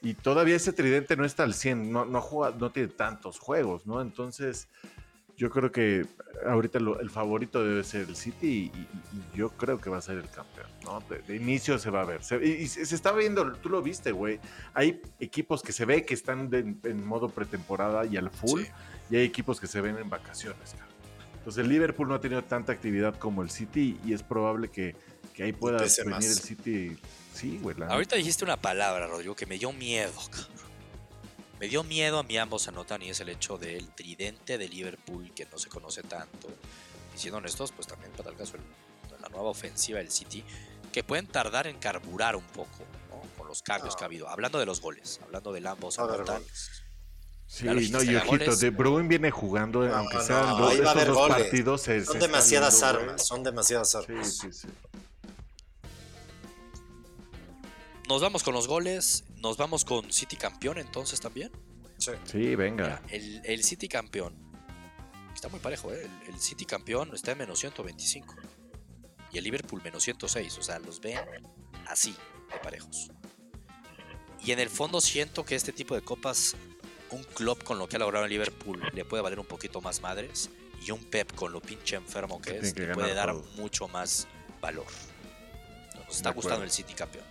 y 0.02 0.14
todavía 0.14 0.56
ese 0.56 0.72
tridente 0.72 1.16
no 1.16 1.24
está 1.24 1.44
al 1.44 1.54
100, 1.54 1.92
no, 1.92 2.04
no, 2.04 2.20
juega, 2.20 2.56
no 2.58 2.70
tiene 2.70 2.88
tantos 2.88 3.38
juegos, 3.38 3.86
¿no? 3.86 4.00
Entonces, 4.00 4.68
yo 5.36 5.48
creo 5.50 5.72
que 5.72 6.06
ahorita 6.46 6.78
lo- 6.78 7.00
el 7.00 7.08
favorito 7.10 7.64
debe 7.64 7.82
ser 7.84 8.08
el 8.08 8.16
City 8.16 8.46
y, 8.74 8.78
y- 8.78 8.88
y 9.34 9.36
yo 9.36 9.48
creo 9.50 9.80
que 9.80 9.88
va 9.90 9.98
a 9.98 10.02
ser 10.02 10.18
el 10.18 10.28
campeón, 10.28 10.66
¿no? 10.84 11.00
De, 11.08 11.20
de 11.20 11.36
inicio 11.36 11.78
se 11.78 11.90
va 11.90 12.02
a 12.02 12.04
ver. 12.04 12.22
Se- 12.22 12.44
y, 12.44 12.50
y 12.62 12.66
se 12.68 12.94
está 12.94 13.12
viendo, 13.12 13.50
tú 13.54 13.68
lo 13.70 13.80
viste, 13.82 14.12
güey. 14.12 14.38
Hay 14.74 15.00
equipos 15.20 15.62
que 15.62 15.72
se 15.72 15.84
ve 15.84 16.04
que 16.04 16.14
están 16.14 16.50
de- 16.50 16.74
en 16.84 17.06
modo 17.06 17.28
pretemporada 17.28 18.04
y 18.04 18.16
al 18.16 18.30
full, 18.30 18.62
Sí. 18.62 18.68
y 19.10 19.16
hay 19.16 19.24
equipos 19.24 19.58
que 19.60 19.66
se 19.66 19.80
ven 19.80 19.96
en 19.98 20.10
vacaciones, 20.10 20.72
cabrón. 20.72 20.91
Entonces 21.42 21.64
el 21.64 21.68
Liverpool 21.70 22.08
no 22.08 22.14
ha 22.14 22.20
tenido 22.20 22.42
tanta 22.44 22.72
actividad 22.72 23.18
como 23.18 23.42
el 23.42 23.50
City 23.50 23.98
y 24.04 24.12
es 24.12 24.22
probable 24.22 24.70
que, 24.70 24.94
que 25.34 25.42
ahí 25.42 25.52
pueda 25.52 25.78
pese 25.78 26.02
venir 26.02 26.14
más. 26.14 26.24
el 26.24 26.34
City. 26.38 26.96
Sí, 27.34 27.58
güey. 27.60 27.76
la 27.76 27.86
Ahorita 27.88 28.14
dijiste 28.14 28.44
una 28.44 28.56
palabra, 28.56 29.06
Rodrigo, 29.08 29.34
que 29.34 29.46
me 29.46 29.58
dio 29.58 29.72
miedo, 29.72 30.12
cabrón. 30.30 30.62
Me 31.58 31.68
dio 31.68 31.82
miedo 31.84 32.18
a 32.18 32.22
mí 32.22 32.36
ambos 32.38 32.68
anotan 32.68 33.02
y 33.02 33.10
es 33.10 33.20
el 33.20 33.28
hecho 33.28 33.56
del 33.58 33.88
tridente 33.90 34.56
de 34.58 34.68
Liverpool 34.68 35.32
que 35.34 35.46
no 35.46 35.58
se 35.58 35.68
conoce 35.68 36.02
tanto. 36.02 36.48
Y 37.14 37.18
siendo 37.18 37.38
honestos, 37.38 37.72
pues 37.72 37.86
también 37.88 38.12
para 38.12 38.30
el 38.30 38.36
caso 38.36 38.56
el- 38.56 39.20
la 39.20 39.28
nueva 39.28 39.48
ofensiva 39.50 39.98
del 39.98 40.10
City, 40.10 40.44
que 40.92 41.02
pueden 41.04 41.26
tardar 41.26 41.66
en 41.68 41.78
carburar 41.78 42.34
un 42.36 42.44
poco 42.44 42.84
¿no? 43.10 43.20
con 43.38 43.46
los 43.48 43.62
cambios 43.62 43.94
que 43.96 44.02
ha 44.04 44.06
habido. 44.06 44.28
Hablando 44.28 44.58
de 44.58 44.66
los 44.66 44.80
goles, 44.80 45.20
hablando 45.22 45.52
del 45.52 45.66
ambos 45.66 45.98
anotan. 45.98 46.42
Sí, 47.54 47.64
Claro, 47.64 47.80
no, 47.90 48.02
y 48.02 48.16
ojito. 48.16 48.56
De 48.56 48.70
Bruyne 48.70 49.08
viene 49.08 49.30
jugando, 49.30 49.86
No, 49.86 49.94
aunque 49.94 50.16
no, 50.16 50.22
sean 50.22 50.42
ahí 50.48 50.78
dos, 50.78 50.94
dos 50.94 51.08
goles. 51.16 51.36
partidos. 51.36 51.82
se- 51.82 52.02
Son 52.06 52.18
demasiadas 52.18 52.72
viendo, 52.80 52.94
güey. 52.98 53.04
armas, 53.10 53.26
son 53.26 53.42
demasiadas 53.44 53.90
Sí, 53.90 53.96
armas. 53.98 54.36
sí, 54.38 54.52
sí. 54.52 54.68
Nos 58.08 58.20
vamos 58.22 58.42
con 58.42 58.54
los 58.54 58.66
goles, 58.68 59.24
nos 59.36 59.56
vamos 59.58 59.84
con 59.84 60.10
City 60.12 60.36
campeón 60.36 60.78
entonces 60.78 61.20
también. 61.20 61.50
Sí. 61.98 62.12
Sí, 62.24 62.54
venga. 62.56 63.02
Mira, 63.06 63.14
el, 63.16 63.42
el 63.44 63.64
City 63.64 63.86
campeón 63.88 64.34
Está 65.34 65.48
muy 65.48 65.60
parejo, 65.60 65.92
¿eh? 65.92 66.08
El, 66.26 66.34
el 66.34 66.40
City 66.40 66.64
campeón 66.64 67.10
está 67.14 67.32
en 67.32 67.38
menos 67.38 67.58
125. 67.58 68.34
Y 69.32 69.38
el 69.38 69.44
Liverpool 69.44 69.82
menos 69.82 70.02
106. 70.04 70.56
O 70.58 70.62
sea, 70.62 70.78
los 70.78 71.00
ven 71.00 71.18
así, 71.88 72.14
de 72.52 72.58
parejos. 72.62 73.08
Y 74.44 74.52
en 74.52 74.58
el 74.60 74.68
fondo 74.70 75.00
siento 75.00 75.44
que 75.44 75.54
este 75.56 75.72
tipo 75.72 75.94
de 75.96 76.02
copas, 76.02 76.54
un 77.12 77.22
club 77.24 77.62
con 77.62 77.78
lo 77.78 77.88
que 77.88 77.96
ha 77.96 77.98
logrado 77.98 78.24
el 78.24 78.30
Liverpool 78.30 78.82
le 78.92 79.04
puede 79.04 79.22
valer 79.22 79.38
un 79.38 79.46
poquito 79.46 79.80
más 79.80 80.00
madres. 80.00 80.50
Y 80.84 80.90
un 80.90 81.04
Pep 81.04 81.32
con 81.34 81.52
lo 81.52 81.60
pinche 81.60 81.94
enfermo 81.94 82.42
que 82.42 82.58
es, 82.58 82.74
que 82.74 82.86
le 82.88 82.94
puede 82.94 83.14
dar 83.14 83.32
mucho 83.56 83.86
más 83.86 84.26
valor. 84.60 84.86
Nos 86.06 86.16
está 86.16 86.30
gustando 86.30 86.64
el 86.64 86.70
City 86.72 86.92
campeón. 86.94 87.24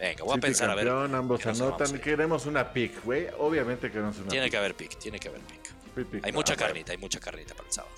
Venga, 0.00 0.24
voy 0.24 0.32
a 0.32 0.34
City 0.36 0.46
pensar 0.46 0.70
a 0.70 0.74
ver. 0.74 0.88
ambos 0.88 1.44
nos 1.44 1.60
anotan. 1.60 1.98
Queremos 1.98 2.46
una 2.46 2.72
pick, 2.72 3.04
güey. 3.04 3.26
Obviamente 3.38 3.90
queremos 3.90 4.16
una 4.18 4.28
Tiene 4.28 4.46
pick. 4.46 4.50
que 4.52 4.56
haber 4.56 4.74
pick, 4.74 4.98
tiene 4.98 5.18
que 5.20 5.28
haber 5.28 5.40
pick. 5.42 6.24
Hay 6.24 6.32
mucha 6.32 6.54
Ah, 6.54 6.56
carnita, 6.56 6.92
hay 6.92 6.98
mucha 6.98 7.20
carnita 7.20 7.54
para 7.54 7.68
el 7.68 7.74
sábado. 7.74 7.94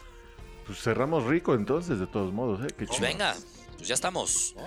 Pues 0.66 0.80
cerramos 0.82 1.24
rico 1.24 1.54
entonces, 1.54 2.00
de 2.00 2.06
todos 2.08 2.32
modos, 2.32 2.60
¿eh? 2.64 2.74
Qué 2.76 2.86
Pues 2.86 3.00
venga, 3.00 3.36
pues 3.76 3.86
ya 3.86 3.94
estamos. 3.94 4.54
¿no? 4.56 4.64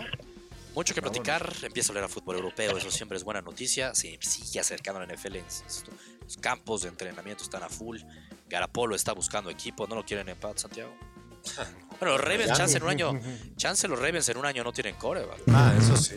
Mucho 0.74 0.94
que 0.96 1.02
platicar, 1.02 1.52
empieza 1.64 1.90
a 1.90 1.92
oler 1.92 2.04
a 2.06 2.08
fútbol 2.08 2.38
europeo, 2.38 2.78
eso 2.78 2.90
siempre 2.90 3.18
es 3.18 3.24
buena 3.26 3.42
noticia. 3.42 3.94
Se 3.94 4.18
sigue 4.22 4.62
acercando 4.62 5.02
a 5.02 5.06
la 5.06 5.14
NFL, 5.14 5.36
insisto. 5.36 5.92
Los 6.30 6.38
campos 6.38 6.84
de 6.84 6.90
entrenamiento 6.90 7.44
están 7.44 7.64
a 7.64 7.70
full. 7.70 7.98
Garapolo 8.48 8.96
está 8.96 9.14
buscando 9.14 9.50
equipo, 9.50 9.88
no 9.88 9.96
lo 9.96 10.06
quieren 10.06 10.30
en 10.30 10.38
paz, 10.38 10.62
Santiago. 10.62 10.94
Bueno, 12.00 12.16
los 12.16 12.22
Ravens, 12.24 12.54
chance 12.56 12.78
en 12.78 12.84
un 12.84 12.90
año, 12.90 13.12
chance 13.58 13.86
los 13.88 13.98
Ravens 14.00 14.30
en 14.30 14.38
un 14.38 14.46
año 14.46 14.64
no 14.64 14.72
tienen 14.72 14.96
core, 14.96 15.26
¿vale? 15.26 15.42
Ah, 15.52 15.74
eso 15.78 15.98
sí. 15.98 16.16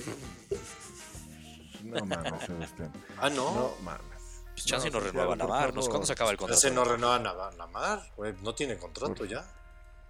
No 1.82 2.04
mames, 2.04 2.44
Sebastián. 2.46 2.92
Ah, 3.18 3.28
no. 3.30 3.52
No 3.54 3.72
mames. 3.82 4.42
Pues 4.52 4.64
chance 4.66 4.90
No, 4.90 4.98
no, 4.98 5.04
Santiago, 5.04 5.32
renuevan 5.34 5.40
a 5.40 5.44
por 5.44 5.50
Mar, 5.50 5.72
favor. 5.72 5.88
¿cuándo 5.88 6.06
se 6.06 6.12
acaba 6.12 6.30
el 6.30 6.36
contrato? 6.36 6.58
Ese 6.58 6.70
no 6.70 6.84
renueva 6.84 7.50
Namar, 7.56 8.02
güey. 8.16 8.34
No 8.42 8.54
tiene 8.54 8.76
contrato 8.76 9.14
Por- 9.14 9.26
ya. 9.28 9.44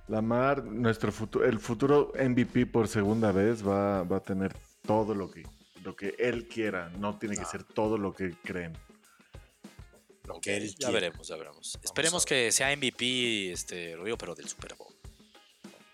Lamar, 0.09 0.65
nuestro 0.65 1.13
futuro, 1.13 1.47
el 1.47 1.59
futuro 1.61 2.13
MVP 2.17 2.67
por 2.67 2.89
segunda 2.89 3.31
vez 3.33 3.67
va, 3.67 4.03
va 4.03 4.17
a 4.17 4.21
tener 4.21 4.55
todo 4.85 5.15
lo 5.15 5.31
que, 5.31 5.47
lo 5.85 5.95
que 5.97 6.17
él 6.19 6.49
quiera. 6.49 6.91
No 6.91 7.17
tiene 7.19 7.37
que 7.37 7.43
Ah. 7.43 7.51
ser 7.51 7.63
todo 7.65 7.97
lo 7.97 8.13
que 8.13 8.35
creen. 8.43 8.77
Lo 10.25 10.41
que 10.41 10.57
él 10.57 10.71
Ya 10.71 10.77
quiere. 10.89 10.93
veremos, 10.93 11.29
ya 11.29 11.37
veremos. 11.37 11.79
Esperemos 11.83 12.25
que 12.25 12.53
sea 12.53 12.75
MVP, 12.77 13.53
este, 13.53 13.97
Rubio, 13.97 14.17
pero 14.17 14.35
del 14.35 14.49
Super 14.49 14.75
Bowl. 14.77 14.95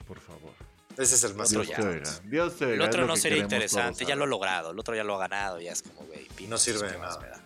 Por 0.06 0.20
favor. 0.20 0.52
Ese 0.96 1.14
es 1.14 1.24
el 1.24 1.34
más 1.34 1.50
Dios 1.50 2.56
te 2.56 2.66
te. 2.66 2.74
El 2.74 2.80
otro 2.82 3.06
no 3.06 3.16
sería 3.16 3.38
interesante, 3.38 4.04
ya 4.04 4.16
lo 4.16 4.24
ha 4.24 4.26
logrado. 4.26 4.72
El 4.72 4.78
otro 4.78 4.94
ya 4.96 5.04
lo 5.04 5.14
ha 5.14 5.18
ganado, 5.18 5.60
ya 5.60 5.72
es 5.72 5.82
como, 5.82 6.04
güey, 6.06 6.26
No 6.48 6.58
sirve 6.58 6.86
¿qué 6.86 6.92
de 6.92 6.98
más 6.98 7.18
nada. 7.20 7.42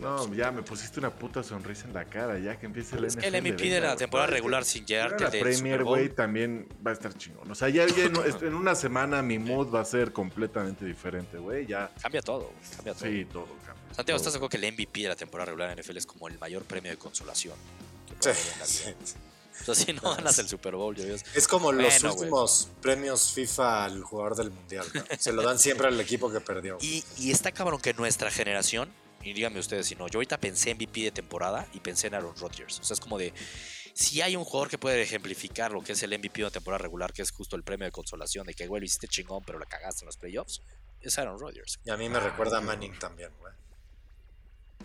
No 0.00 0.34
ya 0.34 0.50
me 0.50 0.62
pusiste 0.62 0.98
una 1.00 1.10
puta 1.10 1.42
sonrisa 1.42 1.86
en 1.86 1.94
la 1.94 2.04
cara, 2.04 2.38
ya 2.38 2.58
que 2.58 2.66
empiece 2.66 2.96
el 2.96 3.04
Es 3.04 3.16
que 3.16 3.26
el 3.26 3.34
NFL, 3.34 3.52
MVP 3.52 3.70
de 3.70 3.80
la 3.80 3.96
temporada 3.96 4.28
regular 4.28 4.64
sin 4.64 4.84
llegarte 4.86 5.24
la 5.24 5.30
Premier, 5.30 5.84
güey, 5.84 6.08
también 6.08 6.68
va 6.86 6.90
a 6.90 6.94
estar 6.94 7.14
chingón. 7.16 7.50
O 7.50 7.54
sea, 7.54 7.68
ya, 7.68 7.86
ya 7.86 8.04
en, 8.04 8.14
en 8.16 8.54
una 8.54 8.74
semana 8.74 9.22
mi 9.22 9.38
mood 9.38 9.72
va 9.74 9.80
a 9.80 9.84
ser 9.84 10.12
completamente 10.12 10.84
diferente, 10.84 11.38
güey. 11.38 11.66
Ya, 11.66 11.90
Cambia 12.02 12.22
todo, 12.22 12.52
cambia 12.76 12.94
todo. 12.94 13.04
sí, 13.08 13.24
todo 13.24 13.46
cambia. 13.64 13.94
Santiago, 13.94 14.04
todo. 14.06 14.16
¿estás 14.16 14.32
de 14.32 14.36
acuerdo 14.38 14.50
que 14.50 14.66
el 14.66 14.72
MVP 14.72 15.02
de 15.02 15.08
la 15.08 15.16
temporada 15.16 15.46
regular 15.46 15.70
en 15.70 15.78
NFL 15.82 15.96
es 15.96 16.06
como 16.06 16.28
el 16.28 16.38
mayor 16.38 16.64
premio 16.64 16.90
de 16.90 16.98
consolación? 16.98 17.56
que 18.20 18.32
Sí. 18.64 18.94
O 19.60 19.64
sea, 19.64 19.74
si 19.74 19.92
no 19.92 20.00
ganas 20.16 20.38
el 20.38 20.48
Super 20.48 20.76
Bowl, 20.76 20.94
yo 20.94 21.04
digo, 21.04 21.16
Es 21.34 21.48
como 21.48 21.72
los 21.72 21.84
Bueno, 22.00 22.14
últimos 22.14 22.68
premios 22.80 23.32
FIFA 23.32 23.84
al 23.86 24.02
jugador 24.02 24.36
del 24.36 24.50
mundial. 24.50 24.86
¿no? 24.94 25.02
Se 25.18 25.32
lo 25.32 25.42
dan 25.42 25.58
siempre 25.58 25.88
al 25.88 26.00
equipo 26.00 26.30
que 26.30 26.40
perdió. 26.40 26.78
Y, 26.80 27.04
y 27.16 27.30
está 27.32 27.52
cabrón 27.52 27.80
que 27.80 27.92
nuestra 27.94 28.30
generación, 28.30 28.88
y 29.22 29.32
díganme 29.32 29.58
ustedes 29.58 29.86
si 29.86 29.94
no, 29.94 30.08
yo 30.08 30.18
ahorita 30.18 30.38
pensé 30.38 30.70
en 30.70 30.76
MVP 30.76 31.02
de 31.02 31.10
temporada 31.10 31.66
y 31.72 31.80
pensé 31.80 32.06
en 32.06 32.14
Aaron 32.14 32.36
Rodgers. 32.36 32.80
O 32.80 32.84
sea, 32.84 32.94
es 32.94 33.00
como 33.00 33.18
de, 33.18 33.32
si 33.94 34.20
hay 34.20 34.36
un 34.36 34.44
jugador 34.44 34.68
que 34.68 34.78
puede 34.78 35.02
ejemplificar 35.02 35.72
lo 35.72 35.82
que 35.82 35.92
es 35.92 36.02
el 36.02 36.16
MVP 36.16 36.38
de 36.38 36.44
una 36.44 36.50
temporada 36.50 36.78
regular, 36.78 37.12
que 37.12 37.22
es 37.22 37.30
justo 37.30 37.56
el 37.56 37.62
premio 37.62 37.84
de 37.84 37.92
consolación 37.92 38.46
de 38.46 38.54
que, 38.54 38.66
güey, 38.66 38.80
lo 38.80 38.86
hiciste 38.86 39.08
chingón, 39.08 39.42
pero 39.44 39.58
la 39.58 39.66
cagaste 39.66 40.04
en 40.04 40.06
los 40.06 40.16
playoffs, 40.16 40.62
es 41.00 41.18
Aaron 41.18 41.38
Rodgers. 41.38 41.80
Y 41.84 41.90
a 41.90 41.96
mí 41.96 42.08
me 42.08 42.20
recuerda 42.20 42.58
a 42.58 42.60
Manning 42.60 42.98
también, 42.98 43.30
güey. 43.38 43.52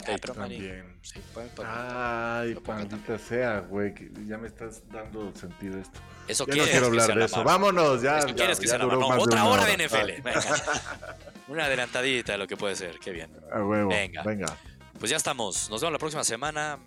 Ah, 0.08 0.16
pero 0.20 0.34
También. 0.34 0.98
sí, 1.02 1.20
Ay, 1.66 2.56
pandita 2.56 3.18
sea, 3.20 3.60
güey, 3.60 3.94
que 3.94 4.12
ya 4.28 4.38
me 4.38 4.48
estás 4.48 4.82
dando 4.91 5.34
sentido 5.36 5.80
esto. 5.80 6.00
Eso 6.28 6.46
Ya 6.48 6.56
no 6.56 6.64
quiero 6.64 6.80
que 6.82 6.86
hablar 6.88 7.06
sea 7.06 7.16
de 7.16 7.26
eso. 7.26 7.38
mano. 7.38 7.50
Vámonos, 7.50 8.02
ya. 8.02 8.18
Eso 8.18 8.28
ya, 8.30 8.36
quieres 8.36 8.60
que 8.60 8.66
ya 8.66 8.70
sea 8.72 8.80
la 8.80 8.86
duró 8.86 9.00
mano. 9.02 9.10
más 9.10 9.18
de 9.18 9.24
Otra 9.24 9.44
una 9.44 9.52
hora 9.52 9.66
de 9.66 9.74
hora. 9.74 9.86
NFL. 9.86 10.22
Venga. 10.22 10.41
Una 11.50 11.66
adelantadita 11.66 12.32
de 12.34 12.38
lo 12.38 12.48
que 12.48 12.56
puede 12.58 12.76
ser. 12.76 13.00
Qué 13.00 13.12
bien. 13.12 13.30
A 13.52 13.62
huevo, 13.64 13.89
Venga. 13.89 14.24
venga. 14.24 14.58
Pues 14.98 15.12
ya 15.12 15.18
estamos. 15.18 15.70
Nos 15.70 15.82
vemos 15.82 15.91
la 15.94 16.00
próxima 16.00 16.24
semana. 16.24 16.80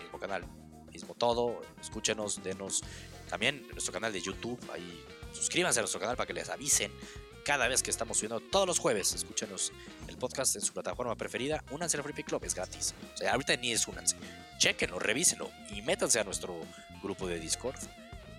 Mismo 0.00 0.18
canal, 0.18 0.44
mismo 0.92 1.14
todo. 1.14 1.60
Escúchenos, 1.80 2.42
denos. 2.42 2.82
También 3.28 3.66
nuestro 3.72 3.92
canal 3.92 4.12
de 4.12 4.20
YouTube. 4.20 4.58
Ahí 4.72 5.04
suscríbanse 5.32 5.80
a 5.80 5.82
nuestro 5.82 6.00
canal 6.00 6.16
para 6.16 6.26
que 6.28 6.34
les 6.34 6.48
avisen 6.48 6.92
cada 7.50 7.66
vez 7.66 7.82
que 7.82 7.90
estamos 7.90 8.16
subiendo 8.16 8.38
todos 8.38 8.64
los 8.64 8.78
jueves. 8.78 9.12
Escúchenos 9.12 9.72
el 10.06 10.16
podcast 10.16 10.54
en 10.54 10.62
su 10.62 10.72
plataforma 10.72 11.16
preferida. 11.16 11.64
Únanse 11.72 11.96
al 11.96 12.04
Free 12.04 12.12
Pick 12.12 12.26
Club, 12.28 12.44
es 12.44 12.54
gratis. 12.54 12.94
O 13.12 13.16
sea, 13.16 13.32
ahorita 13.32 13.56
ni 13.56 13.72
es 13.72 13.88
únanse. 13.88 14.14
Chequenlo, 14.58 15.00
revísenlo 15.00 15.50
y 15.68 15.82
métanse 15.82 16.20
a 16.20 16.22
nuestro 16.22 16.60
grupo 17.02 17.26
de 17.26 17.40
Discord. 17.40 17.74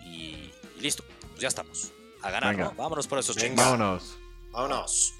Y, 0.06 0.50
y 0.78 0.80
listo. 0.80 1.04
Pues 1.28 1.42
ya 1.42 1.50
estamos. 1.50 1.92
A 2.22 2.32
ganar, 2.32 2.56
Venga. 2.56 2.70
¿no? 2.70 2.76
Vámonos 2.76 3.06
por 3.06 3.20
esos 3.20 3.36
chicos. 3.36 3.58
Vámonos. 3.58 4.18
Vámonos. 4.52 5.14